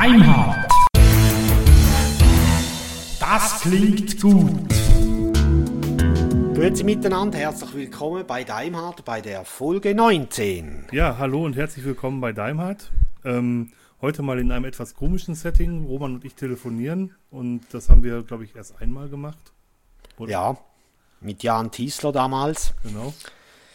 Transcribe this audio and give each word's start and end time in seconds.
Deimhardt. 0.00 0.72
Das 3.20 3.60
klingt 3.60 4.18
gut. 4.18 4.66
Grüezi 6.54 6.84
miteinander, 6.84 7.36
herzlich 7.36 7.74
willkommen 7.74 8.26
bei 8.26 8.42
Daimhardt 8.42 9.04
bei 9.04 9.20
der 9.20 9.44
Folge 9.44 9.94
19. 9.94 10.86
Ja, 10.90 11.18
hallo 11.18 11.44
und 11.44 11.54
herzlich 11.54 11.84
willkommen 11.84 12.22
bei 12.22 12.32
Daimhardt. 12.32 12.90
Ähm, 13.26 13.72
heute 14.00 14.22
mal 14.22 14.38
in 14.38 14.50
einem 14.50 14.64
etwas 14.64 14.94
komischen 14.94 15.34
Setting. 15.34 15.84
Roman 15.84 16.14
und 16.14 16.24
ich 16.24 16.34
telefonieren 16.34 17.14
und 17.30 17.60
das 17.72 17.90
haben 17.90 18.02
wir, 18.02 18.22
glaube 18.22 18.44
ich, 18.44 18.56
erst 18.56 18.80
einmal 18.80 19.10
gemacht. 19.10 19.52
Oder? 20.16 20.30
Ja, 20.30 20.56
mit 21.20 21.42
Jan 21.42 21.70
Tiesler 21.70 22.12
damals. 22.12 22.72
Genau. 22.84 23.12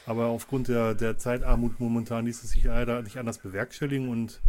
Aber 0.08 0.26
aufgrund 0.26 0.70
der, 0.70 0.96
der 0.96 1.20
Zeitarmut 1.20 1.80
momentan 1.80 2.26
ließ 2.26 2.44
es 2.44 2.50
sich 2.50 2.64
leider 2.64 3.04
nicht 3.04 3.18
anders 3.18 3.38
bewerkstelligen 3.38 4.10
und 4.10 4.42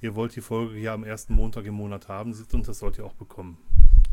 ihr 0.00 0.14
wollt 0.14 0.34
die 0.36 0.40
Folge 0.40 0.76
hier 0.76 0.92
am 0.92 1.04
ersten 1.04 1.34
Montag 1.34 1.64
im 1.66 1.74
Monat 1.74 2.08
haben 2.08 2.34
und 2.52 2.68
das 2.68 2.78
sollt 2.78 2.98
ihr 2.98 3.04
auch 3.04 3.14
bekommen. 3.14 3.58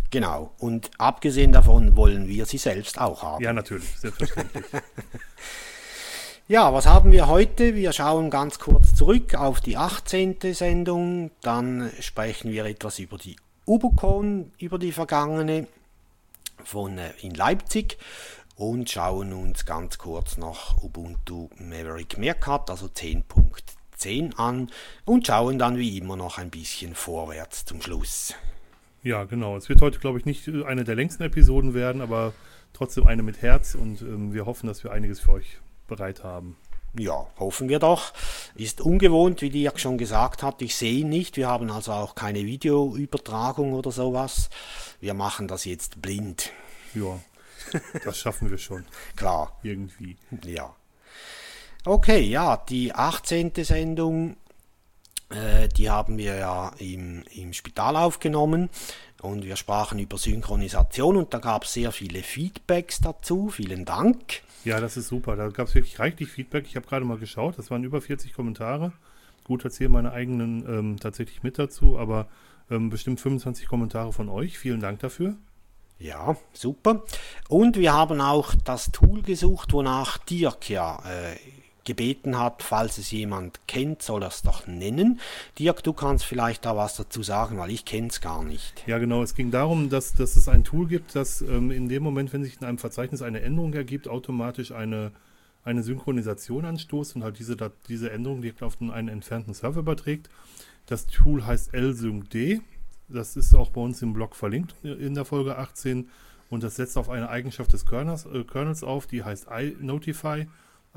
Genau. 0.10 0.54
Und 0.58 0.90
abgesehen 0.98 1.52
davon 1.52 1.96
wollen 1.96 2.28
wir 2.28 2.46
sie 2.46 2.58
selbst 2.58 3.00
auch 3.00 3.24
haben. 3.24 3.44
Ja, 3.44 3.52
natürlich, 3.52 3.90
selbstverständlich. 4.00 4.66
ja, 6.48 6.74
was 6.74 6.86
haben 6.86 7.12
wir 7.12 7.28
heute? 7.28 7.76
Wir 7.76 7.92
schauen 7.92 8.30
ganz 8.30 8.58
kurz 8.60 8.96
zurück 8.96 9.36
auf 9.36 9.60
die 9.60 9.76
18. 9.76 10.38
Sendung. 10.54 11.32
Dann 11.42 11.92
sprechen 12.00 12.52
wir 12.52 12.66
etwas 12.66 13.00
über 13.00 13.18
die 13.18 13.36
Ubocon, 13.66 14.52
über 14.60 14.80
die 14.80 14.94
vergangene 14.94 15.68
von 16.64 16.98
äh, 16.98 17.12
in 17.22 17.34
Leipzig 17.34 17.98
und 18.56 18.90
schauen 18.90 19.34
uns 19.34 19.66
ganz 19.66 19.98
kurz 19.98 20.38
noch 20.38 20.82
Ubuntu 20.82 21.50
Maverick 21.58 22.18
Meerkat, 22.18 22.70
also 22.70 22.88
10.10 22.88 23.77
an 24.38 24.70
und 25.06 25.28
schauen 25.28 25.58
dann 25.58 25.78
wie 25.78 25.98
immer 25.98 26.16
noch 26.16 26.38
ein 26.38 26.50
bisschen 26.50 26.96
vorwärts 26.96 27.66
zum 27.66 27.82
Schluss. 27.82 28.34
Ja, 29.04 29.24
genau. 29.24 29.58
Es 29.58 29.70
wird 29.70 29.82
heute, 29.82 30.00
glaube 30.00 30.20
ich, 30.20 30.26
nicht 30.26 30.48
eine 30.48 30.84
der 30.84 30.96
längsten 30.96 31.24
Episoden 31.24 31.74
werden, 31.74 32.02
aber 32.02 32.34
trotzdem 32.74 33.08
eine 33.08 33.24
mit 33.24 33.42
Herz 33.42 33.76
und 33.76 34.02
ähm, 34.02 34.34
wir 34.34 34.46
hoffen, 34.46 34.68
dass 34.68 34.84
wir 34.84 34.92
einiges 34.92 35.20
für 35.20 35.32
euch 35.32 35.58
bereit 35.88 36.24
haben. 36.24 36.56
Ja, 36.98 37.28
hoffen 37.38 37.70
wir 37.70 37.80
doch. 37.80 38.14
Ist 38.56 38.82
ungewohnt, 38.82 39.42
wie 39.42 39.50
Dirk 39.50 39.80
schon 39.80 39.98
gesagt 39.98 40.42
hat. 40.42 40.62
Ich 40.62 40.76
sehe 40.76 41.00
ihn 41.00 41.10
nicht. 41.10 41.38
Wir 41.38 41.48
haben 41.48 41.70
also 41.70 41.92
auch 41.92 42.16
keine 42.16 42.46
Videoübertragung 42.46 43.74
oder 43.74 43.92
sowas. 43.92 44.50
Wir 45.00 45.14
machen 45.14 45.48
das 45.48 45.66
jetzt 45.66 46.02
blind. 46.02 46.52
Ja, 46.96 47.20
das 48.04 48.18
schaffen 48.18 48.50
wir 48.50 48.58
schon. 48.58 48.86
Klar. 49.16 49.60
Irgendwie. 49.64 50.18
Ja. 50.44 50.76
Okay, 51.86 52.22
ja, 52.22 52.58
die 52.58 52.94
18. 52.94 53.52
Sendung 53.56 54.38
äh, 55.30 55.68
die 55.68 55.90
haben 55.90 56.18
wir 56.18 56.36
ja 56.36 56.72
im, 56.80 57.24
im 57.36 57.52
Spital 57.54 57.98
aufgenommen 57.98 58.70
und 59.22 59.44
wir 59.44 59.58
sprachen 59.58 60.00
über 60.00 60.18
Synchronisation 60.18 61.18
und 61.18 61.34
da 61.34 61.40
gab 61.40 61.66
es 61.66 61.74
sehr 61.74 61.92
viele 61.92 62.24
Feedbacks 62.24 63.02
dazu. 63.02 63.50
Vielen 63.50 63.84
Dank. 63.84 64.42
Ja, 64.64 64.80
das 64.80 64.96
ist 64.96 65.08
super. 65.08 65.36
Da 65.36 65.50
gab 65.50 65.68
es 65.68 65.76
wirklich 65.76 66.00
reichlich 66.00 66.30
Feedback. 66.30 66.66
Ich 66.68 66.76
habe 66.76 66.88
gerade 66.88 67.06
mal 67.06 67.18
geschaut, 67.18 67.58
das 67.58 67.70
waren 67.72 67.84
über 67.84 68.02
40 68.02 68.34
Kommentare. 68.34 68.94
Gut, 69.44 69.64
erzähle 69.66 69.90
meine 69.90 70.12
eigenen 70.12 70.66
ähm, 70.68 71.00
tatsächlich 71.00 71.44
mit 71.44 71.60
dazu, 71.60 71.98
aber 71.98 72.28
ähm, 72.70 72.90
bestimmt 72.90 73.20
25 73.20 73.68
Kommentare 73.68 74.14
von 74.14 74.30
euch. 74.30 74.58
Vielen 74.58 74.80
Dank 74.80 75.00
dafür. 75.00 75.36
Ja, 76.00 76.38
super. 76.54 77.04
Und 77.50 77.78
wir 77.78 77.92
haben 77.94 78.22
auch 78.22 78.54
das 78.64 78.92
Tool 78.92 79.24
gesucht, 79.24 79.74
wonach 79.74 80.18
Dirk 80.20 80.70
ja 80.70 81.02
äh, 81.06 81.36
gebeten 81.88 82.38
hat, 82.38 82.64
falls 82.64 82.98
es 82.98 83.12
jemand 83.12 83.62
kennt, 83.66 84.02
soll 84.02 84.22
er 84.22 84.28
es 84.28 84.42
doch 84.42 84.68
nennen. 84.68 85.22
Dirk, 85.58 85.84
du 85.84 85.94
kannst 85.94 86.26
vielleicht 86.26 86.66
da 86.66 86.76
was 86.76 86.98
dazu 86.98 87.24
sagen, 87.24 87.58
weil 87.58 87.72
ich 87.72 87.86
kenne 87.86 88.08
es 88.08 88.20
gar 88.20 88.44
nicht. 88.44 88.84
Ja, 88.88 88.98
genau. 88.98 89.24
Es 89.24 89.36
ging 89.36 89.52
darum, 89.52 89.90
dass, 89.90 90.14
dass 90.14 90.36
es 90.36 90.50
ein 90.50 90.66
Tool 90.66 90.88
gibt, 90.88 91.16
das 91.16 91.42
ähm, 91.42 91.72
in 91.72 91.88
dem 91.88 92.04
Moment, 92.04 92.34
wenn 92.34 92.44
sich 92.44 92.58
in 92.60 92.68
einem 92.68 92.78
Verzeichnis 92.78 93.22
eine 93.22 93.42
Änderung 93.42 93.74
ergibt, 93.74 94.10
automatisch 94.10 94.74
eine, 94.74 95.14
eine 95.64 95.82
Synchronisation 95.82 96.66
anstoßt 96.66 97.16
und 97.16 97.24
halt 97.24 97.40
diese, 97.40 97.56
diese 97.88 98.12
Änderung 98.12 98.42
direkt 98.42 98.64
auf 98.64 98.82
einen 98.82 99.08
entfernten 99.08 99.54
Server 99.54 99.80
überträgt. 99.80 100.30
Das 100.88 101.08
Tool 101.08 101.46
heißt 101.46 101.74
LSyncD. 101.74 102.60
Das 103.08 103.38
ist 103.38 103.54
auch 103.56 103.70
bei 103.70 103.80
uns 103.80 104.02
im 104.02 104.12
Blog 104.12 104.36
verlinkt 104.36 104.76
in 104.84 105.16
der 105.16 105.24
Folge 105.24 105.58
18 105.58 106.10
und 106.50 106.64
das 106.64 106.76
setzt 106.76 106.98
auf 106.98 107.10
eine 107.10 107.30
Eigenschaft 107.30 107.72
des 107.72 107.86
Kernels, 107.86 108.26
äh, 108.26 108.44
Kernels 108.44 108.84
auf, 108.84 109.08
die 109.08 109.24
heißt 109.24 109.48
iNotify 109.48 110.48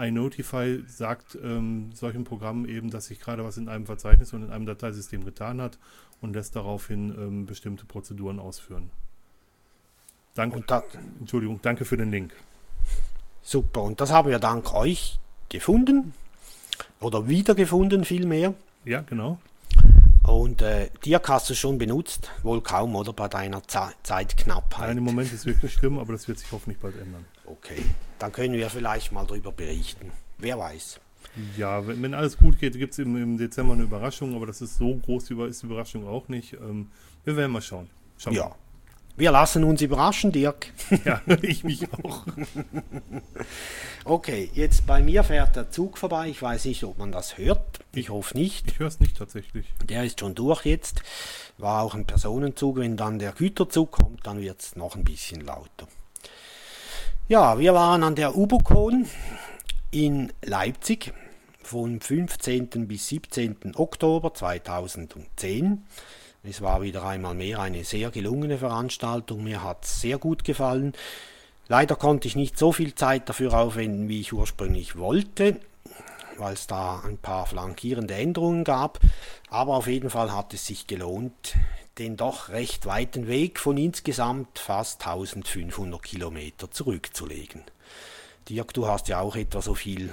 iNotify 0.01 0.83
sagt 0.87 1.39
ähm, 1.43 1.91
solchen 1.95 2.25
Programmen 2.25 2.69
eben, 2.69 2.91
dass 2.91 3.07
sich 3.07 3.21
gerade 3.21 3.45
was 3.45 3.57
in 3.57 3.69
einem 3.69 3.87
Verzeichnis 3.87 4.33
und 4.33 4.45
in 4.45 4.51
einem 4.51 4.67
Dateisystem 4.67 5.25
getan 5.25 5.61
hat 5.61 5.79
und 6.21 6.35
lässt 6.35 6.57
daraufhin 6.57 7.11
ähm, 7.11 7.47
bestimmte 7.47 7.85
Prozeduren 7.85 8.39
ausführen. 8.39 8.91
Danke, 10.35 10.63
da, 10.67 10.83
Entschuldigung, 11.19 11.61
danke 11.63 11.85
für 11.85 11.97
den 11.97 12.11
Link. 12.11 12.33
Super, 13.43 13.83
und 13.83 14.01
das 14.01 14.11
haben 14.11 14.31
wir 14.31 14.39
dank 14.39 14.73
euch 14.75 15.19
gefunden 15.49 16.15
oder 17.01 17.29
wiedergefunden 17.29 18.05
vielmehr. 18.05 18.55
Ja, 18.85 19.01
genau. 19.03 19.39
Und 20.23 20.63
äh, 20.63 20.91
Dirk 21.05 21.29
hast 21.29 21.51
du 21.51 21.55
schon 21.55 21.79
benutzt, 21.79 22.31
wohl 22.43 22.61
kaum, 22.61 22.95
oder 22.95 23.13
bei 23.13 23.27
deiner 23.27 23.67
Ze 23.67 23.93
Zeitknappheit? 24.03 24.89
Nein, 24.89 24.99
im 24.99 25.05
Moment 25.05 25.29
ist 25.29 25.41
es 25.41 25.47
wirklich 25.47 25.73
schlimm, 25.73 25.99
aber 25.99 26.13
das 26.13 26.29
wird 26.29 26.39
sich 26.39 26.53
hoffentlich 26.53 26.79
bald 26.79 26.97
ändern. 27.01 27.25
Okay, 27.51 27.83
dann 28.21 28.31
können 28.31 28.55
wir 28.55 28.71
vielleicht 28.71 29.11
mal 29.11 29.27
darüber 29.27 29.51
berichten. 29.51 30.13
Wer 30.39 30.59
weiß. 30.59 31.01
Ja, 31.57 31.85
wenn, 31.87 32.01
wenn 32.03 32.15
alles 32.15 32.37
gut 32.37 32.61
geht, 32.61 32.75
gibt 32.75 32.93
es 32.93 33.01
im, 33.01 33.17
im, 33.17 33.39
Dezember 33.39 33.73
eine 33.73 33.83
Überraschung, 33.83 34.37
aber 34.37 34.47
das 34.47 34.61
ist 34.61 34.79
so 34.79 34.95
groß, 34.95 35.31
ist 35.49 35.63
die 35.63 35.67
Überraschung 35.67 36.07
auch 36.07 36.29
nicht. 36.29 36.53
Ähm, 36.55 36.91
wir 37.25 37.37
werden 37.37 37.51
mal 37.51 37.61
schauen. 37.61 37.91
schauen 38.19 38.35
ja. 38.35 38.55
Wir 39.17 39.33
lassen 39.33 39.65
uns 39.65 39.83
überraschen, 39.83 40.31
Dirk. 40.31 40.73
Ja, 41.05 41.21
ich 41.43 41.65
mich 41.65 41.93
auch. 41.93 42.25
okay, 44.05 44.49
jetzt 44.55 44.87
bei 44.87 45.03
mir 45.03 45.25
fährt 45.25 45.57
der 45.57 45.71
Zug 45.71 45.99
vorbei. 45.99 46.29
Ich 46.29 46.41
weiß 46.41 46.67
nicht, 46.67 46.85
ob 46.85 46.99
man 46.99 47.11
das 47.11 47.37
hört. 47.37 47.81
Ich 47.95 48.11
hoffe 48.11 48.39
nicht. 48.39 48.71
Ich 48.71 48.79
höre 48.79 48.89
es 48.89 49.01
nicht 49.01 49.17
tatsächlich. 49.17 49.67
Der 49.85 50.05
ist 50.05 50.21
schon 50.21 50.37
durch 50.37 50.65
jetzt. 50.65 51.03
War 51.59 51.83
auch 51.83 51.95
ein 51.95 52.07
Personenzug. 52.07 52.77
Wenn 52.77 52.97
dann 52.97 53.19
der 53.19 53.33
Güterzug 53.33 53.91
kommt, 53.91 54.27
dann 54.27 54.41
wird 54.41 54.63
es 54.63 54.77
noch 54.77 54.95
ein 54.95 55.05
bisschen 55.05 55.41
lauter. 55.43 55.89
Ja, 57.31 57.61
wir 57.61 57.75
waren 57.75 58.03
an 58.03 58.17
der 58.17 58.37
Ubocon 58.37 59.07
in 59.93 60.33
Leipzig 60.43 61.15
vom 61.63 62.01
15. 62.01 62.89
bis 62.89 63.07
17. 63.07 63.75
Oktober 63.77 64.35
2010. 64.35 65.87
Es 66.43 66.61
war 66.61 66.83
wieder 66.83 67.05
einmal 67.07 67.37
mehr 67.37 67.61
eine 67.61 67.85
sehr 67.85 68.11
gelungene 68.11 68.59
Veranstaltung. 68.59 69.45
Mir 69.45 69.63
hat 69.63 69.85
es 69.85 70.01
sehr 70.01 70.19
gut 70.19 70.43
gefallen. 70.43 70.93
Leider 71.69 71.95
konnte 71.95 72.27
ich 72.27 72.35
nicht 72.35 72.59
so 72.59 72.73
viel 72.73 72.97
Zeit 72.97 73.29
dafür 73.29 73.55
aufwenden, 73.55 74.09
wie 74.09 74.23
ich 74.23 74.33
ursprünglich 74.33 74.99
wollte, 74.99 75.61
weil 76.37 76.55
es 76.55 76.67
da 76.67 77.01
ein 77.07 77.19
paar 77.19 77.47
flankierende 77.47 78.15
Änderungen 78.15 78.65
gab. 78.65 78.99
Aber 79.51 79.77
auf 79.77 79.87
jeden 79.87 80.11
Fall 80.11 80.35
hat 80.35 80.53
es 80.53 80.67
sich 80.67 80.89
gelohnt, 80.89 81.55
den 81.99 82.17
doch 82.17 82.49
recht 82.49 82.87
weiten 82.87 83.27
Weg 83.27 83.59
von 83.59 83.77
insgesamt 83.77 84.59
fast 84.59 85.07
1500 85.07 86.03
Kilometer 86.03 86.71
zurückzulegen. 86.71 87.63
Dirk, 88.49 88.73
du 88.75 88.87
hast 88.87 89.09
ja 89.09 89.21
auch 89.21 89.37
etwa 89.37 89.61
so 89.63 89.75
viel 89.75 90.11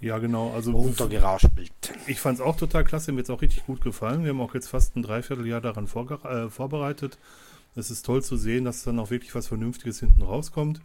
ja, 0.00 0.18
genau. 0.18 0.52
Also 0.52 0.72
runtergeraspelt. 0.72 1.72
Ich 2.06 2.20
fand 2.20 2.38
es 2.38 2.44
auch 2.44 2.56
total 2.56 2.84
klasse, 2.84 3.12
mir 3.12 3.18
jetzt 3.18 3.30
auch 3.30 3.40
richtig 3.40 3.64
gut 3.66 3.80
gefallen. 3.80 4.24
Wir 4.24 4.30
haben 4.30 4.40
auch 4.40 4.54
jetzt 4.54 4.68
fast 4.68 4.94
ein 4.94 5.02
Dreivierteljahr 5.02 5.60
daran 5.60 5.86
äh, 5.86 6.50
vorbereitet. 6.50 7.18
Es 7.74 7.90
ist 7.90 8.04
toll 8.04 8.22
zu 8.22 8.36
sehen, 8.36 8.64
dass 8.64 8.84
dann 8.84 8.98
auch 8.98 9.10
wirklich 9.10 9.34
was 9.34 9.48
Vernünftiges 9.48 10.00
hinten 10.00 10.22
rauskommt. 10.22 10.80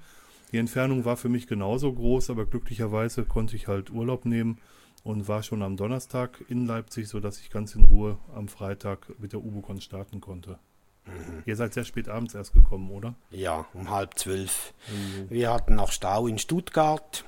Die 0.51 0.57
Entfernung 0.57 1.05
war 1.05 1.17
für 1.17 1.29
mich 1.29 1.47
genauso 1.47 1.91
groß, 1.91 2.29
aber 2.29 2.45
glücklicherweise 2.45 3.23
konnte 3.23 3.55
ich 3.55 3.67
halt 3.67 3.91
Urlaub 3.91 4.25
nehmen 4.25 4.57
und 5.03 5.27
war 5.27 5.43
schon 5.43 5.61
am 5.63 5.77
Donnerstag 5.77 6.43
in 6.47 6.65
Leipzig, 6.65 7.07
sodass 7.07 7.39
ich 7.39 7.49
ganz 7.49 7.75
in 7.75 7.83
Ruhe 7.83 8.17
am 8.35 8.47
Freitag 8.47 9.07
mit 9.19 9.33
der 9.33 9.43
Ubocon 9.43 9.81
starten 9.81 10.21
konnte. 10.21 10.59
Mhm. 11.05 11.43
Ihr 11.45 11.55
seid 11.55 11.73
sehr 11.73 11.85
spät 11.85 12.09
abends 12.09 12.35
erst 12.35 12.53
gekommen, 12.53 12.89
oder? 12.91 13.15
Ja, 13.31 13.65
um 13.73 13.89
halb 13.89 14.17
zwölf. 14.19 14.73
Mhm. 14.87 15.29
Wir 15.29 15.51
hatten 15.51 15.75
noch 15.75 15.91
Stau 15.91 16.27
in 16.27 16.37
Stuttgart. 16.37 17.25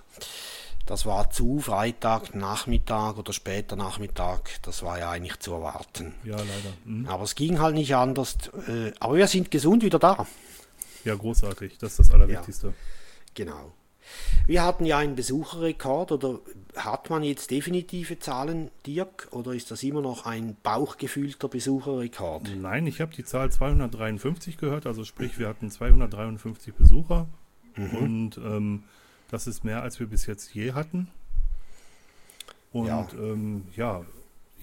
Das 0.85 1.05
war 1.05 1.29
zu 1.31 1.59
Freitag 1.59 2.35
Nachmittag 2.35 3.17
oder 3.17 3.31
später 3.31 3.75
Nachmittag. 3.75 4.61
Das 4.63 4.83
war 4.83 4.99
ja 4.99 5.09
eigentlich 5.09 5.39
zu 5.39 5.53
erwarten. 5.53 6.13
Ja, 6.23 6.35
leider. 6.35 6.73
Mhm. 6.83 7.07
Aber 7.07 7.23
es 7.23 7.35
ging 7.35 7.59
halt 7.59 7.75
nicht 7.75 7.95
anders. 7.95 8.35
Äh, 8.67 8.91
aber 8.99 9.15
wir 9.15 9.27
sind 9.27 9.49
gesund 9.49 9.81
wieder 9.81 9.97
da. 9.97 10.27
Ja, 11.05 11.15
großartig. 11.15 11.77
Das 11.77 11.91
ist 11.91 11.99
das 11.99 12.11
Allerwichtigste. 12.11 12.67
Ja, 12.67 12.73
genau. 13.33 13.71
Wir 14.47 14.63
hatten 14.63 14.85
ja 14.85 14.97
einen 14.97 15.15
Besucherrekord 15.15 16.11
oder 16.11 16.39
hat 16.75 17.09
man 17.09 17.23
jetzt 17.23 17.51
definitive 17.51 18.19
Zahlen, 18.19 18.71
Dirk, 18.85 19.27
oder 19.31 19.53
ist 19.53 19.71
das 19.71 19.83
immer 19.83 20.01
noch 20.01 20.25
ein 20.25 20.57
bauchgefühlter 20.63 21.47
Besucherrekord? 21.47 22.55
Nein, 22.55 22.87
ich 22.87 23.01
habe 23.01 23.13
die 23.13 23.23
Zahl 23.23 23.51
253 23.51 24.57
gehört, 24.57 24.85
also 24.85 25.03
sprich, 25.03 25.39
wir 25.39 25.47
hatten 25.47 25.69
253 25.69 26.73
Besucher 26.73 27.27
mhm. 27.75 27.97
und 27.97 28.37
ähm, 28.37 28.83
das 29.29 29.47
ist 29.47 29.63
mehr, 29.63 29.81
als 29.81 29.99
wir 29.99 30.07
bis 30.07 30.25
jetzt 30.25 30.53
je 30.53 30.73
hatten. 30.73 31.07
Und 32.71 32.87
ja, 32.87 33.07
ähm, 33.17 33.63
ja 33.75 34.03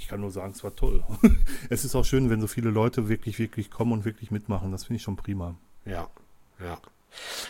ich 0.00 0.08
kann 0.08 0.20
nur 0.20 0.30
sagen, 0.30 0.52
es 0.52 0.64
war 0.64 0.74
toll. 0.74 1.04
es 1.70 1.84
ist 1.84 1.94
auch 1.94 2.04
schön, 2.04 2.30
wenn 2.30 2.40
so 2.40 2.46
viele 2.46 2.70
Leute 2.70 3.08
wirklich, 3.08 3.38
wirklich 3.38 3.70
kommen 3.70 3.92
und 3.92 4.04
wirklich 4.04 4.30
mitmachen. 4.30 4.72
Das 4.72 4.84
finde 4.84 4.96
ich 4.96 5.02
schon 5.02 5.16
prima. 5.16 5.54
Ja, 5.84 6.08
ja. 6.58 6.78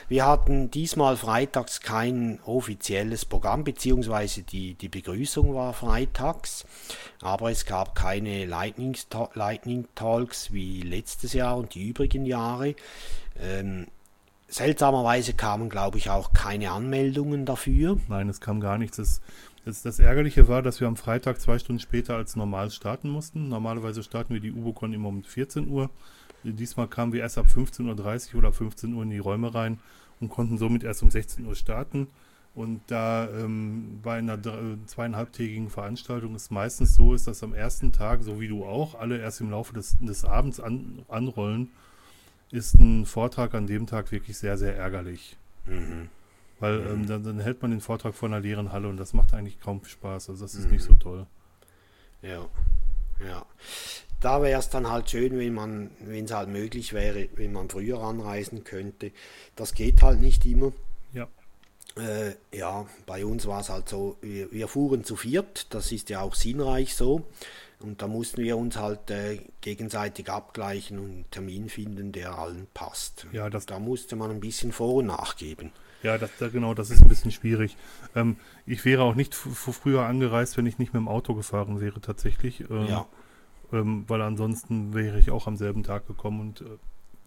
Wir 0.09 0.27
hatten 0.27 0.71
diesmal 0.71 1.17
freitags 1.17 1.81
kein 1.81 2.41
offizielles 2.45 3.25
Programm, 3.25 3.65
beziehungsweise 3.65 4.43
die, 4.43 4.75
die 4.75 4.89
Begrüßung 4.89 5.55
war 5.55 5.73
freitags, 5.73 6.65
aber 7.21 7.51
es 7.51 7.67
gab 7.67 7.95
keine 7.95 8.47
Lightning, 8.47 8.97
Lightning 9.35 9.87
Talks 9.95 10.53
wie 10.53 10.83
letztes 10.83 11.33
Jahr 11.33 11.57
und 11.57 11.75
die 11.75 11.89
übrigen 11.89 12.27
Jahre. 12.27 12.75
Ähm, 13.39 13.87
seltsamerweise 14.49 15.35
kamen, 15.35 15.69
glaube 15.69 15.99
ich, 15.99 16.11
auch 16.11 16.33
keine 16.33 16.73
Anmeldungen 16.73 17.47
dafür. 17.47 17.99
Nein, 18.09 18.29
es 18.29 18.41
kam 18.41 18.61
gar 18.61 18.79
nichts. 18.79 18.97
Das, 18.97 19.21
das, 19.65 19.83
das, 19.83 19.99
Ärgerliche 19.99 20.49
war, 20.49 20.63
dass 20.63 20.81
wir 20.81 20.89
am 20.89 20.97
Freitag 20.97 21.41
zwei 21.41 21.59
Stunden 21.59 21.81
später 21.81 22.17
als 22.17 22.37
normal 22.37 22.71
starten 22.71 23.09
mussten. 23.09 23.49
Normalerweise 23.49 24.03
starten 24.03 24.35
wir 24.35 24.41
die 24.41 24.53
UboCon 24.53 24.93
immer 24.93 25.09
um 25.09 25.23
14 25.23 25.69
Uhr. 25.69 25.91
Diesmal 26.45 26.89
kamen 26.89 27.13
wir 27.13 27.21
erst 27.21 27.39
ab 27.39 27.47
15.30 27.47 28.33
Uhr 28.33 28.39
oder 28.39 28.53
15 28.53 28.95
Uhr 28.95 29.03
in 29.03 29.11
die 29.11 29.19
Räume 29.19 29.55
rein 29.55 29.79
und 30.21 30.31
konnten 30.31 30.59
somit 30.59 30.85
erst 30.85 31.03
um 31.03 31.11
16 31.11 31.47
Uhr 31.47 31.55
starten. 31.55 32.09
Und 32.55 32.81
da 32.89 33.29
ähm, 33.29 34.01
bei 34.03 34.19
einer 34.19 34.39
zweieinhalbtägigen 34.87 35.71
Veranstaltung 35.71 36.35
es 36.35 36.51
meistens 36.51 36.95
so 36.95 37.15
ist, 37.15 37.27
dass 37.27 37.45
am 37.45 37.55
ersten 37.55 37.93
Tag, 37.93 38.23
so 38.23 38.41
wie 38.41 38.49
du 38.49 38.65
auch, 38.65 38.97
alle 38.97 39.19
erst 39.19 39.41
im 39.41 39.51
Laufe 39.51 39.73
des, 39.73 39.97
des 40.01 40.25
Abends 40.25 40.59
an, 40.59 41.05
anrollen, 41.09 41.71
ist 42.51 42.75
ein 42.75 43.07
Vortrag 43.07 43.55
an 43.55 43.69
dem 43.69 43.87
Tag 43.87 44.11
wirklich 44.11 44.37
sehr, 44.37 44.59
sehr 44.59 44.77
ärgerlich. 44.77 45.37
Mhm. 45.67 46.09
Weil 46.59 46.81
ähm, 46.81 47.07
dann, 47.07 47.23
dann, 47.23 47.41
hält 47.41 47.63
man 47.63 47.71
den 47.71 47.81
Vortrag 47.81 48.15
vor 48.15 48.29
einer 48.29 48.41
leeren 48.41 48.73
Halle 48.73 48.89
und 48.89 48.97
das 48.97 49.13
macht 49.13 49.33
eigentlich 49.33 49.61
kaum 49.61 49.85
Spaß. 49.85 50.31
Also 50.31 50.45
das 50.45 50.55
ist 50.55 50.67
mhm. 50.67 50.73
nicht 50.73 50.83
so 50.83 50.95
toll. 50.95 51.27
Ja, 52.23 52.47
ja 53.25 53.47
da 54.21 54.43
wäre 54.43 54.61
es 54.61 54.69
dann 54.69 54.89
halt 54.89 55.11
schön, 55.11 55.39
wenn 55.39 55.55
man, 55.55 55.91
wenn 56.01 56.27
es 56.27 56.33
halt 56.33 56.49
möglich 56.49 56.93
wäre, 56.93 57.29
wenn 57.37 57.53
man 57.53 57.69
früher 57.69 58.01
anreisen 58.01 58.65
könnte. 58.65 59.13
Das 59.57 59.75
geht 59.75 60.03
halt 60.03 60.21
nicht 60.21 60.45
immer. 60.47 60.73
Ja. 61.13 61.27
Äh, 61.97 62.35
ja, 62.57 62.87
bei 63.07 63.25
uns 63.25 63.47
war 63.47 63.61
es 63.61 63.71
halt 63.71 63.89
so, 63.89 64.17
wir, 64.21 64.53
wir, 64.53 64.69
fuhren 64.69 65.05
zu 65.05 65.17
viert, 65.17 65.75
das 65.75 65.91
ist 65.91 66.11
ja 66.11 66.21
auch 66.21 66.35
sinnreich 66.35 66.95
so. 66.95 67.27
Und 67.81 68.03
da 68.03 68.09
mussten 68.09 68.43
wir 68.43 68.59
uns 68.59 68.77
halt 68.77 69.11
äh, 69.11 69.41
gegenseitig 69.63 70.29
abgleichen 70.29 70.99
und 70.99 71.11
einen 71.11 71.31
Termin 71.31 71.69
finden, 71.71 72.13
der 72.13 72.39
allen 72.39 72.67
passt. 72.75 73.27
Ja, 73.33 73.49
das 73.49 73.65
da 73.65 73.79
musste 73.79 74.17
man 74.17 74.31
ein 74.31 74.41
bisschen 74.41 74.71
vor- 74.71 74.97
und 74.97 75.07
nachgeben. 75.07 75.73
Ja, 76.03 76.19
das, 76.19 76.31
genau, 76.53 76.75
das 76.75 76.91
ist 76.91 77.03
ein 77.03 77.09
bisschen 77.09 77.31
schwierig. 77.31 77.77
Ähm, 78.15 78.37
ich 78.67 78.85
wäre 78.85 79.03
auch 79.03 79.15
nicht 79.15 79.35
früher 79.35 80.03
angereist, 80.03 80.59
wenn 80.59 80.67
ich 80.67 80.79
nicht 80.79 80.93
mit 80.93 81.01
dem 81.01 81.09
Auto 81.09 81.35
gefahren 81.35 81.81
wäre, 81.81 82.03
tatsächlich. 82.03 82.61
Ähm, 82.69 82.87
ja 82.87 83.07
ähm, 83.73 84.05
weil 84.09 84.23
ansonsten 84.23 84.95
wäre 84.95 85.19
ich 85.19 85.31
auch 85.31 85.47
am 85.47 85.57
selben 85.57 85.83
Tag 85.83 86.07
gekommen 86.07 86.41
und 86.41 86.61
äh, 86.63 86.65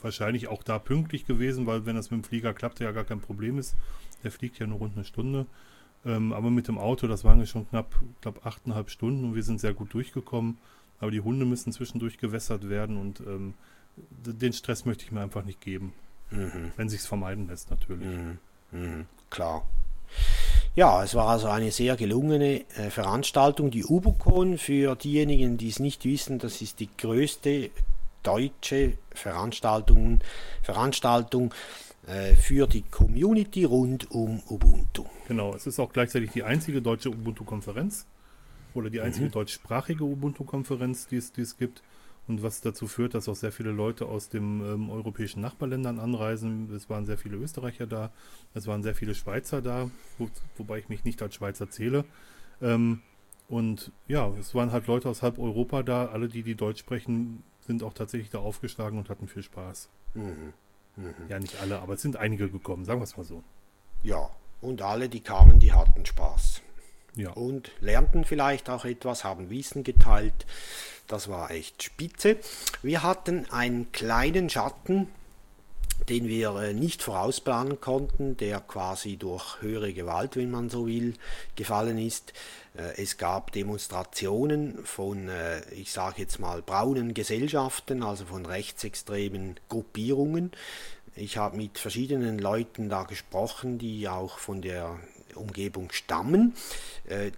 wahrscheinlich 0.01 0.47
auch 0.47 0.63
da 0.63 0.79
pünktlich 0.79 1.25
gewesen, 1.25 1.65
weil 1.65 1.85
wenn 1.85 1.95
das 1.95 2.11
mit 2.11 2.21
dem 2.21 2.23
Flieger 2.23 2.53
klappt, 2.53 2.79
ja 2.79 2.91
gar 2.91 3.05
kein 3.05 3.21
Problem 3.21 3.57
ist. 3.57 3.75
Der 4.23 4.31
fliegt 4.31 4.59
ja 4.59 4.67
nur 4.67 4.79
rund 4.79 4.95
eine 4.95 5.05
Stunde. 5.05 5.45
Ähm, 6.05 6.33
aber 6.33 6.49
mit 6.49 6.67
dem 6.67 6.77
Auto, 6.77 7.07
das 7.07 7.23
waren 7.23 7.39
ja 7.39 7.45
schon 7.45 7.67
knapp, 7.69 7.95
glaube 8.21 8.45
achteinhalb 8.45 8.89
Stunden 8.89 9.23
und 9.23 9.35
wir 9.35 9.43
sind 9.43 9.59
sehr 9.59 9.73
gut 9.73 9.93
durchgekommen. 9.93 10.57
Aber 10.99 11.11
die 11.11 11.21
Hunde 11.21 11.45
müssen 11.45 11.71
zwischendurch 11.71 12.17
gewässert 12.17 12.69
werden 12.69 12.97
und 12.97 13.21
ähm, 13.21 13.53
den 13.97 14.53
Stress 14.53 14.85
möchte 14.85 15.05
ich 15.05 15.11
mir 15.11 15.21
einfach 15.21 15.43
nicht 15.43 15.61
geben. 15.61 15.93
Mhm. 16.31 16.71
Wenn 16.75 16.89
sich 16.89 17.01
es 17.01 17.05
vermeiden 17.05 17.47
lässt, 17.47 17.69
natürlich. 17.69 18.07
Mhm. 18.07 18.37
Mhm. 18.71 19.05
Klar. 19.29 19.67
Ja, 20.75 21.03
es 21.03 21.13
war 21.13 21.27
also 21.27 21.49
eine 21.49 21.69
sehr 21.69 21.95
gelungene 21.95 22.61
äh, 22.75 22.89
Veranstaltung. 22.89 23.69
Die 23.69 23.85
UBUCON, 23.85 24.57
für 24.57 24.95
diejenigen, 24.95 25.57
die 25.57 25.69
es 25.69 25.79
nicht 25.79 26.03
wissen, 26.03 26.39
das 26.39 26.61
ist 26.61 26.79
die 26.79 26.89
größte 26.97 27.69
deutsche 28.23 28.97
Veranstaltung, 29.11 30.19
Veranstaltung 30.63 31.53
äh, 32.07 32.33
für 32.33 32.65
die 32.65 32.81
Community 32.81 33.65
rund 33.65 34.09
um 34.09 34.41
Ubuntu. 34.49 35.05
Genau, 35.27 35.53
es 35.53 35.67
ist 35.67 35.79
auch 35.79 35.93
gleichzeitig 35.93 36.31
die 36.31 36.41
einzige 36.41 36.81
deutsche 36.81 37.09
Ubuntu-Konferenz 37.09 38.07
oder 38.73 38.89
die 38.89 39.01
einzige 39.01 39.27
mhm. 39.27 39.31
deutschsprachige 39.31 40.03
Ubuntu-Konferenz, 40.03 41.05
die 41.05 41.17
es, 41.17 41.31
die 41.33 41.41
es 41.41 41.55
gibt 41.55 41.83
und 42.27 42.41
was 42.41 42.61
dazu 42.61 42.87
führt, 42.87 43.13
dass 43.13 43.27
auch 43.27 43.35
sehr 43.35 43.51
viele 43.51 43.71
Leute 43.71 44.05
aus 44.05 44.29
den 44.29 44.61
ähm, 44.61 44.89
europäischen 44.89 45.41
Nachbarländern 45.41 45.99
anreisen. 45.99 46.73
Es 46.73 46.89
waren 46.89 47.05
sehr 47.05 47.17
viele 47.17 47.37
Österreicher 47.37 47.85
da, 47.85 48.11
es 48.53 48.67
waren 48.67 48.81
sehr 48.83 48.95
viele 48.95 49.13
Schweizer 49.13 49.61
da, 49.61 49.89
wo, 50.17 50.29
wobei 50.57 50.79
ich 50.79 50.89
mich 50.89 51.03
nicht 51.03 51.21
als 51.21 51.35
Schweizer 51.35 51.69
zähle. 51.69 52.05
Ähm, 52.61 53.01
und 53.49 53.91
ja, 54.07 54.29
es 54.39 54.55
waren 54.55 54.71
halt 54.71 54.87
Leute 54.87 55.09
aus 55.09 55.21
halb 55.21 55.37
Europa 55.37 55.83
da. 55.83 56.05
Alle, 56.05 56.29
die 56.29 56.43
die 56.43 56.55
Deutsch 56.55 56.79
sprechen, 56.79 57.43
sind 57.61 57.83
auch 57.83 57.93
tatsächlich 57.93 58.29
da 58.29 58.39
aufgeschlagen 58.39 58.97
und 58.97 59.09
hatten 59.09 59.27
viel 59.27 59.43
Spaß. 59.43 59.89
Mhm. 60.13 60.53
Mhm. 60.95 61.13
Ja, 61.27 61.39
nicht 61.39 61.59
alle, 61.61 61.79
aber 61.79 61.93
es 61.95 62.01
sind 62.01 62.17
einige 62.17 62.49
gekommen, 62.49 62.85
sagen 62.85 62.99
wir 62.99 63.05
es 63.05 63.17
mal 63.17 63.23
so. 63.23 63.43
Ja, 64.01 64.29
und 64.61 64.81
alle, 64.81 65.09
die 65.09 65.19
kamen, 65.19 65.59
die 65.59 65.73
hatten 65.73 66.05
Spaß. 66.05 66.61
Ja. 67.15 67.31
Und 67.31 67.71
lernten 67.79 68.25
vielleicht 68.25 68.69
auch 68.69 68.85
etwas, 68.85 69.23
haben 69.23 69.49
Wissen 69.49 69.83
geteilt. 69.83 70.45
Das 71.07 71.27
war 71.27 71.51
echt 71.51 71.83
spitze. 71.83 72.37
Wir 72.81 73.03
hatten 73.03 73.45
einen 73.51 73.91
kleinen 73.91 74.49
Schatten, 74.49 75.07
den 76.09 76.27
wir 76.27 76.55
äh, 76.55 76.73
nicht 76.73 77.01
vorausplanen 77.01 77.79
konnten, 77.79 78.35
der 78.37 78.59
quasi 78.59 79.17
durch 79.17 79.61
höhere 79.61 79.93
Gewalt, 79.93 80.35
wenn 80.35 80.51
man 80.51 80.69
so 80.69 80.87
will, 80.87 81.13
gefallen 81.55 81.97
ist. 81.97 82.33
Äh, 82.75 83.01
es 83.01 83.17
gab 83.17 83.51
Demonstrationen 83.51 84.83
von, 84.85 85.29
äh, 85.29 85.61
ich 85.71 85.91
sage 85.91 86.21
jetzt 86.21 86.39
mal, 86.39 86.61
braunen 86.61 87.13
Gesellschaften, 87.13 88.03
also 88.03 88.25
von 88.25 88.45
rechtsextremen 88.45 89.59
Gruppierungen. 89.69 90.51
Ich 91.15 91.37
habe 91.37 91.57
mit 91.57 91.77
verschiedenen 91.77 92.39
Leuten 92.39 92.89
da 92.89 93.03
gesprochen, 93.03 93.77
die 93.77 94.09
auch 94.09 94.39
von 94.39 94.61
der 94.61 94.99
Umgebung 95.35 95.91
stammen. 95.91 96.53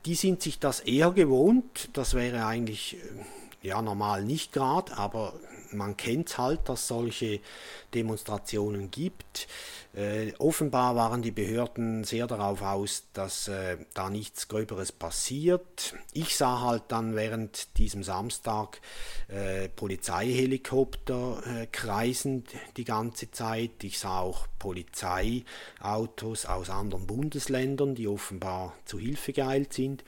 Die 0.05 0.15
sind 0.15 0.41
sich 0.41 0.59
das 0.59 0.79
eher 0.79 1.11
gewohnt. 1.11 1.89
Das 1.93 2.13
wäre 2.13 2.45
eigentlich 2.45 2.97
ja, 3.61 3.81
normal 3.81 4.23
nicht 4.23 4.53
gerade, 4.53 4.97
aber 4.97 5.33
man 5.71 5.97
kennt 5.97 6.37
halt, 6.37 6.67
dass 6.69 6.87
solche 6.87 7.39
Demonstrationen 7.93 8.91
gibt. 8.91 9.47
Äh, 9.93 10.33
offenbar 10.39 10.95
waren 10.95 11.21
die 11.21 11.31
Behörden 11.31 12.03
sehr 12.03 12.27
darauf 12.27 12.61
aus, 12.61 13.05
dass 13.13 13.47
äh, 13.47 13.77
da 13.93 14.09
nichts 14.09 14.49
Gröberes 14.49 14.91
passiert. 14.91 15.95
Ich 16.11 16.35
sah 16.35 16.59
halt 16.59 16.83
dann 16.89 17.15
während 17.15 17.77
diesem 17.77 18.03
Samstag 18.03 18.81
äh, 19.29 19.69
Polizeihelikopter 19.69 21.41
äh, 21.45 21.67
kreisen 21.67 22.43
die 22.75 22.83
ganze 22.83 23.31
Zeit. 23.31 23.83
Ich 23.83 23.99
sah 23.99 24.19
auch 24.19 24.47
Polizeiautos 24.59 26.45
aus 26.45 26.69
anderen 26.69 27.07
Bundesländern, 27.07 27.95
die 27.95 28.07
offenbar 28.07 28.73
zu 28.83 28.99
Hilfe 28.99 29.31
geeilt 29.31 29.71
sind. 29.71 30.03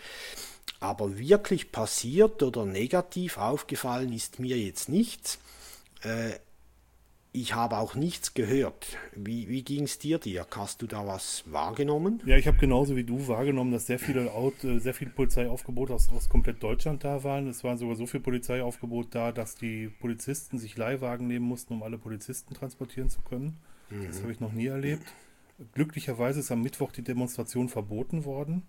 Aber 0.79 1.17
wirklich 1.17 1.71
passiert 1.71 2.43
oder 2.43 2.65
negativ 2.65 3.37
aufgefallen 3.37 4.13
ist 4.13 4.39
mir 4.39 4.57
jetzt 4.57 4.89
nichts. 4.89 5.39
Äh, 6.03 6.33
ich 7.33 7.53
habe 7.53 7.77
auch 7.77 7.93
nichts 7.93 8.33
gehört. 8.33 8.97
Wie, 9.15 9.47
wie 9.47 9.61
ging 9.61 9.83
es 9.83 9.99
dir, 9.99 10.17
Dirk? 10.17 10.55
Hast 10.57 10.81
du 10.81 10.87
da 10.87 11.05
was 11.05 11.43
wahrgenommen? 11.45 12.21
Ja, 12.25 12.37
ich 12.37 12.47
habe 12.47 12.57
genauso 12.57 12.95
wie 12.95 13.03
du 13.03 13.27
wahrgenommen, 13.27 13.71
dass 13.71 13.85
sehr 13.85 13.99
viele, 13.99 14.25
äh, 14.25 14.79
sehr 14.79 14.93
viele 14.93 15.11
Polizeiaufgebote 15.11 15.93
aus, 15.93 16.09
aus 16.09 16.29
komplett 16.29 16.63
Deutschland 16.63 17.03
da 17.03 17.23
waren. 17.23 17.47
Es 17.47 17.63
waren 17.63 17.77
sogar 17.77 17.95
so 17.95 18.07
viele 18.07 18.23
Polizeiaufgebote 18.23 19.09
da, 19.11 19.31
dass 19.31 19.55
die 19.55 19.87
Polizisten 19.87 20.57
sich 20.57 20.77
Leihwagen 20.77 21.27
nehmen 21.27 21.45
mussten, 21.45 21.73
um 21.73 21.83
alle 21.83 21.97
Polizisten 21.97 22.55
transportieren 22.55 23.09
zu 23.09 23.21
können. 23.21 23.57
Mhm. 23.89 24.07
Das 24.07 24.21
habe 24.21 24.31
ich 24.31 24.39
noch 24.39 24.53
nie 24.53 24.67
erlebt. 24.67 25.05
Glücklicherweise 25.73 26.39
ist 26.39 26.51
am 26.51 26.61
Mittwoch 26.61 26.91
die 26.91 27.03
Demonstration 27.03 27.69
verboten 27.69 28.25
worden 28.25 28.63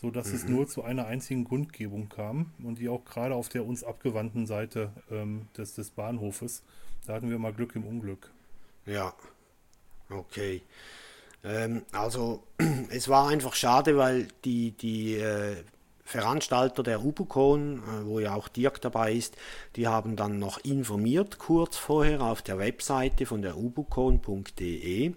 so 0.00 0.10
dass 0.10 0.28
mhm. 0.28 0.34
es 0.34 0.44
nur 0.44 0.66
zu 0.68 0.82
einer 0.82 1.06
einzigen 1.06 1.44
Kundgebung 1.44 2.08
kam 2.08 2.52
und 2.62 2.78
die 2.78 2.88
auch 2.88 3.04
gerade 3.04 3.34
auf 3.34 3.48
der 3.48 3.66
uns 3.66 3.82
abgewandten 3.82 4.46
Seite 4.46 4.92
ähm, 5.10 5.48
des, 5.56 5.74
des 5.74 5.90
Bahnhofes. 5.90 6.62
Da 7.06 7.14
hatten 7.14 7.30
wir 7.30 7.38
mal 7.38 7.52
Glück 7.52 7.74
im 7.74 7.84
Unglück. 7.84 8.30
Ja, 8.86 9.12
okay. 10.08 10.62
Ähm, 11.42 11.82
also 11.92 12.44
es 12.90 13.08
war 13.08 13.28
einfach 13.28 13.54
schade, 13.54 13.96
weil 13.96 14.28
die, 14.44 14.70
die 14.70 15.14
äh, 15.14 15.56
Veranstalter 16.08 16.82
der 16.82 17.04
Ubucon, 17.04 17.82
äh, 17.82 18.06
wo 18.06 18.18
ja 18.18 18.34
auch 18.34 18.48
Dirk 18.48 18.80
dabei 18.80 19.12
ist, 19.12 19.36
die 19.76 19.88
haben 19.88 20.16
dann 20.16 20.38
noch 20.38 20.56
informiert 20.64 21.38
kurz 21.38 21.76
vorher 21.76 22.22
auf 22.22 22.40
der 22.40 22.56
Webseite 22.58 23.26
von 23.26 23.42
der 23.42 23.58
ubucon.de 23.58 25.12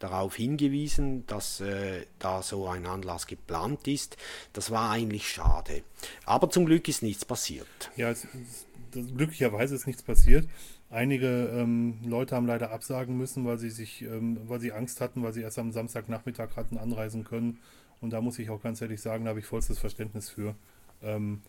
darauf 0.00 0.34
hingewiesen, 0.34 1.24
dass 1.28 1.60
äh, 1.60 2.06
da 2.18 2.42
so 2.42 2.66
ein 2.66 2.86
Anlass 2.86 3.28
geplant 3.28 3.86
ist. 3.86 4.16
Das 4.52 4.72
war 4.72 4.90
eigentlich 4.90 5.30
schade. 5.30 5.82
Aber 6.26 6.50
zum 6.50 6.66
Glück 6.66 6.88
ist 6.88 7.04
nichts 7.04 7.24
passiert. 7.24 7.92
Ja, 7.94 8.10
es, 8.10 8.24
es, 8.24 8.66
glücklicherweise 9.14 9.76
ist 9.76 9.86
nichts 9.86 10.02
passiert. 10.02 10.48
Einige 10.90 11.52
ähm, 11.54 11.98
Leute 12.04 12.34
haben 12.34 12.48
leider 12.48 12.72
absagen 12.72 13.16
müssen, 13.16 13.46
weil 13.46 13.58
sie 13.58 13.70
sich, 13.70 14.02
ähm, 14.02 14.40
weil 14.48 14.58
sie 14.58 14.72
Angst 14.72 15.00
hatten, 15.00 15.22
weil 15.22 15.32
sie 15.32 15.42
erst 15.42 15.60
am 15.60 15.70
Samstagnachmittag 15.70 16.56
hatten 16.56 16.78
anreisen 16.78 17.22
können 17.22 17.60
und 18.02 18.10
da 18.10 18.20
muss 18.20 18.38
ich 18.38 18.50
auch 18.50 18.62
ganz 18.62 18.80
ehrlich 18.82 19.00
sagen, 19.00 19.24
da 19.24 19.30
habe 19.30 19.40
ich 19.40 19.46
vollstes 19.46 19.78
Verständnis 19.78 20.28
für. 20.28 20.54
Ähm, 21.02 21.40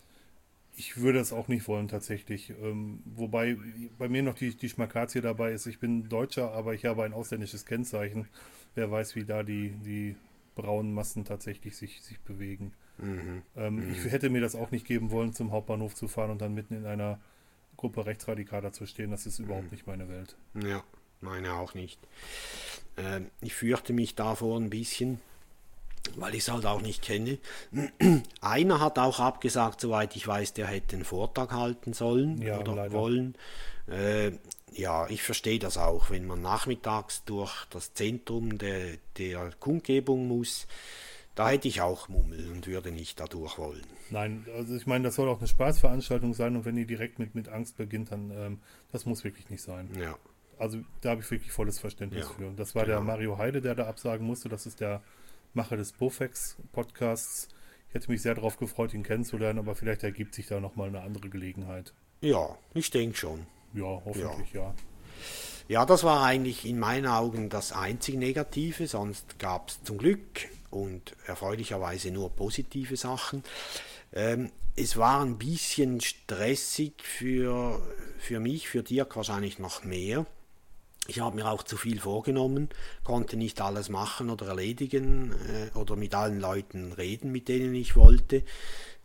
Ich 0.76 0.98
würde 0.98 1.20
es 1.20 1.34
auch 1.34 1.50
nicht 1.50 1.68
wollen, 1.68 1.88
tatsächlich. 1.88 2.50
Ähm, 2.62 3.04
wobei 3.06 3.58
bei 4.00 4.10
mir 4.10 4.24
noch 4.24 4.34
die, 4.34 4.56
die 4.56 4.70
Schmakazie 4.70 5.22
dabei 5.22 5.52
ist. 5.52 5.68
Ich 5.68 5.80
bin 5.80 6.10
Deutscher, 6.10 6.52
aber 6.54 6.74
ich 6.74 6.86
habe 6.86 7.04
ein 7.04 7.14
ausländisches 7.14 7.66
Kennzeichen. 7.68 8.28
Wer 8.74 8.90
weiß, 8.90 9.16
wie 9.16 9.24
da 9.24 9.44
die, 9.44 9.70
die 9.86 10.16
braunen 10.56 10.92
Massen 10.94 11.26
tatsächlich 11.26 11.76
sich, 11.78 12.02
sich 12.02 12.20
bewegen. 12.22 12.74
Mhm. 12.98 13.44
Ähm, 13.56 13.76
Mhm. 13.76 13.92
Ich 13.92 14.12
hätte 14.12 14.32
mir 14.32 14.42
das 14.42 14.56
auch 14.56 14.72
nicht 14.72 14.88
geben 14.88 15.12
wollen, 15.12 15.34
zum 15.34 15.52
Hauptbahnhof 15.52 15.94
zu 15.94 16.08
fahren 16.08 16.32
und 16.32 16.42
dann 16.42 16.56
mitten 16.56 16.74
in 16.76 16.88
einer 16.88 17.20
Gruppe 17.78 18.08
Rechtsradikaler 18.08 18.72
zu 18.72 18.88
stehen. 18.88 19.12
Das 19.12 19.28
ist 19.28 19.38
überhaupt 19.38 19.72
nicht 19.72 19.86
meine 19.86 20.10
Welt. 20.10 20.36
Ja, 20.56 20.84
meine 21.22 21.54
auch 21.54 21.76
nicht. 21.76 22.00
Ähm, 22.98 23.30
ich 23.42 23.54
fürchte 23.54 23.94
mich 23.94 24.16
davor 24.16 24.60
ein 24.60 24.72
bisschen, 24.72 25.20
weil 26.16 26.36
ich 26.36 26.42
es 26.42 26.52
halt 26.52 26.66
auch 26.66 26.82
nicht 26.82 27.02
kenne. 27.02 27.38
Einer 28.42 28.80
hat 28.80 29.00
auch 29.00 29.20
abgesagt, 29.20 29.82
soweit 29.82 30.16
ich 30.16 30.28
weiß, 30.28 30.54
der 30.54 30.68
hätte 30.68 30.96
einen 30.96 31.06
Vortrag 31.06 31.52
halten 31.52 31.94
sollen 31.94 32.42
Ja, 32.42 32.60
oder 32.60 32.76
leider. 32.76 32.94
wollen. 32.94 33.36
Äh, 33.88 34.32
ja, 34.74 35.08
ich 35.10 35.22
verstehe 35.24 35.60
das 35.60 35.78
auch, 35.78 36.10
wenn 36.10 36.26
man 36.26 36.42
nachmittags 36.42 37.24
durch 37.26 37.66
das 37.70 37.94
Zentrum 37.94 38.58
der, 38.58 38.98
der 39.18 39.52
Kundgebung 39.60 40.28
muss. 40.28 40.68
Da 41.36 41.50
hätte 41.50 41.68
ich 41.68 41.82
auch 41.82 42.10
Mummel 42.10 42.48
und 42.52 42.68
würde 42.68 42.92
nicht 42.92 43.20
da 43.20 43.26
durch 43.26 43.58
wollen. 43.58 43.82
Nein, 44.12 44.46
also 44.56 44.76
ich 44.76 44.86
meine, 44.86 45.06
das 45.06 45.16
soll 45.16 45.28
auch 45.30 45.40
eine 45.40 45.48
Spaßveranstaltung 45.48 46.34
sein 46.36 46.56
und 46.56 46.66
wenn 46.66 46.76
die 46.76 46.86
direkt 46.86 47.18
mit, 47.18 47.34
mit 47.34 47.50
Angst 47.50 47.78
beginnt, 47.78 48.12
dann 48.12 48.30
ähm, 48.32 48.60
das 48.92 49.06
muss 49.08 49.24
wirklich 49.24 49.50
nicht 49.50 49.64
sein. 49.64 49.90
Ja, 50.00 50.16
Also 50.60 50.80
da 51.02 51.10
habe 51.12 51.22
ich 51.22 51.32
wirklich 51.32 51.52
volles 51.52 51.80
Verständnis 51.80 52.28
Ja, 52.28 52.34
für. 52.36 52.48
Und 52.48 52.60
das 52.60 52.76
war 52.76 52.86
der 52.86 52.98
genau. 52.98 53.08
Mario 53.08 53.38
Heide, 53.40 53.62
der 53.62 53.74
da 53.74 53.88
absagen 53.88 54.28
musste. 54.28 54.48
Das 54.48 54.66
ist 54.68 54.80
der 54.80 55.02
Macher 55.54 55.78
des 55.78 55.94
Bofex-Podcasts. 55.94 57.50
Ich 57.90 57.96
hätte 57.96 58.12
mich 58.12 58.22
sehr 58.22 58.36
darauf 58.36 58.58
gefreut, 58.58 58.94
ihn 58.94 59.04
kennenzulernen, 59.04 59.60
aber 59.60 59.76
vielleicht 59.76 60.04
ergibt 60.04 60.34
sich 60.34 60.48
da 60.48 60.60
nochmal 60.60 60.88
eine 60.88 61.02
andere 61.02 61.30
Gelegenheit. 61.30 61.94
ja 62.22 62.58
ich 62.74 62.90
denke 62.90 63.18
schon. 63.18 63.46
Ja, 63.74 64.02
hoffentlich, 64.06 64.54
ja. 64.54 64.74
Ja, 65.68 65.86
das 65.86 66.04
war 66.04 66.24
eigentlich 66.24 66.66
in 66.66 66.80
meinen 66.80 67.08
Augen 67.08 67.50
das 67.50 67.72
einzig 67.72 68.16
Negative, 68.16 68.88
sonst 68.88 69.40
gab 69.40 69.70
es 69.70 69.84
zum 69.84 69.98
Glück 69.98 70.48
und 70.70 71.16
erfreulicherweise 71.26 72.12
nur 72.12 72.30
positive 72.32 72.98
Sachen. 72.98 73.44
Ähm, 74.12 74.52
es 74.76 74.98
war 74.98 75.22
ein 75.22 75.38
bisschen 75.38 76.02
stressig 76.02 76.94
für, 77.04 77.80
für 78.18 78.40
mich, 78.40 78.68
für 78.68 78.84
Dirk 78.84 79.16
wahrscheinlich 79.16 79.60
noch 79.60 79.84
mehr. 79.84 80.26
Ich 81.08 81.20
habe 81.20 81.36
mir 81.36 81.50
auch 81.50 81.64
zu 81.64 81.76
viel 81.76 82.00
vorgenommen, 82.00 82.70
konnte 83.04 83.36
nicht 83.36 83.60
alles 83.60 83.90
machen 83.90 84.30
oder 84.30 84.48
erledigen 84.48 85.34
äh, 85.50 85.78
oder 85.78 85.98
mit 85.98 86.16
allen 86.16 86.40
Leuten 86.40 86.94
reden, 86.94 87.32
mit 87.32 87.50
denen 87.50 87.76
ich 87.76 87.98
wollte. 87.98 88.44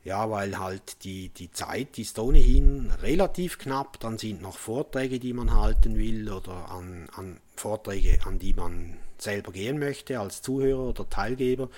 Ja, 0.05 0.31
weil 0.31 0.59
halt 0.59 1.02
die, 1.02 1.28
die 1.31 1.50
Zeit 1.50 1.99
ist 1.99 2.19
ohnehin 2.19 2.93
relativ 3.02 3.59
knapp. 3.59 3.99
Dann 3.99 4.17
sind 4.17 4.40
noch 4.40 4.57
Vorträge, 4.57 5.19
die 5.19 5.33
man 5.33 5.55
halten 5.55 5.99
will 5.99 6.31
oder 6.31 6.71
an, 6.71 7.09
an 7.17 7.40
Vorträge, 7.57 8.21
an 8.25 8.38
die 8.38 8.55
man 8.55 8.97
selber 9.19 9.50
gehen 9.50 9.81
möchte 9.81 10.21
als 10.21 10.40
Zuhörer 10.40 10.90
oder 10.90 11.11
Teilgeber. 11.11 11.69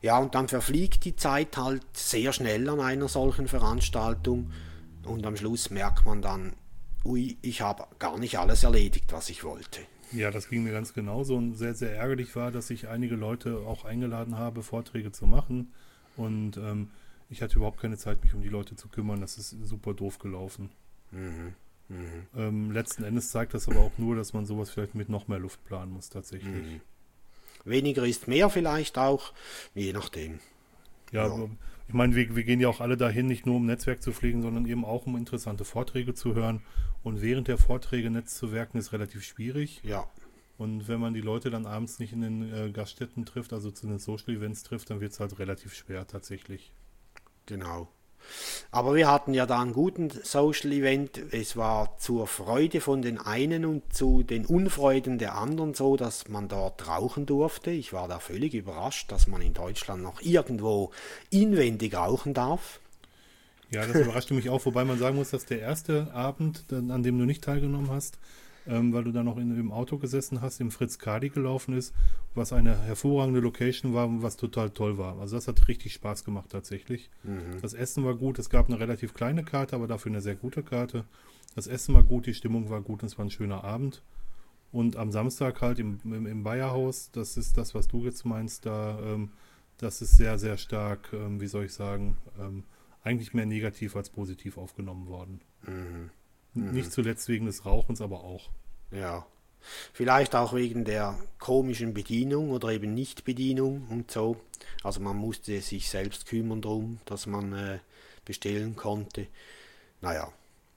Ja, 0.00 0.18
und 0.18 0.34
dann 0.34 0.48
verfliegt 0.48 1.04
die 1.04 1.16
Zeit 1.16 1.58
halt 1.58 1.84
sehr 1.92 2.32
schnell 2.32 2.66
an 2.70 2.80
einer 2.80 3.08
solchen 3.08 3.46
Veranstaltung 3.46 4.50
und 5.04 5.26
am 5.26 5.36
Schluss 5.36 5.68
merkt 5.68 6.06
man 6.06 6.22
dann, 6.22 6.54
ui, 7.04 7.36
ich 7.42 7.60
habe 7.60 7.84
gar 7.98 8.18
nicht 8.18 8.38
alles 8.38 8.64
erledigt, 8.64 9.12
was 9.12 9.30
ich 9.30 9.44
wollte. 9.44 9.80
Ja, 10.12 10.30
das 10.30 10.48
ging 10.48 10.64
mir 10.64 10.72
ganz 10.72 10.92
genauso 10.92 11.36
und 11.36 11.54
sehr, 11.54 11.74
sehr 11.74 11.94
ärgerlich 11.94 12.34
war, 12.34 12.50
dass 12.50 12.70
ich 12.70 12.88
einige 12.88 13.14
Leute 13.14 13.58
auch 13.58 13.84
eingeladen 13.84 14.36
habe, 14.36 14.62
Vorträge 14.62 15.12
zu 15.12 15.26
machen 15.26 15.72
und 16.16 16.56
ähm, 16.56 16.90
ich 17.30 17.42
hatte 17.42 17.56
überhaupt 17.56 17.80
keine 17.80 17.96
Zeit, 17.96 18.24
mich 18.24 18.34
um 18.34 18.42
die 18.42 18.48
Leute 18.48 18.74
zu 18.74 18.88
kümmern. 18.88 19.20
Das 19.20 19.38
ist 19.38 19.50
super 19.62 19.94
doof 19.94 20.18
gelaufen. 20.18 20.70
Mhm. 21.12 21.54
Mhm. 21.88 22.26
Ähm, 22.36 22.70
letzten 22.72 23.04
Endes 23.04 23.30
zeigt 23.30 23.54
das 23.54 23.68
aber 23.68 23.80
auch 23.80 23.92
nur, 23.98 24.16
dass 24.16 24.32
man 24.32 24.46
sowas 24.46 24.70
vielleicht 24.70 24.96
mit 24.96 25.08
noch 25.08 25.28
mehr 25.28 25.38
Luft 25.38 25.64
planen 25.64 25.92
muss, 25.92 26.08
tatsächlich. 26.08 26.52
Mhm. 26.52 26.80
Weniger 27.64 28.04
ist 28.04 28.26
mehr 28.26 28.50
vielleicht 28.50 28.98
auch, 28.98 29.32
je 29.74 29.92
nachdem. 29.92 30.40
Ja, 31.12 31.26
Ja. 31.26 31.48
Ich 31.90 31.94
meine, 31.94 32.14
wir, 32.14 32.36
wir 32.36 32.44
gehen 32.44 32.60
ja 32.60 32.68
auch 32.68 32.80
alle 32.80 32.96
dahin, 32.96 33.26
nicht 33.26 33.46
nur 33.46 33.56
um 33.56 33.66
Netzwerk 33.66 34.00
zu 34.00 34.12
pflegen, 34.12 34.42
sondern 34.42 34.64
eben 34.64 34.84
auch 34.84 35.06
um 35.06 35.16
interessante 35.16 35.64
Vorträge 35.64 36.14
zu 36.14 36.36
hören. 36.36 36.62
Und 37.02 37.20
während 37.20 37.48
der 37.48 37.58
Vorträge 37.58 38.12
Netz 38.12 38.36
zu 38.36 38.52
werken, 38.52 38.78
ist 38.78 38.92
relativ 38.92 39.24
schwierig. 39.24 39.80
Ja, 39.82 40.08
Und 40.56 40.86
wenn 40.86 41.00
man 41.00 41.14
die 41.14 41.20
Leute 41.20 41.50
dann 41.50 41.66
abends 41.66 41.98
nicht 41.98 42.12
in 42.12 42.20
den 42.20 42.54
äh, 42.54 42.70
Gaststätten 42.70 43.24
trifft, 43.26 43.52
also 43.52 43.72
zu 43.72 43.88
den 43.88 43.98
Social 43.98 44.36
Events 44.36 44.62
trifft, 44.62 44.88
dann 44.90 45.00
wird 45.00 45.10
es 45.10 45.18
halt 45.18 45.36
relativ 45.40 45.74
schwer 45.74 46.06
tatsächlich. 46.06 46.72
genau. 47.46 47.88
Aber 48.70 48.94
wir 48.94 49.08
hatten 49.08 49.34
ja 49.34 49.46
da 49.46 49.60
einen 49.60 49.72
guten 49.72 50.10
Social 50.10 50.72
Event. 50.72 51.20
Es 51.32 51.56
war 51.56 51.98
zur 51.98 52.26
Freude 52.26 52.80
von 52.80 53.02
den 53.02 53.18
einen 53.18 53.64
und 53.64 53.92
zu 53.92 54.22
den 54.22 54.46
Unfreuden 54.46 55.18
der 55.18 55.36
anderen 55.36 55.74
so, 55.74 55.96
dass 55.96 56.28
man 56.28 56.48
dort 56.48 56.86
rauchen 56.86 57.26
durfte. 57.26 57.70
Ich 57.70 57.92
war 57.92 58.08
da 58.08 58.18
völlig 58.18 58.54
überrascht, 58.54 59.10
dass 59.10 59.26
man 59.26 59.42
in 59.42 59.54
Deutschland 59.54 60.02
noch 60.02 60.22
irgendwo 60.22 60.92
inwendig 61.30 61.94
rauchen 61.94 62.34
darf. 62.34 62.80
Ja, 63.70 63.86
das 63.86 64.02
überraschte 64.02 64.34
mich 64.34 64.50
auch, 64.50 64.64
wobei 64.66 64.84
man 64.84 64.98
sagen 64.98 65.16
muss, 65.16 65.30
dass 65.30 65.46
der 65.46 65.60
erste 65.60 66.12
Abend, 66.12 66.64
an 66.72 67.02
dem 67.02 67.18
du 67.18 67.24
nicht 67.24 67.44
teilgenommen 67.44 67.90
hast, 67.90 68.18
ähm, 68.66 68.92
weil 68.92 69.04
du 69.04 69.12
da 69.12 69.22
noch 69.22 69.36
in, 69.38 69.58
im 69.58 69.72
Auto 69.72 69.98
gesessen 69.98 70.40
hast, 70.40 70.60
im 70.60 70.70
Fritz 70.70 70.98
Kadi 70.98 71.30
gelaufen 71.30 71.76
ist, 71.76 71.94
was 72.34 72.52
eine 72.52 72.76
hervorragende 72.82 73.40
Location 73.40 73.94
war, 73.94 74.08
was 74.22 74.36
total 74.36 74.70
toll 74.70 74.98
war. 74.98 75.18
Also 75.18 75.36
das 75.36 75.48
hat 75.48 75.68
richtig 75.68 75.94
Spaß 75.94 76.24
gemacht 76.24 76.50
tatsächlich. 76.50 77.10
Das 77.60 77.74
Essen 77.74 78.04
war 78.04 78.14
gut, 78.14 78.38
es 78.38 78.50
gab 78.50 78.68
eine 78.68 78.78
relativ 78.78 79.14
kleine 79.14 79.44
Karte, 79.44 79.76
aber 79.76 79.86
dafür 79.86 80.12
eine 80.12 80.20
sehr 80.20 80.36
gute 80.36 80.62
Karte. 80.62 81.04
Das 81.54 81.66
Essen 81.66 81.94
war 81.94 82.04
gut, 82.04 82.26
die 82.26 82.34
Stimmung 82.34 82.70
war 82.70 82.80
gut 82.80 83.02
und 83.02 83.06
es 83.06 83.18
war 83.18 83.24
ein 83.24 83.30
schöner 83.30 83.64
Abend. 83.64 84.02
Und 84.72 84.96
am 84.96 85.10
Samstag 85.10 85.60
halt 85.62 85.78
im, 85.80 85.98
im, 86.04 86.26
im 86.26 86.42
Bayerhaus, 86.44 87.10
das 87.10 87.36
ist 87.36 87.56
das, 87.56 87.74
was 87.74 87.88
du 87.88 88.04
jetzt 88.04 88.24
meinst, 88.24 88.66
da, 88.66 88.98
ähm, 89.00 89.30
das 89.78 90.00
ist 90.00 90.16
sehr, 90.16 90.38
sehr 90.38 90.56
stark, 90.58 91.12
ähm, 91.12 91.40
wie 91.40 91.48
soll 91.48 91.64
ich 91.64 91.72
sagen, 91.72 92.16
ähm, 92.38 92.62
eigentlich 93.02 93.34
mehr 93.34 93.46
negativ 93.46 93.96
als 93.96 94.10
positiv 94.10 94.58
aufgenommen 94.58 95.08
worden. 95.08 95.40
Mhm. 95.66 96.10
Nicht 96.54 96.92
zuletzt 96.92 97.28
wegen 97.28 97.46
des 97.46 97.64
Rauchens, 97.64 98.00
aber 98.00 98.24
auch. 98.24 98.48
Ja. 98.90 99.26
Vielleicht 99.92 100.34
auch 100.34 100.54
wegen 100.54 100.84
der 100.84 101.18
komischen 101.38 101.92
Bedienung 101.94 102.50
oder 102.50 102.70
eben 102.70 102.94
Nichtbedienung 102.94 103.86
und 103.88 104.10
so. 104.10 104.36
Also 104.82 105.00
man 105.00 105.16
musste 105.16 105.60
sich 105.60 105.90
selbst 105.90 106.26
kümmern 106.26 106.62
drum, 106.62 107.00
dass 107.04 107.26
man 107.26 107.52
äh, 107.52 107.78
bestellen 108.24 108.74
konnte. 108.74 109.26
Naja. 110.00 110.32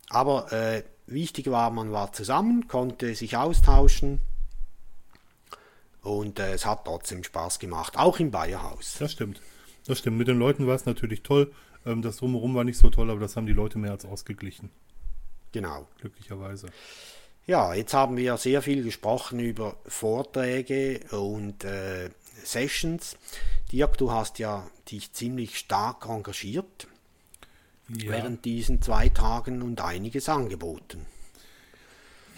Aber 0.09 0.51
äh, 0.51 0.83
wichtig 1.07 1.49
war, 1.49 1.71
man 1.71 1.91
war 1.91 2.11
zusammen, 2.11 2.67
konnte 2.67 3.15
sich 3.15 3.37
austauschen 3.37 4.19
und 6.01 6.39
äh, 6.39 6.53
es 6.53 6.65
hat 6.65 6.85
trotzdem 6.85 7.23
Spaß 7.23 7.59
gemacht, 7.59 7.97
auch 7.97 8.19
im 8.19 8.29
Bayerhaus. 8.29 8.97
Das 8.99 9.13
stimmt. 9.13 9.41
Das 9.85 9.99
stimmt. 9.99 10.17
Mit 10.17 10.27
den 10.27 10.37
Leuten 10.37 10.67
war 10.67 10.75
es 10.75 10.85
natürlich 10.85 11.23
toll. 11.23 11.51
Ähm, 11.85 12.01
das 12.01 12.17
Drumherum 12.17 12.53
war 12.55 12.63
nicht 12.63 12.77
so 12.77 12.89
toll, 12.89 13.09
aber 13.09 13.21
das 13.21 13.35
haben 13.35 13.45
die 13.45 13.53
Leute 13.53 13.77
mehr 13.77 13.91
als 13.91 14.05
ausgeglichen. 14.05 14.69
Genau. 15.53 15.87
Glücklicherweise. 16.01 16.67
Ja, 17.47 17.73
jetzt 17.73 17.93
haben 17.93 18.17
wir 18.17 18.37
sehr 18.37 18.61
viel 18.61 18.83
gesprochen 18.83 19.39
über 19.39 19.77
Vorträge 19.85 20.99
und 21.11 21.63
äh, 21.63 22.09
Sessions. 22.43 23.17
Dirk, 23.71 23.97
du 23.97 24.11
hast 24.11 24.39
ja 24.39 24.69
dich 24.89 25.11
ziemlich 25.13 25.57
stark 25.57 26.07
engagiert 26.07 26.87
Ja. 27.89 28.11
während 28.11 28.45
diesen 28.45 28.81
zwei 28.81 29.09
Tagen 29.09 29.61
und 29.61 29.81
einiges 29.81 30.29
angeboten. 30.29 31.05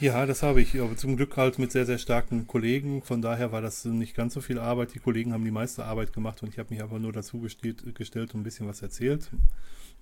Ja, 0.02 0.26
das 0.26 0.44
habe 0.44 0.62
ich, 0.62 0.78
aber 0.82 0.98
zum 0.98 1.16
Glück 1.16 1.38
halt 1.38 1.58
mit 1.58 1.72
sehr, 1.72 1.86
sehr 1.86 1.98
starken 2.00 2.48
Kollegen. 2.48 3.02
Von 3.02 3.22
daher 3.22 3.54
war 3.54 3.62
das 3.62 3.86
nicht 3.86 4.14
ganz 4.14 4.34
so 4.34 4.42
viel 4.42 4.60
Arbeit. 4.60 4.94
Die 4.94 5.00
Kollegen 5.00 5.32
haben 5.32 5.46
die 5.46 5.52
meiste 5.52 5.86
Arbeit 5.86 6.12
gemacht 6.12 6.44
und 6.44 6.50
ich 6.50 6.60
habe 6.60 6.74
mich 6.74 6.84
einfach 6.84 7.00
nur 7.00 7.14
dazu 7.14 7.40
gestellt 7.40 8.34
und 8.34 8.42
ein 8.42 8.44
bisschen 8.44 8.68
was 8.68 8.82
erzählt. 8.82 9.30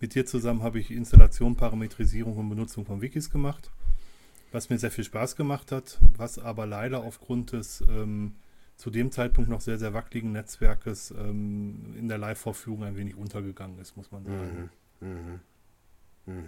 Mit 0.04 0.16
dir 0.16 0.26
zusammen 0.26 0.64
habe 0.64 0.80
ich 0.82 0.92
Installation, 0.92 1.56
Parametrisierung 1.56 2.36
und 2.36 2.50
Benutzung 2.50 2.86
von 2.86 3.02
Wikis 3.02 3.30
gemacht, 3.30 3.72
was 4.52 4.70
mir 4.70 4.78
sehr 4.78 4.92
viel 4.92 5.06
Spaß 5.06 5.38
gemacht 5.38 5.72
hat, 5.72 5.98
was 6.18 6.38
aber 6.40 6.66
leider 6.66 7.06
aufgrund 7.06 7.54
des 7.54 7.80
ähm, 7.88 8.36
zu 8.76 8.90
dem 8.90 9.14
Zeitpunkt 9.14 9.50
noch 9.50 9.62
sehr, 9.62 9.78
sehr 9.80 9.94
wackeligen 9.94 10.34
Netzwerkes 10.34 11.12
ähm, 11.12 11.96
in 11.98 12.10
der 12.10 12.18
Live-Vorführung 12.18 12.84
ein 12.84 12.98
wenig 12.98 13.16
untergegangen 13.16 13.80
ist, 13.80 13.96
muss 13.96 14.12
man 14.12 14.26
sagen. 14.26 14.70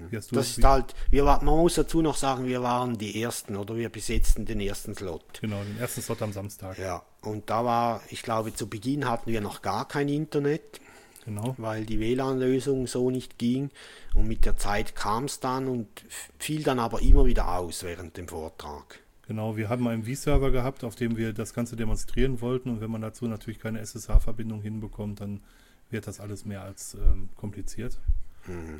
Wie 0.09 0.17
hast 0.17 0.31
du 0.31 0.35
Das 0.35 0.57
ist 0.57 0.61
halt, 0.65 0.93
wir, 1.09 1.23
wa- 1.25 1.41
man 1.41 1.55
muss 1.57 1.75
dazu 1.75 2.01
noch 2.01 2.17
sagen, 2.17 2.43
wir 2.47 2.61
waren 2.61 2.97
die 2.97 3.21
Ersten 3.21 3.55
oder 3.55 3.77
wir 3.77 3.87
besetzten 3.87 4.43
den 4.45 4.59
ersten 4.59 4.95
Slot. 4.95 5.39
Genau, 5.39 5.63
den 5.63 5.77
ersten 5.79 6.01
Slot 6.01 6.21
am 6.21 6.33
Samstag. 6.33 6.77
Ja, 6.77 7.03
und 7.21 7.49
da 7.49 7.63
war, 7.63 8.01
ich 8.09 8.21
glaube, 8.21 8.53
zu 8.53 8.67
Beginn 8.67 9.07
hatten 9.07 9.31
wir 9.31 9.39
noch 9.39 9.61
gar 9.61 9.87
kein 9.87 10.09
Internet. 10.09 10.81
Genau. 11.25 11.55
weil 11.57 11.85
die 11.85 11.99
WLAN-Lösung 11.99 12.87
so 12.87 13.09
nicht 13.09 13.37
ging. 13.37 13.71
Und 14.13 14.27
mit 14.27 14.45
der 14.45 14.57
Zeit 14.57 14.95
kam 14.95 15.25
es 15.25 15.39
dann 15.39 15.67
und 15.67 15.87
fiel 16.39 16.63
dann 16.63 16.79
aber 16.79 17.01
immer 17.01 17.25
wieder 17.25 17.57
aus 17.57 17.83
während 17.83 18.17
dem 18.17 18.27
Vortrag. 18.27 18.99
Genau, 19.27 19.57
wir 19.57 19.69
haben 19.69 19.87
einen 19.87 20.03
V-Server 20.03 20.51
gehabt, 20.51 20.83
auf 20.83 20.95
dem 20.95 21.17
wir 21.17 21.33
das 21.33 21.53
Ganze 21.53 21.75
demonstrieren 21.75 22.41
wollten. 22.41 22.69
Und 22.69 22.81
wenn 22.81 22.91
man 22.91 23.01
dazu 23.01 23.25
natürlich 23.25 23.59
keine 23.59 23.79
SSH-Verbindung 23.79 24.61
hinbekommt, 24.61 25.19
dann 25.19 25.41
wird 25.89 26.07
das 26.07 26.19
alles 26.19 26.45
mehr 26.45 26.61
als 26.61 26.93
ähm, 26.95 27.29
kompliziert. 27.35 27.99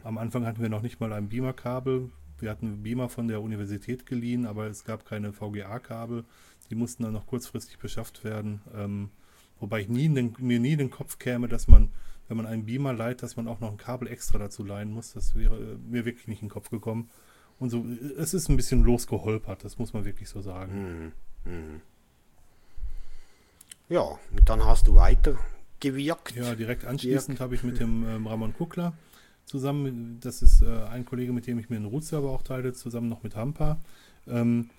Am 0.03 0.17
Anfang 0.17 0.45
hatten 0.45 0.61
wir 0.61 0.69
noch 0.69 0.83
nicht 0.83 0.99
mal 0.99 1.11
ein 1.13 1.29
Beamer-Kabel. 1.29 2.11
Wir 2.37 2.49
hatten 2.51 2.83
Beamer 2.83 3.09
von 3.09 3.27
der 3.27 3.41
Universität 3.41 4.05
geliehen, 4.05 4.45
aber 4.45 4.67
es 4.67 4.83
gab 4.83 5.05
keine 5.05 5.33
VGA-Kabel. 5.33 6.23
Die 6.69 6.75
mussten 6.75 7.03
dann 7.03 7.13
noch 7.13 7.25
kurzfristig 7.25 7.79
beschafft 7.79 8.23
werden. 8.23 8.61
Ähm, 8.75 9.09
wobei 9.59 9.81
ich 9.81 9.89
nie 9.89 10.07
den, 10.09 10.35
mir 10.37 10.59
nie 10.59 10.73
in 10.73 10.79
den 10.79 10.91
Kopf 10.91 11.17
käme, 11.17 11.47
dass 11.47 11.67
man, 11.67 11.89
wenn 12.27 12.37
man 12.37 12.45
einen 12.45 12.65
Beamer 12.65 12.93
leiht, 12.93 13.23
dass 13.23 13.35
man 13.35 13.47
auch 13.47 13.59
noch 13.59 13.71
ein 13.71 13.77
Kabel 13.77 14.07
extra 14.07 14.37
dazu 14.37 14.63
leihen 14.63 14.91
muss. 14.91 15.13
Das 15.13 15.35
wäre 15.35 15.55
äh, 15.55 15.77
mir 15.89 16.05
wirklich 16.05 16.27
nicht 16.27 16.41
in 16.41 16.47
den 16.47 16.53
Kopf 16.53 16.69
gekommen. 16.69 17.09
Und 17.59 17.69
so, 17.69 17.79
äh, 17.79 18.13
es 18.17 18.33
ist 18.33 18.49
ein 18.49 18.57
bisschen 18.57 18.83
losgeholpert, 18.83 19.63
das 19.63 19.77
muss 19.77 19.93
man 19.93 20.05
wirklich 20.05 20.29
so 20.29 20.41
sagen. 20.41 21.11
Ja, 23.89 24.01
und 24.01 24.49
dann 24.49 24.65
hast 24.65 24.87
du 24.87 24.95
weiter 24.95 25.37
gewirkt. 25.79 26.35
Ja, 26.35 26.55
direkt 26.55 26.85
anschließend 26.85 27.39
habe 27.39 27.55
ich 27.55 27.63
mit 27.63 27.79
dem 27.79 28.07
ähm, 28.07 28.27
Ramon 28.27 28.53
Kuckler 28.53 28.93
zusammen, 29.45 30.19
das 30.21 30.41
ist 30.41 30.61
äh, 30.61 30.83
ein 30.85 31.05
Kollege, 31.05 31.31
mit 31.31 31.47
dem 31.47 31.59
ich 31.59 31.69
mir 31.69 31.77
einen 31.77 31.85
Root-Server 31.85 32.29
auch 32.29 32.41
teile, 32.41 32.73
zusammen 32.73 33.09
noch 33.09 33.23
mit 33.23 33.35
Hampa, 33.35 33.79
ähm, 34.27 34.69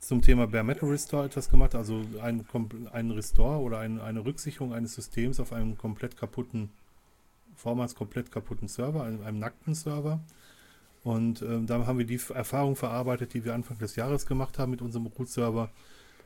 zum 0.00 0.22
Thema 0.22 0.46
Bare 0.46 0.64
Metal 0.64 0.88
Restore 0.88 1.26
etwas 1.26 1.50
gemacht, 1.50 1.74
also 1.74 2.02
ein, 2.20 2.44
ein 2.92 3.10
Restore 3.10 3.60
oder 3.60 3.78
ein, 3.78 4.00
eine 4.00 4.24
Rücksicherung 4.24 4.72
eines 4.72 4.94
Systems 4.94 5.38
auf 5.40 5.52
einem 5.52 5.76
komplett 5.76 6.16
kaputten, 6.16 6.70
vormals 7.58 7.94
komplett 7.94 8.30
kaputten 8.30 8.68
Server, 8.68 9.02
einem, 9.02 9.22
einem 9.22 9.38
nackten 9.38 9.74
Server. 9.74 10.20
Und 11.04 11.42
ähm, 11.42 11.66
da 11.66 11.86
haben 11.86 11.98
wir 11.98 12.06
die 12.06 12.20
Erfahrung 12.34 12.76
verarbeitet, 12.76 13.34
die 13.34 13.44
wir 13.44 13.54
Anfang 13.54 13.78
des 13.78 13.96
Jahres 13.96 14.26
gemacht 14.26 14.58
haben 14.58 14.70
mit 14.70 14.82
unserem 14.82 15.06
Root-Server, 15.06 15.70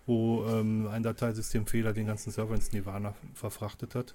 wo 0.07 0.45
ähm, 0.47 0.89
ein 0.89 1.03
Dateisystemfehler 1.03 1.93
den 1.93 2.07
ganzen 2.07 2.31
Server 2.31 2.55
ins 2.55 2.73
Nirvana 2.73 3.15
verfrachtet 3.35 3.95
hat. 3.95 4.15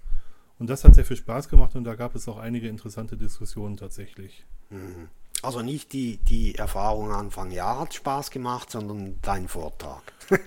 Und 0.60 0.70
das 0.70 0.84
hat 0.84 0.96
sehr 0.96 1.06
viel 1.06 1.18
Spaß 1.18 1.50
gemacht 1.50 1.76
und 1.76 1.84
da 1.84 1.96
gab 1.96 2.16
es 2.16 2.28
auch 2.28 2.38
einige 2.38 2.68
interessante 2.68 3.16
Diskussionen 3.16 3.78
tatsächlich. 3.78 4.44
Also 5.44 5.62
nicht 5.62 5.94
die, 5.94 6.18
die 6.18 6.56
Erfahrung 6.56 7.12
Anfang 7.12 7.52
Jahr 7.52 7.80
hat 7.80 7.94
Spaß 7.94 8.32
gemacht, 8.32 8.72
sondern 8.72 9.20
dein 9.22 9.48
Vortrag. 9.48 10.02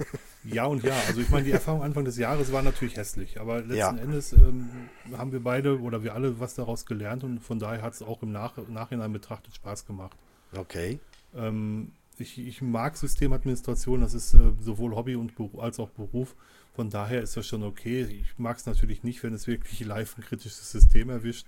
Ja 0.45 0.65
und 0.65 0.83
ja, 0.83 0.95
also 1.07 1.21
ich 1.21 1.29
meine, 1.31 1.45
die 1.45 1.51
Erfahrung 1.51 1.83
Anfang 1.83 2.05
des 2.05 2.17
Jahres 2.17 2.51
war 2.53 2.63
natürlich 2.63 2.97
hässlich, 2.97 3.41
aber 3.41 3.59
letzten 3.59 3.77
Ja. 3.77 3.97
Endes 3.97 4.33
ähm, 4.33 4.71
haben 5.17 5.33
wir 5.33 5.43
beide 5.43 5.81
oder 5.81 6.03
wir 6.03 6.15
alle 6.15 6.41
was 6.41 6.55
daraus 6.55 6.87
gelernt 6.87 7.25
und 7.25 7.41
von 7.41 7.59
daher 7.59 7.83
hat 7.83 7.95
es 7.95 8.03
auch 8.03 8.23
im 8.23 8.33
Nach 8.33 8.57
Nachhinein 8.69 9.13
betrachtet 9.13 9.55
Spaß 9.55 9.87
gemacht. 9.87 10.17
Okay. 10.57 10.99
Ähm, 11.37 11.93
ich, 12.19 12.39
ich 12.39 12.63
mag 12.63 12.97
Systemadministration, 12.97 14.01
das 14.01 14.15
ist 14.15 14.35
äh, 14.35 14.39
sowohl 14.61 14.95
Hobby 14.95 15.17
und 15.17 15.33
als 15.59 15.79
auch 15.79 15.91
Beruf. 15.91 16.35
Von 16.75 16.89
daher 16.91 17.23
ist 17.23 17.37
das 17.37 17.47
schon 17.47 17.63
okay. 17.63 18.03
Ich 18.05 18.39
mag 18.39 18.57
es 18.57 18.67
natürlich 18.67 19.03
nicht, 19.03 19.23
wenn 19.23 19.35
es 19.35 19.47
wirklich 19.47 19.81
live 19.81 20.17
ein 20.17 20.25
kritisches 20.25 20.71
System 20.71 21.11
erwischt. 21.11 21.47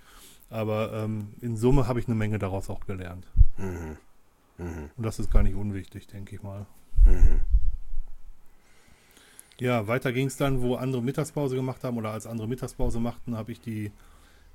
Aber 0.50 0.92
ähm, 0.92 1.28
in 1.40 1.56
Summe 1.56 1.88
habe 1.88 2.00
ich 2.00 2.06
eine 2.06 2.14
Menge 2.14 2.38
daraus 2.38 2.68
auch 2.68 2.84
gelernt. 2.86 3.26
Und 4.58 5.02
das 5.02 5.18
ist 5.18 5.30
gar 5.30 5.42
nicht 5.42 5.54
unwichtig, 5.54 6.06
denke 6.08 6.34
ich 6.36 6.42
mal. 6.42 6.66
Ja, 9.62 9.86
weiter 9.86 10.12
ging 10.12 10.26
es 10.26 10.36
dann, 10.36 10.60
wo 10.60 10.74
andere 10.74 11.00
Mittagspause 11.00 11.54
gemacht 11.54 11.84
haben 11.84 11.96
oder 11.96 12.10
als 12.10 12.26
andere 12.26 12.48
Mittagspause 12.48 12.98
machten, 12.98 13.36
habe 13.36 13.52
ich 13.52 13.60
die 13.60 13.92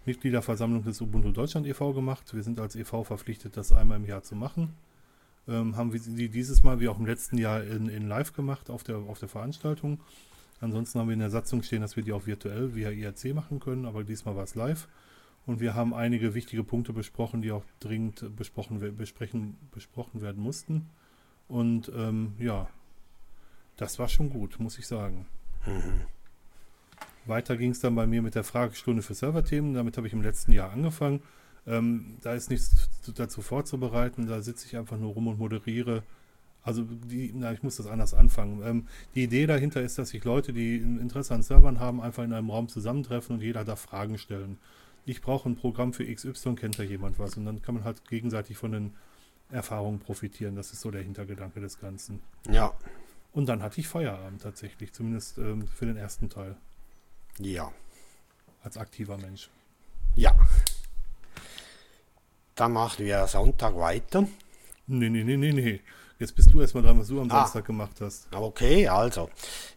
Mitgliederversammlung 0.06 0.84
des 0.84 1.00
Ubuntu 1.00 1.32
Deutschland 1.32 1.66
e.V. 1.66 1.94
gemacht. 1.94 2.34
Wir 2.34 2.44
sind 2.44 2.60
als 2.60 2.76
e.V. 2.76 3.06
verpflichtet, 3.06 3.56
das 3.56 3.72
einmal 3.72 4.00
im 4.00 4.06
Jahr 4.06 4.24
zu 4.24 4.36
machen. 4.36 4.74
Ähm, 5.48 5.78
haben 5.78 5.94
wir 5.94 6.02
die 6.02 6.28
dieses 6.28 6.62
Mal 6.62 6.82
wie 6.82 6.90
auch 6.90 7.00
im 7.00 7.06
letzten 7.06 7.38
Jahr 7.38 7.64
in, 7.64 7.88
in 7.88 8.10
live 8.10 8.34
gemacht 8.34 8.70
auf 8.70 8.84
der, 8.84 8.98
auf 8.98 9.18
der 9.18 9.30
Veranstaltung. 9.30 10.02
Ansonsten 10.60 11.00
haben 11.00 11.08
wir 11.08 11.14
in 11.14 11.22
der 11.22 11.30
Satzung 11.30 11.64
stehen, 11.64 11.80
dass 11.80 11.96
wir 11.96 12.04
die 12.04 12.12
auch 12.12 12.26
virtuell 12.26 12.76
via 12.76 12.90
IRC 12.90 13.34
machen 13.34 13.62
können, 13.62 13.86
aber 13.86 14.04
diesmal 14.04 14.36
war 14.36 14.44
es 14.44 14.56
live. 14.56 14.90
Und 15.46 15.62
wir 15.62 15.74
haben 15.74 15.94
einige 15.94 16.34
wichtige 16.34 16.66
Punkte 16.66 16.92
besprochen, 16.92 17.42
die 17.42 17.54
auch 17.54 17.64
dringend 17.80 18.36
besprochen, 18.36 18.98
besprechen, 18.98 19.56
besprochen 19.72 20.22
werden 20.22 20.44
mussten. 20.44 20.90
Und 21.48 21.90
ähm, 21.96 22.34
ja, 22.40 22.68
das 23.78 23.98
war 24.00 24.08
schon 24.10 24.30
gut, 24.30 24.60
muss 24.60 24.78
ich 24.78 24.88
sagen. 24.88 25.26
Weiter 27.26 27.58
ging 27.58 27.72
es 27.72 27.80
dann 27.80 27.96
bei 27.96 28.08
mir 28.08 28.22
mit 28.22 28.36
der 28.36 28.44
Fragestunde 28.44 29.02
für 29.02 29.14
Serverthemen. 29.14 29.74
Damit 29.74 29.98
habe 29.98 30.08
ich 30.08 30.14
im 30.14 30.22
letzten 30.22 30.52
Jahr 30.54 30.72
angefangen. 30.72 31.22
Ähm, 31.66 32.18
da 32.22 32.34
ist 32.34 32.50
nichts 32.50 32.90
zu- 33.02 33.12
dazu 33.12 33.42
vorzubereiten. 33.42 34.28
Da 34.28 34.42
sitze 34.42 34.66
ich 34.66 34.78
einfach 34.78 34.98
nur 34.98 35.14
rum 35.14 35.28
und 35.28 35.38
moderiere. 35.38 36.04
Also, 36.64 36.84
die, 36.84 37.32
na, 37.36 37.52
ich 37.52 37.64
muss 37.64 37.76
das 37.78 37.88
anders 37.88 38.14
anfangen. 38.14 38.62
Ähm, 38.64 38.88
die 39.16 39.24
Idee 39.24 39.46
dahinter 39.46 39.82
ist, 39.82 39.98
dass 39.98 40.10
sich 40.10 40.24
Leute, 40.24 40.54
die 40.54 40.78
ein 40.78 41.00
Interesse 41.00 41.34
an 41.34 41.44
Servern 41.44 41.80
haben, 41.80 42.02
einfach 42.02 42.24
in 42.24 42.32
einem 42.34 42.50
Raum 42.50 42.70
zusammentreffen 42.70 43.36
und 43.36 43.42
jeder 43.42 43.66
darf 43.66 43.82
Fragen 43.82 44.18
stellen. 44.18 44.58
Ich 45.06 45.22
brauche 45.22 45.48
ein 45.50 45.56
Programm 45.56 45.94
für 45.94 46.06
XY, 46.06 46.56
kennt 46.56 46.80
da 46.80 46.84
jemand 46.84 47.20
was? 47.20 47.36
Und 47.38 47.46
dann 47.46 47.62
kann 47.62 47.76
man 47.76 47.84
halt 47.86 48.06
gegenseitig 48.10 48.58
von 48.58 48.72
den 48.72 48.94
Erfahrungen 49.50 50.00
profitieren. 50.00 50.56
Das 50.56 50.72
ist 50.74 50.82
so 50.82 50.92
der 50.92 51.02
Hintergedanke 51.04 51.60
des 51.62 51.80
Ganzen. 51.80 52.20
Ja. 52.50 52.74
Und 53.38 53.46
dann 53.46 53.62
hatte 53.62 53.80
ich 53.80 53.88
Feierabend 53.88 54.42
tatsächlich, 54.42 54.94
zumindest 54.94 55.38
ähm, 55.38 55.68
für 55.68 55.86
den 55.86 55.96
ersten 55.96 56.28
Teil, 56.28 56.56
Ja. 57.38 57.72
als 58.64 58.78
aktiver 58.78 59.16
Mensch. 59.16 59.52
Ja. 60.16 60.36
Dann 62.56 62.72
machen 62.74 63.06
wir 63.06 63.28
Sonntag 63.28 63.76
weiter. 63.78 64.22
Nee, 64.88 65.10
nee, 65.10 65.24
nee, 65.24 65.38
nee, 65.38 65.52
nee. 65.54 65.82
Jetzt 66.18 66.36
bist 66.36 66.52
du 66.52 66.62
erstmal 66.62 66.82
dran, 66.82 67.00
was 67.00 67.10
du 67.10 67.22
am 67.22 67.30
Ah. 67.30 67.42
Samstag 67.42 67.66
gemacht 67.66 68.02
hast. 68.02 68.28
Okay, 68.34 68.88
also. 68.88 69.30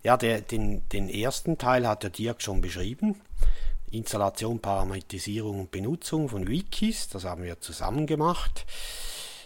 Ja, 0.03 0.17
der, 0.17 0.41
den, 0.41 0.89
den 0.89 1.11
ersten 1.11 1.59
Teil 1.59 1.87
hat 1.87 2.03
der 2.03 2.09
Dirk 2.09 2.41
schon 2.41 2.63
beschrieben. 2.63 3.21
Installation, 3.91 4.59
Parametrisierung 4.61 5.61
und 5.61 5.71
Benutzung 5.71 6.31
von 6.31 6.49
Wikis, 6.49 7.09
das 7.11 7.25
haben 7.25 7.43
wir 7.43 7.61
zusammen 7.61 8.07
gemacht. 8.07 8.65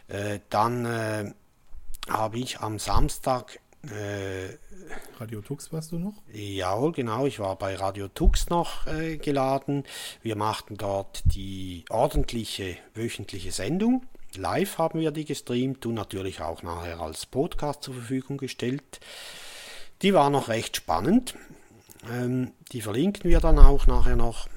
Äh, 0.06 0.38
dann 0.50 0.84
äh, 0.84 1.32
habe 2.08 2.38
ich 2.38 2.60
am 2.60 2.78
Samstag, 2.78 3.58
äh, 3.92 4.56
Radio 5.18 5.40
Tux 5.40 5.72
warst 5.72 5.92
du 5.92 5.98
noch? 5.98 6.14
jawohl, 6.32 6.92
genau, 6.92 7.26
ich 7.26 7.38
war 7.38 7.56
bei 7.56 7.74
Radio 7.76 8.08
Tux 8.08 8.48
noch 8.48 8.86
äh, 8.86 9.16
geladen. 9.16 9.84
Wir 10.22 10.36
machten 10.36 10.76
dort 10.76 11.22
die 11.26 11.84
ordentliche 11.90 12.76
wöchentliche 12.94 13.52
Sendung. 13.52 14.02
Live 14.36 14.78
haben 14.78 15.00
wir 15.00 15.10
die 15.10 15.24
gestreamt 15.24 15.86
und 15.86 15.94
natürlich 15.94 16.40
auch 16.40 16.62
nachher 16.62 17.00
als 17.00 17.26
Podcast 17.26 17.82
zur 17.82 17.94
Verfügung 17.94 18.38
gestellt. 18.38 19.00
Die 20.02 20.12
war 20.12 20.30
noch 20.30 20.48
recht 20.48 20.76
spannend. 20.76 21.34
Ähm, 22.10 22.52
die 22.72 22.80
verlinken 22.80 23.30
wir 23.30 23.40
dann 23.40 23.58
auch 23.58 23.86
nachher 23.86 24.16
noch 24.16 24.48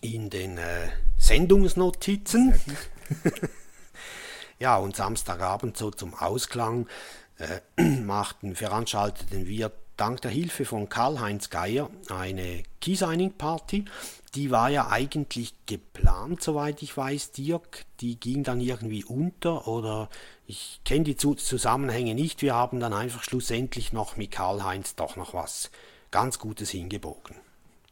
in 0.00 0.30
den 0.30 0.58
äh, 0.58 0.88
Sendungsnotizen. 1.18 2.54
ja, 4.58 4.76
und 4.76 4.96
Samstagabend 4.96 5.76
so 5.76 5.90
zum 5.90 6.14
Ausklang 6.14 6.86
machten, 8.04 8.54
veranstalteten 8.54 9.46
wir 9.46 9.72
dank 9.96 10.22
der 10.22 10.30
Hilfe 10.30 10.64
von 10.64 10.88
Karl-Heinz 10.88 11.50
Geier 11.50 11.90
eine 12.08 12.62
Key-Signing-Party. 12.80 13.84
Die 14.34 14.50
war 14.50 14.70
ja 14.70 14.88
eigentlich 14.88 15.54
geplant, 15.66 16.42
soweit 16.42 16.82
ich 16.82 16.96
weiß, 16.96 17.32
Dirk. 17.32 17.84
Die 18.00 18.18
ging 18.18 18.42
dann 18.42 18.60
irgendwie 18.60 19.04
unter 19.04 19.68
oder 19.68 20.08
ich 20.46 20.80
kenne 20.84 21.04
die 21.04 21.16
Zu- 21.16 21.34
Zusammenhänge 21.34 22.14
nicht. 22.14 22.40
Wir 22.40 22.54
haben 22.54 22.80
dann 22.80 22.94
einfach 22.94 23.22
schlussendlich 23.22 23.92
noch 23.92 24.16
mit 24.16 24.30
Karl-Heinz 24.30 24.94
doch 24.94 25.16
noch 25.16 25.34
was 25.34 25.70
ganz 26.10 26.38
Gutes 26.38 26.70
hingebogen. 26.70 27.36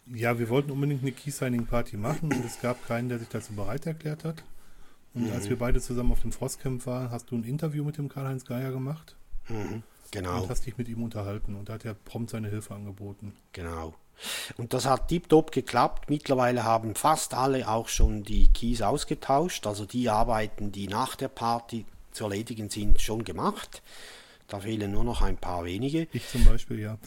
Ja, 0.07 0.39
wir 0.39 0.49
wollten 0.49 0.71
unbedingt 0.71 1.03
eine 1.03 1.13
Key-Signing-Party 1.13 1.99
machen 1.99 2.33
und 2.33 2.43
es 2.43 2.61
gab 2.63 2.87
keinen, 2.89 3.11
der 3.11 3.19
sich 3.19 3.29
dazu 3.29 3.53
bereit 3.53 3.85
erklärt 3.85 4.25
hat. 4.25 4.43
Und 5.13 5.31
als 5.33 5.51
wir 5.51 5.59
beide 5.59 5.81
zusammen 5.81 6.13
auf 6.13 6.23
dem 6.23 6.33
Frostcamp 6.33 6.87
waren, 6.87 7.11
hast 7.11 7.31
du 7.31 7.37
ein 7.37 7.45
Interview 7.45 7.85
mit 7.85 7.99
dem 7.99 8.09
Karl-Heinz 8.09 8.47
Geier 8.47 8.71
gemacht 8.71 9.17
Genau. 10.11 10.43
und 10.43 10.51
hast 10.51 10.67
dich 10.67 10.79
mit 10.79 10.89
ihm 10.89 11.03
unterhalten. 11.03 11.55
Und 11.55 11.69
da 11.69 11.75
hat 11.75 11.85
er 11.85 11.95
prompt 11.95 12.31
seine 12.31 12.49
Hilfe 12.49 12.75
angeboten. 12.75 13.35
Genau. 13.53 13.95
Und 14.57 14.73
das 14.73 14.87
hat 14.87 15.09
tiptop 15.09 15.53
geklappt. 15.53 16.11
Mittlerweile 16.11 16.65
haben 16.65 16.95
fast 16.95 17.35
alle 17.35 17.69
auch 17.69 17.89
schon 17.89 18.25
die 18.25 18.49
Keys 18.49 18.83
ausgetauscht. 18.83 19.67
Also 19.67 19.85
die 19.85 20.09
Arbeiten, 20.09 20.73
die 20.73 20.89
nach 20.89 21.15
der 21.15 21.29
Party 21.29 21.85
zu 22.13 22.25
erledigen 22.25 22.69
sind, 22.71 23.01
schon 23.01 23.25
gemacht. 23.25 23.83
Da 24.49 24.61
fehlen 24.61 24.93
nur 24.93 25.05
noch 25.05 25.23
ein 25.23 25.37
paar 25.37 25.65
wenige. 25.65 26.09
Ich 26.13 26.27
zum 26.29 26.45
Beispiel, 26.45 26.81
ja. 26.81 26.99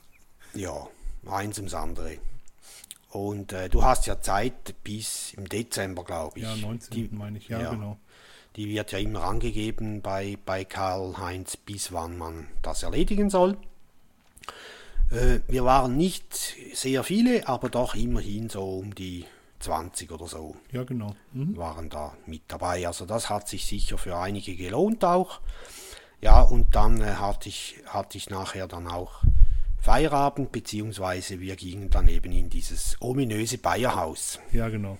Ja, 0.53 0.87
eins 1.25 1.57
ums 1.57 1.73
andere. 1.73 2.17
Und 3.09 3.51
äh, 3.51 3.67
du 3.67 3.83
hast 3.83 4.05
ja 4.05 4.21
Zeit 4.21 4.75
bis 4.83 5.33
im 5.33 5.49
Dezember, 5.49 6.03
glaube 6.03 6.39
ich. 6.39 6.45
Ja, 6.45 6.55
19. 6.55 6.93
Die, 6.93 7.13
meine 7.13 7.39
ich, 7.39 7.49
ja, 7.49 7.61
ja. 7.61 7.71
genau. 7.71 7.97
Die 8.55 8.67
wird 8.69 8.91
ja 8.91 8.99
immer 8.99 9.23
angegeben 9.23 10.01
bei, 10.01 10.37
bei 10.45 10.65
Karl-Heinz, 10.65 11.57
bis 11.57 11.91
wann 11.91 12.17
man 12.17 12.47
das 12.61 12.83
erledigen 12.83 13.29
soll. 13.29 13.57
Äh, 15.09 15.39
wir 15.47 15.63
waren 15.65 15.97
nicht 15.97 16.55
sehr 16.73 17.03
viele, 17.03 17.47
aber 17.47 17.69
doch 17.69 17.95
immerhin 17.95 18.49
so 18.49 18.63
um 18.79 18.93
die 18.95 19.25
20 19.59 20.11
oder 20.11 20.27
so 20.27 20.55
Ja, 20.71 20.83
genau. 20.83 21.15
Mhm. 21.33 21.55
waren 21.55 21.89
da 21.89 22.15
mit 22.25 22.43
dabei. 22.47 22.87
Also 22.87 23.05
das 23.05 23.29
hat 23.29 23.47
sich 23.47 23.65
sicher 23.65 23.97
für 23.97 24.17
einige 24.17 24.55
gelohnt 24.55 25.03
auch. 25.03 25.39
Ja, 26.21 26.41
und 26.41 26.75
dann 26.75 27.01
äh, 27.01 27.15
hatte, 27.15 27.49
ich, 27.49 27.77
hatte 27.87 28.17
ich 28.17 28.29
nachher 28.29 28.67
dann 28.67 28.87
auch 28.87 29.21
Feierabend, 29.79 30.51
beziehungsweise 30.51 31.39
wir 31.39 31.55
gingen 31.55 31.89
dann 31.89 32.07
eben 32.07 32.31
in 32.31 32.49
dieses 32.49 32.95
ominöse 32.99 33.57
Bayerhaus. 33.57 34.39
Ja, 34.51 34.69
genau. 34.69 34.97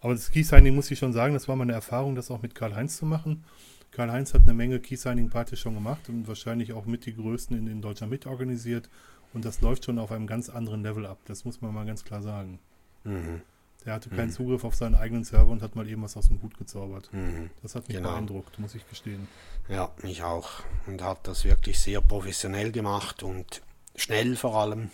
Aber 0.00 0.12
das 0.14 0.30
Key-Signing 0.30 0.74
muss 0.74 0.90
ich 0.90 0.98
schon 0.98 1.12
sagen, 1.12 1.34
das 1.34 1.48
war 1.48 1.56
meine 1.56 1.72
Erfahrung, 1.72 2.14
das 2.14 2.30
auch 2.30 2.42
mit 2.42 2.54
Karl-Heinz 2.54 2.96
zu 2.98 3.06
machen. 3.06 3.44
Karl-Heinz 3.90 4.34
hat 4.34 4.42
eine 4.42 4.54
Menge 4.54 4.78
Key-Signing-Partys 4.80 5.58
schon 5.58 5.74
gemacht 5.74 6.08
und 6.08 6.28
wahrscheinlich 6.28 6.72
auch 6.72 6.86
mit 6.86 7.06
die 7.06 7.14
größten 7.14 7.56
in, 7.56 7.66
in 7.66 7.82
Deutschland 7.82 8.10
mitorganisiert. 8.12 8.88
Und 9.34 9.44
das 9.44 9.60
läuft 9.60 9.84
schon 9.84 9.98
auf 9.98 10.12
einem 10.12 10.26
ganz 10.26 10.48
anderen 10.48 10.82
Level 10.82 11.04
ab. 11.06 11.18
Das 11.26 11.44
muss 11.44 11.60
man 11.60 11.74
mal 11.74 11.84
ganz 11.86 12.04
klar 12.04 12.22
sagen. 12.22 12.58
Mhm. 13.04 13.42
Der 13.84 13.94
hatte 13.94 14.10
keinen 14.10 14.30
Zugriff 14.30 14.64
auf 14.64 14.74
seinen 14.74 14.94
eigenen 14.94 15.24
Server 15.24 15.50
und 15.50 15.62
hat 15.62 15.76
mal 15.76 15.88
eben 15.88 16.02
was 16.02 16.16
aus 16.16 16.28
dem 16.28 16.42
Hut 16.42 16.58
gezaubert. 16.58 17.08
Mhm. 17.12 17.50
Das 17.62 17.74
hat 17.74 17.88
mich 17.88 17.96
Genau. 17.96 18.10
beeindruckt, 18.10 18.58
muss 18.58 18.74
ich 18.74 18.88
gestehen. 18.88 19.28
Ja, 19.68 19.90
mich 20.02 20.22
auch. 20.22 20.50
Und 20.86 21.02
hat 21.02 21.26
das 21.26 21.44
wirklich 21.44 21.78
sehr 21.78 22.00
professionell 22.00 22.72
gemacht 22.72 23.22
und 23.22 23.62
schnell 23.96 24.36
vor 24.36 24.56
allem. 24.56 24.90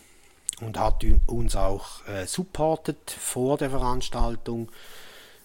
Und 0.61 0.79
hat 0.79 1.05
uns 1.27 1.57
auch 1.57 2.07
äh, 2.07 2.27
supportet 2.27 3.11
vor 3.11 3.59
der 3.59 3.71
Veranstaltung, 3.71 4.71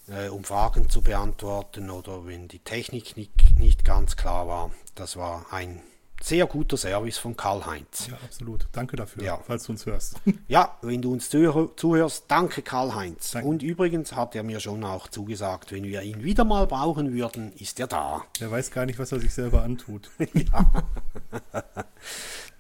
äh, 0.08 0.30
um 0.30 0.44
Fragen 0.44 0.90
zu 0.90 1.02
beantworten 1.02 1.90
oder 1.90 2.26
wenn 2.28 2.48
die 2.48 2.60
Technik 2.60 3.18
nicht, 3.18 3.58
nicht 3.58 3.84
ganz 3.84 4.16
klar 4.16 4.48
war. 4.48 4.72
Das 4.96 5.18
war 5.18 5.46
ein 5.52 5.82
sehr 6.22 6.46
guter 6.48 6.76
Service 6.76 7.18
von 7.18 7.38
Karl-Heinz. 7.38 8.08
Ja, 8.08 8.18
absolut. 8.26 8.68
Danke 8.74 8.98
dafür, 8.98 9.24
Ja. 9.24 9.40
falls 9.48 9.64
du 9.64 9.72
uns 9.72 9.86
hörst. 9.86 10.18
Ja, 10.50 10.78
wenn 10.82 11.02
du 11.02 11.14
uns 11.14 11.30
zuhör 11.30 11.70
zuhörst, 11.78 12.26
danke 12.28 12.62
Karl-Heinz. 12.62 13.36
Und 13.42 13.64
übrigens 13.64 14.14
hat 14.14 14.36
er 14.36 14.44
mir 14.44 14.60
schon 14.60 14.84
auch 14.84 15.08
zugesagt, 15.08 15.72
wenn 15.72 15.86
wir 15.86 16.02
ihn 16.02 16.22
wieder 16.24 16.44
mal 16.44 16.68
brauchen 16.68 17.14
würden, 17.14 17.54
ist 17.54 17.80
er 17.80 17.88
da. 17.88 18.24
Der 18.42 18.52
weiß 18.52 18.70
gar 18.72 18.86
nicht, 18.86 19.00
was 19.00 19.12
er 19.14 19.20
sich 19.22 19.34
selber 19.34 19.64
antut. 19.64 20.10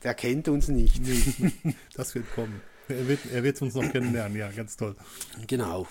Der 0.03 0.13
kennt 0.13 0.47
uns 0.47 0.67
nicht. 0.67 1.01
Das 1.95 2.15
wird 2.15 2.31
kommen. 2.33 2.61
Er 2.87 3.07
wird 3.07 3.19
er 3.33 3.43
wird 3.43 3.61
uns 3.61 3.75
noch 3.75 3.91
kennenlernen. 3.91 4.37
Ja, 4.37 4.49
ganz 4.49 4.77
toll. 4.77 4.95
Genau. 5.47 5.87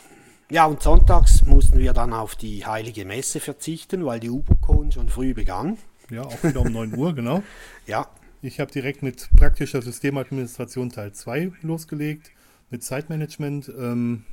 Ja, 0.51 0.65
und 0.65 0.83
sonntags 0.83 1.45
mussten 1.45 1.79
wir 1.79 1.93
dann 1.93 2.15
auf 2.15 2.35
die 2.35 2.65
heilige 2.65 3.05
Messe 3.05 3.39
verzichten, 3.39 4.07
weil 4.07 4.19
die 4.19 4.31
UBOCon 4.31 4.91
schon 4.91 5.11
früh 5.11 5.35
begann. 5.35 5.77
Ja, 6.11 6.23
auch 6.23 6.43
wieder 6.43 6.63
um 6.63 6.73
9 6.73 6.97
Uhr, 6.97 7.15
genau. 7.15 7.43
Ja, 7.87 8.09
Ich 8.41 8.59
habe 8.59 8.73
direkt 8.73 9.03
mit 9.03 9.29
praktischer 9.37 9.83
Systemadministration 9.83 10.89
Teil 10.89 11.13
2 11.13 11.53
losgelegt, 11.61 12.31
mit 12.71 12.83
Zeitmanagement, 12.83 13.71
ähm, 13.79 14.25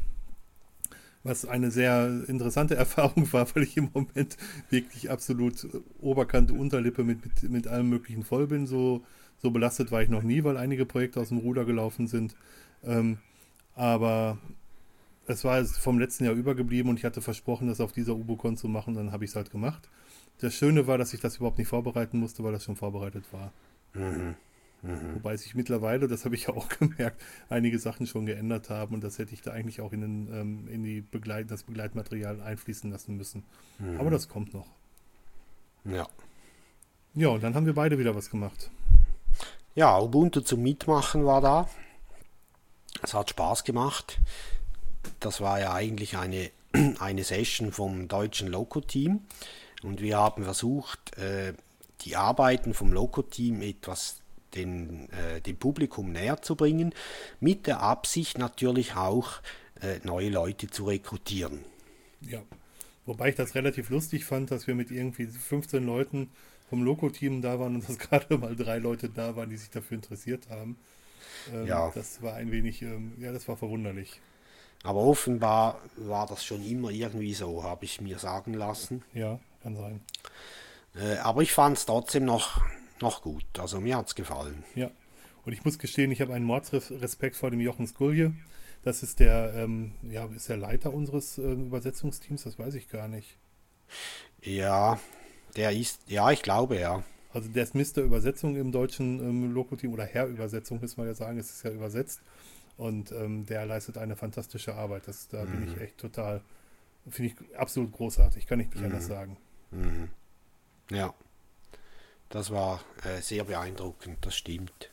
was 1.24 1.46
eine 1.46 1.70
sehr 1.70 2.24
interessante 2.28 2.76
Erfahrung 2.78 3.34
war, 3.34 3.54
weil 3.54 3.64
ich 3.64 3.76
im 3.76 3.90
Moment 3.94 4.38
wirklich 4.70 5.12
absolut 5.12 5.68
Oberkante, 6.00 6.54
Unterlippe 6.54 7.04
mit, 7.04 7.26
mit, 7.26 7.52
mit 7.52 7.68
allem 7.68 7.90
Möglichen 7.90 8.24
voll 8.24 8.48
bin. 8.48 8.68
So, 8.68 9.04
so 9.46 9.52
belastet 9.52 9.92
war 9.92 10.02
ich 10.02 10.10
noch 10.10 10.24
nie, 10.24 10.44
weil 10.44 10.58
einige 10.58 10.88
Projekte 10.88 11.20
aus 11.20 11.30
dem 11.30 11.38
Ruder 11.38 11.66
gelaufen 11.66 12.08
sind. 12.08 12.36
Ähm, 12.84 13.20
aber 13.76 14.40
es 15.28 15.44
war 15.44 15.64
vom 15.66 16.00
letzten 16.00 16.26
Jahr 16.26 16.34
übergeblieben 16.34 16.90
und 16.90 16.98
ich 16.98 17.06
hatte 17.06 17.22
versprochen, 17.22 17.68
das 17.68 17.80
auf 17.80 17.92
dieser 17.92 18.16
UBOCon 18.16 18.58
zu 18.58 18.68
machen, 18.68 18.96
dann 18.96 19.12
habe 19.12 19.24
ich 19.24 19.30
es 19.30 19.36
halt 19.36 19.52
gemacht. 19.52 19.88
Das 20.40 20.56
Schöne 20.56 20.88
war, 20.88 20.98
dass 20.98 21.14
ich 21.14 21.20
das 21.20 21.38
überhaupt 21.38 21.60
nicht 21.60 21.68
vorbereiten 21.68 22.20
musste, 22.20 22.44
weil 22.44 22.54
das 22.54 22.64
schon 22.64 22.76
vorbereitet 22.76 23.26
war. 23.32 23.54
Wobei 25.14 25.38
sich 25.38 25.54
mittlerweile, 25.54 26.08
das 26.08 26.26
habe 26.26 26.34
ich 26.34 26.48
ja 26.48 26.54
auch 26.56 26.68
gemerkt, 26.68 27.24
einige 27.48 27.78
Sachen 27.78 28.08
schon 28.08 28.26
geändert 28.26 28.72
haben 28.72 28.96
und 28.96 29.04
das 29.04 29.20
hätte 29.20 29.36
ich 29.36 29.44
da 29.44 29.52
eigentlich 29.52 29.80
auch 29.80 29.94
in, 29.94 30.02
den, 30.02 30.34
ähm, 30.34 30.68
in 30.70 30.82
die 30.82 31.02
Begleit 31.02 31.52
das 31.52 31.66
Begleitmaterial 31.66 32.42
einfließen 32.42 32.90
lassen 32.90 33.16
müssen. 33.16 33.44
Aber 34.00 34.10
das 34.10 34.28
kommt 34.28 34.56
noch. 34.56 34.72
ja. 35.84 36.08
Ja, 37.18 37.30
und 37.30 37.42
dann 37.42 37.56
haben 37.56 37.66
wir 37.66 37.74
beide 37.74 37.98
wieder 37.98 38.14
was 38.14 38.30
gemacht. 38.30 38.70
Ja, 39.76 40.00
Ubuntu 40.00 40.40
zum 40.40 40.64
Mitmachen 40.64 41.26
war 41.26 41.42
da. 41.42 41.70
Es 43.04 43.14
hat 43.14 43.30
Spaß 43.30 43.66
gemacht. 43.66 44.22
Das 45.20 45.42
war 45.42 45.60
ja 45.60 45.74
eigentlich 45.74 46.16
eine, 46.16 46.50
eine 47.00 47.26
Session 47.26 47.74
vom 47.74 48.08
deutschen 48.08 48.48
Loco-Team. 48.48 49.20
Und 49.84 50.00
wir 50.00 50.18
haben 50.18 50.46
versucht, 50.46 51.18
äh, 51.18 51.54
die 52.02 52.16
Arbeiten 52.16 52.74
vom 52.74 52.94
Loco-Team 52.94 53.62
etwas 53.62 54.22
den, 54.56 55.10
äh, 55.12 55.42
dem 55.42 55.58
Publikum 55.58 56.14
näher 56.14 56.42
zu 56.42 56.56
bringen, 56.56 56.94
mit 57.42 57.68
der 57.68 57.82
Absicht 57.82 58.38
natürlich 58.38 58.96
auch, 58.96 59.42
äh, 59.82 60.00
neue 60.04 60.30
Leute 60.30 60.68
zu 60.68 60.86
rekrutieren. 60.86 61.66
Ja. 62.22 62.42
Wobei 63.06 63.28
ich 63.30 63.36
das 63.36 63.56
relativ 63.56 63.90
lustig 63.90 64.24
fand, 64.24 64.52
dass 64.52 64.68
wir 64.68 64.74
mit 64.74 64.90
irgendwie 64.90 65.28
15 65.28 65.86
Leuten 65.86 66.32
vom 66.70 66.84
Loco-Team 66.84 67.42
da 67.42 67.60
waren 67.60 67.76
und 67.76 67.88
dass 67.88 67.98
gerade 68.00 68.38
mal 68.38 68.56
drei 68.56 68.78
Leute 68.80 69.10
da 69.10 69.36
waren, 69.36 69.50
die 69.50 69.58
sich 69.58 69.70
dafür 69.70 69.96
interessiert 69.96 70.50
haben. 70.50 70.78
Ähm, 71.54 71.68
Ja. 71.68 71.92
Das 71.94 72.22
war 72.22 72.36
ein 72.36 72.52
wenig, 72.52 72.82
ähm, 72.82 73.14
ja, 73.20 73.32
das 73.32 73.48
war 73.48 73.58
verwunderlich. 73.58 74.22
Aber 74.84 75.00
offenbar 75.02 75.80
war 75.96 76.28
das 76.28 76.46
schon 76.46 76.64
immer 76.64 76.92
irgendwie 76.92 77.34
so, 77.34 77.64
habe 77.64 77.86
ich 77.86 78.02
mir 78.02 78.20
sagen 78.20 78.54
lassen. 78.54 79.04
Ja, 79.14 79.40
kann 79.64 79.76
sein. 79.76 80.02
Äh, 80.96 81.18
aber 81.18 81.42
ich 81.42 81.54
fand 81.54 81.78
es 81.78 81.86
trotzdem 81.86 82.26
noch, 82.26 82.62
noch 83.02 83.22
gut. 83.22 83.46
Also 83.60 83.80
mir 83.82 83.98
hat 83.98 84.08
es 84.08 84.16
gefallen. 84.16 84.64
Ja, 84.76 84.92
und 85.46 85.54
ich 85.54 85.66
muss 85.66 85.80
gestehen, 85.80 86.12
ich 86.12 86.22
habe 86.22 86.34
einen 86.34 86.46
Mordsrespekt 86.46 87.36
vor 87.36 87.52
dem 87.52 87.62
Jochen 87.62 87.88
Skulje. 87.88 88.34
Das 88.84 89.02
ist 89.02 89.20
der, 89.20 89.54
ähm, 89.56 89.94
ja, 90.04 90.26
ist 90.26 90.50
der 90.50 90.58
Leiter 90.58 90.94
unseres 90.94 91.40
ähm, 91.40 91.68
Übersetzungsteams, 91.68 92.44
das 92.44 92.60
weiß 92.60 92.76
ich 92.76 92.88
gar 92.88 93.08
nicht. 93.08 93.38
Ja, 94.44 95.00
der 95.56 95.72
ist, 95.72 96.02
ja, 96.08 96.32
ich 96.32 96.42
glaube, 96.42 96.80
ja. 96.80 97.04
Also 97.34 97.50
der 97.50 97.64
ist 97.64 97.76
Mr. 97.76 98.02
Übersetzung 98.02 98.56
im 98.56 98.72
deutschen 98.72 99.20
ähm, 99.20 99.54
Loco-Team 99.54 99.94
oder 99.94 100.06
Herr 100.06 100.28
Übersetzung, 100.28 100.80
müssen 100.80 100.98
wir 100.98 101.06
ja 101.06 101.14
sagen, 101.14 101.38
es 101.38 101.52
ist 101.52 101.64
ja 101.64 101.72
übersetzt. 101.72 102.22
Und 102.78 103.12
ähm, 103.12 103.46
der 103.46 103.66
leistet 103.66 103.98
eine 103.98 104.16
fantastische 104.16 104.76
Arbeit. 104.76 105.08
Das, 105.08 105.28
da 105.30 105.44
bin 105.46 105.68
ich 105.70 105.82
echt 105.82 105.98
total, 105.98 106.42
finde 107.10 107.32
ich 107.32 107.58
absolut 107.58 107.92
großartig, 107.94 108.48
kann 108.48 108.60
ich 108.60 108.70
nicht 108.70 108.84
anders 108.84 109.08
sagen. 109.08 109.38
Ja. 110.92 111.14
Das 112.30 112.52
war 112.52 112.82
äh, 113.04 113.22
sehr 113.22 113.46
beeindruckend, 113.46 114.18
das 114.22 114.36
stimmt. 114.36 114.90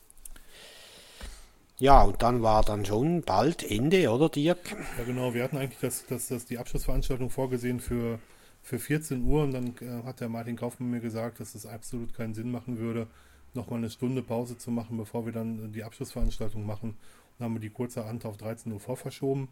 Ja, 1.79 2.03
und 2.03 2.23
dann 2.23 2.43
war 2.43 2.63
dann 2.63 2.85
schon 2.85 3.23
bald 3.23 3.69
Ende, 3.69 4.09
oder 4.11 4.29
Dirk? 4.29 4.77
Ja, 4.99 5.05
genau. 5.05 5.35
Wir 5.35 5.43
hatten 5.43 5.57
eigentlich 5.57 5.81
das, 5.81 6.07
das, 6.07 6.29
das 6.29 6.45
die 6.45 6.59
Abschlussveranstaltung 6.59 7.31
vorgesehen 7.31 7.81
für, 7.81 8.21
für 8.63 8.79
14 8.79 9.25
Uhr 9.25 9.43
und 9.43 9.53
dann 9.53 9.75
äh, 9.81 10.05
hat 10.05 10.21
der 10.21 10.29
Martin 10.29 10.57
Kaufmann 10.57 10.91
mir 10.91 11.01
gesagt, 11.01 11.41
dass 11.41 11.55
es 11.55 11.67
absolut 11.67 12.15
keinen 12.15 12.35
Sinn 12.35 12.51
machen 12.51 12.79
würde, 12.79 13.07
nochmal 13.55 13.79
eine 13.79 13.91
Stunde 13.91 14.23
Pause 14.23 14.57
zu 14.57 14.71
machen, 14.71 14.97
bevor 14.97 15.27
wir 15.27 15.33
dann 15.33 15.67
äh, 15.67 15.69
die 15.69 15.85
Abschlussveranstaltung 15.85 16.65
machen. 16.65 16.91
Und 16.91 16.97
dann 17.39 17.47
haben 17.47 17.55
wir 17.55 17.61
die 17.61 17.71
kurzerhand 17.71 18.25
auf 18.25 18.37
13 18.37 18.73
Uhr 18.73 18.81
vorverschoben 18.81 19.49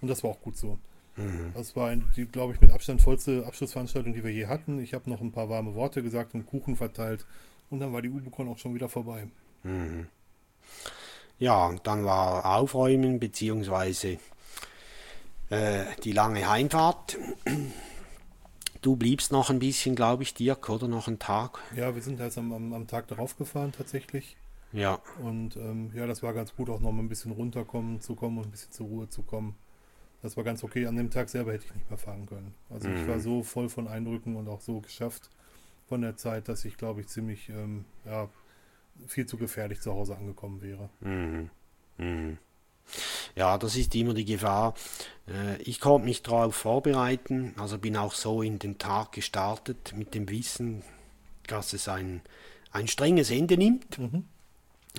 und 0.00 0.08
das 0.08 0.22
war 0.24 0.30
auch 0.30 0.40
gut 0.40 0.56
so. 0.56 0.78
Das 1.54 1.76
war, 1.76 1.94
die, 1.94 2.24
glaube 2.24 2.54
ich, 2.54 2.60
mit 2.60 2.72
Abstand 2.72 3.00
vollste 3.00 3.46
Abschlussveranstaltung, 3.46 4.14
die 4.14 4.24
wir 4.24 4.32
je 4.32 4.46
hatten. 4.46 4.80
Ich 4.80 4.94
habe 4.94 5.08
noch 5.08 5.20
ein 5.20 5.30
paar 5.30 5.48
warme 5.48 5.74
Worte 5.76 6.02
gesagt 6.02 6.34
und 6.34 6.44
Kuchen 6.44 6.74
verteilt 6.74 7.24
und 7.70 7.78
dann 7.78 7.92
war 7.92 8.02
die 8.02 8.08
Ubicon 8.08 8.48
auch 8.48 8.58
schon 8.58 8.74
wieder 8.74 8.88
vorbei. 8.88 9.28
Ja, 11.38 11.66
und 11.66 11.86
dann 11.86 12.04
war 12.04 12.44
Aufräumen 12.44 13.20
beziehungsweise 13.20 14.18
äh, 15.50 15.84
die 16.02 16.12
lange 16.12 16.48
Heimfahrt. 16.48 17.16
Du 18.84 18.96
bliebst 18.96 19.32
noch 19.32 19.48
ein 19.48 19.60
bisschen, 19.60 19.94
glaube 19.94 20.24
ich, 20.24 20.34
Dirk, 20.34 20.68
oder 20.68 20.88
noch 20.88 21.08
einen 21.08 21.18
Tag? 21.18 21.58
Ja, 21.74 21.94
wir 21.94 22.02
sind 22.02 22.20
erst 22.20 22.36
am, 22.36 22.52
am, 22.52 22.74
am 22.74 22.86
Tag 22.86 23.08
darauf 23.08 23.34
gefahren 23.38 23.72
tatsächlich. 23.72 24.36
Ja, 24.74 24.98
Und 25.22 25.56
ähm, 25.56 25.90
ja, 25.94 26.06
das 26.06 26.22
war 26.22 26.34
ganz 26.34 26.54
gut, 26.54 26.68
auch 26.68 26.80
noch 26.80 26.92
mal 26.92 27.02
ein 27.02 27.08
bisschen 27.08 27.32
runterkommen 27.32 28.02
zu 28.02 28.14
kommen 28.14 28.36
und 28.36 28.48
ein 28.48 28.50
bisschen 28.50 28.72
zur 28.72 28.86
Ruhe 28.88 29.08
zu 29.08 29.22
kommen. 29.22 29.54
Das 30.20 30.36
war 30.36 30.44
ganz 30.44 30.62
okay. 30.62 30.86
An 30.86 30.96
dem 30.96 31.10
Tag 31.10 31.30
selber 31.30 31.54
hätte 31.54 31.64
ich 31.64 31.74
nicht 31.74 31.88
mehr 31.88 31.96
fahren 31.96 32.26
können. 32.26 32.52
Also 32.68 32.90
ich 32.90 33.08
war 33.08 33.20
so 33.20 33.42
voll 33.42 33.70
von 33.70 33.88
Eindrücken 33.88 34.36
und 34.36 34.48
auch 34.48 34.60
so 34.60 34.80
geschafft 34.80 35.30
von 35.88 36.02
der 36.02 36.18
Zeit, 36.18 36.48
dass 36.48 36.66
ich, 36.66 36.76
glaube 36.76 37.00
ich, 37.00 37.06
ziemlich 37.06 37.48
ähm, 37.48 37.86
ja, 38.04 38.28
viel 39.06 39.24
zu 39.24 39.38
gefährlich 39.38 39.80
zu 39.80 39.94
Hause 39.94 40.14
angekommen 40.14 40.60
wäre. 40.60 40.90
Ja, 43.34 43.58
das 43.58 43.76
ist 43.76 43.94
immer 43.94 44.14
die 44.14 44.24
Gefahr. 44.24 44.74
Äh, 45.28 45.60
Ich 45.62 45.80
konnte 45.80 46.06
mich 46.06 46.22
darauf 46.22 46.54
vorbereiten, 46.54 47.54
also 47.58 47.78
bin 47.78 47.96
auch 47.96 48.14
so 48.14 48.42
in 48.42 48.58
den 48.58 48.78
Tag 48.78 49.12
gestartet 49.12 49.92
mit 49.96 50.14
dem 50.14 50.28
Wissen, 50.28 50.82
dass 51.46 51.72
es 51.72 51.88
ein, 51.88 52.22
ein 52.70 52.88
strenges 52.88 53.30
Ende 53.30 53.56
nimmt. 53.56 53.98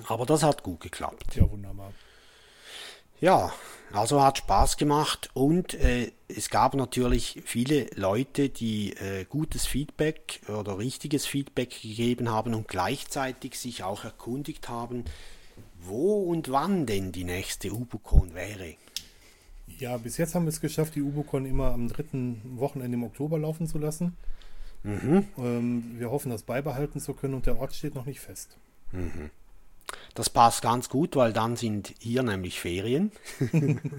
Aber 0.06 0.26
das 0.26 0.42
hat 0.42 0.62
gut 0.62 0.80
geklappt. 0.80 1.36
Ja, 1.36 1.50
wunderbar. 1.50 1.92
Ja, 3.20 3.52
also 3.92 4.22
hat 4.22 4.38
Spaß 4.38 4.76
gemacht 4.76 5.30
und 5.32 5.72
äh, 5.72 6.12
es 6.28 6.50
gab 6.50 6.74
natürlich 6.74 7.40
viele 7.46 7.86
Leute, 7.94 8.50
die 8.50 8.92
äh, 8.92 9.24
gutes 9.24 9.66
Feedback 9.66 10.42
oder 10.48 10.76
richtiges 10.78 11.24
Feedback 11.24 11.80
gegeben 11.80 12.30
haben 12.30 12.54
und 12.54 12.68
gleichzeitig 12.68 13.58
sich 13.58 13.84
auch 13.84 14.04
erkundigt 14.04 14.68
haben, 14.68 15.04
wo 15.82 16.22
und 16.22 16.50
wann 16.50 16.86
denn 16.86 17.12
die 17.12 17.24
nächste 17.24 17.72
Ubucon 17.72 18.34
wäre. 18.34 18.74
Ja, 19.78 19.96
bis 19.96 20.16
jetzt 20.16 20.34
haben 20.34 20.44
wir 20.44 20.50
es 20.50 20.60
geschafft, 20.60 20.94
die 20.94 21.02
Ubocon 21.02 21.44
immer 21.44 21.72
am 21.72 21.88
dritten 21.88 22.40
Wochenende 22.56 22.96
im 22.96 23.04
Oktober 23.04 23.38
laufen 23.38 23.66
zu 23.66 23.78
lassen. 23.78 24.16
Ähm, 24.84 25.96
wir 25.98 26.10
hoffen, 26.10 26.30
das 26.30 26.42
beibehalten 26.42 27.00
zu 27.00 27.12
können 27.14 27.34
und 27.34 27.46
der 27.46 27.58
Ort 27.58 27.74
steht 27.74 27.94
noch 27.94 28.06
nicht 28.06 28.20
fest. 28.20 28.56
Das 30.14 30.30
passt 30.30 30.62
ganz 30.62 30.88
gut, 30.88 31.16
weil 31.16 31.32
dann 31.32 31.56
sind 31.56 31.94
hier 31.98 32.22
nämlich 32.22 32.60
Ferien. 32.60 33.12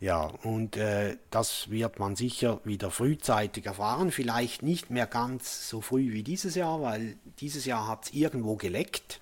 Ja, 0.00 0.32
und 0.44 0.78
äh, 0.78 1.18
das 1.30 1.70
wird 1.70 1.98
man 1.98 2.16
sicher 2.16 2.60
wieder 2.64 2.90
frühzeitig 2.90 3.66
erfahren. 3.66 4.10
Vielleicht 4.10 4.62
nicht 4.62 4.88
mehr 4.88 5.06
ganz 5.06 5.68
so 5.68 5.82
früh 5.82 6.12
wie 6.12 6.22
dieses 6.22 6.54
Jahr, 6.54 6.80
weil 6.80 7.16
dieses 7.40 7.66
Jahr 7.66 7.86
hat 7.86 8.04
es 8.04 8.14
irgendwo 8.14 8.56
geleckt. 8.56 9.20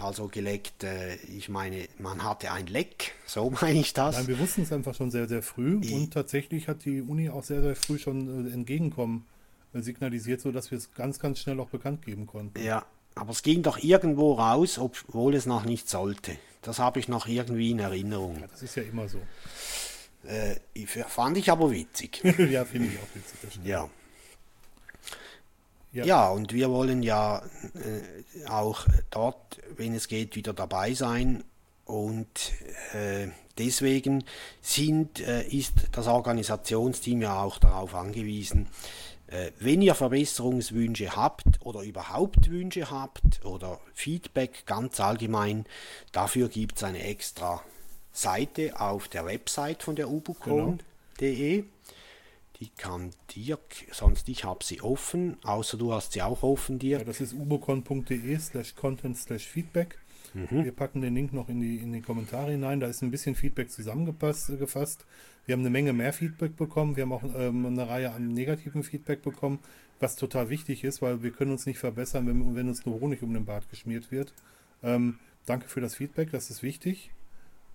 Also 0.00 0.28
geleckt, 0.28 0.84
äh, 0.84 1.16
ich 1.36 1.48
meine, 1.48 1.88
man 1.98 2.22
hatte 2.22 2.52
ein 2.52 2.66
Leck, 2.66 3.12
so 3.26 3.50
meine 3.50 3.78
ich 3.80 3.92
das. 3.92 4.16
Nein, 4.16 4.28
wir 4.28 4.38
wussten 4.38 4.62
es 4.62 4.72
einfach 4.72 4.94
schon 4.94 5.10
sehr, 5.10 5.28
sehr 5.28 5.42
früh 5.42 5.80
I- 5.82 5.94
und 5.94 6.12
tatsächlich 6.12 6.68
hat 6.68 6.84
die 6.84 7.00
Uni 7.02 7.28
auch 7.30 7.44
sehr, 7.44 7.62
sehr 7.62 7.76
früh 7.76 7.98
schon 7.98 8.48
äh, 8.48 8.52
entgegenkommen 8.52 9.26
äh, 9.74 9.80
signalisiert, 9.80 10.40
sodass 10.40 10.70
wir 10.70 10.78
es 10.78 10.92
ganz, 10.94 11.18
ganz 11.18 11.40
schnell 11.40 11.58
auch 11.60 11.68
bekannt 11.70 12.02
geben 12.04 12.26
konnten. 12.26 12.62
Ja, 12.62 12.84
aber 13.14 13.30
es 13.32 13.42
ging 13.42 13.62
doch 13.62 13.78
irgendwo 13.78 14.34
raus, 14.34 14.78
obwohl 14.78 15.34
es 15.34 15.46
noch 15.46 15.64
nicht 15.64 15.88
sollte. 15.88 16.36
Das 16.62 16.78
habe 16.78 17.00
ich 17.00 17.08
noch 17.08 17.26
irgendwie 17.26 17.70
in 17.72 17.78
Erinnerung. 17.78 18.42
Das 18.50 18.62
ist 18.62 18.76
ja 18.76 18.82
immer 18.82 19.08
so. 19.08 19.18
Äh, 20.26 20.56
ich- 20.74 20.88
fand 20.90 21.36
ich 21.38 21.50
aber 21.50 21.70
witzig. 21.70 22.20
ja, 22.50 22.64
finde 22.64 22.88
ich 22.88 22.98
auch 22.98 23.14
witzig. 23.14 23.60
Ja. 23.64 23.88
Ja. 25.92 26.04
Ja, 26.04 26.28
und 26.30 26.52
wir 26.52 26.70
wollen 26.70 27.02
ja 27.02 27.42
äh, 27.74 28.46
auch 28.48 28.86
dort, 29.10 29.58
wenn 29.76 29.94
es 29.94 30.08
geht, 30.08 30.36
wieder 30.36 30.52
dabei 30.52 30.94
sein. 30.94 31.44
Und 31.84 32.52
äh, 32.92 33.28
deswegen 33.56 34.24
sind, 34.60 35.20
äh, 35.20 35.46
ist 35.48 35.72
das 35.92 36.06
Organisationsteam 36.06 37.22
ja 37.22 37.42
auch 37.42 37.58
darauf 37.58 37.94
angewiesen, 37.94 38.68
äh, 39.28 39.50
wenn 39.58 39.82
ihr 39.82 39.94
Verbesserungswünsche 39.94 41.16
habt 41.16 41.60
oder 41.60 41.82
überhaupt 41.82 42.50
Wünsche 42.50 42.90
habt 42.90 43.44
oder 43.44 43.78
Feedback 43.94 44.64
ganz 44.66 45.00
allgemein, 45.00 45.66
dafür 46.12 46.48
gibt 46.48 46.76
es 46.76 46.84
eine 46.84 47.02
extra 47.02 47.62
Seite 48.12 48.80
auf 48.80 49.08
der 49.08 49.26
Website 49.26 49.82
von 49.82 49.96
der 49.96 50.10
ubucon.de. 50.10 51.64
Die 52.60 52.70
kann 52.70 53.10
Dirk, 53.34 53.86
sonst 53.92 54.28
ich 54.28 54.42
habe 54.44 54.64
sie 54.64 54.80
offen, 54.80 55.36
außer 55.44 55.78
du 55.78 55.92
hast 55.92 56.12
sie 56.12 56.22
auch 56.22 56.42
offen, 56.42 56.74
Ja, 56.80 56.98
Dirk. 56.98 57.06
das 57.06 57.20
ist 57.20 57.32
ubocon.de 57.34 58.38
slash 58.38 58.74
content 58.74 59.16
slash 59.16 59.46
feedback. 59.46 59.98
Wir 60.50 60.72
packen 60.72 61.00
den 61.00 61.14
Link 61.14 61.32
noch 61.32 61.48
in 61.48 61.60
die, 61.60 61.76
in 61.78 61.92
die 61.92 62.02
Kommentare 62.02 62.50
hinein. 62.50 62.80
Da 62.80 62.86
ist 62.86 63.02
ein 63.02 63.10
bisschen 63.10 63.34
Feedback 63.34 63.70
zusammengefasst. 63.70 64.58
gefasst. 64.58 65.06
Wir 65.46 65.54
haben 65.54 65.60
eine 65.60 65.70
Menge 65.70 65.92
mehr 65.94 66.12
Feedback 66.12 66.54
bekommen. 66.56 66.96
Wir 66.96 67.04
haben 67.04 67.12
auch 67.12 67.22
ähm, 67.34 67.64
eine 67.64 67.88
Reihe 67.88 68.12
an 68.12 68.28
negativen 68.28 68.82
Feedback 68.82 69.22
bekommen, 69.22 69.58
was 70.00 70.16
total 70.16 70.50
wichtig 70.50 70.84
ist, 70.84 71.00
weil 71.00 71.22
wir 71.22 71.30
können 71.30 71.50
uns 71.52 71.64
nicht 71.64 71.78
verbessern, 71.78 72.26
wenn, 72.26 72.54
wenn 72.54 72.68
uns 72.68 72.84
nur 72.84 73.00
Honig 73.00 73.22
um 73.22 73.32
den 73.32 73.46
Bart 73.46 73.70
geschmiert 73.70 74.10
wird. 74.12 74.34
Ähm, 74.82 75.18
danke 75.46 75.68
für 75.68 75.80
das 75.80 75.94
Feedback, 75.94 76.30
das 76.30 76.50
ist 76.50 76.62
wichtig. 76.62 77.10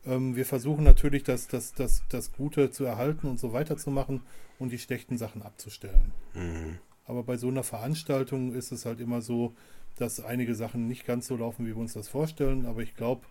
Ähm, 0.06 0.36
wir 0.36 0.46
versuchen 0.46 0.84
natürlich, 0.84 1.24
das, 1.24 1.48
das, 1.48 1.74
das, 1.74 2.04
das 2.10 2.32
Gute 2.34 2.72
zu 2.72 2.84
erhalten 2.86 3.28
und 3.28 3.40
so 3.40 3.54
weiterzumachen 3.54 4.22
und 4.60 4.72
die 4.72 4.80
schlechten 4.80 5.18
Sachen 5.18 5.42
abzustellen. 5.42 6.12
Aber 7.06 7.24
bei 7.24 7.38
so 7.38 7.48
einer 7.48 7.64
Veranstaltung 7.64 8.54
ist 8.54 8.72
es 8.72 8.86
halt 8.86 9.00
immer 9.00 9.22
so, 9.22 9.54
dass 9.98 10.20
einige 10.20 10.56
Sachen 10.56 10.88
nicht 10.88 11.06
ganz 11.06 11.28
so 11.28 11.36
laufen, 11.36 11.66
wie 11.66 11.70
wir 11.70 11.78
uns 11.78 11.94
das 11.94 12.08
vorstellen. 12.08 12.66
Aber 12.66 12.82
ich 12.82 12.96
glaube, 12.96 13.22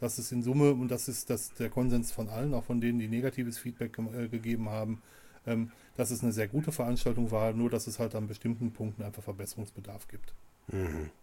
dass 0.00 0.18
es 0.18 0.32
in 0.32 0.42
Summe, 0.42 0.72
und 0.72 0.88
das 0.90 1.08
ist 1.08 1.30
das, 1.30 1.54
der 1.54 1.70
Konsens 1.70 2.12
von 2.12 2.28
allen, 2.28 2.54
auch 2.54 2.64
von 2.64 2.80
denen, 2.80 2.98
die 2.98 3.08
negatives 3.08 3.58
Feedback 3.58 3.94
gem- 3.94 4.14
äh, 4.14 4.28
gegeben 4.28 4.68
haben, 4.68 5.02
ähm, 5.46 5.70
dass 5.96 6.10
es 6.10 6.22
eine 6.22 6.32
sehr 6.32 6.48
gute 6.48 6.72
Veranstaltung 6.72 7.30
war, 7.30 7.52
nur 7.52 7.70
dass 7.70 7.86
es 7.86 7.98
halt 7.98 8.14
an 8.14 8.26
bestimmten 8.26 8.72
Punkten 8.72 9.02
einfach 9.02 9.22
Verbesserungsbedarf 9.22 10.08
gibt. 10.08 10.34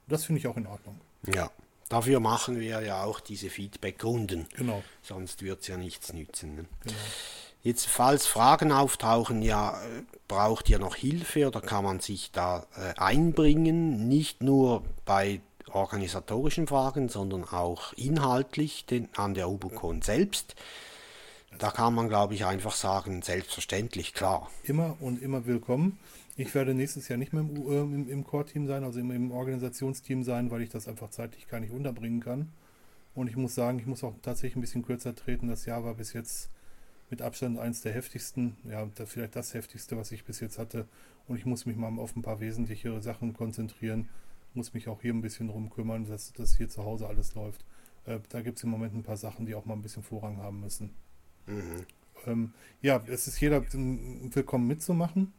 Das 0.07 0.25
finde 0.25 0.39
ich 0.39 0.47
auch 0.47 0.57
in 0.57 0.67
Ordnung. 0.67 0.99
Ja, 1.33 1.49
dafür 1.89 2.19
machen 2.19 2.59
wir 2.59 2.81
ja 2.81 3.03
auch 3.03 3.19
diese 3.19 3.49
Feedback-Runden. 3.49 4.47
Genau, 4.55 4.83
Sonst 5.01 5.41
wird 5.41 5.61
es 5.61 5.67
ja 5.67 5.77
nichts 5.77 6.13
nützen. 6.13 6.55
Ne? 6.55 6.65
genau. 6.83 6.95
Jetzt, 7.63 7.87
falls 7.87 8.25
Fragen 8.25 8.71
auftauchen, 8.71 9.41
ja, 9.41 9.77
braucht 10.27 10.69
ihr 10.69 10.79
noch 10.79 10.95
Hilfe 10.95 11.47
oder 11.47 11.59
kann 11.59 11.83
man 11.83 11.99
sich 11.99 12.31
da 12.31 12.65
äh, 12.77 12.97
einbringen? 12.97 14.07
Nicht 14.07 14.41
nur 14.41 14.83
bei 15.05 15.41
organisatorischen 15.69 16.67
Fragen, 16.67 17.09
sondern 17.09 17.43
auch 17.43 17.93
inhaltlich 17.93 18.85
den, 18.85 19.09
an 19.15 19.33
der 19.33 19.49
Ubucon 19.49 20.01
selbst. 20.01 20.55
Da 21.57 21.71
kann 21.71 21.93
man, 21.93 22.07
glaube 22.07 22.35
ich, 22.35 22.45
einfach 22.45 22.75
sagen, 22.75 23.21
selbstverständlich, 23.21 24.13
klar. 24.13 24.49
Immer 24.63 24.95
und 24.99 25.21
immer 25.21 25.45
willkommen. 25.45 25.99
Ich 26.39 26.53
werde 26.53 26.75
nächstes 26.75 27.07
Jahr 27.07 27.17
nicht 27.17 27.33
mehr 27.33 27.41
im, 27.41 27.55
äh, 27.67 27.79
im, 27.81 28.09
im 28.09 28.23
Core-Team 28.23 28.67
sein, 28.67 28.83
also 28.83 28.99
im, 28.99 29.09
im 29.09 29.31
Organisationsteam 29.31 30.23
sein, 30.23 30.51
weil 30.51 30.61
ich 30.61 30.69
das 30.69 30.87
einfach 30.87 31.09
zeitlich 31.09 31.47
gar 31.47 31.59
nicht 31.59 31.71
unterbringen 31.71 32.19
kann. 32.19 32.49
Und 33.15 33.27
ich 33.27 33.35
muss 33.35 33.55
sagen, 33.55 33.79
ich 33.79 33.87
muss 33.87 34.03
auch 34.03 34.13
tatsächlich 34.21 34.55
ein 34.55 34.61
bisschen 34.61 34.83
kürzer 34.83 35.15
treten. 35.15 35.47
Das 35.47 35.65
Jahr 35.65 35.83
war 35.83 35.95
bis 35.95 36.13
jetzt 36.13 36.51
mit 37.09 37.23
Abstand 37.23 37.57
eins 37.57 37.81
der 37.81 37.93
heftigsten, 37.93 38.55
ja, 38.69 38.87
da 38.93 39.07
vielleicht 39.07 39.35
das 39.35 39.55
heftigste, 39.55 39.97
was 39.97 40.11
ich 40.11 40.25
bis 40.25 40.39
jetzt 40.39 40.59
hatte. 40.59 40.87
Und 41.27 41.37
ich 41.37 41.45
muss 41.47 41.65
mich 41.65 41.75
mal 41.75 41.97
auf 41.97 42.15
ein 42.15 42.21
paar 42.21 42.39
wesentlichere 42.39 43.01
Sachen 43.01 43.33
konzentrieren, 43.33 44.07
muss 44.53 44.75
mich 44.75 44.87
auch 44.87 45.01
hier 45.01 45.13
ein 45.13 45.21
bisschen 45.21 45.47
drum 45.47 45.71
kümmern, 45.71 46.05
dass, 46.05 46.33
dass 46.33 46.55
hier 46.55 46.69
zu 46.69 46.83
Hause 46.83 47.07
alles 47.07 47.33
läuft. 47.33 47.65
Äh, 48.05 48.19
da 48.29 48.41
gibt 48.41 48.59
es 48.59 48.63
im 48.63 48.69
Moment 48.69 48.93
ein 48.93 49.03
paar 49.03 49.17
Sachen, 49.17 49.47
die 49.47 49.55
auch 49.55 49.65
mal 49.65 49.73
ein 49.73 49.81
bisschen 49.81 50.03
Vorrang 50.03 50.37
haben 50.37 50.59
müssen. 50.59 50.91
Ähm, 52.27 52.53
ja, 52.81 53.01
es 53.07 53.27
ist 53.27 53.39
jeder 53.39 53.63
willkommen 53.71 54.67
mitzumachen. 54.67 55.33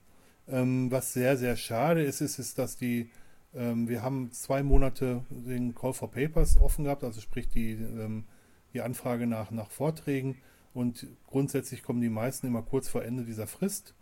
Ähm, 0.50 0.90
was 0.90 1.12
sehr, 1.12 1.36
sehr 1.36 1.56
schade 1.56 2.02
ist, 2.02 2.20
ist, 2.20 2.38
ist 2.38 2.58
dass 2.58 2.76
die, 2.76 3.10
ähm, 3.54 3.88
wir 3.88 4.02
haben 4.02 4.32
zwei 4.32 4.62
Monate 4.62 5.24
den 5.30 5.74
Call 5.74 5.92
for 5.92 6.10
Papers 6.10 6.58
offen 6.58 6.84
gehabt, 6.84 7.04
also 7.04 7.20
sprich 7.20 7.48
die, 7.48 7.72
ähm, 7.72 8.24
die 8.72 8.80
Anfrage 8.80 9.26
nach, 9.26 9.50
nach 9.50 9.70
Vorträgen 9.70 10.38
und 10.72 11.06
grundsätzlich 11.26 11.82
kommen 11.82 12.00
die 12.00 12.08
meisten 12.08 12.46
immer 12.46 12.62
kurz 12.62 12.88
vor 12.88 13.04
Ende 13.04 13.24
dieser 13.24 13.46
Frist. 13.46 13.94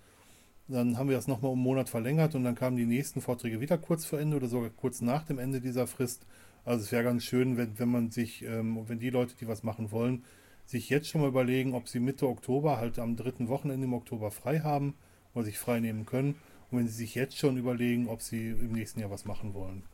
Dann 0.69 0.99
haben 0.99 1.09
wir 1.09 1.17
das 1.17 1.29
nochmal 1.29 1.53
um 1.53 1.59
einen 1.59 1.65
Monat 1.65 1.89
verlängert 1.89 2.35
und 2.35 2.45
dann 2.45 2.57
kamen 2.57 2.77
die 2.77 2.87
nächsten 2.87 3.21
Vorträge 3.21 3.61
wieder 3.61 3.79
kurz 3.79 4.05
vor 4.05 4.21
Ende 4.21 4.37
oder 4.37 4.49
sogar 4.49 4.71
kurz 4.71 5.01
nach 5.01 5.25
dem 5.25 5.39
Ende 5.39 5.61
dieser 5.61 5.87
Frist. 5.87 6.27
Also 6.65 6.85
es 6.85 6.93
wäre 6.93 7.05
ganz 7.05 7.25
schön, 7.25 7.57
wenn, 7.57 7.79
wenn 7.79 7.89
man 7.89 8.11
sich, 8.11 8.43
ähm, 8.43 8.83
wenn 8.89 8.99
die 8.99 9.11
Leute, 9.11 9.37
die 9.37 9.49
was 9.49 9.63
machen 9.63 9.91
wollen, 9.93 10.25
sich 10.65 10.91
jetzt 10.91 11.09
schon 11.09 11.21
mal 11.21 11.29
überlegen, 11.29 11.75
ob 11.75 11.89
sie 11.89 12.01
Mitte 12.01 12.29
Oktober, 12.29 12.79
halt 12.79 12.99
am 12.99 13.17
dritten 13.17 13.49
Wochenende 13.49 13.87
im 13.87 13.95
Oktober 13.95 14.33
frei 14.33 14.61
haben 14.61 14.95
oder 15.37 15.45
sich 15.45 15.59
frei 15.59 15.79
nehmen 15.79 16.07
können. 16.07 16.35
Und 16.71 16.79
wenn 16.79 16.89
sie 16.89 16.95
sich 16.95 17.15
jetzt 17.15 17.39
schon 17.39 17.57
überlegen, 17.57 18.09
ob 18.09 18.23
sie 18.23 18.49
im 18.49 18.73
nächsten 18.73 18.99
Jahr 18.99 19.11
was 19.11 19.25
machen 19.25 19.55
wollen. 19.55 19.85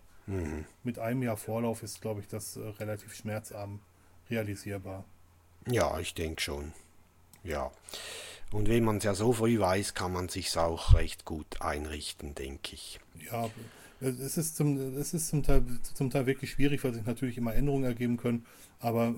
Mit 0.84 0.98
einem 0.98 1.22
Jahr 1.22 1.36
Vorlauf 1.36 1.82
ist, 1.82 2.00
glaube 2.00 2.20
ich, 2.20 2.28
das 2.28 2.56
äh, 2.56 2.60
relativ 2.60 3.14
schmerzarm 3.14 3.80
realisierbar. 4.30 5.04
Ja, 5.66 5.98
ich 5.98 6.14
denke 6.14 6.40
schon. 6.40 6.72
Ja. 7.42 7.70
Und 8.52 8.68
wenn 8.68 8.84
man 8.84 8.98
es 8.98 9.04
ja 9.04 9.14
so 9.14 9.32
früh 9.32 9.58
weiß, 9.58 9.94
kann 9.94 10.12
man 10.12 10.28
sich 10.28 10.56
auch 10.56 10.94
recht 10.94 11.24
gut 11.24 11.60
einrichten, 11.60 12.34
denke 12.34 12.74
ich. 12.74 13.00
Ja, 13.30 13.50
es 14.00 14.36
ist 14.36 14.56
zum, 14.56 14.96
es 14.96 15.12
ist 15.12 15.28
zum 15.28 15.42
Teil, 15.42 15.64
zum 15.94 16.10
Teil 16.10 16.26
wirklich 16.26 16.52
schwierig, 16.52 16.84
weil 16.84 16.94
sich 16.94 17.04
natürlich 17.04 17.36
immer 17.36 17.54
Änderungen 17.54 17.84
ergeben 17.84 18.16
können. 18.16 18.46
Aber 18.78 19.14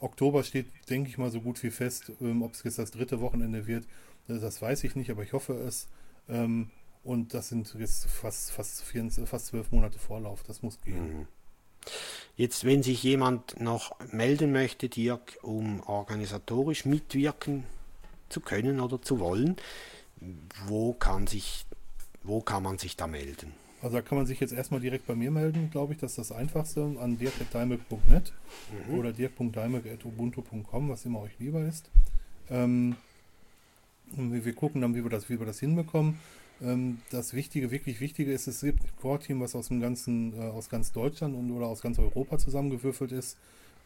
Oktober 0.00 0.42
steht, 0.42 0.66
denke 0.90 1.10
ich 1.10 1.18
mal, 1.18 1.30
so 1.30 1.40
gut 1.40 1.62
wie 1.62 1.70
fest. 1.70 2.12
Ähm, 2.20 2.42
ob 2.42 2.54
es 2.54 2.62
jetzt 2.64 2.78
das 2.78 2.90
dritte 2.90 3.20
Wochenende 3.20 3.66
wird, 3.66 3.86
das 4.28 4.60
weiß 4.60 4.84
ich 4.84 4.94
nicht, 4.94 5.10
aber 5.10 5.22
ich 5.22 5.32
hoffe 5.32 5.54
es. 5.54 5.88
Ähm, 6.28 6.70
und 7.04 7.32
das 7.34 7.48
sind 7.48 7.74
jetzt 7.78 8.06
fast, 8.06 8.50
fast, 8.50 8.82
24, 8.82 9.28
fast 9.28 9.46
zwölf 9.46 9.72
Monate 9.72 9.98
Vorlauf. 9.98 10.42
Das 10.42 10.62
muss 10.62 10.80
gehen. 10.82 11.26
Jetzt, 12.36 12.64
wenn 12.64 12.82
sich 12.82 13.02
jemand 13.02 13.60
noch 13.60 13.96
melden 14.12 14.52
möchte, 14.52 14.88
Dirk, 14.88 15.38
um 15.42 15.80
organisatorisch 15.86 16.84
mitwirken 16.84 17.64
zu 18.28 18.40
können 18.40 18.80
oder 18.80 19.00
zu 19.00 19.20
wollen, 19.20 19.56
wo 20.66 20.92
kann, 20.92 21.26
sich, 21.26 21.64
wo 22.22 22.40
kann 22.40 22.62
man 22.62 22.78
sich 22.78 22.96
da 22.96 23.06
melden? 23.06 23.52
Also 23.80 23.96
da 23.96 24.02
kann 24.02 24.18
man 24.18 24.26
sich 24.26 24.40
jetzt 24.40 24.52
erstmal 24.52 24.80
direkt 24.80 25.06
bei 25.06 25.14
mir 25.14 25.30
melden, 25.30 25.70
glaube 25.70 25.92
ich, 25.92 26.00
das 26.00 26.12
ist 26.12 26.18
das 26.18 26.32
Einfachste, 26.32 26.82
an 27.00 27.16
dirk.daimel.net 27.16 28.32
oder 28.92 29.12
dirk.daimel.ubuntu.com, 29.12 30.88
was 30.88 31.04
immer 31.04 31.20
euch 31.20 31.38
lieber 31.38 31.62
ist. 31.62 31.88
Ähm, 32.50 32.96
wir, 34.16 34.44
wir 34.44 34.52
gucken 34.54 34.80
dann, 34.80 34.94
wie 34.94 35.02
wir 35.02 35.10
das, 35.10 35.28
wie 35.28 35.38
wir 35.38 35.46
das 35.46 35.60
hinbekommen. 35.60 36.18
Ähm, 36.62 37.00
das 37.10 37.34
Wichtige, 37.34 37.70
wirklich 37.70 38.00
Wichtige 38.00 38.32
ist, 38.32 38.46
es 38.46 38.60
gibt 38.60 38.82
ein 38.82 38.90
Core-Team, 39.00 39.40
was 39.40 39.54
aus 39.54 39.68
dem 39.68 39.80
ganzen, 39.80 40.34
äh, 40.38 40.46
aus 40.46 40.68
ganz 40.68 40.92
Deutschland 40.92 41.36
und 41.36 41.50
oder 41.50 41.66
aus 41.66 41.80
ganz 41.80 41.98
Europa 41.98 42.38
zusammengewürfelt 42.38 43.12
ist, 43.12 43.36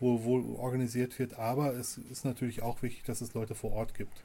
wo 0.01 0.25
wohl 0.25 0.43
organisiert 0.57 1.19
wird, 1.19 1.39
aber 1.39 1.75
es 1.75 1.99
ist 2.11 2.25
natürlich 2.25 2.63
auch 2.63 2.83
wichtig, 2.83 3.05
dass 3.05 3.21
es 3.21 3.35
Leute 3.35 3.55
vor 3.55 3.73
Ort 3.73 3.95
gibt. 3.95 4.23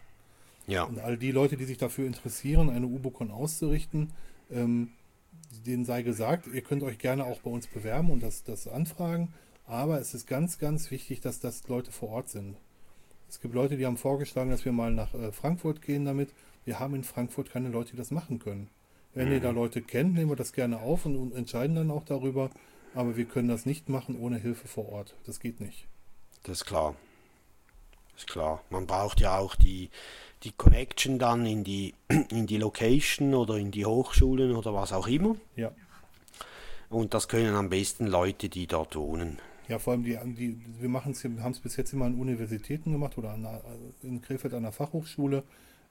Ja, 0.65 0.83
Und 0.83 0.99
all 0.99 1.17
die 1.17 1.31
Leute, 1.31 1.55
die 1.55 1.65
sich 1.65 1.77
dafür 1.77 2.05
interessieren, 2.05 2.69
eine 2.69 2.87
Ubocon 2.87 3.31
auszurichten, 3.31 4.11
ähm, 4.51 4.89
denen 5.65 5.85
sei 5.85 6.01
gesagt, 6.01 6.47
ihr 6.47 6.61
könnt 6.61 6.83
euch 6.83 6.97
gerne 6.97 7.25
auch 7.25 7.39
bei 7.39 7.49
uns 7.49 7.67
bewerben 7.67 8.11
und 8.11 8.21
das, 8.21 8.43
das 8.43 8.67
anfragen. 8.67 9.33
Aber 9.65 9.99
es 9.99 10.13
ist 10.13 10.27
ganz, 10.27 10.59
ganz 10.59 10.91
wichtig, 10.91 11.21
dass 11.21 11.39
das 11.39 11.67
Leute 11.67 11.91
vor 11.91 12.09
Ort 12.09 12.29
sind. 12.29 12.55
Es 13.29 13.39
gibt 13.39 13.53
Leute, 13.53 13.77
die 13.77 13.85
haben 13.85 13.97
vorgeschlagen, 13.97 14.49
dass 14.49 14.65
wir 14.65 14.71
mal 14.71 14.91
nach 14.91 15.13
äh, 15.13 15.31
Frankfurt 15.31 15.81
gehen 15.81 16.05
damit. 16.05 16.29
Wir 16.65 16.79
haben 16.79 16.95
in 16.95 17.03
Frankfurt 17.03 17.51
keine 17.51 17.69
Leute, 17.69 17.91
die 17.91 17.97
das 17.97 18.11
machen 18.11 18.39
können. 18.39 18.69
Wenn 19.13 19.31
ihr 19.31 19.39
da 19.39 19.49
Leute 19.49 19.81
kennt, 19.81 20.13
nehmen 20.13 20.29
wir 20.29 20.35
das 20.35 20.53
gerne 20.53 20.79
auf 20.79 21.05
und, 21.05 21.15
und 21.15 21.33
entscheiden 21.33 21.75
dann 21.75 21.89
auch 21.89 22.03
darüber. 22.03 22.51
Aber 22.93 23.17
wir 23.17 23.25
können 23.25 23.47
das 23.47 23.65
nicht 23.65 23.89
machen 23.89 24.19
ohne 24.19 24.37
Hilfe 24.37 24.67
vor 24.67 24.89
Ort. 24.89 25.15
Das 25.25 25.39
geht 25.39 25.59
nicht. 25.59 25.87
das 26.43 26.59
ist 26.59 26.65
klar. 26.65 26.95
ist 28.15 28.27
klar. 28.27 28.61
Man 28.69 28.85
braucht 28.85 29.19
ja 29.19 29.37
auch 29.37 29.55
die, 29.55 29.89
die 30.43 30.51
Connection 30.51 31.17
dann 31.17 31.45
in 31.47 31.63
die, 31.63 31.95
in 32.29 32.45
die 32.45 32.57
Location 32.57 33.33
oder 33.33 33.55
in 33.57 33.71
die 33.71 33.85
Hochschulen 33.85 34.55
oder 34.55 34.73
was 34.73 34.93
auch 34.93 35.07
immer. 35.07 35.35
Ja. 35.55 35.71
Und 36.89 37.13
das 37.13 37.27
können 37.27 37.55
am 37.55 37.69
besten 37.69 38.07
Leute, 38.07 38.49
die 38.49 38.67
dort 38.67 38.95
wohnen. 38.95 39.39
Ja, 39.67 39.79
vor 39.79 39.93
allem 39.93 40.03
die, 40.03 40.17
die 40.35 40.57
wir 40.79 40.89
machen 40.89 41.11
es, 41.11 41.23
haben 41.23 41.51
es 41.51 41.59
bis 41.59 41.75
jetzt 41.75 41.91
immer 41.93 42.05
an 42.05 42.15
Universitäten 42.15 42.91
gemacht 42.93 43.17
oder 43.17 43.31
an, 43.31 43.45
einer- 43.45 43.61
in 44.03 44.21
Krefeld 44.21 44.53
an 44.53 44.63
der 44.63 44.71
Fachhochschule. 44.71 45.43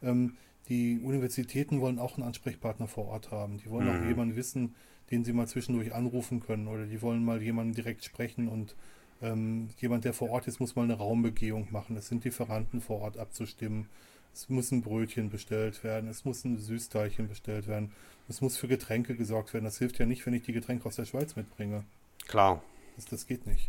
Ähm, 0.03 0.35
die 0.69 0.99
Universitäten 1.01 1.81
wollen 1.81 1.99
auch 1.99 2.17
einen 2.17 2.27
Ansprechpartner 2.27 2.89
vor 2.89 3.07
Ort 3.07 3.31
haben. 3.31 3.59
Die 3.59 3.71
wollen 3.71 3.89
auch 3.89 4.05
jemanden 4.09 4.35
wissen, 4.37 4.75
den 5.11 5.25
sie 5.25 5.33
mal 5.33 5.47
zwischendurch 5.47 5.95
anrufen 5.95 6.41
können 6.41 6.67
oder 6.69 6.87
die 6.87 7.01
wollen 7.03 7.25
mal 7.25 7.41
jemanden 7.43 7.75
direkt 7.75 8.05
sprechen 8.05 8.49
und 8.49 8.75
ähm, 9.23 9.69
jemand, 9.79 10.05
der 10.05 10.13
vor 10.13 10.31
Ort 10.31 10.47
ist, 10.49 10.59
muss 10.61 10.75
mal 10.77 10.83
eine 10.83 10.95
Raumbegehung 10.95 11.69
machen. 11.71 11.97
Es 11.97 12.09
sind 12.09 12.25
Lieferanten 12.25 12.81
vor 12.81 13.01
Ort 13.01 13.17
abzustimmen. 13.17 13.87
Es 14.35 14.49
muss 14.51 14.71
ein 14.73 14.83
Brötchen 14.83 15.31
bestellt 15.31 15.83
werden. 15.85 16.11
Es 16.11 16.25
muss 16.27 16.45
ein 16.45 16.59
Süßteilchen 16.59 17.29
bestellt 17.29 17.67
werden. 17.69 17.93
Es 18.29 18.41
muss 18.43 18.57
für 18.59 18.69
Getränke 18.69 19.15
gesorgt 19.17 19.55
werden. 19.55 19.65
Das 19.65 19.79
hilft 19.79 19.99
ja 19.99 20.05
nicht, 20.05 20.27
wenn 20.27 20.35
ich 20.35 20.43
die 20.43 20.53
Getränke 20.53 20.85
aus 20.87 20.97
der 20.97 21.07
Schweiz 21.07 21.37
mitbringe. 21.37 21.85
Klar, 22.27 22.63
Das, 22.97 23.05
das 23.07 23.27
geht 23.27 23.47
nicht. 23.47 23.69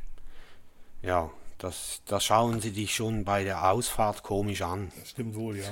ja, 1.02 1.30
das, 1.60 2.02
das 2.06 2.24
schauen 2.24 2.62
sie 2.62 2.72
dich 2.72 2.94
schon 2.96 3.24
bei 3.26 3.44
der 3.44 3.72
Ausfahrt 3.72 4.22
komisch 4.24 4.62
an. 4.62 4.92
Das 5.00 5.10
stimmt 5.10 5.36
wohl, 5.36 5.58
ja. 5.58 5.66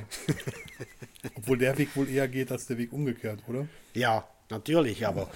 Obwohl 1.35 1.57
der 1.59 1.77
Weg 1.77 1.95
wohl 1.95 2.09
eher 2.09 2.27
geht 2.27 2.51
als 2.51 2.65
der 2.65 2.77
Weg 2.79 2.91
umgekehrt, 2.91 3.41
oder? 3.47 3.67
Ja, 3.93 4.27
natürlich, 4.49 5.05
aber 5.05 5.29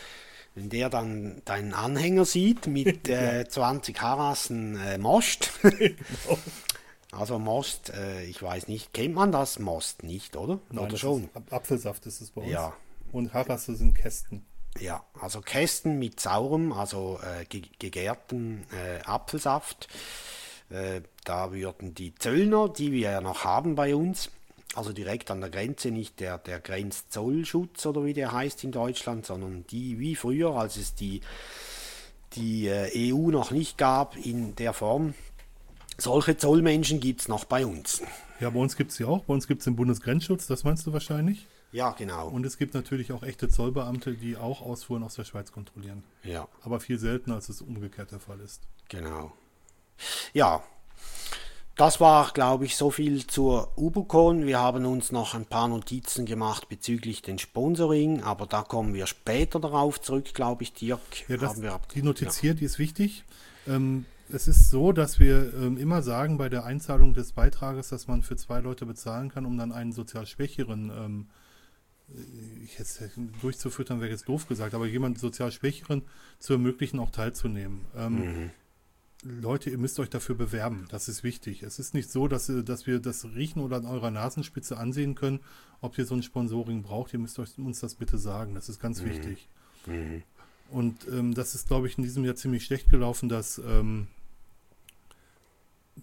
wenn 0.56 0.70
der 0.70 0.90
dann 0.90 1.42
deinen 1.46 1.74
Anhänger 1.74 2.26
sieht 2.26 2.66
mit 2.66 3.08
äh, 3.10 3.48
20 3.48 4.02
Harassen 4.02 4.76
äh, 4.80 4.98
Most, 4.98 5.52
also 7.12 7.38
Most, 7.40 7.92
äh, 7.92 8.24
ich 8.26 8.42
weiß 8.42 8.68
nicht, 8.68 8.94
kennt 8.94 9.14
man 9.16 9.32
das 9.32 9.60
Most 9.60 10.04
nicht, 10.04 10.36
oder? 10.36 10.60
oder 10.72 10.88
das 10.88 11.00
schon? 11.00 11.26
Ist, 11.26 11.36
Ap- 11.36 11.54
Apfelsaft 11.54 12.06
ist 12.08 12.22
es 12.22 12.32
bei 12.32 12.42
uns. 12.42 12.52
Ja. 12.52 12.74
Und 13.12 13.34
Harasse 13.34 13.76
sind 13.76 13.94
Kästen. 13.96 14.46
Ja, 14.78 15.04
also 15.20 15.42
Kästen 15.42 16.00
mit 16.00 16.20
saurem, 16.20 16.72
also 16.72 17.20
äh, 17.24 17.46
ge 17.46 17.64
gegärten 17.80 18.66
äh, 18.72 19.02
Apfelsaft. 19.04 19.88
Äh, 20.70 21.02
da 21.24 21.52
würden 21.52 21.96
die 21.96 22.14
Zöllner, 22.16 22.70
die 22.70 22.92
wir 22.92 23.12
ja 23.12 23.22
noch 23.22 23.44
haben 23.44 23.76
bei 23.76 23.96
uns, 23.96 24.30
also 24.76 24.94
direkt 24.94 25.32
an 25.32 25.42
der 25.42 25.50
Grenze, 25.50 25.90
nicht 25.90 26.20
der, 26.20 26.38
der 26.38 26.60
Grenzzollschutz 26.60 27.86
oder 27.86 28.06
wie 28.06 28.14
der 28.14 28.32
heißt 28.32 28.64
in 28.64 28.72
Deutschland, 28.72 29.26
sondern 29.26 29.66
die 29.68 30.00
wie 30.00 30.16
früher, 30.16 30.56
als 30.56 30.78
es 30.78 30.94
die, 30.94 31.22
die 32.34 32.68
äh, 32.68 33.12
EU 33.12 33.32
noch 33.32 33.52
nicht 33.52 33.78
gab 33.78 34.16
in 34.16 34.56
der 34.56 34.74
Form. 34.74 35.16
Solche 35.98 36.38
Zollmenschen 36.38 37.00
gibt 37.00 37.22
es 37.22 37.28
noch 37.28 37.46
bei 37.46 37.66
uns. 37.66 38.02
Ja, 38.40 38.50
bei 38.52 38.60
uns 38.60 38.78
gibt 38.78 38.92
es 38.92 39.00
ja 39.00 39.08
auch. 39.08 39.26
Bei 39.26 39.34
uns 39.34 39.48
gibt 39.48 39.62
es 39.62 39.66
den 39.66 39.76
Bundesgrenzschutz, 39.76 40.48
das 40.48 40.64
meinst 40.64 40.86
du 40.88 40.94
wahrscheinlich. 40.94 41.48
Ja, 41.72 41.92
genau. 41.92 42.28
Und 42.28 42.46
es 42.46 42.58
gibt 42.58 42.74
natürlich 42.74 43.12
auch 43.12 43.24
echte 43.24 43.48
Zollbeamte, 43.48 44.16
die 44.16 44.38
auch 44.38 44.62
Ausfuhren 44.62 45.04
aus 45.04 45.16
der 45.16 45.24
Schweiz 45.24 45.52
kontrollieren. 45.52 46.04
ja. 46.24 46.48
Aber 46.64 46.80
viel 46.80 46.98
seltener, 46.98 47.36
als 47.36 47.50
es 47.50 47.62
umgekehrt 47.62 48.12
der 48.12 48.20
Fall 48.20 48.40
ist. 48.40 48.64
Genau. 48.90 49.32
Ja, 50.34 50.64
das 51.80 52.02
war, 52.02 52.32
glaube 52.34 52.66
ich, 52.66 52.76
so 52.76 52.92
viel 52.92 53.26
zur 53.26 53.78
Ubucon. 53.78 54.46
Wir 54.46 54.60
haben 54.60 54.86
uns 54.86 55.14
noch 55.14 55.34
ein 55.34 55.46
paar 55.46 55.68
Notizen 55.68 56.26
gemacht 56.26 56.68
bezüglich 56.68 57.22
den 57.22 57.40
Sponsoring, 57.40 58.22
aber 58.22 58.48
da 58.48 58.64
kommen 58.64 58.94
wir 58.94 59.08
später 59.08 59.62
darauf 59.62 60.02
zurück, 60.02 60.34
glaube 60.34 60.64
ich, 60.64 60.74
Dirk. 60.74 61.00
Ja, 61.30 61.38
das, 61.38 61.62
haben 61.62 61.82
die 61.94 62.02
Notiz 62.02 62.38
hier, 62.38 62.54
die 62.54 62.66
ist 62.66 62.80
wichtig. 62.80 63.24
Ähm, 63.66 64.06
es 64.30 64.50
ist 64.50 64.70
so, 64.70 64.92
dass 64.92 65.20
wir 65.20 65.54
ähm, 65.54 65.78
immer 65.78 66.02
sagen 66.02 66.38
bei 66.38 66.50
der 66.50 66.66
Einzahlung 66.66 67.14
des 67.14 67.32
Beitrages, 67.32 67.90
dass 67.90 68.08
man 68.08 68.24
für 68.24 68.36
zwei 68.36 68.60
Leute 68.60 68.86
bezahlen 68.86 69.30
kann, 69.30 69.46
um 69.46 69.58
dann 69.58 69.72
einen 69.72 69.94
sozial 69.94 70.26
Schwächeren 70.26 70.90
ähm, 70.90 71.28
äh, 71.30 71.49
jetzt 72.78 73.02
durchzufüttern, 73.42 74.00
wäre 74.02 74.12
jetzt 74.12 74.28
doof 74.28 74.48
gesagt, 74.48 74.74
aber 74.74 74.88
jemand 74.88 75.20
sozial 75.20 75.52
Schwächeren 75.52 76.04
zu 76.40 76.54
ermöglichen, 76.54 77.00
auch 77.00 77.12
teilzunehmen. 77.12 77.82
Ähm, 77.96 78.52
Leute, 79.24 79.70
ihr 79.70 79.78
müsst 79.78 80.00
euch 80.00 80.10
dafür 80.10 80.36
bewerben. 80.36 80.86
Das 80.90 81.10
ist 81.10 81.24
wichtig. 81.24 81.64
Es 81.64 81.78
ist 81.78 81.94
nicht 81.94 82.10
so, 82.10 82.28
dass, 82.30 82.52
dass 82.64 82.88
wir 82.88 83.00
das 83.00 83.26
riechen 83.26 83.62
oder 83.62 83.78
an 83.78 83.86
eurer 83.86 84.12
Nasenspitze 84.12 84.78
ansehen 84.78 85.16
können, 85.16 85.42
ob 85.82 85.98
ihr 85.98 86.06
so 86.06 86.16
ein 86.16 86.24
Sponsoring 86.24 86.84
braucht. 86.84 87.12
Ihr 87.14 87.20
müsst 87.20 87.38
euch, 87.38 87.58
uns 87.58 87.82
das 87.82 87.96
bitte 87.96 88.18
sagen. 88.18 88.56
Das 88.56 88.70
ist 88.70 88.80
ganz 88.80 89.04
wichtig. 89.04 89.50
Und 90.72 91.08
ähm, 91.10 91.34
das 91.34 91.54
ist, 91.56 91.68
glaube 91.68 91.88
ich, 91.88 91.98
in 91.98 92.04
diesem 92.04 92.24
Jahr 92.24 92.36
ziemlich 92.36 92.64
schlecht 92.64 92.90
gelaufen, 92.90 93.28
dass, 93.28 93.58
ähm, 93.60 94.08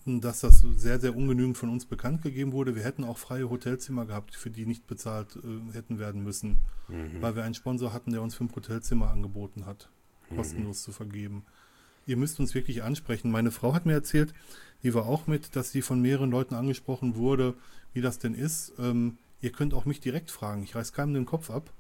dass 0.05 0.41
das 0.41 0.61
sehr, 0.77 1.01
sehr 1.01 1.17
ungenügend 1.17 1.57
von 1.57 1.71
uns 1.71 1.87
bekannt 1.87 2.23
gegeben 2.23 2.53
wurde. 2.53 2.75
Wir 2.75 2.85
hätten 2.85 3.05
auch 3.05 3.19
freie 3.19 3.49
Hotelzimmer 3.51 4.07
gehabt, 4.07 4.35
für 4.35 4.51
die 4.51 4.67
nicht 4.67 4.87
bezahlt 4.87 5.37
äh, 5.37 5.73
hätten 5.75 5.99
werden 5.99 6.23
müssen, 6.23 6.59
weil 7.21 7.37
wir 7.37 7.45
einen 7.45 7.55
Sponsor 7.55 7.93
hatten, 7.93 8.13
der 8.13 8.23
uns 8.23 8.35
fünf 8.35 8.55
Hotelzimmer 8.55 9.11
angeboten 9.11 9.67
hat, 9.67 9.89
kostenlos 10.35 10.83
zu 10.83 10.93
vergeben. 10.93 11.45
Ihr 12.07 12.17
müsst 12.17 12.39
uns 12.39 12.55
wirklich 12.55 12.83
ansprechen. 12.83 13.31
Meine 13.31 13.51
Frau 13.51 13.75
hat 13.75 13.87
mir 13.87 13.93
erzählt, 13.93 14.33
die 14.83 14.95
war 14.95 15.07
auch 15.07 15.27
mit, 15.27 15.57
dass 15.57 15.73
sie 15.73 15.83
von 15.83 16.01
mehreren 16.01 16.31
Leuten 16.31 16.55
angesprochen 16.55 17.17
wurde, 17.17 17.55
wie 17.93 18.01
das 18.01 18.19
denn 18.19 18.35
ist. 18.35 18.73
Ähm, 18.79 19.19
ihr 19.41 19.51
könnt 19.51 19.75
auch 19.75 19.85
mich 19.85 20.01
direkt 20.01 20.31
fragen. 20.31 20.63
Ich 20.63 20.75
reiß 20.75 20.93
keinem 20.93 21.15
den 21.15 21.27
Kopf 21.27 21.51
ab. 21.51 21.73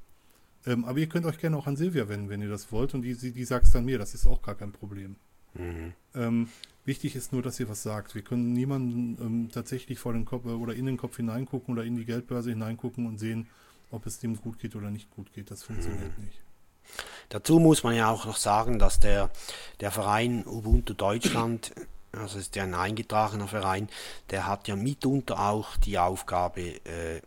Ähm, 0.66 0.84
aber 0.84 0.98
ihr 0.98 1.08
könnt 1.08 1.26
euch 1.26 1.38
gerne 1.38 1.56
auch 1.56 1.68
an 1.68 1.76
Silvia 1.76 2.08
wenden, 2.08 2.28
wenn 2.28 2.42
ihr 2.42 2.48
das 2.48 2.72
wollt. 2.72 2.94
Und 2.94 3.02
die, 3.02 3.14
die, 3.14 3.32
die 3.32 3.44
sagt 3.44 3.66
es 3.66 3.72
dann 3.72 3.84
mir. 3.84 3.98
Das 3.98 4.14
ist 4.14 4.26
auch 4.26 4.42
gar 4.42 4.56
kein 4.56 4.72
Problem. 4.72 5.14
Ähm, 6.14 6.48
wichtig 6.84 7.16
ist 7.16 7.32
nur, 7.32 7.42
dass 7.42 7.60
ihr 7.60 7.68
was 7.68 7.82
sagt. 7.82 8.14
Wir 8.14 8.22
können 8.22 8.52
niemanden 8.52 9.18
ähm, 9.20 9.48
tatsächlich 9.52 9.98
vor 9.98 10.12
den 10.12 10.24
Kopf 10.24 10.46
äh, 10.46 10.50
oder 10.50 10.74
in 10.74 10.86
den 10.86 10.96
Kopf 10.96 11.16
hineingucken 11.16 11.74
oder 11.74 11.84
in 11.84 11.96
die 11.96 12.04
Geldbörse 12.04 12.50
hineingucken 12.50 13.06
und 13.06 13.18
sehen, 13.18 13.48
ob 13.90 14.06
es 14.06 14.18
dem 14.18 14.36
gut 14.36 14.58
geht 14.58 14.76
oder 14.76 14.90
nicht 14.90 15.10
gut 15.10 15.32
geht. 15.32 15.50
Das 15.50 15.62
funktioniert 15.62 16.18
nicht. 16.18 16.40
Dazu 17.28 17.58
muss 17.58 17.82
man 17.82 17.94
ja 17.94 18.10
auch 18.10 18.26
noch 18.26 18.36
sagen, 18.36 18.78
dass 18.78 19.00
der, 19.00 19.30
der 19.80 19.90
Verein 19.90 20.44
Ubuntu 20.46 20.94
Deutschland, 20.94 21.72
also 22.12 22.38
ist 22.38 22.56
ja 22.56 22.62
ein 22.62 22.74
eingetragener 22.74 23.48
Verein, 23.48 23.88
der 24.30 24.46
hat 24.46 24.68
ja 24.68 24.76
mitunter 24.76 25.40
auch 25.40 25.76
die 25.76 25.98
Aufgabe, 25.98 26.60
äh, 26.84 27.20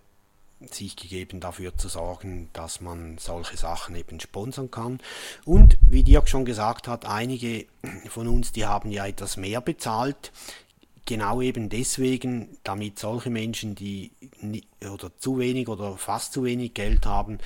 sich 0.71 0.95
gegeben 0.95 1.39
dafür 1.39 1.77
zu 1.77 1.87
sorgen, 1.87 2.49
dass 2.53 2.81
man 2.81 3.17
solche 3.17 3.57
Sachen 3.57 3.95
eben 3.95 4.19
sponsern 4.19 4.69
kann. 4.69 4.99
Und 5.45 5.77
wie 5.87 6.03
Dirk 6.03 6.27
schon 6.27 6.45
gesagt 6.45 6.87
hat, 6.87 7.05
einige 7.05 7.65
von 8.09 8.27
uns, 8.27 8.51
die 8.51 8.65
haben 8.65 8.91
ja 8.91 9.05
etwas 9.05 9.37
mehr 9.37 9.61
bezahlt, 9.61 10.31
genau 11.05 11.41
eben 11.41 11.69
deswegen, 11.69 12.57
damit 12.63 12.99
solche 12.99 13.29
Menschen, 13.29 13.75
die 13.75 14.11
oder 14.81 15.11
zu 15.17 15.39
wenig 15.39 15.67
oder 15.67 15.97
fast 15.97 16.33
zu 16.33 16.43
wenig 16.43 16.73
Geld 16.73 17.05
haben, 17.05 17.39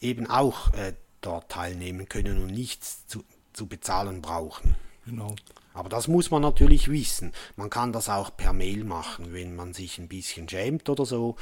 eben 0.00 0.28
auch 0.28 0.72
äh, 0.72 0.94
dort 1.20 1.50
teilnehmen 1.50 2.08
können 2.08 2.42
und 2.42 2.50
nichts 2.50 3.06
zu, 3.06 3.24
zu 3.52 3.66
bezahlen 3.66 4.22
brauchen. 4.22 4.76
Genau. 5.04 5.34
Aber 5.72 5.88
das 5.88 6.08
muss 6.08 6.30
man 6.30 6.42
natürlich 6.42 6.90
wissen. 6.90 7.32
Man 7.56 7.70
kann 7.70 7.92
das 7.92 8.08
auch 8.08 8.36
per 8.36 8.52
Mail 8.52 8.84
machen, 8.84 9.32
wenn 9.32 9.54
man 9.54 9.72
sich 9.72 9.98
ein 9.98 10.08
bisschen 10.08 10.48
schämt 10.48 10.88
oder 10.88 11.06
so. 11.06 11.36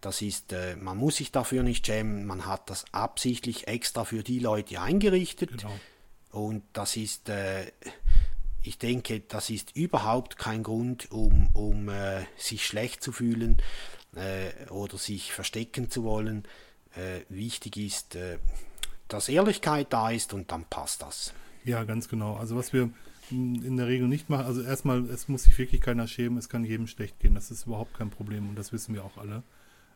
Das 0.00 0.22
ist, 0.22 0.52
äh, 0.52 0.76
man 0.76 0.96
muss 0.96 1.16
sich 1.16 1.32
dafür 1.32 1.62
nicht 1.62 1.86
schämen. 1.86 2.24
Man 2.24 2.46
hat 2.46 2.70
das 2.70 2.84
absichtlich 2.92 3.66
extra 3.66 4.04
für 4.04 4.22
die 4.22 4.38
Leute 4.38 4.80
eingerichtet. 4.80 5.50
Genau. 5.50 5.72
Und 6.30 6.62
das 6.72 6.96
ist, 6.96 7.28
äh, 7.28 7.72
ich 8.62 8.78
denke, 8.78 9.20
das 9.20 9.50
ist 9.50 9.74
überhaupt 9.74 10.38
kein 10.38 10.62
Grund, 10.62 11.10
um, 11.10 11.50
um 11.52 11.88
äh, 11.88 12.24
sich 12.36 12.64
schlecht 12.64 13.02
zu 13.02 13.10
fühlen 13.10 13.60
äh, 14.14 14.70
oder 14.70 14.96
sich 14.96 15.32
verstecken 15.32 15.90
zu 15.90 16.04
wollen. 16.04 16.46
Äh, 16.94 17.22
wichtig 17.28 17.76
ist, 17.76 18.14
äh, 18.14 18.38
dass 19.08 19.28
Ehrlichkeit 19.28 19.92
da 19.92 20.10
ist 20.10 20.32
und 20.32 20.52
dann 20.52 20.64
passt 20.64 21.02
das. 21.02 21.34
Ja, 21.64 21.84
ganz 21.84 22.08
genau. 22.08 22.36
Also 22.36 22.56
was 22.56 22.72
wir 22.72 22.90
in 23.32 23.76
der 23.76 23.86
Regel 23.86 24.08
nicht 24.08 24.30
machen, 24.30 24.46
also 24.46 24.62
erstmal, 24.62 25.00
es 25.06 25.28
muss 25.28 25.44
sich 25.44 25.58
wirklich 25.58 25.80
keiner 25.80 26.06
schämen, 26.06 26.38
es 26.38 26.48
kann 26.48 26.64
jedem 26.64 26.86
schlecht 26.86 27.18
gehen, 27.20 27.34
das 27.34 27.50
ist 27.50 27.66
überhaupt 27.66 27.94
kein 27.94 28.10
Problem 28.10 28.48
und 28.48 28.56
das 28.56 28.72
wissen 28.72 28.94
wir 28.94 29.04
auch 29.04 29.16
alle. 29.16 29.42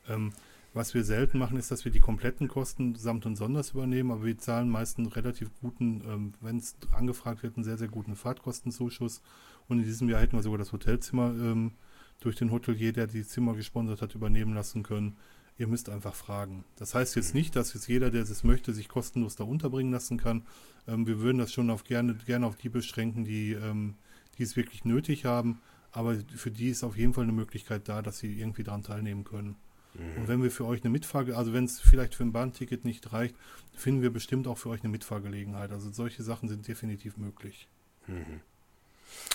Ähm, 0.09 0.33
was 0.75 0.93
wir 0.93 1.05
selten 1.05 1.39
machen, 1.39 1.57
ist, 1.57 1.71
dass 1.71 1.85
wir 1.85 1.93
die 1.93 2.01
kompletten 2.01 2.49
Kosten 2.49 2.95
samt 2.97 3.25
und 3.25 3.37
sonders 3.37 3.71
übernehmen, 3.71 4.11
aber 4.11 4.25
wir 4.25 4.37
zahlen 4.37 4.69
meist 4.69 4.99
einen 4.99 5.07
relativ 5.07 5.51
guten, 5.61 6.03
ähm, 6.07 6.35
wenn 6.41 6.59
es 6.59 6.77
angefragt 6.93 7.43
wird, 7.43 7.57
einen 7.57 7.65
sehr, 7.65 7.79
sehr 7.79 7.89
guten 7.89 8.15
Fahrtkostenzuschuss 8.15 9.23
und 9.69 9.79
in 9.79 9.85
diesem 9.85 10.09
Jahr 10.09 10.21
hätten 10.21 10.37
wir 10.37 10.43
sogar 10.43 10.59
das 10.59 10.73
Hotelzimmer 10.73 11.29
ähm, 11.29 11.73
durch 12.21 12.37
den 12.37 12.51
Hotelier, 12.51 12.93
der 12.93 13.07
die 13.07 13.25
Zimmer 13.25 13.55
gesponsert 13.55 14.03
hat, 14.03 14.15
übernehmen 14.15 14.55
lassen 14.55 14.83
können. 14.83 15.17
Ihr 15.59 15.67
müsst 15.67 15.89
einfach 15.89 16.15
fragen. 16.15 16.65
Das 16.77 16.95
heißt 16.95 17.17
jetzt 17.17 17.35
nicht, 17.35 17.57
dass 17.57 17.73
jetzt 17.73 17.89
jeder, 17.89 18.11
der 18.11 18.23
es 18.23 18.45
möchte, 18.45 18.75
sich 18.75 18.89
kostenlos 18.89 19.37
da 19.37 19.45
unterbringen 19.45 19.93
lassen 19.93 20.19
kann. 20.19 20.47
Ähm, 20.87 21.07
wir 21.07 21.21
würden 21.21 21.39
das 21.39 21.53
schon 21.53 21.71
auf 21.71 21.85
gerne, 21.85 22.15
gerne 22.27 22.47
auf 22.47 22.57
die 22.57 22.69
beschränken, 22.69 23.25
die, 23.25 23.53
ähm, 23.53 23.95
die 24.37 24.43
es 24.43 24.57
wirklich 24.57 24.85
nötig 24.85 25.25
haben. 25.25 25.61
Aber 25.93 26.17
für 26.35 26.51
die 26.51 26.69
ist 26.69 26.85
auf 26.85 26.97
jeden 26.97 27.15
Fall 27.15 27.25
eine 27.25 27.33
Möglichkeit 27.33 27.89
da, 27.89 28.03
dass 28.03 28.19
sie 28.19 28.39
irgendwie 28.39 28.65
daran 28.65 28.83
teilnehmen 28.83 29.25
können. 29.25 29.57
Und 30.17 30.29
wenn 30.29 30.43
wir 30.43 30.51
für 30.51 30.67
euch 30.67 30.83
eine 30.83 30.91
Mitfahrge, 30.91 31.37
also 31.37 31.55
wenn 31.55 31.65
es 31.65 31.81
vielleicht 31.81 32.15
für 32.15 32.23
ein 32.25 32.33
Bahnticket 32.33 32.85
nicht 32.85 33.13
reicht, 33.13 33.35
finden 33.75 34.03
wir 34.03 34.13
bestimmt 34.13 34.47
auch 34.47 34.59
für 34.59 34.69
euch 34.69 34.83
eine 34.83 34.91
Mitfahrgelegenheit. 34.91 35.73
Also 35.73 35.91
solche 35.91 36.23
Sachen 36.23 36.49
sind 36.49 36.69
definitiv 36.69 37.17
möglich. 37.17 37.67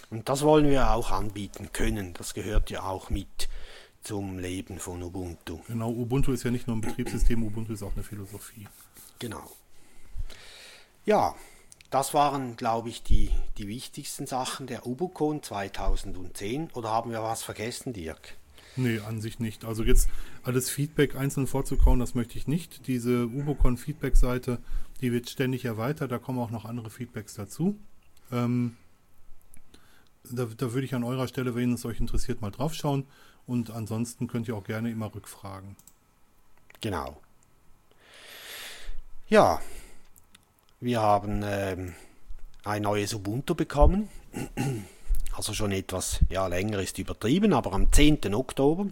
Und 0.10 0.30
das 0.30 0.44
wollen 0.44 0.70
wir 0.70 0.92
auch 0.92 1.12
anbieten 1.12 1.70
können. 1.74 2.14
Das 2.14 2.34
gehört 2.34 2.70
ja 2.70 2.84
auch 2.84 3.10
mit 3.10 3.50
zum 4.02 4.40
Leben 4.40 4.80
von 4.80 5.02
Ubuntu. 5.04 5.60
Genau, 5.68 5.92
Ubuntu 5.92 6.32
ist 6.32 6.44
ja 6.44 6.52
nicht 6.52 6.68
nur 6.68 6.76
ein 6.76 6.82
Betriebssystem, 6.82 7.44
Ubuntu 7.44 7.74
ist 7.74 7.84
auch 7.84 7.94
eine 7.94 8.04
Philosophie. 8.04 8.68
Genau. 9.20 9.52
Ja, 11.06 11.36
das 11.92 12.14
waren, 12.14 12.56
glaube 12.56 12.90
ich, 12.90 13.04
die, 13.04 13.32
die 13.58 13.68
wichtigsten 13.68 14.26
Sachen 14.26 14.66
der 14.66 14.88
UbuCon 14.88 15.44
2010. 15.44 16.72
Oder 16.72 16.90
haben 16.90 17.12
wir 17.12 17.22
was 17.22 17.44
vergessen, 17.44 17.94
Dirk? 17.94 18.38
Nee, 18.78 19.00
an 19.00 19.20
sich 19.20 19.40
nicht. 19.40 19.66
Also 19.66 19.84
jetzt 19.84 20.10
alles 20.44 20.70
Feedback 20.70 21.16
einzeln 21.16 21.48
vorzukauen, 21.48 22.00
das 22.00 22.16
möchte 22.16 22.38
ich 22.38 22.48
nicht. 22.48 22.88
Diese 22.88 23.26
Ubocon 23.26 23.78
Feedback-Seite, 23.78 24.60
die 25.02 25.12
wird 25.12 25.30
ständig 25.30 25.66
erweitert, 25.66 26.12
da 26.12 26.18
kommen 26.18 26.40
auch 26.40 26.52
noch 26.52 26.64
andere 26.64 26.90
Feedbacks 26.90 27.34
dazu. 27.34 27.78
Ähm, 28.32 28.78
da, 30.24 30.46
da 30.46 30.74
würde 30.74 30.86
ich 30.86 30.96
an 30.96 31.04
eurer 31.04 31.28
Stelle, 31.28 31.56
wenn 31.56 31.74
es 31.74 31.84
euch 31.84 32.00
interessiert, 32.00 32.42
mal 32.42 32.52
draufschauen. 32.52 33.06
Und 33.48 33.72
ansonsten 33.72 34.28
könnt 34.28 34.48
ihr 34.48 34.56
auch 34.56 34.64
gerne 34.64 34.92
immer 34.92 35.14
rückfragen. 35.14 35.76
Genau. 36.80 37.18
Ja, 39.28 39.62
wir 40.80 41.02
haben 41.02 41.42
ähm, 41.44 41.94
ein 42.64 42.82
neues 42.82 43.14
Ubuntu 43.14 43.56
bekommen. 43.56 44.10
Also 45.34 45.54
schon 45.54 45.72
etwas 45.72 46.20
ja, 46.30 46.48
länger 46.48 46.80
ist 46.80 47.00
übertrieben, 47.00 47.54
aber 47.54 47.72
am 47.72 47.92
10. 47.92 48.34
Oktober. 48.34 48.88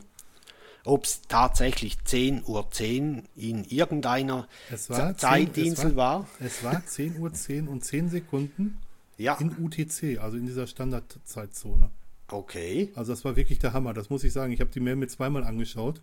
Ob 0.85 1.03
es 1.03 1.21
tatsächlich 1.27 1.97
10.10 2.05 2.45
Uhr 2.45 2.71
10 2.71 3.23
in 3.35 3.65
irgendeiner 3.65 4.47
war 4.87 5.17
Zeitinsel 5.17 5.75
10, 5.75 5.89
es 5.89 5.95
war, 5.97 6.27
Es 6.39 6.63
war 6.63 6.85
10 6.85 7.19
Uhr 7.19 7.33
10 7.33 7.67
und 7.67 7.83
10 7.83 8.09
Sekunden 8.09 8.77
Ja, 9.17 9.35
in 9.35 9.51
UTC, 9.61 10.19
also 10.19 10.37
in 10.37 10.45
dieser 10.45 10.67
Standardzeitzone. 10.67 11.91
Okay. 12.31 12.91
Also 12.95 13.11
das 13.11 13.25
war 13.25 13.35
wirklich 13.35 13.59
der 13.59 13.73
Hammer, 13.73 13.93
das 13.93 14.09
muss 14.09 14.23
ich 14.23 14.33
sagen. 14.33 14.51
Ich 14.53 14.61
habe 14.61 14.71
die 14.71 14.79
Mail 14.79 14.95
mir 14.95 15.07
zweimal 15.07 15.43
angeschaut. 15.43 16.01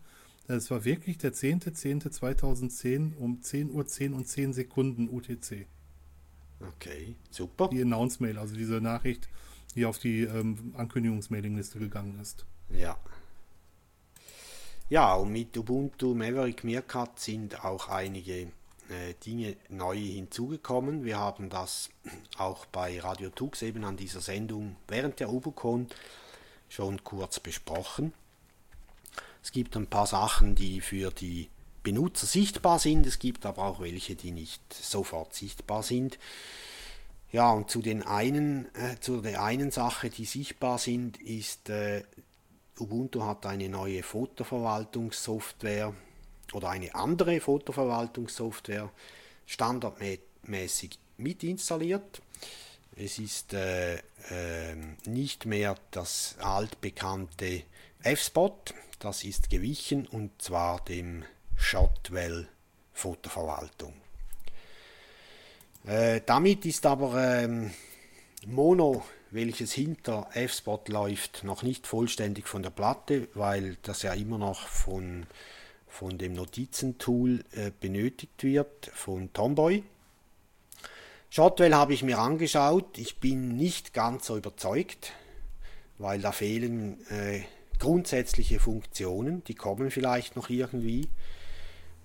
Es 0.49 0.70
war 0.70 0.85
wirklich 0.85 1.18
der 1.18 1.33
10.10.2010 1.33 3.16
um 3.16 3.43
10 3.43 3.70
Uhr 3.70 3.87
10 3.87 4.12
und 4.12 4.29
10 4.29 4.53
Sekunden 4.53 5.09
UTC. 5.09 5.66
Okay, 6.61 7.14
super. 7.31 7.68
Die 7.70 7.83
Announce-Mail, 7.83 8.39
also 8.39 8.55
diese 8.55 8.81
Nachricht, 8.81 9.29
die 9.74 9.85
auf 9.85 9.99
die 9.99 10.22
ähm, 10.22 10.72
Ankündigungsmailingliste 10.77 11.79
gegangen 11.79 12.18
ist. 12.20 12.47
Ja. 12.70 12.97
Ja, 14.89 15.14
und 15.14 15.33
mit 15.33 15.57
Ubuntu 15.57 16.14
Maverick 16.14 16.62
Meerkat 16.62 17.18
sind 17.18 17.64
auch 17.64 17.89
einige 17.89 18.53
äh, 18.91 19.14
Dinge 19.24 19.57
neu 19.68 19.97
hinzugekommen. 19.97 21.05
Wir 21.05 21.18
haben 21.18 21.51
das 21.51 21.91
auch 22.39 22.66
bei 22.66 23.01
Radio 23.01 23.30
Tux 23.30 23.62
eben 23.62 23.84
an 23.84 23.97
dieser 23.97 24.20
Sendung 24.20 24.76
während 24.89 25.20
der 25.20 25.30
UbuCon 25.30 25.89
schon 26.68 27.03
kurz 27.05 27.41
besprochen. 27.41 28.12
Es 29.43 29.53
gibt 29.53 29.76
ein 29.76 29.87
paar 29.87 30.07
Sachen, 30.07 30.55
die 30.55 30.80
für 30.80 31.11
die 31.11 31.49
Benutzer 31.82 32.26
sichtbar 32.26 32.80
sind. 32.80 33.07
Es 33.07 33.20
gibt 33.20 33.47
aber 33.47 33.62
auch 33.62 33.80
welche, 33.80 34.16
die 34.16 34.32
nicht 34.32 34.61
sofort 34.72 35.34
sichtbar 35.34 35.84
sind. 35.84 36.18
Ja, 37.30 37.53
und 37.53 37.70
zu 37.70 37.80
den 37.80 38.03
einen, 38.03 38.66
äh, 38.74 38.99
zu 39.01 39.20
der 39.20 39.43
einen 39.43 39.70
Sache, 39.70 40.11
die 40.11 40.24
sichtbar 40.24 40.78
sind, 40.78 41.20
ist 41.20 41.68
äh, 41.68 42.03
Ubuntu 42.78 43.22
hat 43.22 43.47
eine 43.47 43.68
neue 43.68 44.03
Fotoverwaltungssoftware 44.03 45.95
oder 46.53 46.70
eine 46.70 46.94
andere 46.94 47.40
Fotoverwaltungssoftware 47.40 48.90
standardmäßig 49.47 50.99
mit 51.18 51.42
installiert. 51.44 52.22
Es 52.97 53.18
ist 53.18 53.53
äh, 53.53 53.99
ähm, 54.30 54.97
nicht 55.05 55.47
mehr 55.47 55.76
das 55.90 56.36
altbekannte 56.40 57.62
F-Spot, 58.03 58.57
das 58.99 59.24
ist 59.24 59.51
gewichen 59.51 60.07
und 60.07 60.40
zwar 60.40 60.84
dem 60.84 61.24
Shotwell 61.57 62.49
Fotoverwaltung. 62.92 63.92
Äh, 65.86 66.22
damit 66.24 66.64
ist 66.64 66.86
aber 66.86 67.42
ähm, 67.42 67.70
Mono, 68.47 69.05
welches 69.30 69.72
hinter 69.72 70.28
F-Spot 70.32 70.82
läuft, 70.88 71.44
noch 71.44 71.62
nicht 71.62 71.86
vollständig 71.86 72.49
von 72.49 72.62
der 72.62 72.70
Platte, 72.70 73.28
weil 73.34 73.76
das 73.82 74.03
ja 74.03 74.14
immer 74.14 74.38
noch 74.38 74.66
von, 74.68 75.26
von 75.97 76.18
dem 76.18 76.34
Notizentool 76.34 77.42
äh, 77.53 77.70
benötigt 77.80 78.44
wird, 78.44 78.90
von 78.94 79.32
Tomboy. 79.32 79.82
Shotwell 81.30 81.74
habe 81.74 81.94
ich 81.94 82.03
mir 82.03 82.18
angeschaut, 82.18 82.99
ich 82.99 83.18
bin 83.18 83.57
nicht 83.57 83.94
ganz 83.94 84.26
so 84.26 84.36
überzeugt, 84.36 85.12
weil 85.99 86.20
da 86.20 86.32
fehlen 86.32 87.05
äh, 87.11 87.40
grundsätzliche 87.78 88.61
Funktionen, 88.61 89.42
die 89.44 89.55
kommen 89.55 89.90
vielleicht 89.90 90.36
noch 90.36 90.51
irgendwie. 90.51 91.09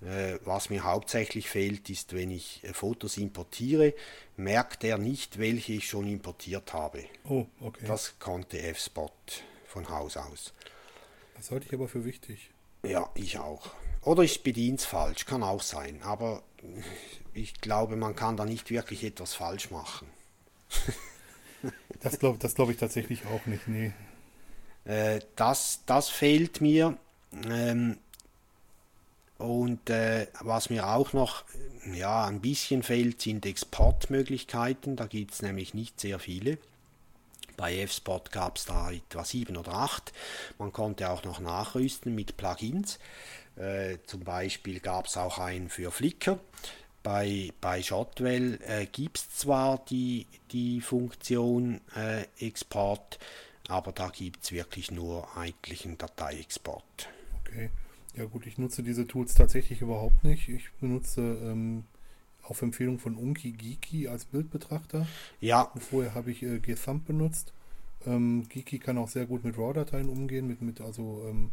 Äh, 0.00 0.38
was 0.44 0.70
mir 0.70 0.84
hauptsächlich 0.84 1.48
fehlt, 1.48 1.88
ist, 1.90 2.14
wenn 2.14 2.30
ich 2.30 2.64
äh, 2.64 2.72
Fotos 2.72 3.18
importiere, 3.18 3.94
merkt 4.36 4.84
er 4.84 4.96
nicht, 4.96 5.38
welche 5.38 5.74
ich 5.74 5.86
schon 5.86 6.08
importiert 6.08 6.72
habe. 6.72 7.04
Oh, 7.28 7.46
okay. 7.60 7.84
Das, 7.86 8.04
Das 8.06 8.18
konnte 8.18 8.60
F-Spot 8.60 9.12
von 9.66 9.88
Haus 9.90 10.16
aus. 10.16 10.52
halte 11.50 11.66
ich 11.66 11.74
aber 11.74 11.88
für 11.88 12.04
wichtig. 12.04 12.50
Ja, 12.84 13.08
ich 13.14 13.38
auch. 13.38 13.70
Oder 14.02 14.22
ich 14.22 14.42
bediene 14.42 14.76
es 14.76 14.84
falsch, 14.84 15.26
kann 15.26 15.42
auch 15.42 15.62
sein. 15.62 16.02
Aber 16.02 16.42
ich 17.34 17.60
glaube, 17.60 17.96
man 17.96 18.16
kann 18.16 18.36
da 18.36 18.44
nicht 18.44 18.70
wirklich 18.70 19.04
etwas 19.04 19.34
falsch 19.34 19.70
machen. 19.70 20.08
Das 22.00 22.18
glaube 22.18 22.38
das 22.38 22.56
glaub 22.56 22.70
ich 22.70 22.76
tatsächlich 22.76 23.26
auch 23.26 23.46
nicht, 23.46 23.68
nee. 23.68 23.92
Äh, 24.84 25.20
das, 25.36 25.80
das 25.86 26.08
fehlt 26.08 26.60
mir. 26.60 26.98
Ähm, 27.48 27.98
und 29.38 29.88
äh, 29.90 30.26
was 30.40 30.70
mir 30.70 30.88
auch 30.88 31.12
noch 31.12 31.44
ja, 31.92 32.26
ein 32.26 32.40
bisschen 32.40 32.82
fehlt, 32.82 33.20
sind 33.22 33.46
Exportmöglichkeiten. 33.46 34.96
Da 34.96 35.06
gibt 35.06 35.32
es 35.32 35.42
nämlich 35.42 35.74
nicht 35.74 36.00
sehr 36.00 36.18
viele. 36.18 36.58
Bei 37.56 37.76
F-Spot 37.78 38.22
gab 38.30 38.56
es 38.56 38.64
da 38.64 38.90
etwa 38.90 39.24
sieben 39.24 39.56
oder 39.56 39.74
acht. 39.74 40.12
Man 40.58 40.72
konnte 40.72 41.10
auch 41.10 41.24
noch 41.24 41.38
nachrüsten 41.38 42.14
mit 42.14 42.36
Plugins. 42.36 42.98
Äh, 43.56 43.98
zum 44.06 44.20
Beispiel 44.20 44.80
gab 44.80 45.06
es 45.06 45.16
auch 45.16 45.38
einen 45.38 45.68
für 45.68 45.90
Flickr. 45.90 46.38
Bei, 47.02 47.52
bei 47.60 47.82
Shotwell 47.82 48.60
äh, 48.66 48.86
gibt 48.86 49.18
es 49.18 49.30
zwar 49.30 49.84
die, 49.86 50.26
die 50.52 50.80
Funktion 50.80 51.80
äh, 51.96 52.24
Export, 52.38 53.18
aber 53.68 53.92
da 53.92 54.08
gibt 54.08 54.44
es 54.44 54.52
wirklich 54.52 54.90
nur 54.90 55.36
eigentlich 55.36 55.84
einen 55.84 55.98
Dateiexport. 55.98 57.08
Okay. 57.40 57.70
Ja 58.14 58.26
gut, 58.26 58.46
ich 58.46 58.58
nutze 58.58 58.82
diese 58.82 59.06
Tools 59.06 59.34
tatsächlich 59.34 59.80
überhaupt 59.80 60.22
nicht. 60.22 60.48
Ich 60.48 60.70
benutze 60.80 61.22
ähm, 61.22 61.84
auf 62.42 62.62
Empfehlung 62.62 62.98
von 62.98 63.16
Unki 63.16 63.52
Geeky 63.52 64.08
als 64.08 64.26
Bildbetrachter. 64.26 65.06
Ja, 65.40 65.72
Vorher 65.76 66.14
habe 66.14 66.30
ich 66.30 66.42
äh, 66.42 66.58
Gthumb 66.58 67.06
benutzt. 67.06 67.52
Ähm, 68.06 68.46
Geeky 68.48 68.78
kann 68.78 68.98
auch 68.98 69.08
sehr 69.08 69.26
gut 69.26 69.44
mit 69.44 69.56
RAW-Dateien 69.56 70.08
umgehen, 70.08 70.46
mit, 70.46 70.60
mit 70.60 70.80
also 70.80 71.24
ähm, 71.28 71.52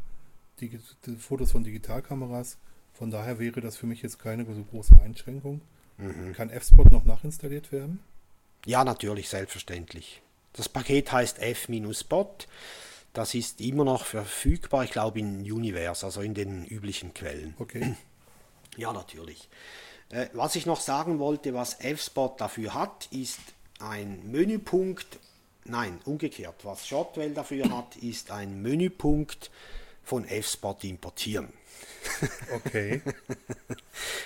Digi 0.60 0.80
Fotos 1.18 1.51
von 1.51 1.64
Digitalkameras. 1.64 2.57
Von 2.93 3.12
daher 3.12 3.39
wäre 3.39 3.62
das 3.62 3.78
für 3.78 3.86
mich 3.86 4.01
jetzt 4.01 4.20
keine 4.20 4.45
so 4.45 4.64
große 4.64 4.99
Einschränkung. 5.01 5.62
Kann 6.34 6.49
F-Spot 6.49 6.86
noch 6.91 7.03
nachinstalliert 7.03 7.72
werden? 7.72 7.99
Ja, 8.66 8.84
natürlich, 8.84 9.28
selbstverständlich. 9.28 10.22
Das 10.53 10.70
Paket 10.70 11.12
heißt 11.12 11.39
F-Spot. 11.39 12.36
Das 13.14 13.34
ist 13.34 13.60
immer 13.60 13.84
noch 13.84 14.05
verfügbar, 14.05 14.84
ich 14.84 14.91
glaube 14.91 15.20
in 15.20 15.41
Universe, 15.41 16.05
also 16.05 16.22
in 16.22 16.34
den 16.34 16.66
üblichen 16.66 17.14
Quellen. 17.14 17.55
Okay. 17.60 17.95
Ja, 18.78 18.93
natürlich. 18.93 19.49
Äh, 20.10 20.28
was 20.34 20.55
ich 20.55 20.66
noch 20.66 20.80
sagen 20.80 21.20
wollte, 21.20 21.53
was 21.53 21.82
F-Spot 21.82 22.36
dafür 22.38 22.76
hat, 22.76 23.10
ist 23.12 23.41
ein 23.80 24.32
Menüpunkt, 24.32 25.20
nein, 25.66 25.99
umgekehrt, 26.05 26.64
was 26.64 26.88
Shotwell 26.88 27.34
dafür 27.34 27.76
hat, 27.76 27.97
ist 27.97 28.32
ein 28.32 28.62
Menüpunkt 28.62 29.51
von 30.10 30.26
F-Spot 30.26 30.78
importieren. 30.82 31.53
Okay. 32.51 33.01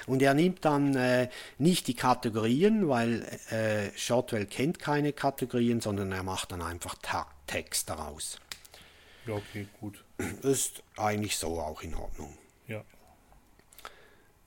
Und 0.07 0.21
er 0.21 0.33
nimmt 0.33 0.63
dann 0.65 0.95
äh, 0.95 1.29
nicht 1.57 1.87
die 1.87 1.93
Kategorien, 1.93 2.87
weil 2.87 3.23
äh, 3.49 3.95
Shotwell 3.97 4.45
kennt 4.45 4.79
keine 4.79 5.11
Kategorien, 5.13 5.81
sondern 5.81 6.11
er 6.11 6.23
macht 6.23 6.51
dann 6.51 6.61
einfach 6.61 6.95
Ta 7.01 7.27
Text 7.47 7.89
daraus. 7.89 8.39
ja, 9.27 9.33
okay, 9.33 9.67
gut. 9.79 10.03
Ist 10.41 10.83
eigentlich 10.97 11.37
so 11.37 11.59
auch 11.59 11.81
in 11.81 11.93
Ordnung. 11.95 12.37
Ja. 12.67 12.83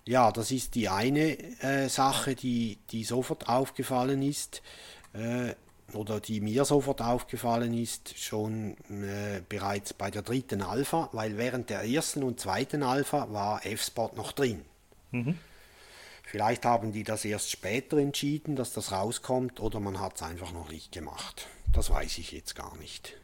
Ja, 0.07 0.33
das 0.33 0.51
ist 0.51 0.75
die 0.75 0.89
eine 0.89 1.39
äh, 1.63 1.89
Sache, 1.89 2.35
die, 2.35 2.79
die 2.91 3.05
sofort 3.05 3.49
aufgefallen 3.49 4.23
ist, 4.23 4.63
äh, 5.13 5.55
oder 5.93 6.21
die 6.21 6.41
mir 6.41 6.65
sofort 6.65 7.01
aufgefallen 7.01 7.73
ist, 7.73 8.19
schon 8.19 8.77
äh, 8.91 9.41
bereits 9.49 9.95
bei 9.95 10.11
der 10.11 10.23
dritten 10.23 10.63
Alpha, 10.63 11.09
weil 11.13 11.39
während 11.39 11.71
der 11.71 11.85
ersten 11.85 12.23
und 12.23 12.41
zweiten 12.41 12.83
Alpha 12.83 13.33
war 13.33 13.65
F-Spot 13.65 14.11
noch 14.17 14.33
drin. 14.33 14.63
Vielleicht 16.25 16.65
haben 16.65 16.93
die 16.93 17.05
das 17.05 17.25
erst 17.25 17.51
später 17.51 17.99
entschieden, 17.99 18.57
dass 18.57 18.73
das 18.73 18.91
rauskommt, 18.91 19.61
oder 19.61 19.79
man 19.79 20.01
hat 20.01 20.17
es 20.17 20.23
einfach 20.23 20.53
noch 20.53 20.71
nicht 20.71 20.91
gemacht. 20.91 21.47
Das 21.73 21.89
weiß 21.89 22.19
ich 22.19 22.33
jetzt 22.33 22.57
gar 22.57 22.77
nicht, 22.79 23.17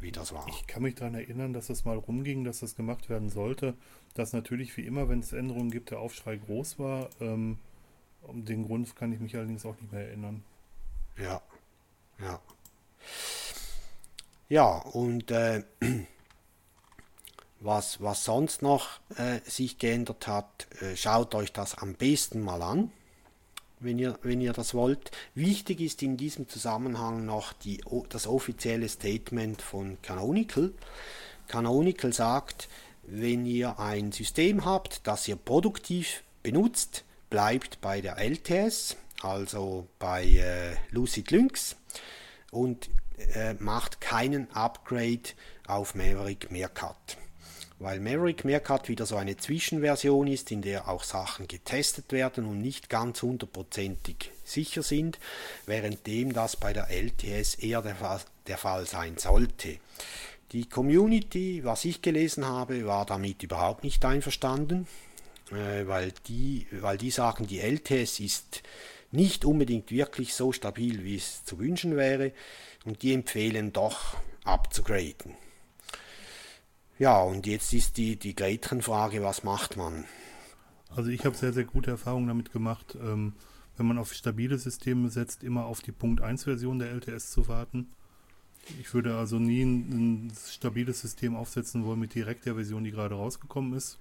wie 0.00 0.10
das 0.10 0.32
war. 0.32 0.46
Ich 0.48 0.66
kann 0.66 0.82
mich 0.82 0.94
daran 0.94 1.14
erinnern, 1.14 1.52
dass 1.52 1.68
es 1.68 1.84
mal 1.84 1.98
rumging, 1.98 2.44
dass 2.44 2.60
das 2.60 2.74
gemacht 2.74 3.10
werden 3.10 3.28
sollte. 3.28 3.74
Dass 4.14 4.32
natürlich 4.32 4.74
wie 4.78 4.86
immer, 4.86 5.10
wenn 5.10 5.20
es 5.20 5.34
Änderungen 5.34 5.70
gibt, 5.70 5.90
der 5.90 5.98
Aufschrei 5.98 6.36
groß 6.36 6.78
war. 6.78 7.10
Ähm, 7.20 7.58
um 8.22 8.44
den 8.46 8.66
Grund 8.66 8.96
kann 8.96 9.12
ich 9.12 9.20
mich 9.20 9.36
allerdings 9.36 9.66
auch 9.66 9.78
nicht 9.78 9.92
mehr 9.92 10.08
erinnern. 10.08 10.42
Ja, 11.18 11.42
ja. 12.20 12.40
Ja, 14.48 14.78
und 14.78 15.30
äh, 15.32 15.64
was, 17.60 18.00
was 18.00 18.24
sonst 18.24 18.62
noch 18.62 19.00
äh, 19.16 19.40
sich 19.44 19.78
geändert 19.78 20.26
hat, 20.28 20.68
äh, 20.80 20.96
schaut 20.96 21.34
euch 21.34 21.52
das 21.52 21.76
am 21.76 21.94
besten 21.94 22.40
mal 22.42 22.62
an, 22.62 22.92
wenn 23.80 23.98
ihr, 23.98 24.18
wenn 24.22 24.40
ihr 24.40 24.52
das 24.52 24.72
wollt. 24.72 25.10
Wichtig 25.34 25.80
ist 25.80 26.02
in 26.02 26.16
diesem 26.16 26.48
Zusammenhang 26.48 27.26
noch 27.26 27.52
die, 27.52 27.80
das 28.08 28.26
offizielle 28.26 28.88
Statement 28.88 29.62
von 29.62 29.98
Canonical. 30.02 30.72
Canonical 31.48 32.12
sagt, 32.12 32.68
wenn 33.02 33.46
ihr 33.46 33.78
ein 33.78 34.12
System 34.12 34.64
habt, 34.64 35.06
das 35.06 35.26
ihr 35.26 35.36
produktiv 35.36 36.22
benutzt, 36.42 37.04
bleibt 37.30 37.80
bei 37.80 38.00
der 38.00 38.18
LTS, 38.18 38.96
also 39.22 39.88
bei 39.98 40.24
äh, 40.24 40.76
Lucid 40.90 41.30
Lynx 41.30 41.76
und 42.50 42.90
äh, 43.34 43.54
macht 43.54 44.00
keinen 44.00 44.50
Upgrade 44.52 45.30
auf 45.66 45.94
Maverick 45.94 46.50
Meerkat. 46.50 47.16
Weil 47.78 48.00
Maverick 48.00 48.44
Meerkat 48.44 48.88
wieder 48.88 49.04
so 49.04 49.16
eine 49.16 49.36
Zwischenversion 49.36 50.26
ist, 50.28 50.50
in 50.50 50.62
der 50.62 50.88
auch 50.88 51.04
Sachen 51.04 51.46
getestet 51.46 52.10
werden 52.10 52.46
und 52.46 52.62
nicht 52.62 52.88
ganz 52.88 53.20
hundertprozentig 53.20 54.30
sicher 54.44 54.82
sind, 54.82 55.18
währenddem 55.66 56.32
das 56.32 56.56
bei 56.56 56.72
der 56.72 56.88
LTS 56.90 57.56
eher 57.56 57.82
der 57.82 57.96
Fall, 57.96 58.20
der 58.46 58.56
Fall 58.56 58.86
sein 58.86 59.18
sollte. 59.18 59.78
Die 60.52 60.66
Community, 60.66 61.64
was 61.64 61.84
ich 61.84 62.00
gelesen 62.00 62.46
habe, 62.46 62.86
war 62.86 63.04
damit 63.04 63.42
überhaupt 63.42 63.84
nicht 63.84 64.02
einverstanden, 64.04 64.86
äh, 65.50 65.86
weil, 65.86 66.12
die, 66.28 66.66
weil 66.70 66.96
die 66.96 67.10
sagen, 67.10 67.46
die 67.46 67.60
LTS 67.60 68.20
ist 68.20 68.62
nicht 69.10 69.44
unbedingt 69.44 69.90
wirklich 69.90 70.34
so 70.34 70.52
stabil, 70.52 71.04
wie 71.04 71.16
es 71.16 71.44
zu 71.44 71.58
wünschen 71.58 71.96
wäre, 71.96 72.32
und 72.84 73.02
die 73.02 73.12
empfehlen 73.12 73.72
doch 73.72 74.16
abzugraden. 74.44 75.34
Ja, 76.98 77.20
und 77.20 77.46
jetzt 77.46 77.72
ist 77.72 77.98
die, 77.98 78.16
die 78.16 78.34
Gretchenfrage, 78.34 79.22
was 79.22 79.44
macht 79.44 79.76
man? 79.76 80.04
Also 80.94 81.10
ich 81.10 81.26
habe 81.26 81.36
sehr, 81.36 81.52
sehr 81.52 81.64
gute 81.64 81.90
Erfahrungen 81.90 82.28
damit 82.28 82.52
gemacht, 82.52 82.96
ähm, 83.00 83.34
wenn 83.76 83.86
man 83.86 83.98
auf 83.98 84.14
stabile 84.14 84.56
Systeme 84.56 85.10
setzt, 85.10 85.44
immer 85.44 85.66
auf 85.66 85.82
die 85.82 85.92
Punkt 85.92 86.22
1 86.22 86.44
Version 86.44 86.78
der 86.78 86.90
LTS 86.92 87.30
zu 87.30 87.48
warten. 87.48 87.88
Ich 88.80 88.94
würde 88.94 89.16
also 89.16 89.38
nie 89.38 89.62
ein, 89.62 90.26
ein 90.26 90.32
stabiles 90.34 91.02
System 91.02 91.36
aufsetzen 91.36 91.84
wollen 91.84 92.00
mit 92.00 92.14
direkt 92.14 92.46
der 92.46 92.54
Version, 92.54 92.84
die 92.84 92.90
gerade 92.90 93.14
rausgekommen 93.14 93.74
ist. 93.74 93.98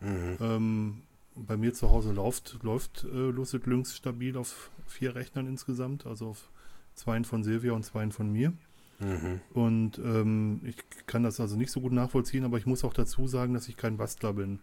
Mhm. 0.00 0.38
Ähm, 0.40 1.02
bei 1.34 1.56
mir 1.56 1.72
zu 1.72 1.90
Hause 1.90 2.12
läuft, 2.12 2.62
läuft 2.62 3.04
äh, 3.04 3.08
Lucid 3.08 3.66
Lynx 3.66 3.96
stabil 3.96 4.36
auf 4.36 4.70
vier 4.86 5.14
Rechnern 5.14 5.46
insgesamt, 5.46 6.06
also 6.06 6.28
auf 6.28 6.50
zwei 6.94 7.22
von 7.24 7.42
Silvia 7.42 7.72
und 7.72 7.84
zwei 7.84 8.08
von 8.10 8.30
mir. 8.30 8.52
Mhm. 8.98 9.40
Und 9.52 9.98
ähm, 9.98 10.60
ich 10.64 10.76
kann 11.06 11.22
das 11.22 11.40
also 11.40 11.56
nicht 11.56 11.70
so 11.70 11.80
gut 11.80 11.92
nachvollziehen, 11.92 12.44
aber 12.44 12.58
ich 12.58 12.66
muss 12.66 12.84
auch 12.84 12.94
dazu 12.94 13.26
sagen, 13.26 13.54
dass 13.54 13.68
ich 13.68 13.76
kein 13.76 13.96
Bastler 13.96 14.32
bin. 14.34 14.60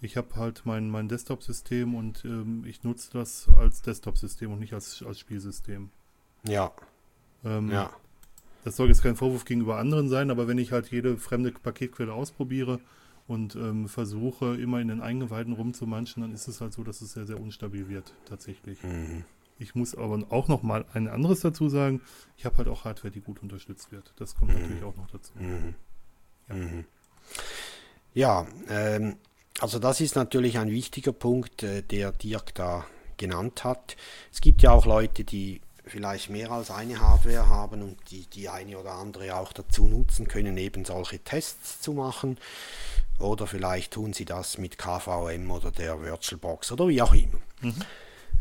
Ich 0.00 0.16
habe 0.16 0.34
halt 0.34 0.62
mein, 0.64 0.90
mein 0.90 1.08
Desktop-System 1.08 1.94
und 1.94 2.24
ähm, 2.24 2.64
ich 2.66 2.82
nutze 2.82 3.10
das 3.12 3.48
als 3.56 3.82
Desktop-System 3.82 4.52
und 4.52 4.58
nicht 4.58 4.74
als, 4.74 5.02
als 5.06 5.20
Spielsystem. 5.20 5.90
Ja. 6.44 6.72
Ähm, 7.44 7.70
ja. 7.70 7.90
Das 8.64 8.76
soll 8.76 8.88
jetzt 8.88 9.02
kein 9.02 9.16
Vorwurf 9.16 9.44
gegenüber 9.44 9.78
anderen 9.78 10.08
sein, 10.08 10.30
aber 10.30 10.48
wenn 10.48 10.58
ich 10.58 10.72
halt 10.72 10.90
jede 10.90 11.16
fremde 11.16 11.52
Paketquelle 11.52 12.12
ausprobiere 12.12 12.80
und 13.32 13.56
ähm, 13.56 13.88
versuche, 13.88 14.56
immer 14.56 14.80
in 14.80 14.88
den 14.88 15.00
Eingeweiden 15.00 15.54
rumzumanschen, 15.54 16.22
dann 16.22 16.34
ist 16.34 16.48
es 16.48 16.60
halt 16.60 16.74
so, 16.74 16.84
dass 16.84 17.00
es 17.00 17.14
sehr, 17.14 17.26
sehr 17.26 17.40
unstabil 17.40 17.88
wird, 17.88 18.12
tatsächlich. 18.26 18.82
Mhm. 18.82 19.24
Ich 19.58 19.74
muss 19.74 19.94
aber 19.94 20.22
auch 20.28 20.48
noch 20.48 20.62
mal 20.62 20.84
ein 20.92 21.08
anderes 21.08 21.40
dazu 21.40 21.70
sagen. 21.70 22.02
Ich 22.36 22.44
habe 22.44 22.58
halt 22.58 22.68
auch 22.68 22.84
Hardware, 22.84 23.10
die 23.10 23.20
gut 23.20 23.42
unterstützt 23.42 23.90
wird. 23.90 24.12
Das 24.16 24.34
kommt 24.34 24.52
mhm. 24.52 24.60
natürlich 24.60 24.84
auch 24.84 24.96
noch 24.96 25.10
dazu. 25.10 25.32
Mhm. 25.38 25.74
Ja, 26.48 26.54
mhm. 26.54 26.84
ja 28.12 28.46
ähm, 28.68 29.16
also 29.60 29.78
das 29.78 30.02
ist 30.02 30.14
natürlich 30.14 30.58
ein 30.58 30.70
wichtiger 30.70 31.12
Punkt, 31.12 31.62
äh, 31.62 31.82
der 31.82 32.12
Dirk 32.12 32.54
da 32.54 32.84
genannt 33.16 33.64
hat. 33.64 33.96
Es 34.30 34.42
gibt 34.42 34.60
ja 34.60 34.72
auch 34.72 34.84
Leute, 34.84 35.24
die 35.24 35.62
vielleicht 35.92 36.30
mehr 36.30 36.50
als 36.50 36.70
eine 36.70 37.00
Hardware 37.00 37.48
haben 37.48 37.82
und 37.82 37.96
die 38.10 38.26
die 38.26 38.48
eine 38.48 38.78
oder 38.78 38.92
andere 38.92 39.36
auch 39.36 39.52
dazu 39.52 39.86
nutzen 39.86 40.26
können, 40.26 40.56
eben 40.56 40.84
solche 40.84 41.18
Tests 41.18 41.80
zu 41.80 41.92
machen. 41.92 42.38
Oder 43.18 43.46
vielleicht 43.46 43.92
tun 43.92 44.14
sie 44.14 44.24
das 44.24 44.58
mit 44.58 44.78
KVM 44.78 45.50
oder 45.50 45.70
der 45.70 46.02
VirtualBox 46.02 46.72
oder 46.72 46.88
wie 46.88 47.02
auch 47.02 47.12
immer. 47.12 47.38
Mhm. 47.60 47.74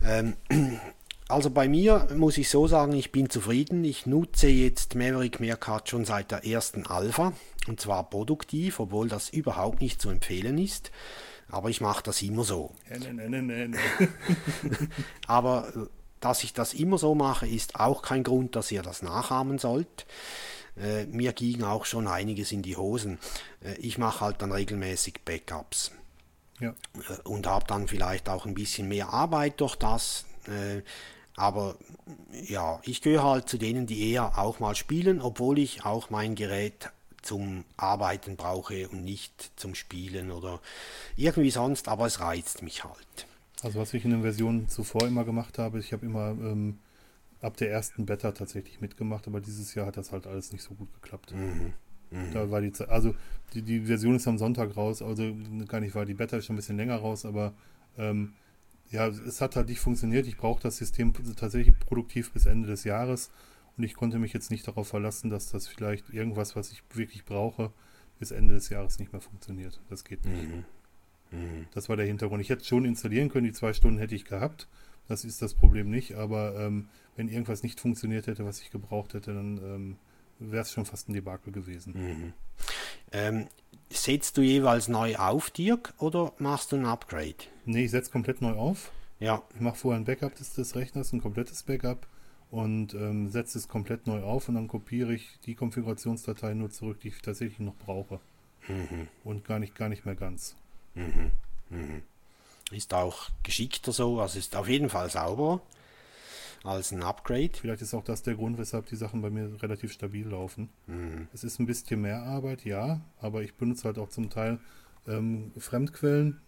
Ähm, 0.03 0.35
also 1.27 1.49
bei 1.49 1.67
mir 1.67 2.07
muss 2.15 2.37
ich 2.37 2.49
so 2.49 2.67
sagen, 2.67 2.93
ich 2.93 3.11
bin 3.11 3.29
zufrieden. 3.29 3.83
Ich 3.83 4.05
nutze 4.05 4.47
jetzt 4.47 4.95
Maverick 4.95 5.41
Meerkat 5.41 5.89
schon 5.89 6.05
seit 6.05 6.31
der 6.31 6.45
ersten 6.45 6.87
Alpha 6.87 7.33
und 7.67 7.81
zwar 7.81 8.09
produktiv, 8.09 8.79
obwohl 8.79 9.09
das 9.09 9.29
überhaupt 9.29 9.81
nicht 9.81 10.01
zu 10.01 10.09
empfehlen 10.09 10.57
ist. 10.57 10.89
Aber 11.49 11.69
ich 11.69 11.81
mache 11.81 12.01
das 12.01 12.21
immer 12.21 12.45
so. 12.45 12.71
Aber 15.27 15.67
äh, 15.75 16.00
dass 16.21 16.43
ich 16.43 16.53
das 16.53 16.73
immer 16.73 16.97
so 16.97 17.15
mache, 17.15 17.47
ist 17.47 17.79
auch 17.79 18.01
kein 18.01 18.23
Grund, 18.23 18.55
dass 18.55 18.71
ihr 18.71 18.81
das 18.81 19.01
nachahmen 19.01 19.57
sollt. 19.57 20.05
Äh, 20.77 21.05
mir 21.05 21.33
ging 21.33 21.63
auch 21.63 21.85
schon 21.85 22.07
einiges 22.07 22.51
in 22.51 22.61
die 22.61 22.77
Hosen. 22.77 23.19
Äh, 23.63 23.73
ich 23.75 23.97
mache 23.97 24.21
halt 24.21 24.41
dann 24.41 24.51
regelmäßig 24.51 25.21
Backups. 25.25 25.91
Ja. 26.59 26.69
Äh, 26.69 27.27
und 27.27 27.47
habe 27.47 27.65
dann 27.67 27.87
vielleicht 27.87 28.29
auch 28.29 28.45
ein 28.45 28.53
bisschen 28.53 28.87
mehr 28.87 29.09
Arbeit 29.09 29.59
durch 29.59 29.75
das. 29.75 30.25
Äh, 30.47 30.83
aber 31.35 31.75
ja, 32.47 32.79
ich 32.83 33.01
gehöre 33.01 33.23
halt 33.23 33.49
zu 33.49 33.57
denen, 33.57 33.87
die 33.87 34.11
eher 34.11 34.37
auch 34.37 34.59
mal 34.59 34.75
spielen, 34.75 35.21
obwohl 35.21 35.59
ich 35.59 35.85
auch 35.85 36.09
mein 36.09 36.35
Gerät 36.35 36.89
zum 37.21 37.65
Arbeiten 37.77 38.35
brauche 38.35 38.87
und 38.89 39.03
nicht 39.03 39.51
zum 39.55 39.75
Spielen 39.75 40.31
oder 40.31 40.59
irgendwie 41.15 41.51
sonst, 41.51 41.87
aber 41.87 42.05
es 42.07 42.19
reizt 42.19 42.61
mich 42.63 42.83
halt. 42.83 43.27
Also 43.61 43.79
was 43.79 43.93
ich 43.93 44.05
in 44.05 44.11
den 44.11 44.21
Versionen 44.21 44.67
zuvor 44.67 45.07
immer 45.07 45.23
gemacht 45.23 45.57
habe, 45.57 45.79
ich 45.79 45.93
habe 45.93 46.05
immer 46.05 46.29
ähm, 46.31 46.79
ab 47.41 47.57
der 47.57 47.71
ersten 47.71 48.05
Beta 48.05 48.31
tatsächlich 48.31 48.81
mitgemacht, 48.81 49.27
aber 49.27 49.41
dieses 49.41 49.73
Jahr 49.75 49.87
hat 49.87 49.97
das 49.97 50.11
halt 50.11 50.27
alles 50.27 50.51
nicht 50.51 50.63
so 50.63 50.73
gut 50.73 50.91
geklappt. 50.93 51.33
Mhm. 51.33 51.73
Mhm. 52.11 52.33
Da 52.33 52.49
war 52.51 52.61
die 52.61 52.71
Zeit, 52.71 52.89
also 52.89 53.15
die, 53.53 53.61
die 53.61 53.81
Version 53.81 54.15
ist 54.15 54.27
am 54.27 54.37
Sonntag 54.37 54.75
raus, 54.75 55.01
also 55.01 55.35
gar 55.67 55.79
nicht 55.79 55.95
war 55.95 56.05
die 56.05 56.13
Beta 56.13 56.41
schon 56.41 56.55
ein 56.55 56.57
bisschen 56.57 56.77
länger 56.77 56.97
raus, 56.97 57.25
aber 57.25 57.53
ähm, 57.97 58.33
ja, 58.89 59.07
es 59.07 59.39
hat 59.39 59.55
halt 59.55 59.69
nicht 59.69 59.79
funktioniert. 59.79 60.27
Ich 60.27 60.37
brauche 60.37 60.61
das 60.61 60.77
System 60.77 61.13
tatsächlich 61.35 61.79
produktiv 61.79 62.31
bis 62.31 62.45
Ende 62.45 62.67
des 62.67 62.83
Jahres 62.83 63.31
und 63.77 63.83
ich 63.83 63.93
konnte 63.93 64.19
mich 64.19 64.33
jetzt 64.33 64.51
nicht 64.51 64.67
darauf 64.67 64.89
verlassen, 64.89 65.29
dass 65.29 65.49
das 65.49 65.67
vielleicht 65.67 66.09
irgendwas, 66.09 66.55
was 66.55 66.71
ich 66.71 66.83
wirklich 66.93 67.23
brauche, 67.23 67.71
bis 68.19 68.31
Ende 68.31 68.53
des 68.53 68.69
Jahres 68.69 68.99
nicht 68.99 69.13
mehr 69.13 69.21
funktioniert. 69.21 69.79
Das 69.89 70.03
geht 70.03 70.25
nicht. 70.25 70.49
Mhm. 70.49 70.65
Mhm. 71.31 71.67
Das 71.73 71.89
war 71.89 71.95
der 71.95 72.05
Hintergrund. 72.05 72.41
Ich 72.41 72.49
hätte 72.49 72.65
schon 72.65 72.85
installieren 72.85 73.29
können, 73.29 73.45
die 73.45 73.53
zwei 73.53 73.73
Stunden 73.73 73.97
hätte 73.97 74.15
ich 74.15 74.25
gehabt. 74.25 74.67
Das 75.07 75.25
ist 75.25 75.41
das 75.41 75.53
Problem 75.53 75.89
nicht, 75.89 76.13
aber 76.15 76.55
ähm, 76.59 76.87
wenn 77.15 77.27
irgendwas 77.27 77.63
nicht 77.63 77.79
funktioniert 77.79 78.27
hätte, 78.27 78.45
was 78.45 78.61
ich 78.61 78.71
gebraucht 78.71 79.13
hätte, 79.13 79.33
dann 79.33 79.57
ähm, 79.57 79.95
wäre 80.39 80.61
es 80.61 80.71
schon 80.71 80.85
fast 80.85 81.09
ein 81.09 81.13
Debakel 81.13 81.51
gewesen. 81.51 81.93
Mhm. 81.93 82.33
Ähm, 83.11 83.47
setzt 83.89 84.37
du 84.37 84.41
jeweils 84.41 84.87
neu 84.87 85.17
auf, 85.17 85.49
Dirk, 85.49 85.93
oder 85.97 86.33
machst 86.37 86.71
du 86.71 86.77
ein 86.77 86.85
Upgrade? 86.85 87.35
Nee, 87.65 87.85
ich 87.85 87.91
setze 87.91 88.11
komplett 88.11 88.41
neu 88.41 88.53
auf. 88.53 88.91
Ja. 89.19 89.43
Ich 89.53 89.61
mache 89.61 89.75
vorher 89.75 89.99
ein 89.99 90.05
Backup 90.05 90.35
des, 90.35 90.53
des 90.53 90.75
Rechners, 90.75 91.13
ein 91.13 91.21
komplettes 91.21 91.63
Backup 91.63 92.07
und 92.49 92.93
ähm, 92.93 93.29
setze 93.29 93.57
es 93.57 93.67
komplett 93.67 94.07
neu 94.07 94.23
auf 94.23 94.49
und 94.49 94.55
dann 94.55 94.67
kopiere 94.67 95.13
ich 95.13 95.39
die 95.45 95.55
Konfigurationsdatei 95.55 96.53
nur 96.53 96.69
zurück, 96.71 96.99
die 97.01 97.09
ich 97.09 97.21
tatsächlich 97.21 97.59
noch 97.59 97.75
brauche. 97.75 98.19
Mhm. 98.67 99.07
Und 99.23 99.45
gar 99.45 99.59
nicht, 99.59 99.75
gar 99.75 99.89
nicht 99.89 100.05
mehr 100.05 100.15
ganz. 100.15 100.55
Mhm. 100.95 101.31
Mhm. 101.69 102.01
Ist 102.71 102.93
auch 102.93 103.29
geschickter 103.43 103.91
so, 103.91 104.21
also 104.21 104.39
ist 104.39 104.55
auf 104.55 104.67
jeden 104.67 104.89
Fall 104.89 105.09
sauberer 105.09 105.61
als 106.63 106.91
ein 106.91 107.03
Upgrade. 107.03 107.51
Vielleicht 107.53 107.81
ist 107.81 107.93
auch 107.93 108.03
das 108.03 108.23
der 108.23 108.35
Grund, 108.35 108.57
weshalb 108.57 108.85
die 108.87 108.95
Sachen 108.95 109.21
bei 109.21 109.29
mir 109.29 109.61
relativ 109.61 109.91
stabil 109.91 110.27
laufen. 110.27 110.69
Mhm. 110.87 111.27
Es 111.33 111.43
ist 111.43 111.59
ein 111.59 111.65
bisschen 111.65 112.01
mehr 112.01 112.21
Arbeit, 112.21 112.65
ja, 112.65 113.01
aber 113.19 113.41
ich 113.41 113.55
benutze 113.55 113.85
halt 113.85 113.97
auch 113.97 114.09
zum 114.09 114.29
Teil 114.29 114.59
ähm, 115.07 115.51
Fremdquellen 115.57 116.39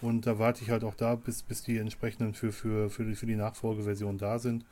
und 0.00 0.26
da 0.26 0.38
warte 0.38 0.62
ich 0.62 0.70
halt 0.70 0.84
auch 0.84 0.94
da, 0.94 1.14
bis, 1.14 1.42
bis 1.42 1.62
die 1.62 1.78
entsprechenden 1.78 2.34
für, 2.34 2.52
für, 2.52 2.90
für, 2.90 3.04
die, 3.04 3.14
für 3.14 3.26
die 3.26 3.36
Nachfolgeversion 3.36 4.18
da 4.18 4.38
sind, 4.38 4.64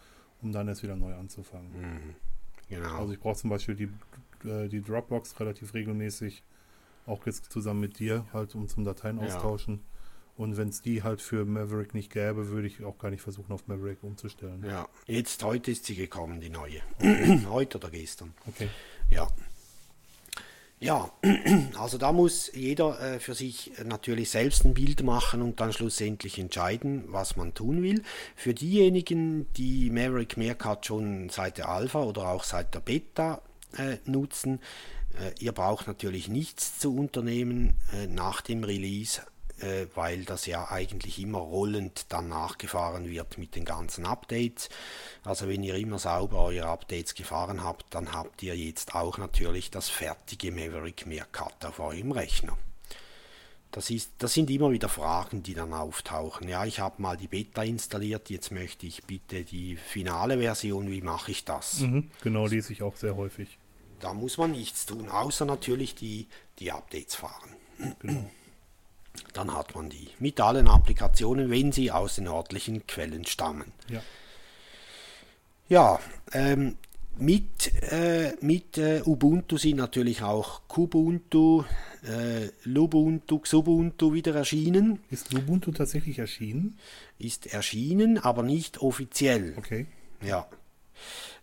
um 0.43 0.53
dann 0.53 0.69
erst 0.69 0.83
wieder 0.83 0.97
neu 0.97 1.15
anzufangen. 1.15 1.71
Mhm. 1.73 2.15
Genau. 2.69 2.99
Also 2.99 3.13
ich 3.13 3.21
brauche 3.21 3.37
zum 3.37 3.51
Beispiel 3.51 3.75
die, 3.75 4.49
äh, 4.49 4.69
die 4.69 4.83
Dropbox 4.83 5.39
relativ 5.39 5.75
regelmäßig, 5.75 6.43
auch 7.07 7.27
jetzt 7.27 7.53
zusammen 7.53 7.81
mit 7.81 7.99
dir, 7.99 8.27
halt 8.33 8.55
um 8.55 8.69
zum 8.69 8.85
Dateien 8.85 9.19
austauschen. 9.19 9.75
Ja. 9.75 9.81
Und 10.37 10.57
wenn 10.57 10.69
es 10.69 10.81
die 10.81 11.03
halt 11.03 11.21
für 11.21 11.45
Maverick 11.45 11.95
nicht 11.95 12.11
gäbe, 12.11 12.49
würde 12.49 12.67
ich 12.67 12.83
auch 12.85 12.99
gar 12.99 13.11
nicht 13.11 13.21
versuchen, 13.21 13.53
auf 13.53 13.69
Maverick 13.69 14.03
umzustellen. 14.03 14.65
Ja, 14.67 14.89
jetzt 15.07 15.43
heute 15.45 15.71
ist 15.71 15.85
sie 15.85 15.95
gekommen, 15.95 16.41
die 16.41 16.49
neue. 16.49 16.81
heute 17.49 17.79
oder 17.79 17.91
gestern. 17.91 18.33
Okay. 18.49 18.69
Ja. 19.11 19.29
Ja, 20.81 21.13
also 21.79 21.97
da 21.97 22.11
muss 22.11 22.51
jeder 22.55 23.01
äh, 23.01 23.21
für 23.21 23.35
sich 23.35 23.71
natürlich 23.85 24.31
selbst 24.31 24.65
ein 24.65 24.75
Bild 24.75 25.05
machen 25.05 25.41
und 25.41 25.61
dann 25.61 25.73
schlussendlich 25.73 26.41
entscheiden, 26.41 27.05
was 27.07 27.37
man 27.37 27.55
tun 27.55 27.85
will. 27.85 28.03
Für 28.35 28.53
diejenigen, 28.53 29.47
die 29.53 29.91
Maverick 29.91 30.37
Meerkat 30.37 30.87
schon 30.87 31.29
seit 31.29 31.59
der 31.59 31.69
Alpha 31.69 32.03
oder 32.03 32.31
auch 32.31 32.43
seit 32.43 32.75
der 32.75 32.81
Beta 32.81 33.43
äh, 33.77 33.99
nutzen, 34.07 34.59
ihr 35.39 35.53
braucht 35.53 35.87
natürlich 35.87 36.29
nichts 36.29 36.79
zu 36.79 36.95
unternehmen 36.97 37.77
äh, 37.93 38.07
nach 38.07 38.41
dem 38.41 38.65
Release 38.65 39.23
äh, 39.63 39.87
weil 39.95 40.25
das 40.25 40.47
ja 40.47 40.71
eigentlich 40.71 41.21
immer 41.21 41.39
rollend 41.39 42.07
dann 42.09 42.29
nachgefahren 42.29 43.09
wird 43.09 43.39
mit 43.39 43.55
den 43.55 43.65
ganzen 43.65 44.07
Updates. 44.07 44.69
Also 45.25 45.49
wenn 45.49 45.63
ihr 45.63 45.77
immer 45.77 45.99
sauber 45.99 46.39
eure 46.39 46.67
Updates 46.67 47.15
gefahren 47.15 47.63
habt, 47.63 47.87
dann 47.91 48.13
habt 48.13 48.43
ihr 48.43 48.57
jetzt 48.57 48.95
auch 48.95 49.19
natürlich 49.19 49.71
das 49.71 49.89
fertige 49.89 50.51
Maverick 50.51 51.07
Meerkat 51.07 51.65
auf 51.65 51.79
eurem 51.79 52.13
Rechner. 52.13 52.59
Das, 53.71 53.89
ist, 53.89 54.11
das 54.19 54.35
sind 54.35 54.51
immer 54.51 54.71
wieder 54.71 54.89
Fragen, 54.89 55.43
die 55.43 55.55
dann 55.55 55.73
auftauchen. 55.73 56.49
Ja, 56.49 56.67
ich 56.67 56.81
habe 56.81 57.01
mal 57.01 57.17
die 57.17 57.29
Beta 57.29 57.63
installiert, 57.63 58.29
jetzt 58.29 58.51
möchte 58.51 58.87
ich 58.87 59.05
bitte 59.05 59.45
die 59.45 59.77
finale 59.77 60.39
Version, 60.39 60.91
wie 60.91 61.01
mache 61.01 61.31
ich 61.31 61.45
das? 61.45 61.81
Mhm, 61.81 62.11
genau, 62.21 62.47
lese 62.47 62.73
ich 62.73 62.83
auch 62.83 62.97
sehr 62.97 63.17
häufig. 63.17 63.59
Da 64.03 64.13
muss 64.13 64.37
man 64.37 64.51
nichts 64.51 64.85
tun, 64.85 65.09
außer 65.09 65.45
natürlich 65.45 65.95
die, 65.95 66.27
die 66.59 66.73
Updates 66.73 67.15
fahren. 67.15 67.51
Genau. 68.01 68.29
Dann 69.33 69.55
hat 69.55 69.75
man 69.75 69.91
die 69.91 70.09
mit 70.19 70.41
allen 70.41 70.67
Applikationen, 70.67 71.51
wenn 71.51 71.71
sie 71.71 71.93
aus 71.93 72.17
den 72.17 72.27
örtlichen 72.27 72.87
Quellen 72.87 73.25
stammen. 73.25 73.73
Ja. 73.89 74.03
Ja, 75.69 76.01
ähm, 76.33 76.77
mit, 77.17 77.73
äh, 77.93 78.35
mit 78.41 78.77
äh, 78.77 79.03
Ubuntu 79.05 79.57
sind 79.57 79.77
natürlich 79.77 80.23
auch 80.23 80.63
Kubuntu, 80.67 81.63
äh, 82.03 82.49
Lubuntu, 82.65 83.39
Xubuntu 83.39 84.13
wieder 84.15 84.35
erschienen. 84.35 84.99
Ist 85.11 85.33
Ubuntu 85.33 85.71
tatsächlich 85.71 86.19
erschienen? 86.19 86.77
Ist 87.19 87.47
erschienen, 87.47 88.19
aber 88.19 88.43
nicht 88.43 88.83
offiziell. 88.83 89.55
Okay. 89.57 89.87
Ja. 90.23 90.49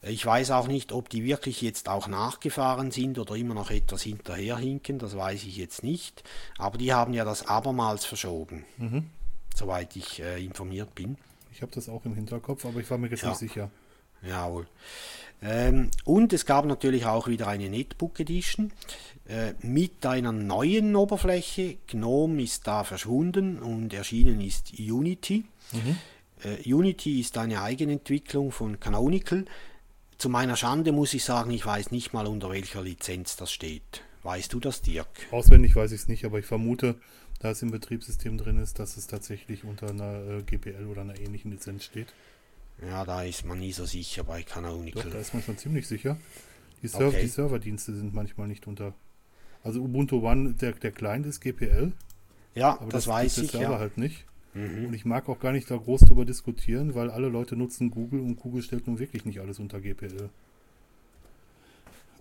Ich 0.01 0.25
weiß 0.25 0.51
auch 0.51 0.67
nicht, 0.67 0.93
ob 0.93 1.09
die 1.09 1.25
wirklich 1.25 1.61
jetzt 1.61 1.89
auch 1.89 2.07
nachgefahren 2.07 2.89
sind 2.91 3.19
oder 3.19 3.35
immer 3.35 3.53
noch 3.53 3.69
etwas 3.69 4.01
hinterherhinken, 4.03 4.97
das 4.97 5.15
weiß 5.17 5.43
ich 5.43 5.57
jetzt 5.57 5.83
nicht. 5.83 6.23
Aber 6.57 6.77
die 6.77 6.93
haben 6.93 7.13
ja 7.13 7.25
das 7.25 7.45
abermals 7.47 8.05
verschoben, 8.05 8.63
Mhm. 8.77 9.09
soweit 9.53 9.95
ich 9.97 10.21
äh, 10.21 10.43
informiert 10.43 10.95
bin. 10.95 11.17
Ich 11.51 11.61
habe 11.61 11.71
das 11.73 11.89
auch 11.89 12.05
im 12.05 12.15
Hinterkopf, 12.15 12.65
aber 12.65 12.79
ich 12.79 12.89
war 12.89 12.97
mir 12.97 13.09
jetzt 13.09 13.23
Ja. 13.23 13.29
nicht 13.29 13.39
sicher. 13.39 13.69
Jawohl. 14.25 14.67
Ähm, 15.41 15.89
und 16.05 16.31
es 16.33 16.45
gab 16.45 16.65
natürlich 16.65 17.05
auch 17.05 17.27
wieder 17.27 17.47
eine 17.47 17.69
Netbook 17.69 18.19
Edition 18.19 18.71
äh, 19.27 19.53
mit 19.61 20.05
einer 20.05 20.31
neuen 20.33 20.95
Oberfläche. 20.95 21.77
GNOME 21.87 22.41
ist 22.43 22.67
da 22.67 22.83
verschwunden 22.83 23.59
und 23.59 23.93
erschienen 23.93 24.41
ist 24.41 24.73
Unity. 24.79 25.45
Äh, 26.43 26.73
Unity 26.73 27.19
ist 27.21 27.37
eine 27.37 27.61
Eigenentwicklung 27.61 28.51
von 28.51 28.79
Canonical. 28.79 29.45
Zu 30.19 30.27
meiner 30.27 30.57
Schande 30.57 30.91
muss 30.91 31.13
ich 31.13 31.23
sagen, 31.23 31.49
ich 31.51 31.65
weiß 31.65 31.91
nicht 31.91 32.11
mal 32.11 32.27
unter 32.27 32.49
welcher 32.49 32.81
Lizenz 32.81 33.37
das 33.37 33.53
steht. 33.53 34.03
Weißt 34.23 34.51
du 34.51 34.59
das, 34.59 34.81
Dirk? 34.81 35.07
Auswendig 35.31 35.77
weiß 35.77 35.93
ich 35.93 36.01
es 36.01 36.07
nicht, 36.09 36.25
aber 36.25 36.39
ich 36.39 36.45
vermute, 36.45 36.95
da 37.39 37.51
es 37.51 37.61
im 37.61 37.71
Betriebssystem 37.71 38.37
drin 38.37 38.59
ist, 38.61 38.79
dass 38.79 38.97
es 38.97 39.07
tatsächlich 39.07 39.63
unter 39.63 39.89
einer 39.89 40.39
äh, 40.39 40.43
GPL 40.43 40.87
oder 40.87 41.01
einer 41.03 41.17
ähnlichen 41.17 41.51
Lizenz 41.51 41.85
steht. 41.85 42.07
Ja, 42.85 43.05
da 43.05 43.23
ist 43.23 43.45
man 43.45 43.59
nie 43.59 43.71
so 43.71 43.85
sicher 43.85 44.25
bei 44.25 44.41
Doch, 44.41 44.49
Canonical. 44.55 45.09
da 45.09 45.19
ist 45.19 45.33
man 45.33 45.41
schon 45.41 45.57
ziemlich 45.57 45.87
sicher. 45.87 46.17
Die, 46.83 46.89
Serv 46.89 47.13
Okay. 47.13 47.21
die 47.21 47.27
Serverdienste 47.29 47.95
sind 47.95 48.13
manchmal 48.13 48.49
nicht 48.49 48.67
unter. 48.67 48.93
Also 49.63 49.81
Ubuntu 49.81 50.19
One, 50.27 50.53
der, 50.53 50.73
der 50.73 50.91
Client 50.91 51.25
ist 51.27 51.39
GPL, 51.39 51.93
Ja, 52.55 52.71
aber 52.73 52.91
das, 52.91 53.05
das, 53.05 53.07
weiß 53.07 53.25
ist 53.25 53.37
der 53.37 53.43
ich. 53.45 53.51
Server 53.51 53.73
Ja. 53.75 53.79
halt 53.79 53.97
nicht. 53.97 54.25
Mhm. 54.53 54.87
Und 54.87 54.93
ich 54.93 55.05
mag 55.05 55.29
auch 55.29 55.39
gar 55.39 55.51
nicht 55.51 55.69
da 55.69 55.77
groß 55.77 56.01
drüber 56.01 56.25
diskutieren, 56.25 56.95
weil 56.95 57.09
alle 57.09 57.29
Leute 57.29 57.55
nutzen 57.55 57.91
Google 57.91 58.19
und 58.21 58.37
Google 58.37 58.63
stellt 58.63 58.87
nun 58.87 58.99
wirklich 58.99 59.25
nicht 59.25 59.39
alles 59.39 59.59
unter 59.59 59.79
GPL. 59.79 60.29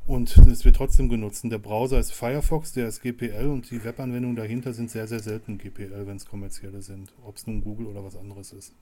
Und 0.06 0.38
es 0.38 0.64
wird 0.64 0.76
trotzdem 0.76 1.10
genutzt. 1.10 1.44
Und 1.44 1.50
der 1.50 1.58
Browser 1.58 1.98
ist 1.98 2.12
Firefox, 2.12 2.72
der 2.72 2.88
ist 2.88 3.02
GPL 3.02 3.46
und 3.46 3.70
die 3.70 3.84
Webanwendungen 3.84 4.36
dahinter 4.36 4.72
sind 4.72 4.90
sehr, 4.90 5.06
sehr 5.06 5.20
selten 5.20 5.58
GPL, 5.58 6.06
wenn 6.06 6.16
es 6.16 6.24
kommerzielle 6.24 6.80
sind. 6.80 7.12
Ob 7.24 7.36
es 7.36 7.46
nun 7.46 7.62
Google 7.62 7.86
oder 7.86 8.02
was 8.02 8.16
anderes 8.16 8.52
ist. 8.52 8.72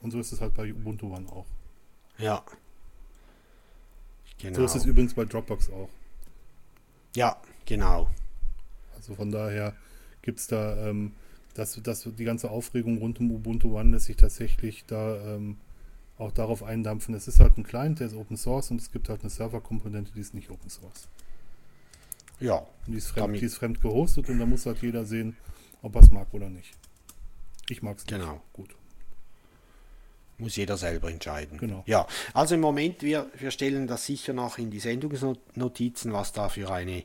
Und 0.00 0.10
so 0.10 0.18
ist 0.18 0.32
es 0.32 0.40
halt 0.40 0.54
bei 0.54 0.72
Ubuntu 0.72 1.14
One 1.14 1.28
auch. 1.28 1.44
Ja. 2.16 2.42
Genau. 4.38 4.56
So 4.56 4.64
ist 4.64 4.76
es 4.76 4.86
übrigens 4.86 5.12
bei 5.12 5.26
Dropbox 5.26 5.70
auch. 5.70 5.90
Ja, 7.14 7.36
genau. 7.66 8.08
Also 8.96 9.14
von 9.14 9.30
daher 9.30 9.74
gibt 10.22 10.40
es 10.40 10.46
da, 10.46 10.88
ähm, 10.88 11.12
das, 11.54 11.80
das, 11.82 12.08
die 12.18 12.24
ganze 12.24 12.50
Aufregung 12.50 12.98
rund 12.98 13.20
um 13.20 13.30
Ubuntu 13.30 13.78
One 13.78 13.92
lässt 13.92 14.06
sich 14.06 14.16
tatsächlich 14.16 14.84
da 14.86 15.34
ähm, 15.34 15.56
auch 16.18 16.32
darauf 16.32 16.62
eindampfen. 16.62 17.14
Es 17.14 17.28
ist 17.28 17.40
halt 17.40 17.56
ein 17.56 17.64
Client, 17.64 18.00
der 18.00 18.08
ist 18.08 18.14
Open 18.14 18.36
Source 18.36 18.70
und 18.70 18.80
es 18.80 18.90
gibt 18.92 19.08
halt 19.08 19.20
eine 19.20 19.30
Serverkomponente, 19.30 20.12
die 20.14 20.20
ist 20.20 20.34
nicht 20.34 20.50
Open 20.50 20.68
Source. 20.70 21.08
Ja, 22.40 22.66
Und 22.86 22.92
die 22.92 22.98
ist 22.98 23.08
fremd, 23.08 23.40
die 23.40 23.44
ist 23.44 23.54
fremd 23.56 23.80
gehostet 23.80 24.28
und 24.28 24.38
da 24.38 24.46
muss 24.46 24.66
halt 24.66 24.82
jeder 24.82 25.04
sehen, 25.04 25.36
ob 25.82 25.94
er 25.94 26.02
es 26.02 26.10
mag 26.10 26.26
oder 26.32 26.50
nicht. 26.50 26.74
Ich 27.68 27.82
mag 27.82 27.96
es 27.98 28.04
nicht. 28.04 28.18
Genau. 28.18 28.40
Gut. 28.52 28.74
muss 30.38 30.56
jeder 30.56 30.76
selber 30.76 31.10
entscheiden. 31.10 31.58
Genau. 31.58 31.84
Ja, 31.86 32.06
also 32.32 32.56
im 32.56 32.60
Moment, 32.60 33.02
wir, 33.02 33.30
wir 33.38 33.52
stellen 33.52 33.86
das 33.86 34.04
sicher 34.06 34.32
noch 34.32 34.58
in 34.58 34.70
die 34.70 34.80
Sendungsnotizen, 34.80 36.12
was 36.12 36.32
da 36.32 36.48
für 36.48 36.70
eine 36.72 37.04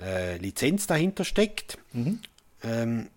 äh, 0.00 0.38
Lizenz 0.38 0.86
dahinter 0.86 1.24
steckt. 1.24 1.78
Mhm. 1.92 2.20
Ähm, 2.62 3.08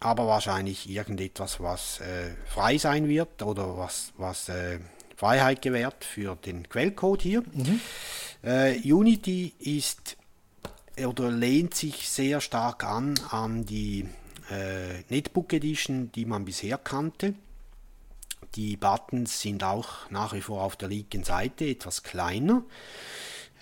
aber 0.00 0.26
wahrscheinlich 0.26 0.88
irgendetwas, 0.88 1.60
was 1.60 2.00
äh, 2.00 2.30
frei 2.46 2.78
sein 2.78 3.08
wird 3.08 3.42
oder 3.42 3.76
was, 3.76 4.12
was 4.16 4.48
äh, 4.48 4.78
Freiheit 5.16 5.62
gewährt 5.62 6.04
für 6.04 6.36
den 6.36 6.68
Quellcode 6.68 7.22
hier. 7.22 7.42
Äh, 8.42 8.78
Unity 8.92 9.52
ist 9.58 10.16
oder 11.04 11.30
lehnt 11.30 11.74
sich 11.74 12.08
sehr 12.08 12.40
stark 12.40 12.84
an 12.84 13.14
an 13.30 13.64
die 13.64 14.08
äh, 14.50 15.02
Netbook 15.08 15.52
Edition, 15.52 16.10
die 16.12 16.24
man 16.24 16.44
bisher 16.44 16.78
kannte. 16.78 17.34
Die 18.54 18.76
Buttons 18.76 19.40
sind 19.40 19.62
auch 19.62 20.10
nach 20.10 20.32
wie 20.32 20.40
vor 20.40 20.62
auf 20.62 20.76
der 20.76 20.88
linken 20.88 21.24
Seite 21.24 21.66
etwas 21.66 22.02
kleiner. 22.02 22.62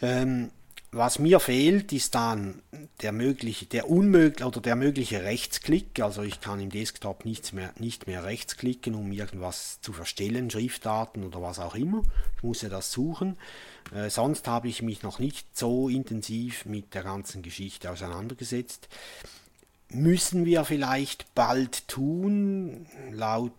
Ähm, 0.03 0.51
was 0.97 1.19
mir 1.19 1.41
fehlt, 1.41 1.93
ist 1.93 2.15
dann 2.15 2.63
der 3.03 3.13
mögliche, 3.13 3.67
der 3.67 3.91
unmögliche 3.91 4.47
oder 4.47 4.61
der 4.61 4.77
mögliche 4.77 5.23
Rechtsklick. 5.23 6.01
Also 6.01 6.23
ich 6.23 6.41
kann 6.41 6.61
im 6.61 6.71
Desktop 6.71 7.25
nichts 7.25 7.53
mehr, 7.53 7.73
nicht 7.79 8.07
mehr 8.07 8.25
rechtsklicken, 8.25 8.95
um 8.95 9.13
irgendwas 9.13 9.81
zu 9.81 9.93
verstellen, 9.93 10.51
Schriftarten 10.51 11.25
oder 11.25 11.43
was 11.43 11.59
auch 11.59 11.75
immer. 11.75 12.03
Ich 12.37 12.43
muss 12.43 12.63
ja 12.63 12.69
das 12.69 12.93
suchen. 12.93 13.37
Äh, 13.95 14.11
sonst 14.11 14.49
habe 14.49 14.69
ich 14.69 14.83
mich 14.83 15.03
noch 15.03 15.19
nicht 15.19 15.57
so 15.57 15.89
intensiv 15.89 16.65
mit 16.65 16.95
der 16.95 17.03
ganzen 17.03 17.43
Geschichte 17.43 17.91
auseinandergesetzt. 17.91 18.89
Müssen 19.89 20.45
wir 20.45 20.65
vielleicht 20.65 21.33
bald 21.35 21.87
tun, 21.87 22.87
laut 23.13 23.53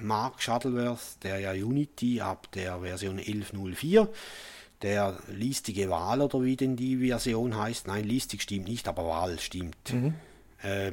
Mark 0.00 0.42
Shuttleworth, 0.42 1.22
der 1.22 1.40
ja 1.40 1.52
Unity 1.52 2.22
ab 2.22 2.48
der 2.52 2.80
Version 2.80 3.18
11.04 3.18 4.08
der 4.84 5.18
listige 5.28 5.88
Wahl 5.88 6.20
oder 6.20 6.42
wie 6.42 6.56
denn 6.56 6.76
die 6.76 6.98
Version 7.08 7.56
heißt. 7.56 7.86
Nein, 7.86 8.04
listig 8.04 8.42
stimmt 8.42 8.68
nicht, 8.68 8.86
aber 8.86 9.06
Wahl 9.06 9.40
stimmt. 9.40 9.94
Äh, 10.62 10.92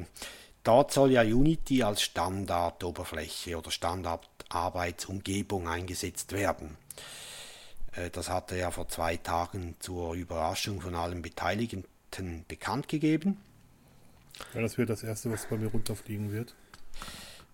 dort 0.64 0.94
soll 0.94 1.12
ja 1.12 1.24
Unity 1.24 1.84
als 1.84 2.02
Standardoberfläche 2.02 3.58
oder 3.58 3.70
Standardarbeitsumgebung 3.70 5.68
eingesetzt 5.68 6.32
werden. 6.32 6.78
Äh, 7.92 8.10
das 8.12 8.30
hat 8.30 8.54
er 8.54 8.58
ja 8.60 8.72
vor 8.72 8.88
zwei 8.88 9.18
Tagen 9.18 9.76
zur 9.80 10.14
Überraschung 10.14 10.80
von 10.80 10.96
allen 10.96 11.22
Beteiligten 11.22 11.84
bekannt 12.48 12.88
gegeben. 12.88 13.42
Ja, 14.54 14.62
das 14.62 14.78
wird 14.78 14.89
das 14.89 15.04
Erste, 15.04 15.30
was 15.32 15.48
bei 15.48 15.58
mir 15.58 15.68
runterfliegen 15.68 16.32
wird. 16.32 16.56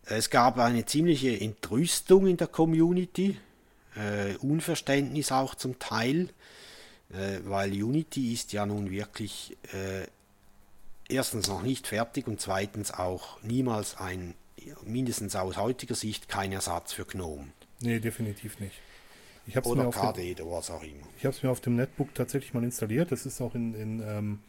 Es 0.06 0.30
gab 0.30 0.60
eine 0.60 0.86
ziemliche 0.86 1.40
Entrüstung 1.40 2.28
in 2.28 2.38
der 2.38 2.48
Community, 2.48 3.40
äh, 3.96 4.36
Unverständnis 4.38 5.32
auch 5.32 5.56
zum 5.56 5.80
Teil, 5.80 6.30
äh, 7.12 7.40
weil 7.44 7.72
Unity 7.72 8.34
ist 8.34 8.54
ja 8.54 8.66
nun 8.66 8.92
wirklich 8.92 9.58
äh, 9.74 10.08
erstens 11.10 11.48
noch 11.48 11.62
nicht 11.64 11.88
fertig 11.88 12.28
und 12.28 12.42
zweitens 12.42 12.92
auch 12.92 13.42
niemals 13.44 13.98
ein, 13.98 14.34
mindestens 14.84 15.36
aus 15.36 15.58
heutiger 15.58 15.96
Sicht, 15.96 16.28
kein 16.28 16.52
Ersatz 16.52 16.94
für 16.94 17.06
GNOME 17.06 17.48
Nee, 17.80 18.00
definitiv 18.00 18.60
nicht. 18.60 18.76
Ich 19.46 19.56
habe 19.56 19.68
es 19.70 19.74
mir, 19.76 19.88
oder 19.88 19.90
auf 19.90 20.14
dem- 20.16 20.34
oder 20.46 20.52
was 20.52 20.70
auch 20.72 20.84
immer. 20.84 21.08
ich 21.18 21.26
hab's 21.26 21.42
mir 21.44 21.50
auf 21.50 21.62
dem 21.62 21.76
Netbook 21.76 22.14
tatsächlich 22.16 22.54
mal 22.54 22.64
installiert. 22.64 23.12
Das 23.12 23.26
ist 23.26 23.40
auch 23.40 23.56
in, 23.56 23.74
in, 23.76 24.02
ähm, 24.02 24.40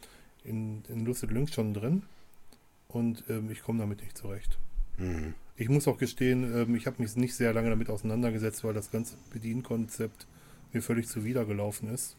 in, 0.45 0.83
in 0.89 1.05
Lucid 1.05 1.31
Lynx 1.31 1.53
schon 1.55 1.73
drin. 1.75 2.03
Und 2.89 3.23
ähm, 3.29 3.51
ich 3.51 3.63
komme 3.63 3.81
damit 3.81 4.01
nicht 4.01 4.17
zurecht. 4.17 4.59
Mhm. 4.97 5.35
Ich 5.61 5.69
muss 5.69 5.89
auch 5.89 5.99
gestehen, 5.99 6.45
ähm, 6.57 6.77
ich 6.77 6.87
habe 6.87 7.03
mich 7.03 7.17
nicht 7.17 7.35
sehr 7.35 7.53
lange 7.53 7.69
damit 7.71 7.91
auseinandergesetzt, 7.91 8.63
weil 8.63 8.75
das 8.75 8.91
ganze 8.91 9.17
Bedienkonzept 9.33 10.27
mir 10.73 10.81
völlig 10.83 11.09
zuwidergelaufen 11.09 11.93
ist. 11.93 12.17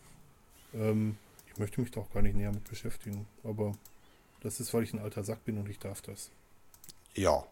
Ähm, 0.74 1.18
ich 1.48 1.58
möchte 1.58 1.80
mich 1.80 1.90
da 1.90 2.02
auch 2.02 2.12
gar 2.12 2.22
nicht 2.22 2.36
näher 2.36 2.52
mit 2.52 2.70
beschäftigen. 2.70 3.26
Aber 3.44 3.76
das 4.42 4.60
ist, 4.60 4.74
weil 4.74 4.84
ich 4.84 4.94
ein 4.94 5.00
alter 5.00 5.24
Sack 5.24 5.46
bin 5.46 5.58
und 5.58 5.70
ich 5.70 5.80
darf 5.80 6.02
das. 6.02 6.32
Ja. 7.16 7.46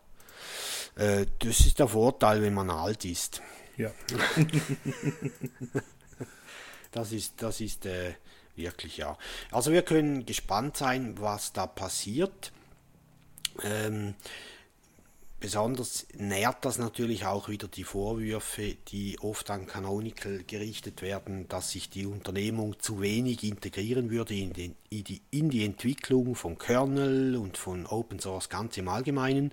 Äh, 0.95 1.25
das 1.39 1.61
ist 1.61 1.79
der 1.79 1.87
Vorteil, 1.87 2.41
wenn 2.41 2.53
man 2.53 2.69
alt 2.69 3.05
ist. 3.05 3.41
Ja. 3.77 3.91
Das 6.91 7.11
ist, 7.11 7.33
das 7.43 7.61
ist 7.61 7.85
äh, 7.85 8.13
wirklich 8.55 8.97
ja. 8.97 9.17
Also 9.51 9.71
wir 9.71 9.83
können 9.83 10.25
gespannt 10.25 10.77
sein, 10.77 11.15
was 11.19 11.53
da 11.53 11.67
passiert. 11.67 12.51
Ähm, 13.63 14.15
besonders 15.39 16.07
nährt 16.15 16.65
das 16.65 16.77
natürlich 16.77 17.25
auch 17.25 17.49
wieder 17.49 17.67
die 17.67 17.83
Vorwürfe, 17.83 18.75
die 18.87 19.19
oft 19.19 19.49
an 19.51 19.67
Canonical 19.67 20.43
gerichtet 20.43 21.01
werden, 21.01 21.47
dass 21.47 21.71
sich 21.71 21.89
die 21.89 22.05
Unternehmung 22.05 22.79
zu 22.79 23.01
wenig 23.01 23.43
integrieren 23.43 24.09
würde 24.09 24.35
in, 24.35 24.53
den, 24.53 24.75
in, 24.89 25.03
die, 25.03 25.21
in 25.31 25.49
die 25.49 25.63
Entwicklung 25.63 26.35
von 26.35 26.57
Kernel 26.57 27.35
und 27.35 27.57
von 27.57 27.85
Open 27.85 28.19
Source 28.19 28.49
ganz 28.49 28.77
im 28.77 28.87
Allgemeinen 28.87 29.51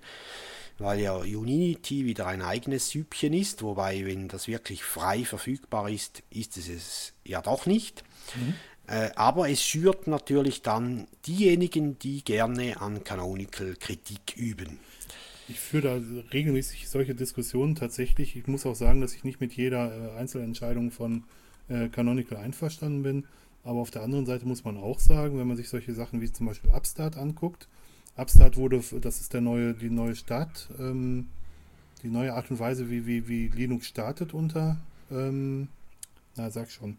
weil 0.77 0.99
ja 0.99 1.15
Unity 1.15 2.05
wieder 2.05 2.27
ein 2.27 2.41
eigenes 2.41 2.89
Süppchen 2.89 3.33
ist, 3.33 3.61
wobei, 3.61 4.05
wenn 4.05 4.27
das 4.27 4.47
wirklich 4.47 4.83
frei 4.83 5.23
verfügbar 5.23 5.89
ist, 5.89 6.23
ist 6.29 6.57
es 6.57 6.67
es 6.67 7.13
ja 7.23 7.41
doch 7.41 7.65
nicht. 7.65 8.03
Mhm. 8.35 8.55
Äh, 8.87 9.11
aber 9.15 9.49
es 9.49 9.63
schürt 9.63 10.07
natürlich 10.07 10.61
dann 10.61 11.07
diejenigen, 11.25 11.97
die 11.99 12.23
gerne 12.23 12.79
an 12.81 13.03
Canonical 13.03 13.75
Kritik 13.75 14.35
üben. 14.35 14.79
Ich 15.47 15.59
führe 15.59 15.99
da 15.99 16.21
regelmäßig 16.33 16.89
solche 16.89 17.13
Diskussionen 17.13 17.75
tatsächlich. 17.75 18.35
Ich 18.35 18.47
muss 18.47 18.65
auch 18.65 18.75
sagen, 18.75 19.01
dass 19.01 19.13
ich 19.13 19.23
nicht 19.23 19.39
mit 19.39 19.53
jeder 19.53 20.15
äh, 20.15 20.17
Einzelentscheidung 20.17 20.91
von 20.91 21.23
äh, 21.69 21.87
Canonical 21.89 22.37
einverstanden 22.37 23.03
bin. 23.03 23.25
Aber 23.63 23.79
auf 23.79 23.91
der 23.91 24.03
anderen 24.03 24.25
Seite 24.25 24.45
muss 24.45 24.63
man 24.63 24.77
auch 24.77 24.99
sagen, 24.99 25.37
wenn 25.39 25.47
man 25.47 25.57
sich 25.57 25.69
solche 25.69 25.93
Sachen 25.93 26.21
wie 26.21 26.31
zum 26.31 26.45
Beispiel 26.45 26.71
Upstart 26.71 27.17
anguckt, 27.17 27.67
Upstart 28.15 28.57
wurde, 28.57 28.81
das 29.01 29.19
ist 29.19 29.33
der 29.33 29.41
neue, 29.41 29.73
die 29.73 29.89
neue 29.89 30.15
Start, 30.15 30.69
ähm, 30.79 31.27
die 32.01 32.07
neue 32.07 32.33
Art 32.33 32.49
und 32.49 32.59
Weise, 32.59 32.89
wie, 32.89 33.05
wie, 33.05 33.27
wie 33.27 33.47
Linux 33.47 33.87
startet 33.87 34.33
unter, 34.33 34.77
ähm, 35.11 35.67
na 36.35 36.49
sag 36.49 36.71
schon, 36.71 36.97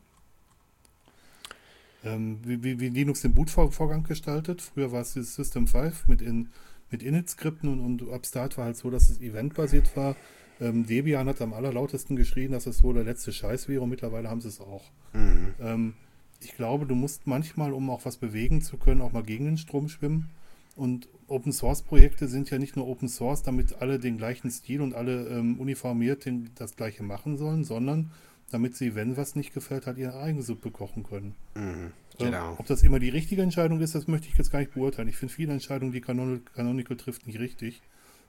ähm, 2.05 2.39
wie, 2.45 2.63
wie, 2.63 2.81
wie, 2.81 2.89
Linux 2.89 3.23
den 3.23 3.35
Bootvorgang 3.35 4.03
gestaltet. 4.03 4.61
Früher 4.61 4.93
war 4.93 5.01
es 5.01 5.15
System 5.15 5.67
5 5.67 6.09
mit, 6.09 6.21
in, 6.21 6.51
mit 6.91 7.03
Init-Skripten 7.03 7.69
und, 7.69 7.81
und 7.81 8.03
Upstart 8.03 8.57
war 8.59 8.67
halt 8.67 8.77
so, 8.77 8.91
dass 8.91 9.09
es 9.09 9.21
eventbasiert 9.21 9.97
war. 9.97 10.17
Ähm, 10.61 10.87
Debian 10.87 11.29
hat 11.29 11.43
am 11.43 11.53
allerlautesten 11.53 12.17
geschrien, 12.17 12.53
dass 12.53 12.67
es 12.67 12.79
so 12.79 12.93
der 12.93 13.05
letzte 13.05 13.33
Scheiß 13.33 13.69
wäre 13.69 13.83
und 13.83 13.91
mittlerweile 13.91 14.31
haben 14.31 14.41
sie 14.41 14.49
es 14.49 14.61
auch. 14.61 14.85
Mhm. 15.13 15.55
Ähm, 15.61 15.95
ich 16.43 16.55
glaube, 16.55 16.87
du 16.87 16.95
musst 16.95 17.27
manchmal, 17.27 17.73
um 17.73 17.91
auch 17.91 18.05
was 18.05 18.17
bewegen 18.17 18.63
zu 18.63 18.77
können, 18.77 19.01
auch 19.01 19.13
mal 19.13 19.23
gegen 19.23 19.47
den 19.47 19.59
Strom 19.59 19.89
schwimmen. 19.89 20.31
Und 20.75 21.09
Open 21.27 21.53
Source 21.53 21.83
Projekte 21.83 22.29
sind 22.29 22.51
ja 22.51 22.59
nicht 22.59 22.77
nur 22.77 22.87
Open 22.87 23.09
Source, 23.09 23.43
damit 23.43 23.81
alle 23.81 23.99
den 23.99 24.19
gleichen 24.19 24.51
Stil 24.51 24.83
und 24.83 24.95
alle 24.95 25.27
ähm, 25.29 25.59
uniformiert 25.59 26.27
den, 26.27 26.51
das 26.55 26.77
gleiche 26.77 27.03
machen 27.03 27.39
sollen, 27.39 27.65
sondern 27.65 28.11
damit 28.51 28.77
sie, 28.77 28.95
wenn 28.95 29.17
was 29.17 29.35
nicht 29.35 29.55
gefällt, 29.55 29.87
halt 29.87 29.99
ihre 29.99 30.19
eigene 30.21 30.43
Suppe 30.43 30.71
kochen 30.71 31.03
können. 31.03 31.35
Mhm, 31.55 31.93
genau. 32.19 32.57
Ob 32.59 32.67
das 32.67 32.83
immer 32.83 32.99
die 32.99 33.09
richtige 33.09 33.43
Entscheidung 33.43 33.81
ist, 33.81 33.95
das 33.95 34.07
möchte 34.07 34.29
ich 34.29 34.37
jetzt 34.37 34.51
gar 34.51 34.59
nicht 34.61 34.75
beurteilen. 34.75 35.09
Ich 35.09 35.17
finde 35.17 35.35
viele 35.35 35.53
Entscheidungen, 35.53 35.93
die 35.93 36.01
Canonical, 36.01 36.53
Canonical 36.55 36.97
trifft, 36.97 37.27
nicht 37.27 37.39
richtig. 37.39 37.83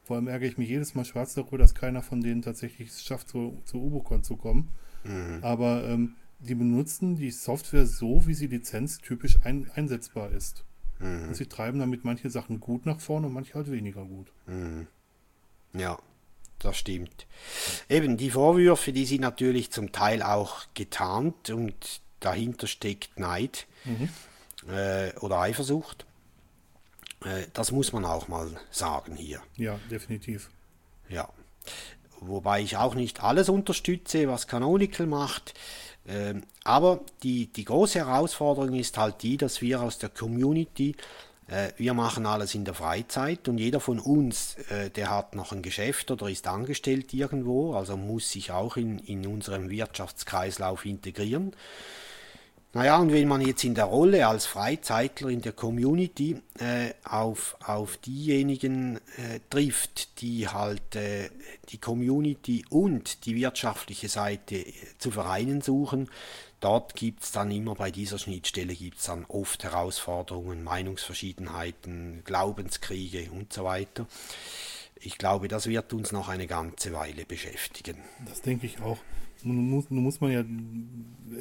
Vor 0.04 0.16
allem 0.16 0.28
ärgere 0.28 0.48
ich 0.48 0.58
mich 0.58 0.70
jedes 0.70 0.96
Mal 0.96 1.06
schwarz 1.06 1.34
darüber, 1.34 1.58
dass 1.58 1.76
keiner 1.76 2.02
von 2.02 2.22
denen 2.22 2.42
tatsächlich 2.42 2.90
es 2.90 3.04
schafft, 3.04 3.30
zu, 3.30 3.62
zu 3.66 3.84
Ubocon 3.84 4.24
zu 4.24 4.38
kommen. 4.38 4.70
Mhm. 5.04 5.40
Aber 5.42 5.84
ähm, 5.84 6.16
die 6.40 6.56
benutzen 6.56 7.16
die 7.16 7.32
Software 7.32 7.86
so, 7.86 8.26
wie 8.28 8.34
sie 8.34 8.48
lizenztypisch 8.48 9.40
ein, 9.44 9.70
einsetzbar 9.76 10.32
ist. 10.32 10.64
Mhm. 11.00 11.30
Und 11.30 11.36
sie 11.36 11.48
treiben 11.48 11.80
damit 11.80 12.06
manche 12.06 12.30
Sachen 12.30 12.60
gut 12.60 12.86
nach 12.86 13.00
vorne 13.00 13.28
und 13.28 13.34
manche 13.34 13.56
halt 13.56 13.72
weniger 13.72 14.06
gut. 14.06 14.32
Mhm. 14.46 14.88
Ja, 15.74 16.00
das 16.60 16.78
stimmt. 16.78 17.28
Eben, 17.90 18.18
die 18.18 18.32
Vorwürfe, 18.32 18.94
die 18.94 19.06
sind 19.06 19.22
natürlich 19.22 19.72
zum 19.72 19.92
Teil 19.92 20.24
auch 20.24 20.66
getarnt 20.74 21.50
und 21.50 22.02
dahinter 22.20 22.68
steckt 22.68 23.20
Neid 23.20 23.68
mhm. 23.86 24.09
äh, 24.70 25.11
oder 25.20 25.39
Eifersucht. 25.39 26.05
Äh, 27.24 27.47
das 27.53 27.72
muss 27.72 27.93
man 27.93 28.05
auch 28.05 28.28
mal 28.28 28.49
sagen 28.72 29.15
hier. 29.15 29.41
Ja, 29.55 29.80
definitiv. 29.89 30.49
Ja. 31.09 31.30
Wobei 32.20 32.61
ich 32.61 32.78
auch 32.78 32.95
nicht 32.95 33.24
alles 33.24 33.49
unterstütze, 33.49 34.28
was 34.28 34.47
Canonical 34.47 35.05
macht. 35.05 35.53
Ähm, 36.07 36.43
aber 36.63 37.01
die, 37.24 37.47
die 37.47 37.65
große 37.65 37.99
Herausforderung 37.99 38.74
ist 38.74 38.97
halt 38.97 39.22
die, 39.24 39.38
dass 39.38 39.61
wir 39.61 39.82
aus 39.82 39.97
der 39.97 40.09
Community, 40.09 40.95
äh, 41.47 41.72
wir 41.78 41.93
machen 41.93 42.26
alles 42.26 42.55
in 42.55 42.65
der 42.65 42.74
Freizeit 42.74 43.47
und 43.47 43.57
jeder 43.57 43.80
von 43.80 43.99
uns, 43.99 44.55
äh, 44.70 44.89
der 44.89 45.09
hat 45.09 45.36
noch 45.36 45.51
ein 45.51 45.61
Geschäft 45.61 46.09
oder 46.09 46.30
ist 46.30 46.47
angestellt 46.47 47.13
irgendwo, 47.13 47.74
also 47.74 47.97
muss 47.97 48.32
sich 48.32 48.51
auch 48.51 48.78
in, 48.78 48.99
in 48.99 49.28
unserem 49.28 49.70
Wirtschaftskreislauf 49.70 50.86
integrieren. 50.86 51.53
Naja, 52.74 52.97
und 52.97 53.13
wenn 53.13 53.28
man 53.28 53.41
jetzt 53.41 53.63
in 53.63 53.76
der 53.76 53.86
Rolle 53.86 54.28
als 54.28 54.45
Freizeitler 54.45 55.30
in 55.30 55.41
der 55.41 55.53
Community 55.53 56.41
äh, 56.59 56.93
auf, 57.05 57.55
auf 57.65 57.97
diejenigen 57.97 58.97
äh, 59.18 59.39
trifft, 59.49 60.22
die 60.22 60.49
halt 60.49 60.95
äh, 60.95 61.30
die 61.70 61.78
Community 61.78 62.65
und 62.70 63.26
die 63.26 63.36
wirtschaftliche 63.36 64.09
Seite 64.09 64.57
äh, 64.57 64.74
zu 64.99 65.11
vereinen 65.11 65.61
suchen, 65.61 66.09
dort 66.59 66.93
gibt 66.95 67.24
es 67.24 67.32
dann 67.32 67.51
immer 67.51 67.74
bei 67.74 67.89
dieser 67.89 68.20
Schnittstelle 68.20 68.76
gibt 68.76 69.07
dann 69.07 69.26
oft 69.30 69.63
Herausforderungen, 69.63 70.63
Meinungsverschiedenheiten, 70.63 72.24
Glaubenskriege 72.26 73.32
und 73.32 73.53
so 73.53 73.63
weiter. 73.63 74.07
Ich 74.99 75.18
glaube, 75.18 75.47
das 75.47 75.68
wird 75.68 75.93
uns 75.93 76.11
noch 76.11 76.28
eine 76.28 76.47
ganze 76.47 76.91
Weile 76.91 77.26
beschäftigen. 77.26 77.97
Das 78.28 78.41
denke 78.41 78.65
ich 78.65 78.82
auch. 78.82 78.97
Nun 79.48 79.70
muss, 79.70 79.89
nun 79.89 80.04
muss 80.04 80.22
man 80.22 80.32
ja 80.32 80.43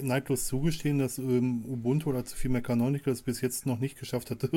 neidlos 0.02 0.46
zugestehen, 0.46 0.98
dass 0.98 1.18
ähm, 1.18 1.64
Ubuntu 1.66 2.10
oder 2.10 2.24
vielmehr 2.24 2.62
Canonical 2.62 3.12
es 3.12 3.22
bis 3.22 3.40
jetzt 3.40 3.66
noch 3.66 3.78
nicht 3.78 3.98
geschafft 3.98 4.30
hat, 4.30 4.48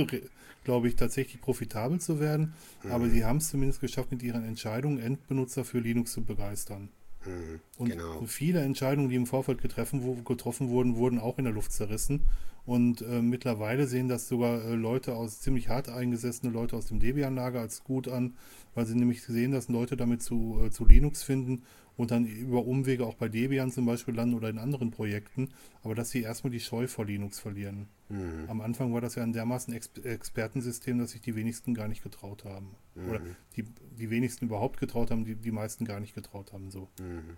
glaube 0.64 0.88
ich, 0.88 0.95
tatsächlich 0.95 1.41
profitabel 1.41 2.00
zu 2.00 2.20
werden. 2.20 2.54
Mhm. 2.84 2.91
Aber 2.91 3.10
sie 3.10 3.26
haben 3.26 3.38
es 3.38 3.50
zumindest 3.50 3.82
geschafft, 3.82 4.12
mit 4.12 4.24
ihren 4.24 4.43
Entscheidungen 4.43 5.00
Endbenutzer 5.00 5.66
für 5.66 5.80
Linux 5.80 6.12
zu 6.12 6.24
begeistern. 6.24 6.89
Mhm, 7.26 7.60
und 7.78 7.89
genau. 7.89 8.24
viele 8.26 8.62
Entscheidungen, 8.62 9.10
die 9.10 9.16
im 9.16 9.26
Vorfeld 9.26 9.62
getroffen, 9.62 10.04
wo, 10.04 10.16
getroffen 10.16 10.70
wurden, 10.70 10.95
wurden 10.95 11.20
auch 11.20 11.38
in 11.38 11.45
der 11.45 11.54
Luft 11.54 11.72
zerrissen. 11.72 12.22
Und 12.66 13.02
äh, 13.02 13.22
mittlerweile 13.22 13.88
sehen 13.88 14.10
das 14.10 14.28
sogar 14.28 14.64
äh, 14.64 14.76
Leute 14.76 15.16
aus, 15.16 15.41
ziemlich 15.41 15.70
hart 15.70 15.89
eingesessene 15.89 16.52
Leute 16.52 16.76
aus 16.76 16.86
dem 16.86 17.00
Debian-Lager 17.00 17.60
als 17.60 17.84
gut 17.84 18.08
an, 18.08 18.36
weil 18.76 18.86
sie 18.86 18.95
nämlich 18.95 19.24
sehen, 19.24 19.52
dass 19.52 19.70
Leute 19.70 19.97
damit 19.97 20.22
zu, 20.22 20.60
äh, 20.64 20.70
zu 20.70 20.86
Linux 20.86 21.24
finden 21.24 21.64
und 22.00 22.12
dann 22.12 22.26
über 22.26 22.66
Umwege 22.66 23.06
auch 23.06 23.16
bei 23.16 23.28
Debian 23.28 23.72
zum 23.72 23.86
Beispiel 23.86 24.16
landen 24.16 24.34
oder 24.34 24.47
in 24.47 24.58
anderen 24.58 24.89
Projekten, 24.89 25.50
aber 25.84 25.95
dass 25.95 26.12
sie 26.12 26.22
erstmal 26.22 26.50
die 26.50 26.62
Scheu 26.62 26.88
vor 26.88 27.06
Linux 27.06 27.39
verlieren. 27.39 27.89
Mhm. 28.08 28.45
Am 28.47 28.62
Anfang 28.62 28.93
war 28.93 29.02
das 29.02 29.16
ja 29.16 29.24
ein 29.24 29.34
dermaßen 29.34 29.74
Ex 29.74 29.89
Expertensystem, 30.02 30.97
dass 30.97 31.12
sich 31.12 31.20
die 31.20 31.36
wenigsten 31.36 31.74
gar 31.74 31.89
nicht 31.89 32.02
getraut 32.02 32.45
haben. 32.45 32.78
Mhm. 32.95 33.10
Oder 33.10 33.22
die, 33.58 33.64
die 33.97 34.10
wenigsten 34.10 34.45
überhaupt 34.45 34.80
getraut 34.80 35.12
haben, 35.12 35.26
die, 35.26 35.36
die 35.36 35.52
meisten 35.52 35.84
gar 35.84 36.00
nicht 36.00 36.16
getraut 36.16 36.54
haben. 36.54 36.72
So. 36.72 36.88
Mhm. 37.02 37.36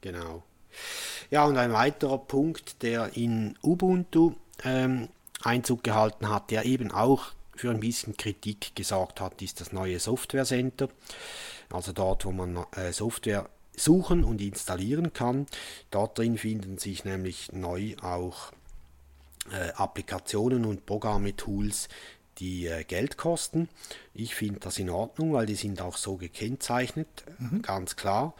Genau. 0.00 0.42
Ja, 1.30 1.44
und 1.44 1.56
ein 1.56 1.72
weiterer 1.72 2.18
Punkt, 2.18 2.82
der 2.82 3.16
in 3.16 3.56
Ubuntu 3.62 4.32
ähm, 4.64 5.06
Einzug 5.44 5.84
gehalten 5.84 6.28
hat, 6.28 6.50
der 6.50 6.64
eben 6.64 6.90
auch 6.90 7.32
für 7.54 7.70
ein 7.70 7.78
bisschen 7.78 8.16
Kritik 8.16 8.74
gesorgt 8.74 9.20
hat, 9.20 9.40
ist 9.40 9.60
das 9.60 9.72
neue 9.72 10.00
Software 10.00 10.44
Center. 10.44 10.88
Also 11.70 11.92
dort, 11.92 12.24
wo 12.24 12.32
man 12.32 12.66
äh, 12.74 12.92
Software 12.92 13.48
suchen 13.78 14.24
und 14.24 14.40
installieren 14.40 15.12
kann. 15.12 15.46
Dort 15.90 16.18
drin 16.18 16.38
finden 16.38 16.78
sich 16.78 17.04
nämlich 17.04 17.52
neu 17.52 17.94
auch 18.02 18.52
äh, 19.50 19.72
Applikationen 19.72 20.64
und 20.64 20.86
Programme, 20.86 21.34
Tools, 21.36 21.88
die 22.38 22.66
äh, 22.66 22.84
Geld 22.84 23.16
kosten. 23.16 23.68
Ich 24.14 24.34
finde 24.34 24.60
das 24.60 24.78
in 24.78 24.90
Ordnung, 24.90 25.32
weil 25.32 25.46
die 25.46 25.54
sind 25.54 25.80
auch 25.80 25.96
so 25.96 26.16
gekennzeichnet, 26.16 27.24
mhm. 27.38 27.62
ganz 27.62 27.96
klar. 27.96 28.34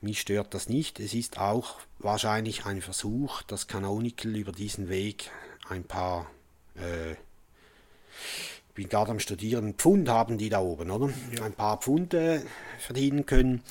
Mich 0.00 0.20
stört 0.20 0.54
das 0.54 0.68
nicht. 0.68 1.00
Es 1.00 1.14
ist 1.14 1.38
auch 1.38 1.76
wahrscheinlich 1.98 2.66
ein 2.66 2.82
Versuch, 2.82 3.42
dass 3.42 3.66
Canonical 3.66 4.34
über 4.34 4.52
diesen 4.52 4.88
Weg 4.88 5.30
ein 5.68 5.84
paar, 5.84 6.30
äh, 6.76 7.12
ich 7.12 8.74
bin 8.74 8.88
gerade 8.88 9.12
am 9.12 9.20
Studieren, 9.20 9.74
Pfund 9.74 10.08
haben 10.08 10.36
die 10.36 10.48
da 10.48 10.60
oben, 10.60 10.90
oder? 10.90 11.12
Ja. 11.36 11.44
Ein 11.44 11.52
paar 11.52 11.78
Pfunde 11.80 12.44
verdienen 12.78 13.24
können 13.24 13.62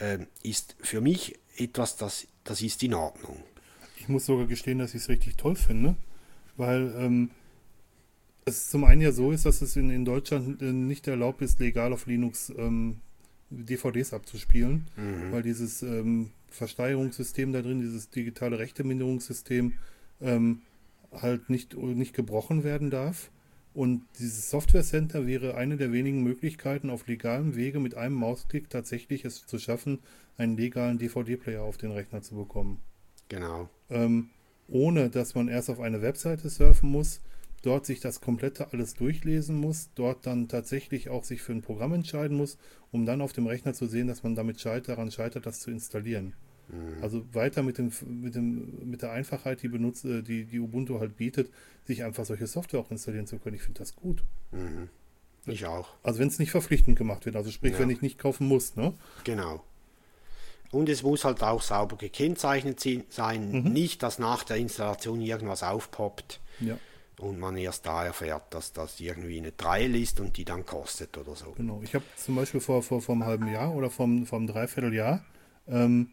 äh, 0.00 0.18
ist 0.42 0.76
für 0.80 1.00
mich 1.00 1.38
etwas, 1.56 1.96
das, 1.96 2.26
das 2.44 2.60
ist 2.62 2.82
in 2.82 2.94
Ordnung. 2.94 3.42
Ich 3.98 4.08
muss 4.08 4.26
sogar 4.26 4.46
gestehen, 4.46 4.78
dass 4.78 4.94
ich 4.94 5.02
es 5.02 5.08
richtig 5.08 5.36
toll 5.36 5.56
finde, 5.56 5.96
weil 6.56 6.94
ähm, 6.98 7.30
es 8.44 8.68
zum 8.70 8.84
einen 8.84 9.00
ja 9.00 9.12
so 9.12 9.32
ist, 9.32 9.46
dass 9.46 9.62
es 9.62 9.74
in, 9.76 9.90
in 9.90 10.04
Deutschland 10.04 10.62
äh, 10.62 10.72
nicht 10.72 11.08
erlaubt 11.08 11.42
ist, 11.42 11.58
legal 11.58 11.92
auf 11.92 12.06
Linux 12.06 12.52
ähm, 12.56 12.98
DVDs 13.50 14.12
abzuspielen, 14.12 14.86
Mhm. 14.96 15.32
weil 15.32 15.42
dieses 15.42 15.82
ähm, 15.82 16.30
Versteigerungssystem 16.50 17.52
da 17.52 17.62
drin, 17.62 17.80
dieses 17.80 18.10
digitale 18.10 18.58
Rechteminderungssystem, 18.58 19.74
ähm, 20.20 20.62
halt 21.12 21.48
nicht, 21.50 21.76
nicht 21.76 22.14
gebrochen 22.14 22.64
werden 22.64 22.90
darf. 22.90 23.30
Und 23.76 24.06
dieses 24.18 24.48
Software 24.48 24.82
Center 24.82 25.26
wäre 25.26 25.54
eine 25.54 25.76
der 25.76 25.92
wenigen 25.92 26.22
Möglichkeiten, 26.22 26.88
auf 26.88 27.06
legalem 27.06 27.56
Wege 27.56 27.78
mit 27.78 27.94
einem 27.94 28.14
Mausklick 28.14 28.70
tatsächlich 28.70 29.26
es 29.26 29.44
zu 29.44 29.58
schaffen, 29.58 29.98
einen 30.38 30.56
legalen 30.56 30.96
DVD-Player 30.96 31.62
auf 31.62 31.76
den 31.76 31.90
Rechner 31.90 32.22
zu 32.22 32.36
bekommen. 32.36 32.80
Genau. 33.28 33.68
Ähm, 33.90 34.30
ohne 34.66 35.10
dass 35.10 35.34
man 35.34 35.48
erst 35.48 35.68
auf 35.68 35.80
eine 35.80 36.00
Webseite 36.00 36.48
surfen 36.48 36.90
muss, 36.90 37.20
dort 37.60 37.84
sich 37.84 38.00
das 38.00 38.22
komplette 38.22 38.72
alles 38.72 38.94
durchlesen 38.94 39.56
muss, 39.56 39.90
dort 39.94 40.26
dann 40.26 40.48
tatsächlich 40.48 41.10
auch 41.10 41.24
sich 41.24 41.42
für 41.42 41.52
ein 41.52 41.60
Programm 41.60 41.92
entscheiden 41.92 42.38
muss, 42.38 42.56
um 42.92 43.04
dann 43.04 43.20
auf 43.20 43.34
dem 43.34 43.46
Rechner 43.46 43.74
zu 43.74 43.84
sehen, 43.84 44.06
dass 44.06 44.22
man 44.22 44.34
damit 44.34 44.58
scheit 44.58 44.88
daran 44.88 45.10
scheitert, 45.10 45.44
das 45.44 45.60
zu 45.60 45.70
installieren. 45.70 46.32
Also 47.00 47.24
weiter 47.32 47.62
mit, 47.62 47.78
dem, 47.78 47.92
mit, 48.06 48.34
dem, 48.34 48.90
mit 48.90 49.02
der 49.02 49.12
Einfachheit, 49.12 49.62
die, 49.62 49.68
benutzt, 49.68 50.04
äh, 50.04 50.22
die, 50.22 50.44
die 50.44 50.58
Ubuntu 50.58 50.98
halt 50.98 51.16
bietet, 51.16 51.50
sich 51.84 52.02
einfach 52.02 52.24
solche 52.24 52.46
Software 52.48 52.80
auch 52.80 52.90
installieren 52.90 53.26
zu 53.26 53.38
können. 53.38 53.54
Ich 53.56 53.62
finde 53.62 53.78
das 53.78 53.94
gut. 53.94 54.24
Mhm. 54.50 54.88
Ich 55.46 55.64
auch. 55.66 55.90
Also 56.02 56.18
wenn 56.18 56.26
es 56.28 56.40
nicht 56.40 56.50
verpflichtend 56.50 56.98
gemacht 56.98 57.24
wird, 57.24 57.36
also 57.36 57.50
sprich, 57.52 57.74
Ja. 57.74 57.78
wenn 57.78 57.90
ich 57.90 58.02
nicht 58.02 58.18
kaufen 58.18 58.48
muss, 58.48 58.74
ne? 58.74 58.94
Genau. 59.22 59.62
Und 60.72 60.88
es 60.88 61.04
muss 61.04 61.24
halt 61.24 61.40
auch 61.44 61.62
sauber 61.62 61.96
gekennzeichnet 61.96 62.84
sein. 63.10 63.52
Mhm. 63.52 63.72
Nicht, 63.72 64.02
dass 64.02 64.18
nach 64.18 64.42
der 64.42 64.56
Installation 64.56 65.20
irgendwas 65.20 65.62
aufpoppt 65.62 66.40
Ja, 66.58 66.76
und 67.20 67.38
man 67.38 67.56
erst 67.56 67.86
da 67.86 68.04
erfährt, 68.04 68.52
dass 68.52 68.72
das 68.72 68.98
irgendwie 68.98 69.38
eine 69.38 69.56
Trial 69.56 69.94
ist 69.94 70.18
und 70.18 70.36
die 70.36 70.44
dann 70.44 70.66
kostet 70.66 71.16
oder 71.16 71.36
so. 71.36 71.52
Genau. 71.52 71.80
Ich 71.84 71.94
habe 71.94 72.04
zum 72.16 72.34
Beispiel 72.34 72.60
vor, 72.60 72.82
vor, 72.82 73.00
vor 73.00 73.14
einem 73.14 73.24
halben 73.24 73.46
Jahr 73.46 73.72
oder 73.72 73.88
vom, 73.88 74.26
vom 74.26 74.48
Dreivierteljahr 74.48 75.24
ähm, 75.68 76.10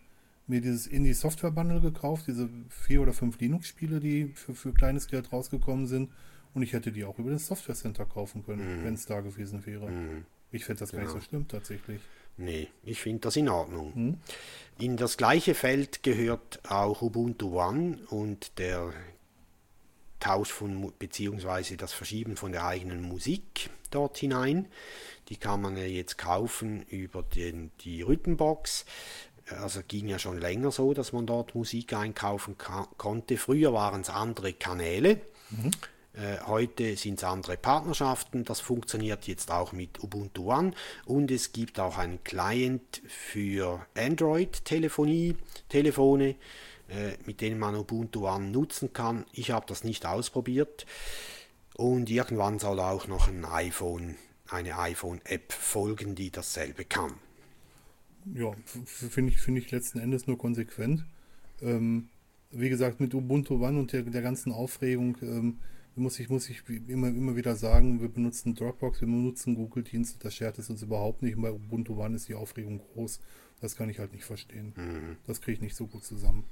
mir 0.48 0.62
dieses 0.62 0.88
Indie-Software-Bundle 0.88 1.82
gekauft, 1.82 2.26
diese 2.28 2.50
vier 2.70 3.02
oder 3.02 3.14
fünf 3.14 3.40
Linux-Spiele, 3.40 4.00
die 4.00 4.28
für, 4.36 4.54
für 4.54 4.74
kleines 4.74 5.08
Geld 5.08 5.32
rausgekommen 5.32 5.88
sind. 5.88 6.12
Und 6.54 6.62
ich 6.62 6.74
hätte 6.74 6.92
die 6.92 7.06
auch 7.06 7.18
über 7.18 7.32
das 7.32 7.48
Software 7.48 7.76
Center 7.76 8.06
kaufen 8.06 8.46
können, 8.46 8.84
wenn 8.84 8.94
es 8.94 9.06
da 9.06 9.22
gewesen 9.22 9.66
wäre. 9.66 9.90
Ich 10.52 10.66
finde 10.66 10.82
das 10.82 10.92
gar 10.92 11.02
nicht 11.02 11.12
so 11.12 11.22
schlimm 11.22 11.48
tatsächlich. 11.48 12.00
Nee, 12.38 12.68
ich 12.84 13.02
finde 13.02 13.22
das 13.22 13.36
in 13.36 13.50
Ordnung. 13.50 13.94
Hm? 13.94 14.18
In 14.80 14.98
das 14.98 15.18
gleiche 15.18 15.56
Feld 15.56 16.04
gehört 16.04 16.60
auch 16.70 17.02
Ubuntu 17.02 17.60
One 17.60 17.98
und 18.10 18.58
der 18.60 18.92
Tausch 20.20 20.52
von 20.52 20.94
beziehungsweise 20.98 21.76
das 21.76 21.92
Verschieben 21.92 22.38
von 22.38 22.52
der 22.52 22.66
eigenen 22.66 23.02
Musik 23.02 23.70
dort 23.92 24.18
hinein. 24.18 24.68
Die 25.30 25.36
kann 25.36 25.62
man 25.62 25.76
ja 25.76 25.84
jetzt 25.84 26.18
kaufen 26.18 26.84
über 26.84 27.24
den, 27.24 27.72
die 27.82 28.02
Rhythmbox. 28.02 28.86
Also 29.62 29.82
ging 29.88 30.08
ja 30.08 30.20
schon 30.20 30.40
länger 30.40 30.72
so, 30.72 30.94
dass 30.94 31.12
man 31.14 31.26
dort 31.26 31.54
Musik 31.56 31.94
einkaufen 31.94 32.58
ka- 32.58 32.88
konnte. 32.98 33.38
Früher 33.38 33.74
waren 33.74 34.02
es 34.02 34.10
andere 34.10 34.54
Kanäle. 34.54 35.22
Äh, 36.14 36.40
heute 36.46 36.96
sind 36.96 37.20
es 37.20 37.24
andere 37.24 37.58
Partnerschaften. 37.58 38.44
Das 38.46 38.60
funktioniert 38.62 39.28
jetzt 39.28 39.52
auch 39.52 39.72
mit 39.74 40.04
Ubuntu 40.04 40.52
One. 40.54 40.72
Und 41.06 41.32
es 41.32 41.52
gibt 41.52 41.80
auch 41.80 41.98
einen 41.98 42.24
Client 42.24 43.02
für 43.08 43.86
Android-Telefonie, 43.96 45.36
Telefone, 45.70 46.36
äh, 46.90 47.18
mit 47.26 47.42
denen 47.42 47.60
man 47.60 47.76
Ubuntu 47.76 48.28
One 48.28 48.48
nutzen 48.50 48.94
kann. 48.94 49.26
Ich 49.34 49.52
habe 49.52 49.66
das 49.68 49.84
nicht 49.84 50.06
ausprobiert. 50.06 50.86
Und 51.76 52.10
irgendwann 52.10 52.60
soll 52.60 52.80
auch 52.80 53.08
noch 53.08 53.28
ein 53.28 53.44
iPhone, 53.46 54.16
eine 54.50 54.78
iPhone-App 54.78 55.52
folgen, 55.52 56.14
die 56.16 56.30
dasselbe 56.32 56.86
kann. 56.86 57.14
Ja, 58.34 58.52
finde 58.86 59.32
ich, 59.32 59.40
finde 59.40 59.60
ich 59.62 59.72
letzten 59.72 60.00
Endes 60.00 60.28
nur 60.28 60.38
konsequent. 60.38 61.06
Ähm, 61.62 62.10
wie 62.52 62.70
gesagt, 62.70 63.00
mit 63.00 63.14
Ubuntu 63.14 63.64
One 63.66 63.80
und 63.80 63.94
der, 63.94 64.04
der 64.04 64.22
ganzen 64.22 64.52
Aufregung 64.52 65.18
ähm, 65.22 65.58
muss 65.96 66.20
ich, 66.20 66.30
muss 66.30 66.50
ich 66.50 66.64
immer, 66.88 67.08
immer 67.08 67.36
wieder 67.36 67.56
sagen, 67.56 68.02
wir 68.02 68.10
benutzen 68.10 68.56
Dropbox, 68.56 69.02
wir 69.02 69.08
benutzen 69.08 69.56
Google-Dienste, 69.56 70.18
das 70.20 70.36
schert 70.36 70.58
es 70.58 70.70
uns 70.70 70.82
überhaupt 70.82 71.22
nicht. 71.22 71.36
Und 71.36 71.44
bei 71.44 71.52
Ubuntu 71.52 72.02
One 72.02 72.16
ist 72.16 72.30
die 72.30 72.36
Aufregung 72.36 72.80
groß. 72.94 73.20
Das 73.62 73.76
kann 73.76 73.90
ich 73.90 74.00
halt 74.00 74.14
nicht 74.14 74.26
verstehen. 74.26 74.74
Das 75.26 75.40
kriege 75.40 75.54
ich 75.56 75.62
nicht 75.62 75.76
so 75.76 75.88
gut 75.88 76.04
zusammen. 76.04 76.44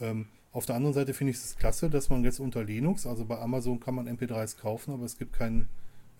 Ähm, 0.00 0.26
auf 0.52 0.66
der 0.66 0.76
anderen 0.76 0.94
Seite 0.94 1.14
finde 1.14 1.32
ich 1.32 1.36
es 1.36 1.56
klasse, 1.56 1.90
dass 1.90 2.10
man 2.10 2.24
jetzt 2.24 2.40
unter 2.40 2.64
Linux, 2.64 3.06
also 3.06 3.24
bei 3.24 3.38
Amazon 3.38 3.80
kann 3.80 3.94
man 3.94 4.08
MP3s 4.08 4.58
kaufen, 4.58 4.92
aber 4.92 5.04
es 5.04 5.16
gibt 5.16 5.32
kein 5.32 5.68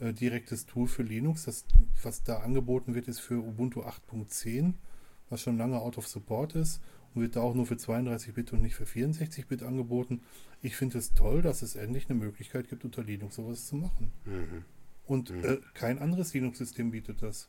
äh, 0.01 0.13
direktes 0.13 0.67
Tool 0.67 0.89
für 0.89 1.03
Linux. 1.03 1.45
Das, 1.45 1.65
was 2.03 2.23
da 2.23 2.39
angeboten 2.39 2.95
wird, 2.95 3.09
ist 3.09 3.21
für 3.21 3.39
Ubuntu 3.39 3.83
8.10, 3.83 4.75
was 5.29 5.43
schon 5.43 5.59
lange 5.59 5.81
out 5.81 5.99
of 5.99 6.07
support 6.09 6.55
ist 6.55 6.81
und 7.15 7.23
wird 7.23 7.37
da 7.37 7.41
auch 7.41 7.55
nur 7.55 7.67
für 7.67 7.75
32-Bit 7.75 8.53
und 8.53 8.63
nicht 8.63 8.75
für 8.75 8.85
64-Bit 8.85 9.63
angeboten. 9.63 10.23
Ich 10.63 10.77
finde 10.77 10.99
es 10.99 11.13
toll, 11.15 11.43
dass 11.43 11.63
es 11.63 11.75
endlich 11.77 12.09
eine 12.09 12.19
Möglichkeit 12.19 12.69
gibt, 12.69 12.85
unter 12.85 13.03
Linux 13.03 13.37
sowas 13.37 13.67
zu 13.67 13.77
machen. 13.77 14.13
Und 15.07 15.31
Äh, 15.31 15.59
kein 15.75 15.99
anderes 15.99 16.33
Linux-System 16.35 16.91
bietet 16.91 17.23
das. 17.23 17.49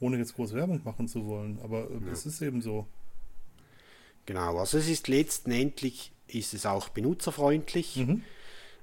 Ohne 0.00 0.16
jetzt 0.16 0.34
groß 0.34 0.54
Werbung 0.54 0.80
machen 0.84 1.06
zu 1.08 1.26
wollen, 1.26 1.58
aber 1.62 1.90
äh, 1.90 2.10
es 2.10 2.24
ist 2.24 2.40
eben 2.40 2.62
so. 2.62 2.86
Genau, 4.24 4.56
also 4.58 4.78
es 4.78 4.88
ist 4.88 5.08
letztendlich 5.08 6.12
ist 6.26 6.54
es 6.54 6.64
auch 6.64 6.88
benutzerfreundlich. 6.88 7.96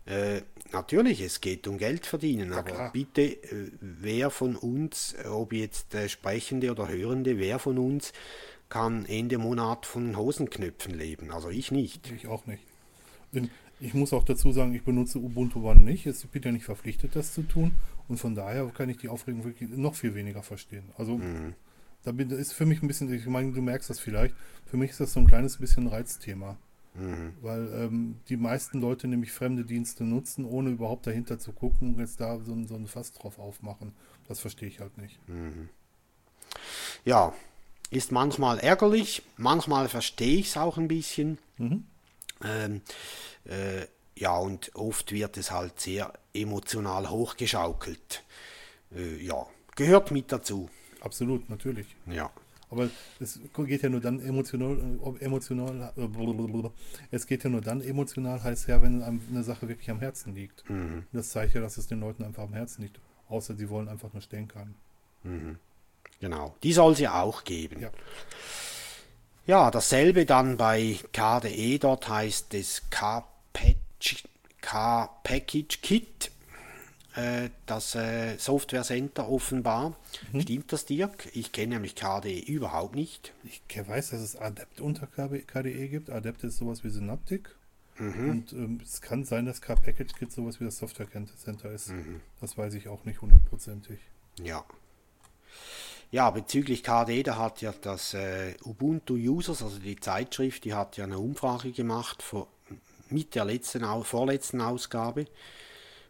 Äh, 0.06 0.42
natürlich, 0.72 1.22
es 1.22 1.42
geht 1.42 1.68
um 1.68 1.78
Geld 1.78 2.06
verdienen, 2.06 2.54
aber 2.54 2.72
klar. 2.72 2.92
bitte, 2.92 3.22
äh, 3.22 3.72
wer 3.80 4.30
von 4.30 4.56
uns, 4.56 5.16
ob 5.30 5.54
jetzt 5.54 5.94
äh, 5.94 6.10
Sprechende 6.10 6.72
oder 6.72 6.88
Hörende, 6.88 7.38
wer 7.38 7.60
von 7.60 7.78
uns 7.78 8.14
kann 8.70 9.06
Ende 9.06 9.38
Monat 9.38 9.86
von 9.86 10.18
Hosenknöpfen 10.18 10.94
leben? 10.94 11.32
Also 11.32 11.50
ich 11.50 11.72
nicht. 11.72 12.12
Ich 12.12 12.28
auch 12.28 12.48
nicht. 12.48 12.64
Denn 13.34 13.50
ich 13.80 13.94
muss 13.94 14.14
auch 14.14 14.24
dazu 14.24 14.52
sagen, 14.52 14.74
ich 14.74 14.84
benutze 14.84 15.20
Ubuntu 15.20 15.68
One 15.68 15.82
nicht. 15.82 16.06
Ich 16.06 16.28
bin 16.30 16.42
ja 16.42 16.52
nicht 16.52 16.66
verpflichtet, 16.66 17.16
das 17.16 17.34
zu 17.34 17.44
tun. 17.44 17.74
Und 18.08 18.18
von 18.18 18.36
daher 18.36 18.66
kann 18.68 18.90
ich 18.90 18.98
die 18.98 19.10
Aufregung 19.10 19.44
wirklich 19.44 19.70
noch 19.70 19.96
viel 19.96 20.16
weniger 20.16 20.42
verstehen. 20.42 20.84
Also 20.98 21.20
da 22.04 22.12
bin, 22.12 22.30
ist 22.30 22.54
für 22.54 22.66
mich 22.66 22.82
ein 22.82 22.88
bisschen, 22.88 23.14
ich 23.14 23.26
meine, 23.26 23.52
du 23.52 23.62
merkst 23.62 23.90
das 23.90 24.00
vielleicht, 24.00 24.36
für 24.66 24.78
mich 24.78 24.92
ist 24.92 25.00
das 25.00 25.14
so 25.14 25.20
ein 25.20 25.28
kleines 25.28 25.58
bisschen 25.58 25.88
ein 25.88 26.58
Reizthema. 26.96 27.32
Weil 27.42 27.74
ähm, 27.74 28.16
die 28.30 28.38
meisten 28.38 28.82
Leute 28.82 29.08
nämlich 29.08 29.32
fremde 29.32 29.64
Dienste 29.66 30.04
nutzen, 30.04 30.46
ohne 30.46 30.70
überhaupt 30.72 31.08
dahinter 31.08 31.40
zu 31.40 31.52
gucken 31.54 31.94
und 31.96 32.00
jetzt 32.00 32.20
da 32.20 32.40
so, 32.40 32.54
ein- 32.54 32.68
so 32.68 32.76
ein 32.76 32.88
Fass 32.88 33.12
drauf 33.14 33.40
aufmachen. 33.40 33.94
Das 34.28 34.40
verstehe 34.40 34.68
ich 34.70 34.80
halt 34.80 34.98
nicht. 34.98 35.20
Ja, 37.06 37.34
ist 37.90 38.12
manchmal 38.12 38.60
ärgerlich, 38.60 39.24
manchmal 39.38 39.90
verstehe 39.90 40.40
ich 40.40 40.48
es 40.50 40.58
auch 40.58 40.78
ein 40.78 40.88
bisschen. 40.88 41.38
Ähm, 42.44 42.82
äh, 43.46 43.86
ja, 44.16 44.36
und 44.38 44.76
oft 44.76 45.12
wird 45.12 45.38
es 45.38 45.52
halt 45.52 45.80
sehr 45.80 46.14
emotional 46.34 47.10
hochgeschaukelt. 47.10 48.24
Äh, 48.96 49.18
ja, 49.24 49.46
gehört 49.76 50.12
mit 50.12 50.32
dazu. 50.32 50.70
Absolut, 51.02 51.50
natürlich. 51.50 51.88
Ja. 52.06 52.30
Aber 52.72 52.90
es 53.20 53.40
geht 53.54 53.82
ja 53.82 53.90
nur 53.90 54.00
dann 54.00 54.20
emotional, 54.22 54.78
äh, 54.78 55.24
emotional, 55.24 55.94
äh, 55.98 56.70
es 57.12 57.28
geht 57.28 57.44
ja 57.44 57.50
nur 57.50 57.62
dann 57.62 57.82
emotional 57.82 58.42
heißt 58.42 58.70
her, 58.70 58.82
wenn 58.82 59.04
einem 59.04 59.22
eine 59.30 59.44
Sache 59.44 59.68
wirklich 59.68 59.92
am 59.92 60.00
Herzen 60.00 60.34
liegt. 60.34 60.64
Das 61.12 61.30
zeigt 61.30 61.54
ja, 61.54 61.62
dass 61.62 61.78
es 61.78 61.88
den 61.88 62.00
Leuten 62.00 62.24
einfach 62.24 62.44
am 62.44 62.54
Herzen 62.54 62.84
liegt. 62.84 63.00
Außer 63.28 63.56
sie 63.56 63.70
wollen 63.70 63.90
einfach 63.90 64.12
nur 64.14 64.22
stänkern. 64.22 64.74
Genau, 66.22 66.56
die 66.64 66.74
soll 66.74 66.98
ja 66.98 67.22
auch 67.22 67.44
geben. 67.44 67.82
Ja. 67.82 67.92
Ja, 69.48 69.72
dasselbe 69.72 70.26
dann 70.26 70.56
bei 70.56 70.98
KDE, 71.12 71.80
dort 71.80 72.08
heißt 72.08 72.54
es 72.54 72.84
K-Package 72.90 74.24
Kit, 75.82 76.31
das 77.66 77.96
äh, 77.96 78.38
Software 78.38 78.84
Center 78.84 79.30
offenbar. 79.30 79.96
Stimmt 80.40 80.72
das, 80.72 80.86
Dirk? 80.86 81.30
Ich 81.34 81.52
kenne 81.52 81.76
nämlich 81.76 81.96
KDE 81.96 82.40
überhaupt 82.40 82.96
nicht. 82.96 83.34
Ich 83.44 83.62
weiß, 83.76 84.12
dass 84.12 84.22
es 84.22 84.36
Adept 84.36 84.80
unter 84.82 85.08
KDE 85.08 85.90
gibt. 85.90 86.10
Adept 86.10 86.44
ist 86.44 86.58
sowas 86.58 86.84
wie 86.84 86.90
Synaptic. 86.90 87.56
Und 88.02 88.54
ähm, 88.54 88.80
es 88.82 89.02
kann 89.02 89.26
sein, 89.26 89.46
dass 89.46 89.62
K-Package 89.62 90.16
Kit 90.16 90.32
sowas 90.32 90.60
wie 90.60 90.66
das 90.66 90.78
Software 90.78 91.08
Center 91.38 91.72
ist. 91.72 91.94
Das 92.40 92.58
weiß 92.58 92.74
ich 92.74 92.88
auch 92.88 93.06
nicht 93.06 93.22
hundertprozentig. 93.22 94.00
Ja. 94.42 94.66
Ja, 96.10 96.30
bezüglich 96.32 96.84
KDE, 96.84 97.24
da 97.24 97.38
hat 97.38 97.62
ja 97.62 97.74
das 97.80 98.14
äh, 98.14 98.56
Ubuntu 98.66 99.14
Users, 99.14 99.62
also 99.62 99.80
die 99.80 99.98
Zeitschrift, 99.98 100.66
die 100.66 100.74
hat 100.74 100.98
ja 100.98 101.06
eine 101.06 101.20
Umfrage 101.20 101.72
gemacht 101.72 102.22
vor, 102.22 102.48
mit 103.10 103.36
der 103.36 103.46
letzten, 103.46 103.86
vorletzten 104.04 104.62
Ausgabe. 104.62 105.26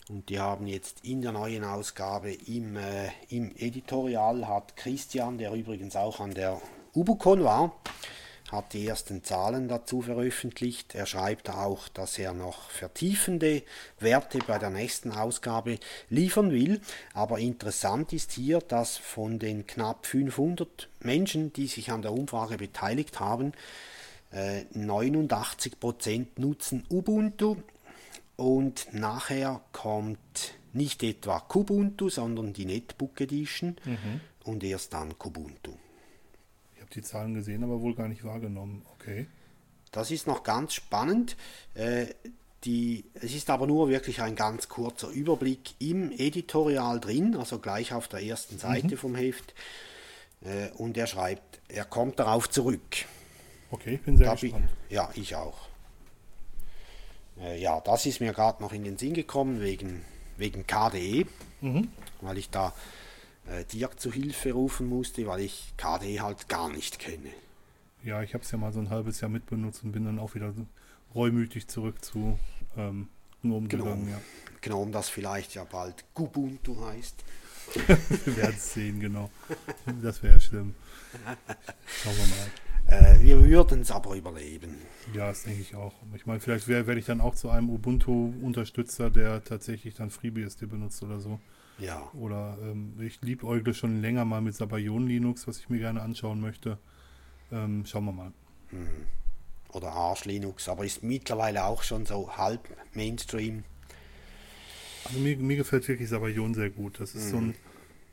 Und 0.09 0.29
die 0.29 0.39
haben 0.39 0.67
jetzt 0.67 1.05
in 1.05 1.21
der 1.21 1.31
neuen 1.31 1.63
Ausgabe 1.63 2.33
im, 2.33 2.75
äh, 2.75 3.09
im 3.29 3.55
Editorial 3.55 4.47
hat 4.47 4.75
Christian, 4.75 5.37
der 5.37 5.53
übrigens 5.53 5.95
auch 5.95 6.19
an 6.19 6.33
der 6.33 6.59
Ubucon 6.93 7.43
war, 7.43 7.75
hat 8.51 8.73
die 8.73 8.85
ersten 8.85 9.23
Zahlen 9.23 9.69
dazu 9.69 10.01
veröffentlicht. 10.01 10.95
Er 10.95 11.05
schreibt 11.05 11.49
auch, 11.49 11.87
dass 11.87 12.19
er 12.19 12.33
noch 12.33 12.69
vertiefende 12.69 13.63
Werte 13.99 14.39
bei 14.39 14.57
der 14.57 14.71
nächsten 14.71 15.11
Ausgabe 15.11 15.79
liefern 16.09 16.51
will. 16.51 16.81
Aber 17.13 17.39
interessant 17.39 18.11
ist 18.11 18.33
hier, 18.33 18.59
dass 18.59 18.97
von 18.97 19.39
den 19.39 19.67
knapp 19.67 20.05
500 20.05 20.89
Menschen, 20.99 21.53
die 21.53 21.67
sich 21.67 21.91
an 21.91 22.01
der 22.01 22.11
Umfrage 22.11 22.57
beteiligt 22.57 23.21
haben, 23.21 23.53
89% 24.33 26.25
nutzen 26.37 26.85
Ubuntu 26.89 27.57
und 28.41 28.87
nachher 28.93 29.61
kommt 29.71 30.55
nicht 30.73 31.03
etwa 31.03 31.39
Kubuntu, 31.39 32.09
sondern 32.09 32.53
die 32.53 32.65
Netbook 32.65 33.21
Edition 33.21 33.75
und 34.43 34.63
erst 34.63 34.93
dann 34.93 35.17
Kubuntu. 35.17 35.71
Ich 36.75 36.81
habe 36.81 36.91
die 36.91 37.01
Zahlen 37.01 37.33
gesehen, 37.33 37.63
aber 37.63 37.81
wohl 37.81 37.93
gar 37.93 38.07
nicht 38.07 38.23
wahrgenommen. 38.23 38.83
Okay. 38.93 39.27
Das 39.91 40.09
ist 40.09 40.25
noch 40.25 40.43
ganz 40.43 40.73
spannend. 40.73 41.35
Äh, 41.75 42.07
die, 42.63 43.05
es 43.15 43.33
ist 43.35 43.49
aber 43.49 43.67
nur 43.67 43.89
wirklich 43.89 44.21
ein 44.21 44.35
ganz 44.35 44.69
kurzer 44.69 45.09
Überblick 45.09 45.75
im 45.79 46.11
Editorial 46.11 46.99
drin, 46.99 47.35
also 47.35 47.59
gleich 47.59 47.93
auf 47.93 48.07
der 48.07 48.23
ersten 48.23 48.57
Seite 48.57 48.97
vom 48.97 49.15
Heft. 49.15 49.53
Äh, 50.41 50.69
und 50.77 50.97
er 50.97 51.07
schreibt, 51.07 51.59
er 51.67 51.85
kommt 51.85 52.19
darauf 52.19 52.49
zurück. 52.49 53.05
Okay, 53.71 53.95
ich 53.95 54.01
bin 54.01 54.17
sehr 54.17 54.27
Da 54.27 54.35
gespannt. 54.35 54.69
Ja, 54.89 55.09
ich 55.15 55.35
auch. 55.35 55.70
Äh, 57.41 57.59
ja, 57.61 57.79
das 57.81 58.05
ist 58.05 58.19
mir 58.21 58.33
gerade 58.33 58.61
noch 58.61 58.71
in 58.73 58.83
den 58.83 58.97
Sinn 58.97 59.13
gekommen 59.13 59.61
wegen, 59.61 60.03
wegen 60.37 60.65
KDE, 60.67 61.25
Mhm. 61.61 61.89
weil 62.21 62.37
ich 62.37 62.49
da 62.49 62.73
äh, 63.47 63.63
Dirk 63.65 63.99
zu 63.99 64.11
Hilfe 64.11 64.51
rufen 64.53 64.87
musste, 64.87 65.25
weil 65.27 65.41
ich 65.41 65.73
KDE 65.77 66.21
halt 66.21 66.47
gar 66.49 66.69
nicht 66.69 66.99
kenne. 66.99 67.29
Ja, 68.03 68.21
ich 68.23 68.33
habe 68.33 68.43
es 68.43 68.51
ja 68.51 68.57
mal 68.57 68.71
so 68.73 68.79
ein 68.79 68.89
halbes 68.89 69.21
Jahr 69.21 69.29
mitbenutzt 69.29 69.83
und 69.83 69.91
bin 69.91 70.05
dann 70.05 70.19
auch 70.19 70.33
wieder 70.35 70.51
so 70.53 70.65
reumütig 71.13 71.67
zurück 71.67 72.03
zu 72.03 72.37
ähm, 72.77 73.09
GNOME 73.43 73.67
Genau. 73.67 73.83
gegangen. 73.85 74.09
Ja. 74.09 74.19
Gnome, 74.61 74.91
das 74.91 75.09
vielleicht 75.09 75.53
ja 75.55 75.63
bald 75.63 76.03
Kubuntu 76.13 76.85
heißt. 76.85 77.23
Wir 78.25 78.37
werden 78.37 78.55
es 78.57 78.73
sehen, 78.73 78.99
genau. 78.99 79.29
Das 80.01 80.21
wäre 80.23 80.39
schlimm. 80.39 80.75
Schauen 82.03 82.15
wir 82.17 82.97
mal. 82.97 83.15
Äh, 83.15 83.19
wir 83.21 83.43
würden 83.43 83.81
es 83.81 83.91
aber 83.91 84.15
überleben. 84.15 84.77
Ja, 85.13 85.27
das 85.27 85.43
denke 85.43 85.61
ich 85.61 85.75
auch. 85.75 85.93
Ich 86.15 86.25
meine, 86.25 86.39
vielleicht 86.39 86.67
werde 86.67 86.97
ich 86.99 87.05
dann 87.05 87.21
auch 87.21 87.35
zu 87.35 87.49
einem 87.49 87.69
Ubuntu-Unterstützer, 87.69 89.09
der 89.09 89.43
tatsächlich 89.43 89.95
dann 89.95 90.09
FreeBSD 90.09 90.67
benutzt 90.67 91.01
oder 91.03 91.19
so. 91.19 91.39
Ja, 91.79 92.09
Oder 92.13 92.57
ähm, 92.61 92.93
ich 93.01 93.19
liebäugle 93.21 93.73
schon 93.73 94.01
länger 94.01 94.23
mal 94.25 94.41
mit 94.41 94.55
Sabayon 94.55 95.07
Linux, 95.07 95.47
was 95.47 95.57
ich 95.59 95.69
mir 95.69 95.79
gerne 95.79 96.01
anschauen 96.01 96.39
möchte. 96.39 96.77
Ähm, 97.51 97.85
schauen 97.85 98.05
wir 98.05 98.11
mal. 98.11 98.31
oder 99.73 99.91
Arch 99.91 100.25
Linux, 100.25 100.67
aber 100.69 100.85
ist 100.85 101.01
mittlerweile 101.01 101.63
auch 101.65 101.81
schon 101.83 102.05
so 102.05 102.37
halb 102.37 102.59
Mainstream. 102.93 103.63
Also 105.05 105.19
mir, 105.19 105.35
mir 105.37 105.55
gefällt 105.57 105.87
wirklich 105.87 106.09
Sabayon 106.09 106.53
sehr 106.53 106.69
gut. 106.69 106.99
Das 106.99 107.15
ist 107.15 107.29
so 107.29 107.37
Mhm. 107.37 107.49
ein, 107.49 107.55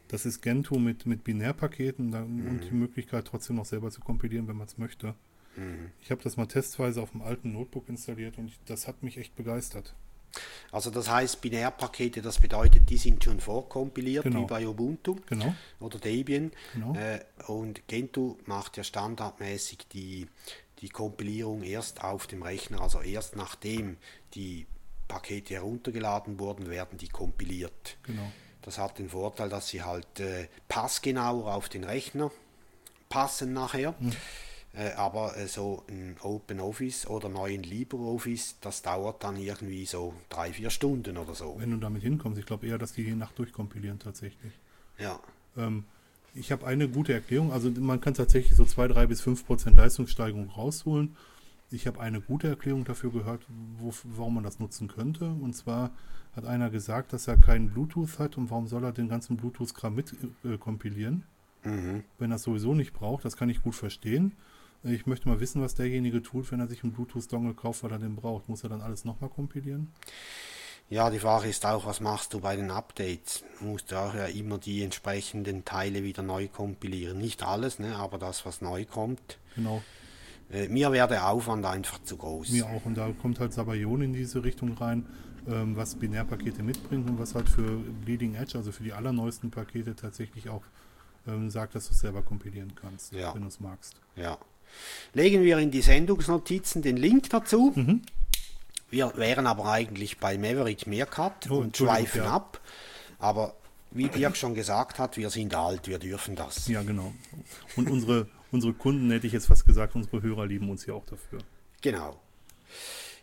das 0.09 0.25
ist 0.25 0.41
Gentoo 0.41 0.79
mit, 0.79 1.05
mit 1.05 1.25
Binärpaketen 1.25 2.11
da, 2.13 2.21
Mhm. 2.23 2.49
und 2.49 2.65
die 2.71 2.75
Möglichkeit 2.75 3.27
trotzdem 3.27 3.57
noch 3.57 3.67
selber 3.67 3.91
zu 3.91 4.01
kompilieren, 4.01 4.49
wenn 4.49 4.57
man 4.57 4.67
es 4.69 4.79
möchte. 4.79 5.15
Mhm. 5.59 5.91
Ich 6.03 6.11
habe 6.11 6.23
das 6.23 6.37
mal 6.37 6.47
testweise 6.47 7.03
auf 7.03 7.11
dem 7.13 7.23
alten 7.23 7.53
Notebook 7.53 7.89
installiert 7.89 8.39
und 8.39 8.53
das 8.67 8.87
hat 8.89 9.03
mich 9.03 9.19
echt 9.19 9.35
begeistert. 9.37 9.95
Also 10.71 10.91
das 10.91 11.09
heißt 11.11 11.41
Binärpakete, 11.41 12.21
das 12.23 12.39
bedeutet, 12.39 12.91
die 12.91 12.99
sind 12.99 13.25
schon 13.25 13.41
vorkompiliert 13.41 14.25
Genau. 14.25 14.43
wie 14.43 14.47
bei 14.47 14.69
Ubuntu 14.69 15.17
Genau. 15.27 15.55
oder 15.81 15.99
Debian. 15.99 16.53
Genau. 16.75 16.95
Äh, 16.95 17.21
und 17.47 17.87
Gentoo 17.89 18.37
macht 18.45 18.77
ja 18.77 18.85
standardmäßig 18.85 19.79
die, 19.93 20.29
die 20.81 20.91
Kompilierung 20.91 21.63
erst 21.63 22.05
auf 22.05 22.27
dem 22.27 22.43
Rechner, 22.43 22.83
also 22.83 23.01
erst 23.01 23.37
nachdem 23.37 23.97
die 24.35 24.67
Pakete 25.09 25.55
heruntergeladen 25.55 26.39
wurden, 26.39 26.69
werden 26.69 26.99
die 26.99 27.09
kompiliert. 27.09 27.97
Genau. 28.03 28.31
Das 28.61 28.77
hat 28.77 28.99
den 28.99 29.09
Vorteil, 29.09 29.49
dass 29.49 29.69
sie 29.69 29.83
halt 29.83 30.21
äh, 30.21 30.49
passgenauer 30.69 31.55
auf 31.55 31.71
den 31.71 31.85
Rechner 31.85 32.31
passen 33.09 33.55
nachher. 33.55 33.95
Äh, 34.03 34.11
aber 34.97 35.37
äh, 35.37 35.47
so 35.47 35.85
ein 35.89 36.17
Open 36.23 36.61
Office 36.61 37.07
oder 37.07 37.29
neuen 37.29 37.63
LibreOffice, 37.63 38.57
das 38.61 38.83
dauert 38.83 39.25
dann 39.25 39.37
irgendwie 39.37 39.87
so 39.87 40.15
drei, 40.29 40.53
vier 40.53 40.71
Stunden 40.71 41.17
oder 41.17 41.35
so. 41.35 41.57
Wenn 41.59 41.71
du 41.71 41.79
damit 41.79 42.03
hinkommst, 42.03 42.39
ich 42.39 42.47
glaube 42.47 42.67
eher, 42.67 42.79
dass 42.79 42.93
die 42.93 43.03
je 43.03 43.15
Nacht 43.15 43.39
durchkompilieren 43.39 43.99
tatsächlich. 43.99 44.53
Ja, 44.99 45.21
Ähm, 45.57 45.85
ich 46.35 46.53
habe 46.53 46.67
eine 46.67 46.89
gute 46.89 47.13
Erklärung. 47.13 47.53
Also 47.53 47.71
man 47.71 48.01
kann 48.01 48.15
tatsächlich 48.15 48.55
so 48.55 48.65
2, 48.65 48.89
3 48.89 49.07
bis 49.07 49.21
5 49.21 49.47
Prozent 49.47 49.77
Leistungssteigerung 49.77 50.51
rausholen. 50.51 51.17
Ich 51.71 51.87
habe 51.87 52.01
eine 52.01 52.21
gute 52.21 52.49
Erklärung 52.49 52.85
dafür 52.85 53.11
gehört, 53.11 53.45
wo, 53.79 53.93
warum 54.05 54.35
man 54.35 54.45
das 54.45 54.59
nutzen 54.59 54.89
könnte. 54.89 55.29
Und 55.29 55.55
zwar 55.55 55.91
hat 56.35 56.45
einer 56.45 56.71
gesagt, 56.71 57.13
dass 57.13 57.29
er 57.29 57.37
keinen 57.37 57.71
Bluetooth 57.71 58.19
hat 58.19 58.39
und 58.39 58.51
warum 58.51 58.67
soll 58.67 58.85
er 58.85 58.93
den 58.93 59.09
ganzen 59.09 59.37
Bluetooth-Kram 59.37 59.95
mit 59.95 60.15
äh, 60.45 60.57
kompilieren, 60.57 61.25
mhm. 61.65 62.05
wenn 62.19 62.31
er 62.31 62.37
es 62.37 62.43
sowieso 62.43 62.75
nicht 62.75 62.93
braucht. 62.93 63.25
Das 63.25 63.37
kann 63.37 63.51
ich 63.51 63.63
gut 63.63 63.75
verstehen. 63.75 64.33
Ich 64.85 65.07
möchte 65.07 65.29
mal 65.29 65.41
wissen, 65.41 65.61
was 65.61 65.75
derjenige 65.75 66.23
tut, 66.23 66.51
wenn 66.53 66.61
er 66.61 66.69
sich 66.69 66.83
einen 66.85 66.93
Bluetooth-Dongle 66.93 67.55
kauft, 67.55 67.83
weil 67.83 67.93
er 67.93 67.99
den 67.99 68.15
braucht. 68.17 68.49
Muss 68.49 68.63
er 68.63 68.69
dann 68.69 68.81
alles 68.81 69.05
nochmal 69.05 69.31
kompilieren? 69.31 69.93
ja, 70.91 71.11
die 71.11 71.19
Frage 71.19 71.49
ist 71.49 71.67
auch, 71.67 71.85
was 71.85 72.01
machst 72.01 72.33
du 72.33 72.41
bei 72.41 72.57
den 72.57 72.71
Updates? 72.71 73.45
Du 73.59 73.67
musst 73.67 73.91
ja 73.91 74.07
auch 74.09 74.15
ja 74.15 74.25
immer 74.25 74.57
die 74.57 74.83
entsprechenden 74.83 75.67
Teile 75.67 76.03
wieder 76.03 76.23
neu 76.23 76.49
kompilieren. 76.49 77.19
Nicht 77.19 77.43
alles, 77.43 77.79
ne, 77.79 77.95
aber 77.97 78.17
das, 78.17 78.47
was 78.47 78.63
neu 78.63 78.87
kommt. 78.87 79.39
Genau, 79.55 79.83
Äh, 80.51 80.69
mir 80.69 80.91
wäre 80.91 81.07
der 81.09 81.29
Aufwand 81.29 81.67
einfach 81.67 82.03
zu 82.05 82.17
groß. 82.17 82.53
Mir 82.53 82.65
auch. 82.67 82.87
Und 82.87 82.95
da 82.97 83.13
kommt 83.21 83.39
halt 83.39 83.53
Sabayon 83.53 84.01
in 84.01 84.13
diese 84.15 84.43
Richtung 84.43 84.73
rein, 84.79 85.05
ähm, 85.47 85.77
was 85.77 85.95
Binärpakete 85.97 86.63
mitbringt 86.63 87.07
und 87.11 87.19
was 87.19 87.35
halt 87.35 87.51
für 87.51 87.77
Bleeding 88.05 88.35
Edge, 88.35 88.57
also 88.57 88.73
für 88.73 88.83
die 88.83 88.95
allerneuesten 88.95 89.51
Pakete 89.51 89.95
tatsächlich 89.95 90.49
auch 90.49 90.63
ähm, 91.27 91.51
sagt, 91.51 91.75
dass 91.75 91.89
du 91.89 91.93
es 91.93 92.01
selber 92.01 92.23
kompilieren 92.23 92.75
kannst, 92.77 93.13
Ja. 93.13 93.35
wenn 93.35 93.43
du 93.43 93.49
es 93.49 93.61
magst. 93.61 94.01
Ja. 94.17 94.39
Legen 95.15 95.43
wir 95.43 95.59
in 95.59 95.71
die 95.71 95.83
Sendungsnotizen 95.83 96.83
den 96.83 96.97
Link 96.97 97.31
dazu. 97.31 97.73
Mhm. 97.75 98.03
Wir 98.91 99.13
wären 99.17 99.47
aber 99.47 99.67
eigentlich 99.67 100.19
bei 100.19 100.39
Maverick 100.39 100.87
Meerkat 100.87 101.49
Oh, 101.51 101.57
und 101.57 101.77
schweifen 101.77 102.23
ja. 102.23 102.33
ab. 102.33 102.61
Aber 103.19 103.55
wie 103.91 104.09
Dirk 104.09 104.37
schon 104.37 104.55
gesagt 104.55 104.99
hat, 104.99 105.17
wir 105.17 105.31
sind 105.31 105.55
alt, 105.55 105.89
wir 105.89 105.99
dürfen 105.99 106.37
das. 106.37 106.69
Ja, 106.69 106.83
genau. 106.83 107.13
Und 107.77 107.91
unsere, 107.91 108.29
unsere 108.53 108.73
Kunden, 108.75 109.11
hätte 109.11 109.27
ich 109.27 109.33
jetzt 109.33 109.47
fast 109.47 109.67
gesagt, 109.67 109.95
unsere 109.95 110.23
Hörer 110.23 110.47
lieben 110.47 110.71
uns 110.71 110.87
ja 110.87 110.95
auch 110.95 111.07
dafür. 111.07 111.41
Genau. 111.81 112.19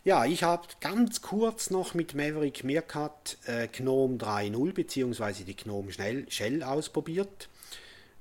Ja, 0.04 0.26
ich 0.26 0.44
habe 0.44 0.68
ganz 0.82 1.22
kurz 1.22 1.72
noch 1.72 1.96
mit 1.96 2.14
Maverick 2.14 2.64
Meerkat 2.64 3.38
äh, 3.46 3.68
GNOME 3.68 4.18
3.0 4.18 4.74
bzw. 4.74 5.44
die 5.44 5.56
GNOME 5.56 5.92
Shell 6.30 6.62
ausprobiert. 6.62 7.50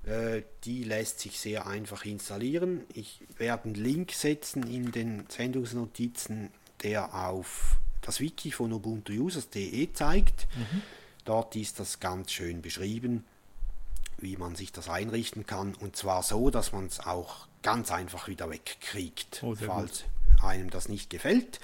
Äh, 0.06 0.42
die 0.64 0.84
lässt 0.84 1.20
sich 1.20 1.38
sehr 1.40 1.66
einfach 1.66 2.04
installieren. 2.04 2.82
Ich 2.92 3.20
werde 3.36 3.64
einen 3.64 3.74
Link 3.74 4.12
setzen 4.12 4.64
in 4.66 4.92
den 4.92 5.24
Sendungsnotizen, 5.28 6.50
der 6.82 7.14
auf 7.14 7.76
das 8.02 8.20
Wiki 8.20 8.52
von 8.52 8.72
ubuntuusers.de 8.72 9.92
zeigt. 9.92 10.46
Dort 11.24 11.56
ist 11.56 11.80
das 11.80 12.00
ganz 12.00 12.32
schön 12.32 12.60
beschrieben, 12.60 13.24
wie 14.18 14.36
man 14.36 14.56
sich 14.56 14.72
das 14.72 14.90
einrichten 14.90 15.46
kann. 15.46 15.74
Und 15.74 15.96
zwar 15.96 16.22
so, 16.22 16.50
dass 16.50 16.72
man 16.72 16.86
es 16.86 17.00
auch 17.00 17.48
ganz 17.62 17.90
einfach 17.90 18.28
wieder 18.28 18.50
wegkriegt, 18.50 19.42
Oh, 19.42 19.54
falls 19.54 20.04
einem 20.42 20.68
das 20.68 20.88
nicht 20.90 21.08
gefällt. 21.08 21.60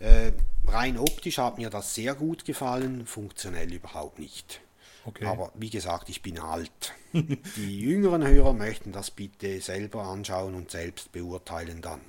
Äh, 0.00 0.32
rein 0.66 0.98
optisch 0.98 1.38
hat 1.38 1.58
mir 1.58 1.70
das 1.70 1.94
sehr 1.94 2.14
gut 2.14 2.44
gefallen, 2.44 3.06
funktionell 3.06 3.72
überhaupt 3.72 4.18
nicht. 4.18 4.60
Okay. 5.04 5.24
Aber 5.24 5.50
wie 5.54 5.70
gesagt, 5.70 6.08
ich 6.08 6.22
bin 6.22 6.38
alt. 6.38 6.94
Die 7.14 7.80
jüngeren 7.80 8.26
Hörer 8.26 8.52
möchten 8.52 8.92
das 8.92 9.10
bitte 9.10 9.60
selber 9.60 10.02
anschauen 10.04 10.54
und 10.54 10.70
selbst 10.70 11.10
beurteilen 11.12 11.80
dann. 11.82 12.00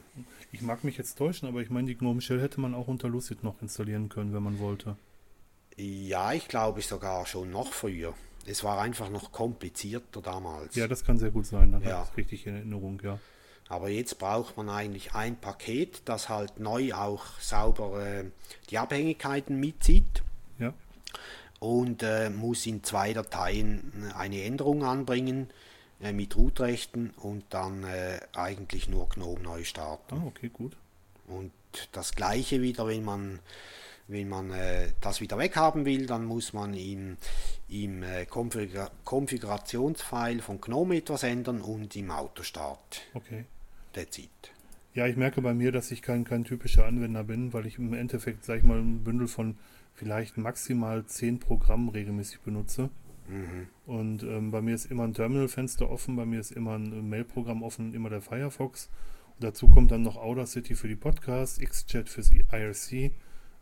Ich 0.51 0.61
mag 0.61 0.83
mich 0.83 0.97
jetzt 0.97 1.15
täuschen, 1.15 1.47
aber 1.47 1.61
ich 1.61 1.69
meine, 1.69 1.87
die 1.87 1.95
GNOME 1.95 2.19
Shell 2.21 2.41
hätte 2.41 2.59
man 2.59 2.75
auch 2.75 2.87
unter 2.89 3.07
Lucid 3.07 3.43
noch 3.43 3.61
installieren 3.61 4.09
können, 4.09 4.33
wenn 4.33 4.43
man 4.43 4.59
wollte. 4.59 4.97
Ja, 5.77 6.33
ich 6.33 6.49
glaube 6.49 6.81
sogar 6.81 7.25
schon 7.25 7.49
noch 7.51 7.71
früher. 7.71 8.13
Es 8.45 8.63
war 8.63 8.81
einfach 8.81 9.09
noch 9.09 9.31
komplizierter 9.31 10.21
damals. 10.21 10.75
Ja, 10.75 10.87
das 10.87 11.05
kann 11.05 11.17
sehr 11.17 11.31
gut 11.31 11.45
sein, 11.45 11.71
dann 11.71 11.81
Ja. 11.83 11.91
habe 11.99 12.03
ich 12.05 12.11
es 12.11 12.17
richtig 12.17 12.47
in 12.47 12.55
Erinnerung, 12.55 13.01
ja. 13.03 13.17
Aber 13.69 13.87
jetzt 13.87 14.19
braucht 14.19 14.57
man 14.57 14.67
eigentlich 14.67 15.13
ein 15.13 15.37
Paket, 15.39 16.01
das 16.05 16.27
halt 16.27 16.59
neu 16.59 16.93
auch 16.93 17.23
sauber 17.39 18.05
äh, 18.05 18.25
die 18.69 18.77
Abhängigkeiten 18.77 19.57
mitzieht 19.61 20.23
Ja, 20.59 20.73
und 21.61 22.01
äh, 22.01 22.31
muss 22.31 22.65
in 22.65 22.83
zwei 22.83 23.13
Dateien 23.13 23.93
äh, 24.09 24.17
eine 24.17 24.43
Änderung 24.43 24.83
anbringen 24.83 25.47
äh, 26.01 26.11
mit 26.11 26.35
Root-Rechten 26.35 27.11
und 27.17 27.45
dann 27.51 27.83
äh, 27.83 28.19
eigentlich 28.33 28.89
nur 28.89 29.07
GNOME 29.09 29.41
neu 29.43 29.63
starten. 29.63 30.15
ah, 30.15 30.23
okay, 30.25 30.49
gut. 30.51 30.75
Und 31.27 31.51
das 31.91 32.15
gleiche 32.15 32.63
wieder, 32.63 32.87
wenn 32.87 33.05
man, 33.05 33.39
wenn 34.07 34.27
man 34.27 34.51
äh, 34.51 34.87
das 35.01 35.21
wieder 35.21 35.37
weghaben 35.37 35.85
will, 35.85 36.07
dann 36.07 36.25
muss 36.25 36.51
man 36.51 36.73
im, 36.73 37.17
im 37.69 38.01
äh, 38.01 38.25
Konfigur 38.25 38.89
Konfigurationsfile 39.05 40.41
von 40.41 40.59
GNOME 40.59 40.97
etwas 40.97 41.21
ändern 41.21 41.61
und 41.61 41.95
im 41.95 42.09
Autostart. 42.09 43.03
Okay. 43.13 43.45
that's 43.93 44.17
it. 44.17 44.29
Ja, 44.95 45.05
ich 45.05 45.15
merke 45.15 45.43
bei 45.43 45.53
mir, 45.53 45.71
dass 45.71 45.91
ich 45.91 46.01
kein, 46.01 46.23
kein 46.23 46.43
typischer 46.43 46.85
Anwender 46.87 47.23
bin, 47.23 47.53
weil 47.53 47.67
ich 47.67 47.77
im 47.77 47.93
Endeffekt, 47.93 48.45
sag 48.45 48.57
ich 48.57 48.63
mal, 48.63 48.79
ein 48.79 49.03
Bündel 49.03 49.27
von 49.27 49.57
vielleicht 50.01 50.35
maximal 50.35 51.05
zehn 51.05 51.39
Programmen 51.39 51.89
regelmäßig 51.89 52.41
benutze. 52.41 52.89
Mhm. 53.27 53.67
Und 53.85 54.23
ähm, 54.23 54.49
bei 54.49 54.59
mir 54.59 54.73
ist 54.73 54.85
immer 54.85 55.03
ein 55.03 55.13
Terminalfenster 55.13 55.91
offen, 55.91 56.15
bei 56.15 56.25
mir 56.25 56.39
ist 56.39 56.51
immer 56.51 56.73
ein 56.73 57.07
Mailprogramm 57.07 57.61
offen, 57.61 57.93
immer 57.93 58.09
der 58.09 58.21
Firefox. 58.21 58.89
Und 59.35 59.43
dazu 59.43 59.67
kommt 59.67 59.91
dann 59.91 60.01
noch 60.01 60.17
Audacity 60.17 60.73
für 60.73 60.87
die 60.87 60.95
Podcasts, 60.95 61.59
XChat 61.59 62.09
fürs 62.09 62.31
IRC, 62.31 63.11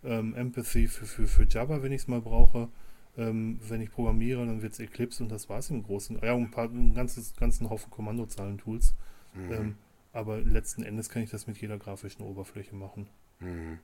ähm, 0.06 0.34
Empathy 0.34 0.88
für, 0.88 1.06
für, 1.06 1.28
für 1.28 1.46
Java, 1.46 1.84
wenn 1.84 1.92
ich 1.92 2.04
es 2.04 2.08
mal 2.08 2.22
brauche. 2.22 2.70
Ähm, 3.18 3.60
wenn 3.68 3.82
ich 3.82 3.92
programmiere, 3.92 4.46
dann 4.46 4.62
wird 4.62 4.72
es 4.72 4.80
Eclipse 4.80 5.22
und 5.22 5.30
das 5.30 5.50
war 5.50 5.60
es 5.60 5.70
im 5.70 5.84
Großen. 5.84 6.20
Ja, 6.24 6.36
ein 6.36 6.52
paar, 6.52 6.70
ein 6.70 6.94
ganzes, 6.94 7.36
ganzen 7.36 7.70
Haufen 7.70 7.92
Kommandozeilen-Tools. 7.92 8.96
Mhm. 9.34 9.52
Ähm, 9.52 9.76
aber 10.14 10.40
letzten 10.40 10.84
Endes 10.84 11.10
kann 11.10 11.22
ich 11.22 11.32
das 11.32 11.48
mit 11.48 11.60
jeder 11.60 11.78
grafischen 11.78 12.24
Oberfläche 12.24 12.76
machen. 12.76 13.10
Mhm. 13.42 13.80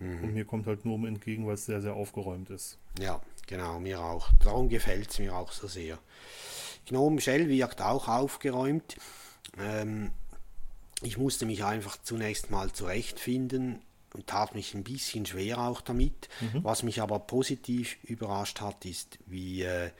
Und 0.00 0.22
Mhm. 0.22 0.34
mir 0.34 0.44
kommt 0.46 0.66
halt 0.66 0.84
nur 0.84 0.94
um 0.94 1.04
entgegen, 1.06 1.46
weil 1.46 1.54
es 1.54 1.66
sehr, 1.66 1.80
sehr 1.82 1.94
aufgeräumt 1.94 2.48
ist. 2.50 2.78
Ja, 2.98 3.20
genau, 3.46 3.78
mir 3.80 4.00
auch. 4.00 4.28
Darum 4.42 4.68
gefällt 4.70 5.10
es 5.10 5.18
mir 5.18 5.36
auch 5.36 5.52
so 5.52 5.66
sehr. 5.68 5.98
Gnome 6.86 7.20
Shell 7.20 7.48
wirkt 7.48 7.82
auch 7.82 8.08
aufgeräumt. 8.08 8.96
Ähm, 9.58 10.10
ich 11.02 11.18
musste 11.18 11.44
mich 11.46 11.64
einfach 11.64 11.98
zunächst 12.02 12.50
mal 12.50 12.72
zurechtfinden 12.72 13.80
und 14.14 14.26
tat 14.26 14.54
mich 14.54 14.74
ein 14.74 14.82
bisschen 14.84 15.26
schwer 15.26 15.58
auch 15.58 15.82
damit. 15.82 16.28
Was 16.62 16.82
mich 16.82 17.00
aber 17.02 17.18
positiv 17.18 17.96
überrascht 18.04 18.60
hat, 18.60 18.84
ist, 18.86 19.18
wie 19.26 19.62
äh, 19.62 19.90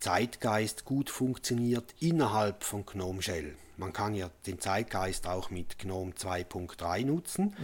Zeitgeist 0.00 0.84
gut 0.84 1.08
funktioniert 1.10 1.94
innerhalb 2.00 2.64
von 2.64 2.84
Gnome 2.84 3.22
Shell. 3.22 3.54
Man 3.76 3.92
kann 3.92 4.14
ja 4.14 4.30
den 4.46 4.58
Zeitgeist 4.60 5.26
auch 5.26 5.50
mit 5.50 5.78
Gnome 5.78 6.12
2.3 6.12 7.04
nutzen. 7.06 7.54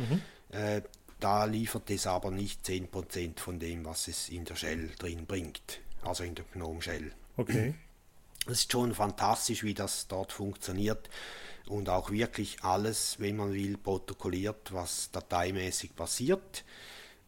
Äh, 0.50 0.82
da 1.20 1.44
liefert 1.44 1.90
es 1.90 2.06
aber 2.06 2.30
nicht 2.30 2.64
10% 2.64 3.38
von 3.38 3.58
dem, 3.58 3.84
was 3.84 4.08
es 4.08 4.28
in 4.28 4.44
der 4.44 4.56
Shell 4.56 4.90
drin 4.98 5.26
bringt. 5.26 5.80
Also 6.02 6.24
in 6.24 6.34
der 6.34 6.44
Gnome 6.52 6.82
Shell. 6.82 7.12
Okay. 7.36 7.74
Es 8.46 8.60
ist 8.60 8.72
schon 8.72 8.94
fantastisch, 8.94 9.62
wie 9.62 9.74
das 9.74 10.08
dort 10.08 10.32
funktioniert 10.32 11.10
und 11.66 11.88
auch 11.88 12.10
wirklich 12.10 12.62
alles, 12.62 13.16
wenn 13.18 13.36
man 13.36 13.52
will, 13.52 13.76
protokolliert, 13.76 14.72
was 14.72 15.10
dateimäßig 15.12 15.94
passiert 15.94 16.64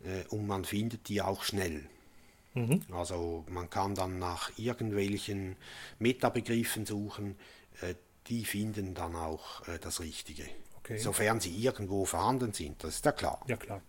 äh, 0.04 0.26
und 0.28 0.46
man 0.46 0.64
findet 0.64 1.08
die 1.08 1.22
auch 1.22 1.44
schnell. 1.44 1.82
Mhm. 2.54 2.82
Also 2.92 3.44
man 3.48 3.70
kann 3.70 3.94
dann 3.94 4.18
nach 4.18 4.50
irgendwelchen 4.58 5.56
Metabegriffen 5.98 6.86
suchen, 6.86 7.36
äh, 7.80 7.94
die 8.28 8.44
finden 8.44 8.94
dann 8.94 9.14
auch 9.14 9.66
äh, 9.68 9.78
das 9.78 10.00
Richtige. 10.00 10.44
Okay. 10.82 10.98
Sofern 10.98 11.40
sie 11.40 11.50
irgendwo 11.50 12.04
vorhanden 12.04 12.52
sind, 12.52 12.82
das 12.82 12.96
ist 12.96 13.04
ja 13.04 13.12
klar. 13.12 13.40
Ja, 13.46 13.56
klar. 13.56 13.80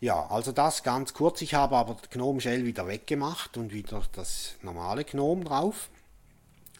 Ja, 0.00 0.26
also 0.30 0.50
das 0.50 0.82
ganz 0.82 1.12
kurz. 1.12 1.42
Ich 1.42 1.54
habe 1.54 1.76
aber 1.76 1.96
Gnome 2.10 2.40
Shell 2.40 2.64
wieder 2.64 2.88
weggemacht 2.88 3.58
und 3.58 3.72
wieder 3.72 4.02
das 4.12 4.56
normale 4.62 5.04
Gnome 5.04 5.44
drauf. 5.44 5.90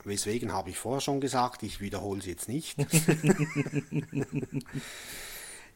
Weswegen 0.04 0.52
habe 0.52 0.70
ich 0.70 0.78
vorher 0.78 1.02
schon 1.02 1.20
gesagt, 1.20 1.62
ich 1.62 1.80
wiederhole 1.80 2.20
es 2.20 2.26
jetzt 2.26 2.48
nicht. 2.48 2.76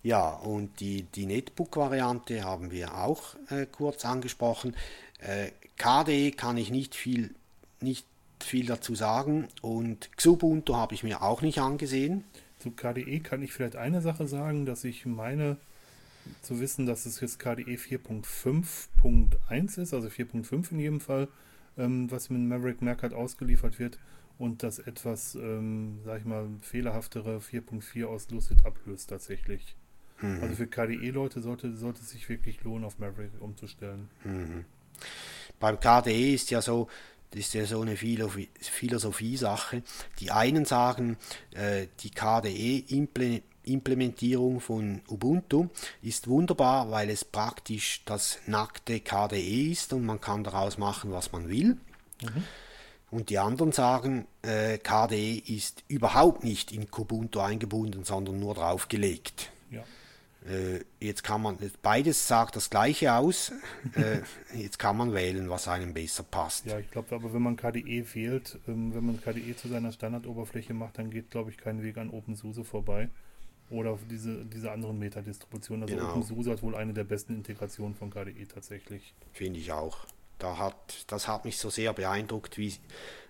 ja, 0.02 0.30
und 0.30 0.80
die, 0.80 1.02
die 1.02 1.26
Netbook-Variante 1.26 2.42
haben 2.42 2.70
wir 2.70 2.96
auch 2.96 3.34
äh, 3.50 3.66
kurz 3.66 4.06
angesprochen. 4.06 4.74
Äh, 5.18 5.50
KDE 5.76 6.32
kann 6.32 6.56
ich 6.56 6.70
nicht 6.70 6.94
viel, 6.94 7.34
nicht 7.80 8.06
viel 8.40 8.64
dazu 8.64 8.94
sagen 8.94 9.48
und 9.60 10.10
Xubuntu 10.16 10.76
habe 10.76 10.94
ich 10.94 11.02
mir 11.02 11.22
auch 11.22 11.42
nicht 11.42 11.58
angesehen. 11.58 12.24
Zu 12.64 12.70
KDE 12.70 13.20
kann 13.20 13.42
ich 13.42 13.52
vielleicht 13.52 13.76
eine 13.76 14.00
Sache 14.00 14.26
sagen, 14.26 14.64
dass 14.64 14.84
ich 14.84 15.04
meine 15.04 15.58
zu 16.40 16.60
wissen, 16.60 16.86
dass 16.86 17.04
es 17.04 17.20
jetzt 17.20 17.38
KDE 17.38 17.74
4.5.1 17.74 19.82
ist, 19.82 19.92
also 19.92 20.08
4.5 20.08 20.72
in 20.72 20.78
jedem 20.78 21.00
Fall, 21.02 21.28
ähm, 21.76 22.10
was 22.10 22.30
mit 22.30 22.40
Maverick 22.40 22.80
Mercat 22.80 23.12
ausgeliefert 23.12 23.78
wird 23.78 23.98
und 24.38 24.62
das 24.62 24.78
etwas, 24.78 25.34
ähm, 25.34 25.98
sag 26.06 26.20
ich 26.20 26.24
mal, 26.24 26.48
fehlerhaftere 26.62 27.36
4.4 27.36 28.06
aus 28.06 28.30
Lucid 28.30 28.64
ablöst 28.64 29.10
tatsächlich. 29.10 29.76
Also 30.40 30.54
für 30.54 30.66
KDE-Leute 30.66 31.42
sollte, 31.42 31.76
sollte 31.76 32.00
es 32.00 32.08
sich 32.08 32.30
wirklich 32.30 32.64
lohnen, 32.64 32.84
auf 32.84 32.98
Maverick 32.98 33.32
umzustellen. 33.40 34.08
Beim 35.60 35.78
KDE 35.78 36.32
ist 36.32 36.50
ja 36.50 36.62
so, 36.62 36.88
das 37.34 37.46
ist 37.46 37.54
ja 37.54 37.66
so 37.66 37.80
eine 37.80 37.96
Philosophie- 37.96 38.48
Philosophie-Sache. 38.60 39.82
Die 40.20 40.30
einen 40.30 40.64
sagen, 40.64 41.16
äh, 41.52 41.88
die 42.00 42.10
KDE-Implementierung 42.10 44.60
von 44.60 45.02
Ubuntu 45.08 45.66
ist 46.00 46.28
wunderbar, 46.28 46.92
weil 46.92 47.10
es 47.10 47.24
praktisch 47.24 48.02
das 48.04 48.38
nackte 48.46 49.00
KDE 49.00 49.72
ist 49.72 49.92
und 49.92 50.06
man 50.06 50.20
kann 50.20 50.44
daraus 50.44 50.78
machen, 50.78 51.10
was 51.10 51.32
man 51.32 51.48
will. 51.48 51.76
Und 53.10 53.30
die 53.30 53.38
anderen 53.38 53.72
sagen, 53.72 54.28
äh, 54.42 54.78
KDE 54.78 55.42
ist 55.46 55.82
überhaupt 55.88 56.44
nicht 56.44 56.70
in 56.70 56.88
Kubuntu 56.90 57.40
eingebunden, 57.40 58.04
sondern 58.04 58.38
nur 58.38 58.54
draufgelegt. 58.54 59.50
Äh, 60.46 60.80
jetzt 61.00 61.24
kann 61.24 61.40
man, 61.40 61.58
beides 61.82 62.28
sagt 62.28 62.56
das 62.56 62.68
gleiche 62.68 63.14
aus. 63.14 63.50
äh, 63.94 64.20
jetzt 64.54 64.78
kann 64.78 64.96
man 64.96 65.14
wählen, 65.14 65.48
was 65.48 65.68
einem 65.68 65.94
besser 65.94 66.22
passt. 66.22 66.66
Ja, 66.66 66.78
ich 66.78 66.90
glaube, 66.90 67.14
aber 67.14 67.32
wenn 67.32 67.42
man 67.42 67.56
KDE 67.56 68.04
wählt, 68.14 68.58
ähm, 68.68 68.94
wenn 68.94 69.06
man 69.06 69.20
KDE 69.20 69.56
zu 69.56 69.68
seiner 69.68 69.92
Standardoberfläche 69.92 70.74
macht, 70.74 70.98
dann 70.98 71.10
geht, 71.10 71.30
glaube 71.30 71.50
ich, 71.50 71.56
kein 71.56 71.82
Weg 71.82 71.96
an 71.96 72.10
OpenSUSE 72.10 72.64
vorbei. 72.64 73.08
Oder 73.70 73.98
diese, 74.10 74.44
diese 74.44 74.70
anderen 74.70 74.98
Meta-Distributionen. 74.98 75.84
Also 75.84 75.96
Genau. 75.96 76.10
OpenSUSE 76.10 76.50
hat 76.50 76.62
wohl 76.62 76.74
eine 76.76 76.92
der 76.92 77.04
besten 77.04 77.34
Integrationen 77.34 77.94
von 77.94 78.10
KDE 78.10 78.46
tatsächlich. 78.46 79.14
Finde 79.32 79.58
ich 79.60 79.72
auch. 79.72 80.04
Da 80.38 80.58
hat, 80.58 81.04
das 81.06 81.26
hat 81.28 81.46
mich 81.46 81.56
so 81.56 81.70
sehr 81.70 81.94
beeindruckt, 81.94 82.58
wie, 82.58 82.74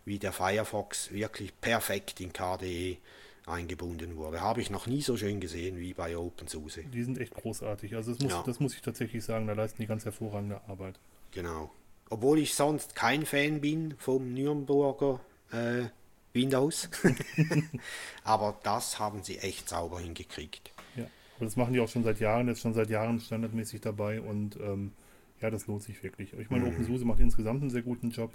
wie 0.05 0.19
der 0.19 0.33
Firefox 0.33 1.13
wirklich 1.13 1.59
perfekt 1.61 2.21
in 2.21 2.33
KDE 2.33 2.99
eingebunden 3.47 4.17
wurde. 4.17 4.41
Habe 4.41 4.61
ich 4.61 4.71
noch 4.71 4.87
nie 4.87 5.03
so 5.03 5.17
schön 5.17 5.41
gesehen 5.41 5.79
wie 5.79 5.93
bei 5.95 6.17
OpenSUSE. 6.17 6.85
Die 6.85 7.03
sind 7.03 7.19
echt 7.19 7.35
großartig. 7.35 7.95
Also 7.95 8.13
das 8.13 8.23
muss, 8.23 8.33
Ja. 8.33 8.43
das 8.45 8.61
muss 8.61 8.75
ich 8.75 8.83
tatsächlich 8.83 9.23
sagen, 9.25 9.47
da 9.47 9.53
leisten 9.53 9.83
die 9.83 9.87
ganz 9.87 10.05
hervorragende 10.05 10.61
Arbeit. 10.67 10.99
Genau. 11.33 11.71
Obwohl 12.11 12.39
ich 12.39 12.55
sonst 12.55 12.95
kein 12.95 13.27
Fan 13.27 13.61
bin 13.61 13.95
vom 13.99 14.33
Nürnberger 14.33 15.21
äh, 15.53 15.85
Windows. 16.33 16.89
Aber 18.25 18.59
das 18.63 18.99
haben 18.99 19.23
sie 19.23 19.39
echt 19.39 19.69
sauber 19.69 20.01
hingekriegt. 20.01 20.73
Ja. 20.97 21.05
Aber 21.37 21.45
das 21.45 21.57
machen 21.57 21.75
die 21.75 21.81
auch 21.81 21.89
schon 21.89 22.05
seit 22.05 22.21
Jahren, 22.21 22.47
das 22.47 22.57
ist 22.59 22.63
schon 22.63 22.75
seit 22.75 22.91
Jahren 22.91 23.21
standardmäßig 23.21 23.81
dabei 23.81 24.21
und 24.21 24.57
ähm, 24.57 24.93
ja, 25.41 25.51
das 25.51 25.67
lohnt 25.67 25.83
sich 25.83 26.03
wirklich. 26.03 26.33
Ich 26.39 26.49
meine, 26.49 26.67
OpenSUSE 26.67 27.05
macht 27.05 27.21
insgesamt 27.21 27.61
einen 27.61 27.71
sehr 27.71 27.83
guten 27.83 28.11
Job. 28.11 28.33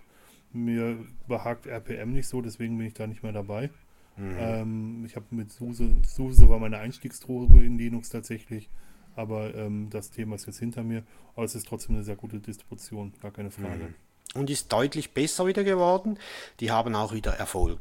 Mir 0.52 0.98
behagt 1.28 1.66
RPM 1.66 2.12
nicht 2.14 2.28
so, 2.28 2.42
deswegen 2.42 2.78
bin 2.78 2.88
ich 2.88 2.94
da 2.94 3.08
nicht 3.08 3.24
mehr 3.24 3.32
dabei. 3.32 3.70
Ähm, 4.20 5.04
ich 5.06 5.16
habe 5.16 5.26
mit 5.32 5.52
SUSE, 5.52 5.90
SUSE 6.06 6.50
war 6.50 6.60
meine 6.60 6.78
Einstiegsdroge 6.80 7.64
in 7.64 7.78
Linux 7.78 8.10
tatsächlich, 8.10 8.70
aber 9.16 9.56
ähm, 9.56 9.90
das 9.90 10.12
Thema 10.12 10.36
ist 10.36 10.46
jetzt 10.46 10.60
hinter 10.60 10.84
mir. 10.84 11.04
Aber 11.36 11.46
es 11.46 11.56
ist 11.56 11.68
trotzdem 11.68 11.96
eine 11.96 12.04
sehr 12.04 12.16
gute 12.16 12.40
Distribution, 12.40 13.14
gar 13.22 13.32
keine 13.32 13.52
Frage. 13.52 13.94
Und 14.36 14.50
ist 14.50 14.72
deutlich 14.72 15.12
besser 15.12 15.48
wieder 15.48 15.64
geworden. 15.64 16.20
Die 16.60 16.72
haben 16.72 16.94
auch 16.96 17.14
wieder 17.14 17.34
Erfolg. 17.34 17.80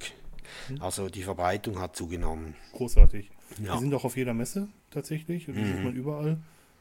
Also 0.80 1.08
die 1.08 1.22
Verbreitung 1.22 1.78
hat 1.78 1.96
zugenommen. 1.96 2.54
Großartig. 2.72 3.30
Ja. 3.62 3.74
Die 3.74 3.80
sind 3.80 3.94
auch 3.94 4.04
auf 4.04 4.16
jeder 4.16 4.34
Messe 4.34 4.68
tatsächlich, 4.90 5.48
und 5.48 5.56
die 5.56 5.64
sieht 5.64 5.82
man 5.82 5.94
überall. 5.94 6.38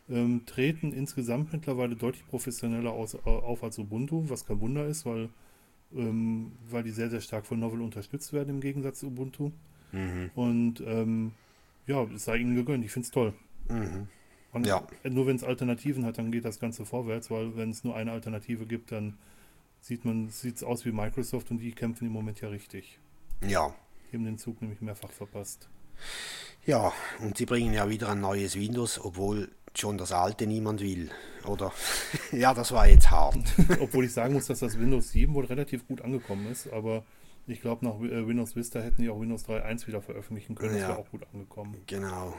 Ähm, 0.10 0.44
treten 0.46 0.94
insgesamt 0.94 1.52
mittlerweile 1.52 1.96
deutlich 1.96 2.26
professioneller 2.28 2.92
aus, 2.92 3.16
auf 3.26 3.64
als 3.64 3.78
Ubuntu, 3.78 4.30
was 4.30 4.46
kein 4.46 4.62
Wunder 4.62 4.86
ist, 4.86 5.06
weil, 5.06 5.30
ähm, 5.96 6.52
weil 6.70 6.84
die 6.84 6.92
sehr, 6.92 7.10
sehr 7.10 7.22
stark 7.22 7.46
von 7.46 7.60
Novel 7.60 7.82
unterstützt 7.82 8.34
werden 8.34 8.50
im 8.50 8.62
Gegensatz 8.62 9.00
zu 9.00 9.08
Ubuntu. 9.08 9.52
Und 10.36 10.82
ähm, 10.86 11.32
ja, 11.86 12.04
es 12.04 12.26
sei 12.26 12.38
ihnen 12.38 12.56
gegönnt, 12.56 12.84
ich 12.84 12.92
finde 12.92 13.06
es 13.06 13.12
toll. 13.12 13.34
Und 14.52 14.66
Ja. 14.66 14.86
Nur 15.04 15.28
wenn 15.28 15.36
es 15.36 15.44
Alternativen 15.44 16.06
hat, 16.06 16.18
dann 16.18 16.32
geht 16.32 16.46
das 16.46 16.60
Ganze 16.60 16.86
vorwärts, 16.86 17.32
weil 17.32 17.56
wenn 17.56 17.70
es 17.70 17.84
nur 17.84 17.96
eine 17.96 18.12
Alternative 18.12 18.66
gibt, 18.66 18.92
dann 18.92 19.18
sieht 19.80 20.06
man, 20.06 20.30
sieht 20.30 20.58
es 20.58 20.64
aus 20.64 20.86
wie 20.86 20.92
Microsoft 20.92 21.52
und 21.52 21.60
die 21.60 21.72
kämpfen 21.72 22.06
im 22.08 22.14
Moment 22.14 22.42
ja 22.42 22.50
richtig. 22.50 23.00
Ja. 23.48 23.74
Die 24.12 24.18
haben 24.18 24.26
den 24.26 24.38
Zug 24.38 24.62
nämlich 24.62 24.82
mehrfach 24.82 25.12
verpasst. 25.12 25.70
Ja, 26.66 26.92
und 27.22 27.38
sie 27.38 27.46
bringen 27.46 27.74
ja 27.74 27.90
wieder 27.90 28.10
ein 28.10 28.22
neues 28.22 28.56
Windows, 28.56 29.00
obwohl 29.00 29.50
schon 29.74 29.98
das 29.98 30.12
alte 30.12 30.48
niemand 30.48 30.82
will. 30.82 31.10
Oder? 31.46 31.72
Ja, 32.32 32.54
das 32.54 32.72
war 32.72 32.88
jetzt 32.88 33.10
hart. 33.12 33.38
Obwohl 33.80 34.06
ich 34.06 34.14
sagen 34.14 34.34
muss, 34.34 34.48
dass 34.48 34.60
das 34.60 34.78
Windows 34.80 35.12
7 35.12 35.34
wohl 35.34 35.46
relativ 35.46 35.88
gut 35.88 36.02
angekommen 36.02 36.48
ist, 36.52 36.72
aber 36.72 37.04
ich 37.48 37.62
glaube, 37.62 37.86
nach 37.86 37.96
äh, 38.02 38.28
Windows 38.28 38.56
Vista 38.56 38.80
hätten 38.80 39.02
die 39.02 39.10
auch 39.10 39.20
Windows 39.20 39.46
3.1 39.46 39.88
wieder 39.88 40.02
veröffentlichen 40.02 40.56
können. 40.56 40.74
Das 40.74 40.82
Ja. 40.82 40.90
wäre 40.90 41.00
auch 41.00 41.10
gut 41.10 41.22
angekommen. 41.34 41.76
Genau. 41.88 42.34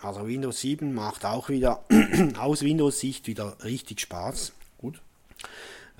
Also 0.00 0.26
Windows 0.26 0.60
7 0.60 0.92
macht 0.94 1.24
auch 1.24 1.48
wieder 1.48 1.84
aus 2.38 2.62
Windows-Sicht 2.62 3.26
wieder 3.26 3.56
richtig 3.64 4.00
Spaß. 4.00 4.52
Gut. 4.78 5.00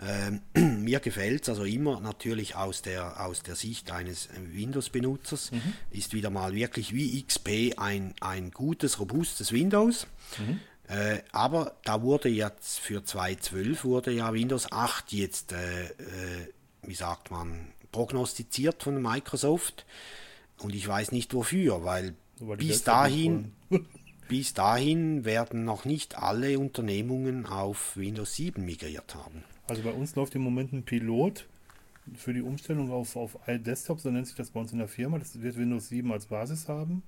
Ähm, 0.00 0.42
mir 0.84 1.00
gefällt 1.00 1.42
es 1.42 1.48
also 1.48 1.64
immer 1.64 1.98
natürlich 2.00 2.54
aus 2.54 2.82
der, 2.82 3.20
aus 3.24 3.42
der 3.42 3.56
Sicht 3.56 3.90
eines 3.90 4.28
Windows-Benutzers. 4.52 5.50
Ist 5.90 6.14
wieder 6.14 6.30
mal 6.30 6.54
wirklich 6.54 6.94
wie 6.94 7.20
XP 7.22 7.74
ein, 7.78 8.14
ein 8.20 8.50
gutes, 8.52 9.00
robustes 9.00 9.52
Windows. 9.52 10.06
Äh, 10.88 11.18
aber 11.32 11.76
da 11.84 12.02
wurde 12.02 12.28
jetzt 12.28 12.78
für 12.78 13.00
2.12 13.00 13.84
wurde 13.84 14.10
ja 14.10 14.32
Windows 14.32 14.72
8 14.72 15.12
jetzt, 15.12 15.52
äh, 15.52 15.84
äh, 15.84 16.52
wie 16.82 16.94
sagt 16.94 17.30
man, 17.30 17.68
prognostiziert 17.92 18.82
von 18.82 19.00
Microsoft. 19.00 19.84
Und 20.58 20.74
ich 20.74 20.88
weiß 20.88 21.12
nicht 21.12 21.34
wofür, 21.34 21.84
weil 21.84 22.14
bis 22.56 22.84
dahin, 22.84 23.52
bis 24.28 24.54
dahin 24.54 25.24
werden 25.24 25.64
noch 25.64 25.84
nicht 25.84 26.16
alle 26.18 26.58
Unternehmungen 26.58 27.44
auf 27.46 27.96
Windows 27.96 28.34
7 28.34 28.64
migriert 28.64 29.14
haben. 29.14 29.44
Also 29.68 29.82
bei 29.82 29.92
uns 29.92 30.16
läuft 30.16 30.34
im 30.34 30.42
Moment 30.42 30.72
ein 30.72 30.84
Pilot 30.84 31.46
für 32.16 32.32
die 32.32 32.40
Umstellung 32.40 32.90
auf, 32.90 33.16
auf 33.16 33.38
iDesktop, 33.46 34.00
so 34.00 34.10
nennt 34.10 34.26
sich 34.26 34.36
das 34.36 34.50
bei 34.50 34.60
uns 34.60 34.72
in 34.72 34.78
der 34.78 34.88
Firma. 34.88 35.18
Das 35.18 35.40
wird 35.42 35.58
Windows 35.58 35.90
7 35.90 36.10
als 36.10 36.26
Basis 36.26 36.66
haben. 36.66 37.02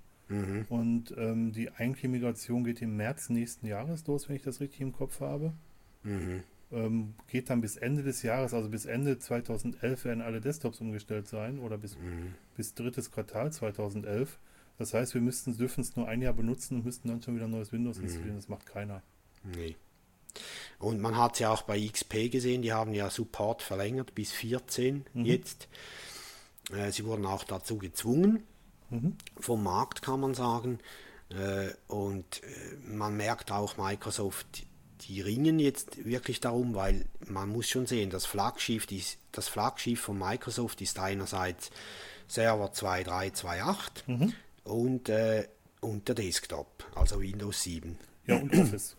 Und 0.68 1.14
ähm, 1.16 1.52
die 1.52 1.70
eigentliche 1.72 2.08
Migration 2.08 2.64
geht 2.64 2.80
im 2.82 2.96
März 2.96 3.28
nächsten 3.30 3.66
Jahres 3.66 4.06
los, 4.06 4.28
wenn 4.28 4.36
ich 4.36 4.42
das 4.42 4.60
richtig 4.60 4.80
im 4.80 4.92
Kopf 4.92 5.20
habe. 5.20 5.52
Ähm, 6.72 7.14
geht 7.28 7.50
dann 7.50 7.60
bis 7.60 7.76
Ende 7.76 8.04
des 8.04 8.22
Jahres, 8.22 8.54
also 8.54 8.68
bis 8.68 8.86
Ende 8.86 9.18
2011 9.18 10.04
werden 10.04 10.22
alle 10.22 10.40
Desktops 10.40 10.80
umgestellt 10.80 11.26
sein 11.26 11.58
oder 11.58 11.78
bis, 11.78 11.96
bis 12.56 12.74
drittes 12.74 13.10
Quartal 13.10 13.52
2011. 13.52 14.38
Das 14.78 14.94
heißt, 14.94 15.14
wir 15.14 15.20
müssten 15.20 15.56
dürfen 15.56 15.80
es 15.80 15.96
nur 15.96 16.08
ein 16.08 16.22
Jahr 16.22 16.32
benutzen 16.32 16.76
und 16.76 16.84
müssten 16.84 17.08
dann 17.08 17.22
schon 17.22 17.34
wieder 17.34 17.46
ein 17.46 17.50
neues 17.50 17.72
Windows 17.72 17.98
installieren. 17.98 18.36
Das 18.36 18.48
macht 18.48 18.66
keiner. 18.66 19.02
Nee. 19.42 19.76
Und 20.78 21.00
man 21.00 21.16
hat 21.16 21.34
es 21.34 21.40
ja 21.40 21.50
auch 21.50 21.62
bei 21.62 21.86
XP 21.86 22.30
gesehen, 22.30 22.62
die 22.62 22.72
haben 22.72 22.94
ja 22.94 23.10
Support 23.10 23.62
verlängert 23.62 24.14
bis 24.14 24.32
14 24.32 25.04
jetzt. 25.14 25.68
Äh, 26.72 26.92
sie 26.92 27.04
wurden 27.04 27.26
auch 27.26 27.44
dazu 27.44 27.78
gezwungen, 27.78 28.44
vom 29.38 29.62
Markt 29.62 30.02
kann 30.02 30.20
man 30.20 30.34
sagen. 30.34 30.78
Äh, 31.30 31.70
und 31.86 32.42
äh, 32.42 32.76
man 32.86 33.16
merkt 33.16 33.52
auch 33.52 33.76
Microsoft, 33.76 34.66
die 35.02 35.20
ringen 35.20 35.58
jetzt 35.58 36.04
wirklich 36.04 36.40
darum, 36.40 36.74
weil 36.74 37.06
man 37.26 37.48
muss 37.48 37.68
schon 37.68 37.86
sehen, 37.86 38.10
das 38.10 38.26
Flaggschiff, 38.26 38.86
das 39.32 39.48
Flaggschiff 39.48 40.00
von 40.00 40.18
Microsoft 40.18 40.80
ist 40.80 40.98
einerseits 40.98 41.70
Server 42.28 42.72
2328 42.72 44.04
und, 44.64 45.08
äh, 45.08 45.48
und 45.80 46.08
der 46.08 46.14
Desktop, 46.14 46.84
also 46.94 47.20
Windows 47.20 47.62
7. 47.62 47.98
Ja, 48.26 48.36
und 48.36 48.54
Office 48.54 48.96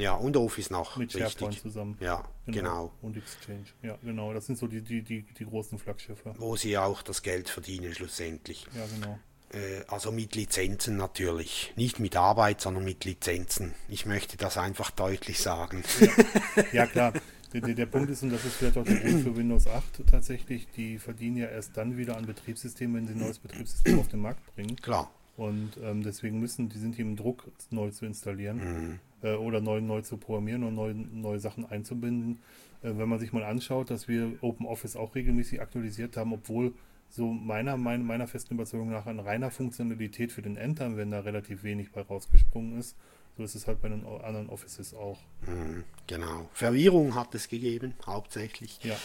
Ja, 0.00 0.14
und 0.14 0.36
Office 0.36 0.70
noch, 0.70 0.96
mit 0.96 1.12
SharePoint 1.12 1.60
zusammen. 1.60 1.96
Ja, 2.00 2.24
genau. 2.46 2.92
Und 3.02 3.16
Exchange. 3.16 3.64
Ja, 3.82 3.98
genau. 4.02 4.32
Das 4.32 4.46
sind 4.46 4.58
so 4.58 4.66
die, 4.66 4.82
die, 4.82 5.02
die, 5.02 5.22
die 5.22 5.44
großen 5.44 5.78
Flaggschiffe. 5.78 6.34
Wo 6.38 6.56
sie 6.56 6.76
auch 6.78 7.02
das 7.02 7.22
Geld 7.22 7.48
verdienen 7.48 7.94
schlussendlich. 7.94 8.66
Ja, 8.74 8.86
genau. 8.94 9.18
Äh, 9.52 9.84
also 9.88 10.12
mit 10.12 10.34
Lizenzen 10.34 10.96
natürlich. 10.96 11.72
Nicht 11.76 11.98
mit 11.98 12.16
Arbeit, 12.16 12.60
sondern 12.60 12.84
mit 12.84 13.04
Lizenzen. 13.04 13.74
Ich 13.88 14.06
möchte 14.06 14.36
das 14.36 14.56
einfach 14.56 14.90
deutlich 14.90 15.40
sagen. 15.40 15.82
Ja, 16.72 16.86
klar. 16.86 17.12
Der, 17.52 17.60
der, 17.60 17.86
Punkt 17.86 18.10
ist, 18.10 18.22
und 18.22 18.30
das 18.30 18.44
ist 18.44 18.54
vielleicht 18.54 18.76
auch 18.76 18.84
der 18.84 18.96
Grund 18.96 19.22
für 19.22 19.36
Windows 19.36 19.66
8 19.66 20.06
tatsächlich, 20.08 20.68
die 20.76 20.98
verdienen 20.98 21.36
ja 21.36 21.46
erst 21.46 21.76
dann 21.76 21.96
wieder 21.96 22.16
an 22.16 22.26
Betriebssystemen, 22.26 22.96
wenn 22.96 23.06
sie 23.08 23.14
ein 23.14 23.20
neues 23.20 23.40
Betriebssystem 23.40 23.98
auf 23.98 24.06
den 24.06 24.20
Markt 24.20 24.54
bringen. 24.54 24.76
Klar. 24.76 25.10
Und 25.36 25.72
ähm, 25.82 26.02
deswegen 26.02 26.38
müssen, 26.38 26.68
die 26.68 26.78
sind 26.78 26.94
hier 26.94 27.04
im 27.04 27.16
Druck, 27.16 27.50
es 27.58 27.72
neu 27.72 27.90
zu 27.90 28.04
installieren 28.04 28.58
Mhm. 28.58 28.98
Äh, 29.22 29.34
oder 29.34 29.60
neu, 29.60 29.80
neu 29.80 30.02
zu 30.02 30.16
programmieren 30.16 30.64
und 30.64 30.74
neu, 30.74 30.94
neue 30.94 31.40
Sachen 31.40 31.64
einzubinden. 31.66 32.40
Äh, 32.82 32.92
wenn 32.96 33.08
man 33.08 33.18
sich 33.18 33.32
mal 33.32 33.44
anschaut, 33.44 33.90
dass 33.90 34.08
wir 34.08 34.32
OpenOffice 34.40 34.96
auch 34.96 35.14
regelmäßig 35.14 35.60
aktualisiert 35.60 36.16
haben, 36.16 36.32
obwohl 36.32 36.72
so 37.08 37.26
meiner, 37.26 37.76
mein, 37.76 38.04
meiner 38.04 38.28
festen 38.28 38.54
Überzeugung 38.54 38.90
nach 38.90 39.06
an 39.06 39.18
reiner 39.18 39.50
Funktionalität 39.50 40.30
für 40.32 40.42
den 40.42 40.56
Endanwender 40.56 41.24
relativ 41.24 41.64
wenig 41.64 41.90
bei 41.92 42.02
rausgesprungen 42.02 42.78
ist. 42.78 42.96
So 43.36 43.44
ist 43.44 43.54
es 43.54 43.66
halt 43.66 43.80
bei 43.80 43.88
den 43.88 44.06
anderen 44.06 44.48
Offices 44.48 44.94
auch. 44.94 45.18
Mhm, 45.46 45.84
Genau. 46.06 46.48
Verwirrung 46.52 47.14
hat 47.14 47.34
es 47.34 47.48
gegeben, 47.48 47.94
hauptsächlich. 48.06 48.78
Ja, 48.82 48.96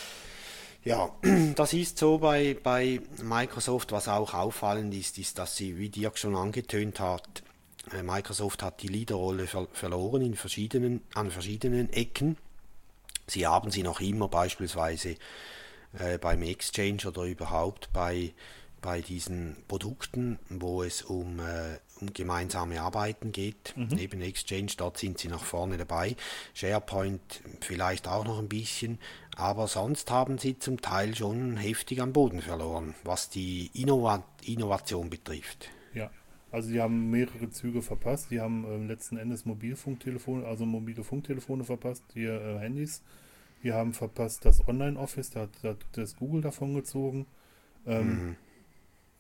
Ja, 0.84 1.10
das 1.56 1.74
ist 1.74 1.98
so 1.98 2.20
bei, 2.20 2.56
bei 2.62 3.02
Microsoft. 3.24 3.92
Was 3.92 4.08
auch 4.08 4.34
auffallend 4.36 4.94
ist, 4.94 5.18
ist, 5.18 5.40
dass 5.40 5.56
sie, 5.56 5.78
wie 5.78 5.90
Dirk 5.90 6.18
schon 6.18 6.36
angetönt 6.36 7.00
hat, 7.00 7.44
Microsoft 8.04 8.64
hat 8.64 8.82
die 8.82 8.88
Leaderrolle 8.88 9.48
ver 9.48 9.68
verloren 9.74 10.22
in 10.22 10.36
verschiedenen, 10.36 11.02
an 11.14 11.32
verschiedenen 11.32 11.92
Ecken. 11.94 12.38
Sie 13.28 13.48
haben 13.48 13.72
sie 13.72 13.84
noch 13.84 14.02
immer 14.02 14.28
beispielsweise 14.28 15.16
äh, 16.00 16.18
beim 16.18 16.42
Exchange 16.44 17.08
oder 17.08 17.24
überhaupt 17.24 17.90
bei, 17.94 18.34
bei 18.82 19.02
diesen 19.02 19.58
Produkten, 19.68 20.40
wo 20.50 20.84
es 20.84 21.02
um, 21.02 21.40
äh, 21.40 21.80
um 22.02 22.14
gemeinsame 22.14 22.82
Arbeiten 22.82 23.32
geht. 23.32 23.74
Neben 23.76 24.22
Exchange, 24.22 24.74
dort 24.78 24.98
sind 24.98 25.18
sie 25.18 25.28
nach 25.28 25.44
vorne 25.44 25.78
dabei. 25.78 26.16
SharePoint 26.54 27.42
vielleicht 27.62 28.08
auch 28.08 28.26
noch 28.26 28.40
ein 28.40 28.50
bisschen, 28.50 29.00
aber 29.36 29.68
sonst 29.68 30.12
haben 30.12 30.38
sie 30.38 30.60
zum 30.60 30.82
Teil 30.82 31.16
schon 31.16 31.58
heftig 31.58 32.02
am 32.02 32.14
Boden 32.14 32.42
verloren, 32.42 32.96
was 33.04 33.30
die 33.30 33.72
Innova 33.74 34.24
Innovation 34.44 35.10
betrifft. 35.10 35.70
Also 36.56 36.72
die 36.72 36.80
haben 36.80 37.10
mehrere 37.12 37.50
Züge 37.50 37.82
verpasst. 37.82 38.32
Die 38.32 38.40
haben 38.40 38.66
ähm, 38.66 38.88
letzten 38.88 39.18
Endes 39.18 39.46
Mobilfunktelefone, 39.46 40.46
also 40.46 40.66
mobile 40.66 41.04
Funktelefone 41.04 41.66
verpasst, 41.66 42.04
hier 42.14 42.42
äh, 42.42 42.60
Handys. 42.60 43.04
Die 43.62 43.74
haben 43.74 43.92
verpasst 43.92 44.46
das 44.46 44.66
Online-Office, 44.66 45.32
da 45.32 45.42
hat, 45.42 45.50
da 45.62 45.70
hat 45.70 45.86
das 45.92 46.16
Google 46.16 46.42
davon 46.42 46.74
gezogen. 46.74 47.26
Ähm, 47.86 48.38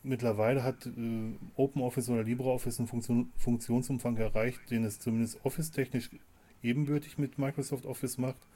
Mittlerweile 0.02 0.64
hat 0.64 0.86
äh, 0.86 1.32
OpenOffice 1.56 2.10
oder 2.10 2.24
LibreOffice 2.24 2.78
einen 2.78 2.88
Funktion, 2.88 3.34
Funktionsumfang 3.38 4.16
erreicht, 4.18 4.60
den 4.70 4.86
es 4.86 5.00
zumindest 5.00 5.44
Office-technisch 5.44 6.12
ebenbürtig 6.62 7.18
mit 7.18 7.40
Microsoft 7.40 7.86
Office 7.86 8.20
macht. 8.20 8.48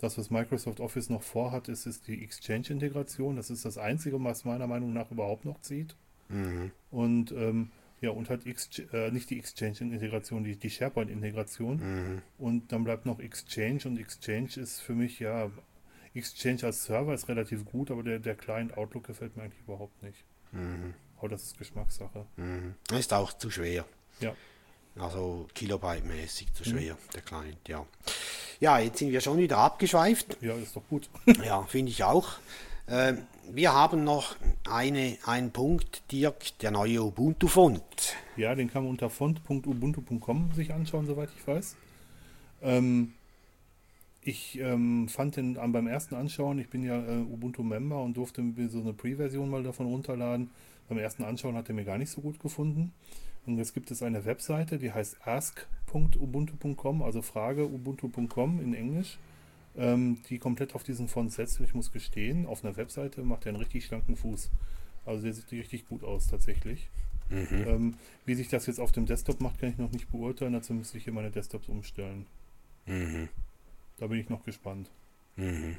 Das, 0.00 0.18
was 0.18 0.30
Microsoft 0.30 0.80
Office 0.80 1.08
noch 1.08 1.22
vorhat, 1.22 1.68
ist, 1.68 1.86
ist 1.86 2.08
die 2.08 2.22
Exchange-Integration. 2.22 3.36
Das 3.36 3.48
ist 3.48 3.64
das 3.64 3.78
Einzige, 3.78 4.22
was 4.22 4.44
meiner 4.44 4.66
Meinung 4.66 4.92
nach 4.92 5.12
überhaupt 5.12 5.44
noch 5.44 5.60
zieht. 5.60 5.94
Mhm. 6.28 6.72
Und 6.90 7.30
ähm, 7.30 7.70
ja, 8.00 8.10
und 8.10 8.30
halt 8.30 8.46
Exch 8.46 8.82
äh, 8.92 9.10
nicht 9.10 9.30
die 9.30 9.38
Exchange-Integration, 9.38 10.44
die, 10.44 10.56
die 10.56 10.70
SharePoint-Integration. 10.70 11.76
Mhm. 11.76 12.22
Und 12.38 12.72
dann 12.72 12.84
bleibt 12.84 13.06
noch 13.06 13.18
Exchange 13.18 13.80
und 13.86 13.98
Exchange 13.98 14.50
ist 14.56 14.80
für 14.80 14.94
mich 14.94 15.18
ja, 15.18 15.50
Exchange 16.14 16.64
als 16.64 16.84
Server 16.84 17.14
ist 17.14 17.28
relativ 17.28 17.64
gut, 17.64 17.90
aber 17.90 18.02
der, 18.02 18.18
der 18.18 18.34
Client 18.34 18.76
Outlook 18.76 19.04
gefällt 19.04 19.36
mir 19.36 19.44
eigentlich 19.44 19.60
überhaupt 19.60 20.02
nicht. 20.02 20.24
Mhm. 20.52 20.94
Aber 21.18 21.28
das 21.28 21.42
ist 21.44 21.58
Geschmackssache. 21.58 22.26
Mhm. 22.36 22.74
Ist 22.92 23.12
auch 23.12 23.32
zu 23.32 23.50
schwer. 23.50 23.84
Ja. 24.20 24.34
Also 24.96 25.46
Kilobyte-mäßig 25.54 26.52
zu 26.54 26.64
schwer, 26.64 26.98
der 27.14 27.22
Client, 27.22 27.68
ja. 27.68 27.86
Ja, 28.58 28.80
jetzt 28.80 28.98
sind 28.98 29.12
wir 29.12 29.20
schon 29.20 29.38
wieder 29.38 29.58
abgeschweift. 29.58 30.38
Ja, 30.40 30.54
ist 30.54 30.74
doch 30.74 30.82
gut. 30.88 31.08
Ja, 31.44 31.62
finde 31.62 31.92
ich 31.92 32.02
auch. 32.02 32.38
Ähm, 32.90 33.18
wir 33.50 33.72
haben 33.72 34.04
noch 34.04 34.36
eine, 34.68 35.18
einen 35.24 35.50
Punkt, 35.50 36.10
Dirk, 36.10 36.58
der 36.60 36.70
neue 36.70 37.02
Ubuntu-Font. 37.02 38.16
Ja, 38.36 38.54
den 38.54 38.70
kann 38.70 38.84
man 38.84 38.90
unter 38.90 39.10
font.ubuntu.com 39.10 40.52
sich 40.54 40.72
anschauen, 40.72 41.06
soweit 41.06 41.30
ich 41.36 41.46
weiß. 41.46 41.76
Ähm, 42.62 43.12
ich 44.22 44.58
ähm, 44.58 45.08
fand 45.08 45.36
den 45.36 45.54
beim 45.54 45.86
ersten 45.86 46.14
Anschauen, 46.14 46.58
ich 46.58 46.68
bin 46.68 46.82
ja 46.82 46.98
äh, 46.98 47.18
Ubuntu-Member 47.18 48.02
und 48.02 48.16
durfte 48.16 48.42
mir 48.42 48.68
so 48.68 48.80
eine 48.80 48.92
Pre-Version 48.92 49.48
mal 49.48 49.62
davon 49.62 49.86
runterladen. 49.86 50.50
Beim 50.88 50.98
ersten 50.98 51.24
Anschauen 51.24 51.56
hat 51.56 51.68
er 51.68 51.74
mir 51.74 51.84
gar 51.84 51.98
nicht 51.98 52.10
so 52.10 52.20
gut 52.20 52.40
gefunden. 52.40 52.92
Und 53.46 53.56
jetzt 53.56 53.72
gibt 53.72 53.90
es 53.90 54.02
eine 54.02 54.24
Webseite, 54.24 54.78
die 54.78 54.92
heißt 54.92 55.26
ask.ubuntu.com, 55.26 57.02
also 57.02 57.22
frage.ubuntu.com 57.22 58.60
in 58.60 58.74
Englisch, 58.74 59.18
ähm, 59.78 60.18
die 60.28 60.38
komplett 60.38 60.74
auf 60.74 60.82
diesen 60.82 61.08
Font 61.08 61.32
setzt. 61.32 61.60
Und 61.60 61.66
ich 61.66 61.74
muss 61.74 61.92
gestehen, 61.92 62.46
auf 62.46 62.64
einer 62.64 62.76
Webseite 62.76 63.22
macht 63.22 63.46
er 63.46 63.50
einen 63.50 63.62
richtig 63.62 63.86
schlanken 63.86 64.16
Fuß. 64.16 64.50
Also 65.06 65.22
der 65.22 65.32
sieht 65.32 65.50
richtig 65.52 65.88
gut 65.88 66.04
aus 66.04 66.26
tatsächlich. 66.26 66.88
Ähm, 67.30 67.94
wie 68.24 68.34
sich 68.34 68.48
das 68.48 68.66
jetzt 68.66 68.80
auf 68.80 68.92
dem 68.92 69.06
Desktop 69.06 69.40
macht, 69.40 69.60
kann 69.60 69.70
ich 69.70 69.78
noch 69.78 69.92
nicht 69.92 70.10
beurteilen. 70.10 70.54
Dazu 70.54 70.72
müsste 70.72 70.98
ich 70.98 71.04
hier 71.04 71.12
meine 71.12 71.30
Desktops 71.30 71.68
umstellen. 71.68 72.26
Mhm. 72.86 73.28
Da 73.98 74.06
bin 74.06 74.18
ich 74.18 74.28
noch 74.28 74.44
gespannt. 74.44 74.90
Mhm. 75.36 75.76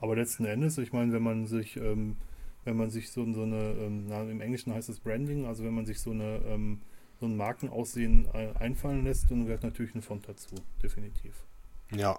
Aber 0.00 0.14
letzten 0.14 0.44
Endes, 0.44 0.78
ich 0.78 0.92
meine, 0.92 1.12
wenn 1.12 1.22
man 1.22 1.46
sich, 1.46 1.76
ähm, 1.76 2.16
wenn 2.64 2.76
man 2.76 2.90
sich 2.90 3.10
so, 3.10 3.30
so 3.32 3.42
eine, 3.42 3.72
ähm, 3.72 4.06
na, 4.08 4.22
im 4.22 4.40
Englischen 4.40 4.72
heißt 4.72 4.88
es 4.88 5.00
Branding, 5.00 5.46
also 5.46 5.64
wenn 5.64 5.74
man 5.74 5.86
sich 5.86 6.00
so 6.00 6.10
eine 6.10 6.40
ähm, 6.46 6.80
so 7.18 7.26
ein 7.26 7.36
Markenaussehen 7.36 8.26
äh, 8.34 8.52
einfallen 8.58 9.04
lässt, 9.04 9.30
dann 9.30 9.46
gehört 9.46 9.62
natürlich 9.62 9.94
ein 9.94 10.02
Font 10.02 10.28
dazu, 10.28 10.54
definitiv. 10.82 11.44
Ja, 11.90 12.18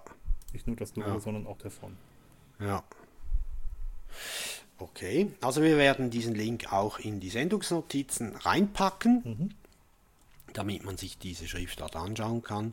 Nicht 0.52 0.66
nur 0.66 0.76
das 0.76 0.94
Logo, 0.96 1.08
Ja. 1.10 1.20
sondern 1.20 1.46
auch 1.46 1.58
der 1.58 1.70
Font. 1.70 1.96
ja. 2.60 2.82
Okay, 4.80 5.32
also 5.40 5.60
wir 5.62 5.76
werden 5.76 6.08
diesen 6.10 6.34
Link 6.36 6.72
auch 6.72 6.98
in 7.00 7.18
die 7.18 7.30
Sendungsnotizen 7.30 8.36
reinpacken, 8.36 9.22
Mhm. 9.24 9.50
damit 10.52 10.84
man 10.84 10.96
sich 10.96 11.18
diese 11.18 11.48
Schriftart 11.48 11.96
anschauen 11.96 12.42
kann. 12.42 12.72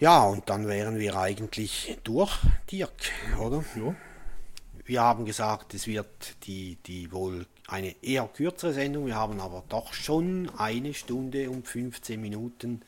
Ja, 0.00 0.24
und 0.24 0.48
dann 0.50 0.66
wären 0.66 0.98
wir 0.98 1.16
eigentlich 1.16 1.96
durch, 2.02 2.38
Dirk, 2.72 2.90
oder? 3.38 3.64
Jo. 3.76 3.94
Wir 4.84 5.00
haben 5.02 5.24
gesagt, 5.24 5.72
es 5.74 5.86
wird 5.86 6.08
die, 6.44 6.76
die 6.86 7.12
wohl 7.12 7.46
eine 7.68 7.94
eher 8.02 8.26
kürzere 8.26 8.74
Sendung. 8.74 9.06
Wir 9.06 9.14
haben 9.14 9.40
aber 9.40 9.62
doch 9.68 9.92
schon 9.94 10.50
eine 10.58 10.92
Stunde 10.92 11.50
und 11.50 11.68
15 11.68 12.20
Minuten 12.20 12.82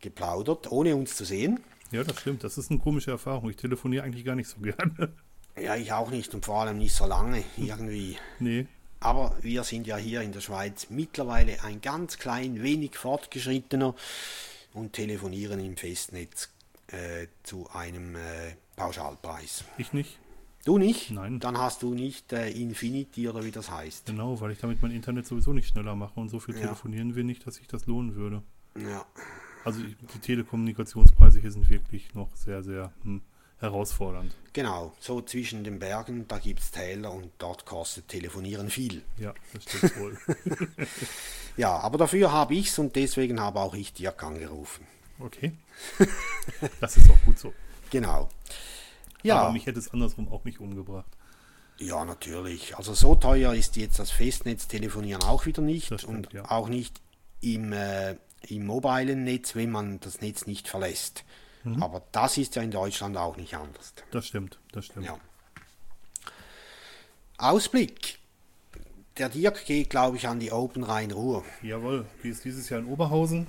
geplaudert, 0.00 0.70
ohne 0.70 0.94
uns 0.94 1.16
zu 1.16 1.24
sehen. 1.24 1.60
Ja, 1.94 2.04
das 2.04 2.20
stimmt. 2.20 2.44
Das 2.44 2.58
ist 2.58 2.70
eine 2.70 2.80
komische 2.80 3.10
Erfahrung. 3.12 3.48
Ich 3.50 3.56
telefoniere 3.56 4.04
eigentlich 4.04 4.24
gar 4.24 4.34
nicht 4.34 4.48
so 4.48 4.60
gerne. 4.62 5.12
Ja, 5.60 5.76
ich 5.76 5.92
auch 5.92 6.10
nicht 6.10 6.34
und 6.34 6.44
vor 6.44 6.62
allem 6.62 6.78
nicht 6.78 6.94
so 6.94 7.06
lange 7.06 7.42
irgendwie. 7.56 8.16
nee. 8.40 8.66
Aber 9.00 9.36
wir 9.42 9.64
sind 9.64 9.86
ja 9.86 9.98
hier 9.98 10.22
in 10.22 10.32
der 10.32 10.40
Schweiz 10.40 10.86
mittlerweile 10.88 11.62
ein 11.62 11.82
ganz 11.82 12.16
klein 12.18 12.62
wenig 12.62 12.96
fortgeschrittener 12.96 13.94
und 14.72 14.94
telefonieren 14.94 15.60
im 15.60 15.76
Festnetz 15.76 16.48
äh, 16.86 17.26
zu 17.42 17.68
einem 17.70 18.16
äh, 18.16 18.20
Pauschalpreis. 18.76 19.64
Ich 19.76 19.92
nicht. 19.92 20.18
Du 20.64 20.78
nicht? 20.78 21.10
Nein. 21.10 21.38
Dann 21.38 21.58
hast 21.58 21.82
du 21.82 21.92
nicht 21.94 22.32
äh, 22.32 22.48
Infinity 22.50 23.28
oder 23.28 23.44
wie 23.44 23.50
das 23.50 23.70
heißt. 23.70 24.06
Genau, 24.06 24.40
weil 24.40 24.52
ich 24.52 24.58
damit 24.58 24.80
mein 24.80 24.90
Internet 24.92 25.26
sowieso 25.26 25.52
nicht 25.52 25.68
schneller 25.68 25.94
mache 25.94 26.18
und 26.18 26.30
so 26.30 26.40
viel 26.40 26.54
Ja. 26.54 26.62
telefonieren 26.62 27.14
wir 27.14 27.24
nicht, 27.24 27.46
dass 27.46 27.56
sich 27.56 27.66
das 27.68 27.84
lohnen 27.84 28.14
würde. 28.16 28.42
Ja. 28.78 29.04
Also 29.64 29.80
ich- 29.82 29.96
die 30.14 30.18
Telekommunikationspreise 30.18 31.40
hier 31.40 31.50
sind 31.50 31.68
wirklich 31.70 32.14
noch 32.14 32.34
sehr, 32.36 32.62
sehr 32.62 32.92
hm, 33.02 33.22
herausfordernd. 33.58 34.34
Genau, 34.52 34.92
so 35.00 35.20
zwischen 35.22 35.64
den 35.64 35.78
Bergen, 35.78 36.28
da 36.28 36.38
gibt 36.38 36.60
es 36.60 36.70
Täler 36.70 37.12
und 37.12 37.30
dort 37.38 37.64
kostet 37.64 38.08
Telefonieren 38.08 38.68
viel. 38.70 39.02
Ja, 39.18 39.32
das 39.52 39.62
stimmt 39.64 39.96
wohl. 39.98 40.18
Ja, 41.56 41.78
aber 41.78 41.98
dafür 41.98 42.32
habe 42.32 42.54
ich's 42.54 42.78
und 42.78 42.94
deswegen 42.96 43.40
habe 43.40 43.60
auch 43.60 43.74
ich 43.74 43.92
Dirk 43.92 44.22
angerufen. 44.22 44.86
Okay. 45.18 45.52
Das 46.80 46.96
ist 46.96 47.10
auch 47.10 47.22
gut 47.24 47.38
so. 47.38 47.52
Genau. 47.90 48.28
Ja, 49.22 49.40
Aber 49.40 49.52
mich 49.52 49.66
hätte 49.66 49.78
es 49.78 49.90
andersrum 49.92 50.28
auch 50.30 50.44
nicht 50.44 50.60
umgebracht. 50.60 51.06
ja, 51.78 52.04
natürlich. 52.04 52.76
Also 52.76 52.94
so 52.94 53.14
teuer 53.14 53.54
ist 53.54 53.76
jetzt 53.76 53.98
das 53.98 54.10
Festnetztelefonieren 54.10 55.22
auch 55.22 55.46
wieder 55.46 55.62
nicht 55.62 55.86
stimmt, 55.86 56.04
und 56.04 56.32
ja. 56.32 56.50
auch 56.50 56.68
nicht 56.68 57.00
im, 57.40 57.72
äh, 57.72 58.16
im 58.48 58.66
mobilen 58.66 59.24
Netz, 59.24 59.54
wenn 59.54 59.70
man 59.70 60.00
das 60.00 60.20
Netz 60.20 60.46
nicht 60.46 60.68
verlässt. 60.68 61.24
Mhm. 61.64 61.82
Aber 61.82 62.02
das 62.12 62.38
ist 62.38 62.56
ja 62.56 62.62
in 62.62 62.70
Deutschland 62.70 63.16
auch 63.16 63.36
nicht 63.36 63.54
anders. 63.54 63.94
Das 64.10 64.26
stimmt, 64.26 64.58
das 64.72 64.86
stimmt. 64.86 65.06
Ja. 65.06 65.18
Ausblick. 67.38 68.18
Der 69.18 69.28
Dirk 69.28 69.64
geht, 69.64 69.90
glaube 69.90 70.16
ich, 70.16 70.26
an 70.26 70.40
die 70.40 70.50
Open 70.50 70.82
Rhein-Ruhr. 70.82 71.44
Jawohl, 71.62 72.04
die 72.22 72.30
ist 72.30 72.44
dieses 72.44 72.68
Jahr 72.68 72.80
in 72.80 72.86
Oberhausen. 72.86 73.46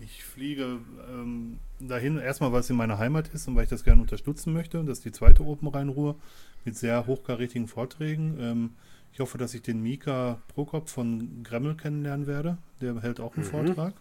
Ich 0.00 0.24
fliege 0.24 0.80
ähm, 1.10 1.58
dahin, 1.78 2.18
erstmal 2.18 2.52
weil 2.52 2.60
es 2.60 2.70
in 2.70 2.76
meiner 2.76 2.98
Heimat 2.98 3.28
ist 3.28 3.46
und 3.46 3.54
weil 3.54 3.64
ich 3.64 3.70
das 3.70 3.84
gerne 3.84 4.00
unterstützen 4.00 4.52
möchte. 4.52 4.82
Das 4.84 4.98
ist 4.98 5.04
die 5.04 5.12
zweite 5.12 5.44
Open 5.44 5.68
Rhein-Ruhr 5.68 6.16
mit 6.64 6.76
sehr 6.76 7.06
hochkarätigen 7.06 7.68
Vorträgen. 7.68 8.38
Ähm, 8.40 8.70
ich 9.12 9.20
hoffe, 9.20 9.38
dass 9.38 9.54
ich 9.54 9.62
den 9.62 9.82
Mika 9.82 10.42
Prokop 10.48 10.88
von 10.88 11.42
Gremmel 11.44 11.76
kennenlernen 11.76 12.26
werde. 12.26 12.58
Der 12.80 13.00
hält 13.00 13.20
auch 13.20 13.36
einen 13.36 13.44
Vortrag. 13.44 13.94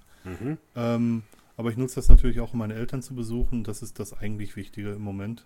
Ähm, 0.75 1.23
aber 1.57 1.69
ich 1.69 1.77
nutze 1.77 1.95
das 1.95 2.09
natürlich 2.09 2.39
auch, 2.39 2.53
um 2.53 2.59
meine 2.59 2.73
Eltern 2.75 3.01
zu 3.01 3.13
besuchen. 3.15 3.63
Das 3.63 3.81
ist 3.81 3.99
das 3.99 4.13
eigentlich 4.13 4.55
Wichtige 4.55 4.91
im 4.93 5.01
Moment, 5.01 5.45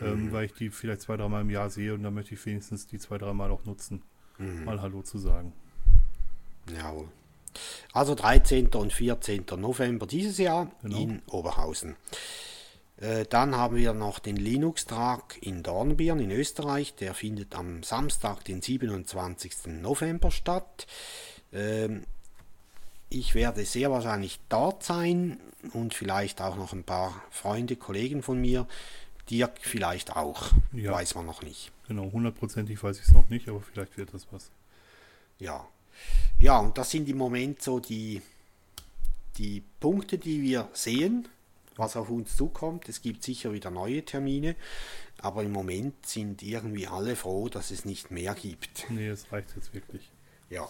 ähm, 0.00 0.32
weil 0.32 0.46
ich 0.46 0.52
die 0.54 0.70
vielleicht 0.70 1.02
zwei, 1.02 1.16
dreimal 1.16 1.42
im 1.42 1.50
Jahr 1.50 1.70
sehe 1.70 1.94
und 1.94 2.02
da 2.02 2.10
möchte 2.10 2.34
ich 2.34 2.46
wenigstens 2.46 2.86
die 2.86 2.98
zwei, 2.98 3.18
dreimal 3.18 3.50
auch 3.50 3.64
nutzen, 3.64 4.02
mal 4.38 4.80
Hallo 4.80 5.02
zu 5.02 5.18
sagen. 5.18 5.52
Jawohl. 6.74 7.08
Also 7.92 8.14
13. 8.14 8.68
und 8.68 8.92
14. 8.92 9.44
November 9.58 10.06
dieses 10.06 10.38
Jahr 10.38 10.72
Genau. 10.82 10.98
in 10.98 11.22
Oberhausen. 11.30 11.94
Äh, 12.96 13.26
Dann 13.26 13.54
haben 13.56 13.76
wir 13.76 13.92
noch 13.92 14.18
den 14.18 14.36
Linux-Tag 14.36 15.36
in 15.40 15.62
Dornbirn 15.62 16.18
in 16.20 16.30
Österreich. 16.32 16.94
Der 16.96 17.14
findet 17.14 17.54
am 17.54 17.82
Samstag, 17.82 18.44
den 18.44 18.60
27. 18.62 19.66
November 19.80 20.30
statt. 20.32 20.86
Ähm, 21.52 22.04
Ich 23.14 23.36
werde 23.36 23.64
sehr 23.64 23.92
wahrscheinlich 23.92 24.40
dort 24.48 24.82
sein 24.82 25.38
und 25.72 25.94
vielleicht 25.94 26.40
auch 26.40 26.56
noch 26.56 26.72
ein 26.72 26.82
paar 26.82 27.22
Freunde, 27.30 27.76
Kollegen 27.76 28.22
von 28.24 28.40
mir. 28.40 28.66
Dirk 29.30 29.52
vielleicht 29.60 30.16
auch, 30.16 30.50
Ja. 30.72 30.90
weiß 30.92 31.14
man 31.14 31.24
noch 31.24 31.40
nicht. 31.42 31.70
Genau, 31.86 32.10
hundertprozentig 32.10 32.82
weiß 32.82 32.98
ich 32.98 33.04
es 33.04 33.12
noch 33.14 33.28
nicht, 33.30 33.48
aber 33.48 33.60
vielleicht 33.60 33.96
wird 33.96 34.12
das 34.12 34.26
was. 34.32 34.50
Ja. 35.38 35.64
Ja, 36.40 36.58
und 36.58 36.76
das 36.76 36.90
sind 36.90 37.08
im 37.08 37.16
Moment 37.16 37.62
so 37.62 37.78
die, 37.78 38.20
die 39.38 39.62
Punkte, 39.78 40.18
die 40.18 40.42
wir 40.42 40.68
sehen, 40.72 41.28
was 41.76 41.96
auf 41.96 42.10
uns 42.10 42.36
zukommt. 42.36 42.88
Es 42.88 43.00
gibt 43.00 43.22
sicher 43.22 43.52
wieder 43.52 43.70
neue 43.70 44.04
Termine, 44.04 44.56
aber 45.18 45.44
im 45.44 45.52
Moment 45.52 46.04
sind 46.04 46.42
irgendwie 46.42 46.88
alle 46.88 47.14
froh, 47.14 47.48
dass 47.48 47.70
es 47.70 47.84
nicht 47.84 48.10
mehr 48.10 48.34
gibt. 48.34 48.90
Nee, 48.90 49.06
es 49.06 49.30
reicht 49.32 49.54
jetzt 49.54 49.72
wirklich. 49.72 50.10
Ja. 50.50 50.68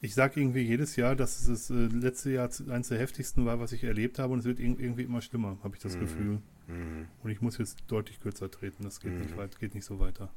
Ich 0.00 0.14
sage 0.14 0.40
irgendwie 0.40 0.60
jedes 0.62 0.94
Jahr, 0.96 1.16
dass 1.16 1.40
es 1.40 1.46
das 1.46 1.70
äh, 1.70 1.86
letzte 1.86 2.30
Jahr 2.30 2.48
eines 2.68 2.88
der 2.88 2.98
heftigsten 2.98 3.46
war, 3.46 3.58
was 3.58 3.72
ich 3.72 3.82
erlebt 3.82 4.18
habe 4.18 4.32
und 4.32 4.38
es 4.40 4.44
wird 4.44 4.58
irg- 4.60 4.78
irgendwie 4.78 5.02
immer 5.02 5.20
schlimmer, 5.22 5.58
habe 5.64 5.74
ich 5.74 5.82
das 5.82 5.98
Gefühl. 5.98 6.40
Und 7.22 7.30
ich 7.30 7.40
muss 7.40 7.58
jetzt 7.58 7.78
deutlich 7.88 8.20
kürzer 8.20 8.50
treten, 8.50 8.84
das 8.84 9.00
geht, 9.00 9.18
nicht, 9.18 9.36
weit, 9.36 9.58
geht 9.58 9.74
nicht 9.74 9.86
so 9.86 9.98
weiter. 9.98 10.30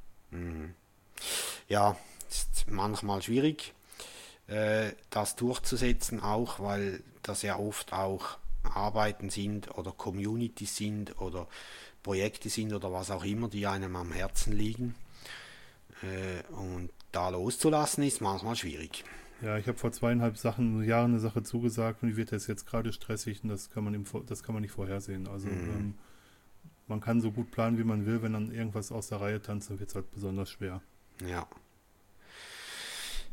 Ja, 1.67 1.97
ist 2.29 2.65
manchmal 2.69 3.21
schwierig, 3.21 3.73
äh, 4.47 4.93
das 5.09 5.35
durchzusetzen, 5.35 6.21
auch 6.21 6.59
weil 6.59 7.03
das 7.21 7.41
ja 7.41 7.57
oft 7.57 7.93
auch 7.93 8.37
Arbeiten 8.63 9.29
sind 9.29 9.77
oder 9.77 9.91
Communities 9.91 10.75
sind 10.75 11.19
oder 11.21 11.47
Projekte 12.01 12.49
sind 12.49 12.73
oder 12.73 12.91
was 12.91 13.11
auch 13.11 13.25
immer, 13.25 13.47
die 13.49 13.67
einem 13.67 13.95
am 13.95 14.11
Herzen 14.11 14.53
liegen. 14.53 14.95
Äh, 16.01 16.51
und 16.53 16.89
da 17.11 17.29
loszulassen 17.29 18.03
ist 18.03 18.21
manchmal 18.21 18.55
schwierig. 18.55 19.03
Ja, 19.41 19.57
ich 19.57 19.67
habe 19.67 19.77
vor 19.77 19.91
zweieinhalb 19.91 20.37
Sachen, 20.37 20.83
Jahren 20.83 21.11
eine 21.11 21.19
Sache 21.19 21.41
zugesagt 21.43 22.03
und 22.03 22.09
die 22.09 22.17
wird 22.17 22.31
jetzt, 22.31 22.47
jetzt 22.47 22.65
gerade 22.67 22.93
stressig 22.93 23.41
und 23.43 23.49
das 23.49 23.69
kann 23.71 23.83
man 23.83 23.93
im, 23.93 24.03
das 24.27 24.43
kann 24.43 24.53
man 24.53 24.61
nicht 24.61 24.71
vorhersehen. 24.73 25.27
Also 25.27 25.47
ähm, 25.47 25.95
man 26.87 27.01
kann 27.01 27.21
so 27.21 27.31
gut 27.31 27.49
planen, 27.51 27.77
wie 27.77 27.83
man 27.83 28.05
will, 28.05 28.21
wenn 28.21 28.33
dann 28.33 28.51
irgendwas 28.51 28.91
aus 28.91 29.07
der 29.07 29.21
Reihe 29.21 29.41
tanzt, 29.41 29.69
dann 29.69 29.79
wird 29.79 29.89
es 29.89 29.95
halt 29.95 30.11
besonders 30.11 30.49
schwer. 30.49 30.81
Ja. 31.25 31.47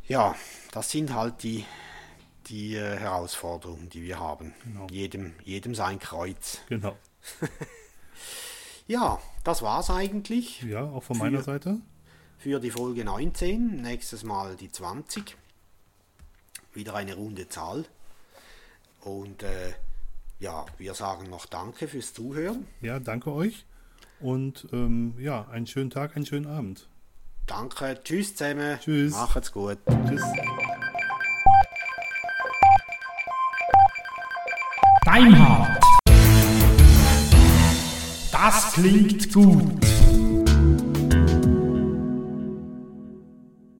Ja, 0.06 0.34
das 0.72 0.90
sind 0.90 1.12
halt 1.14 1.42
die, 1.42 1.66
die 2.46 2.74
äh, 2.76 2.96
Herausforderungen, 2.98 3.90
die 3.90 4.02
wir 4.02 4.18
haben. 4.18 4.54
Genau. 4.64 4.86
Jedem, 4.90 5.34
jedem 5.44 5.74
sein 5.74 5.98
Kreuz. 5.98 6.60
Genau. 6.68 6.96
Ja, 8.86 9.20
das 9.44 9.60
war's 9.60 9.90
eigentlich. 9.90 10.62
Ja, 10.62 10.84
auch 10.84 11.02
von 11.02 11.18
meiner 11.18 11.40
Für- 11.40 11.44
Seite. 11.44 11.80
für 12.38 12.58
die 12.58 12.70
Folge 12.70 13.04
19. 13.04 13.82
Nächstes 13.82 14.24
Mal 14.24 14.56
die 14.56 14.72
20. 14.72 15.36
Wieder 16.78 16.94
eine 16.94 17.16
runde 17.16 17.48
Zahl. 17.48 17.86
Und 19.00 19.42
äh, 19.42 19.72
ja, 20.38 20.64
wir 20.76 20.94
sagen 20.94 21.28
noch 21.28 21.46
Danke 21.46 21.88
fürs 21.88 22.14
Zuhören. 22.14 22.68
Ja, 22.80 23.00
danke 23.00 23.32
euch. 23.32 23.66
Und 24.20 24.68
ähm, 24.72 25.14
ja, 25.18 25.48
einen 25.48 25.66
schönen 25.66 25.90
Tag, 25.90 26.14
einen 26.14 26.24
schönen 26.24 26.46
Abend. 26.46 26.88
Danke, 27.46 27.98
tschüss 28.04 28.36
zusammen. 28.36 28.78
Tschüss. 28.78 29.10
Macht's 29.10 29.50
gut. 29.50 29.78
Tschüss. 30.06 30.22
Deinhard. 35.04 35.82
Das 38.30 38.72
klingt 38.74 39.32
gut. 39.32 39.97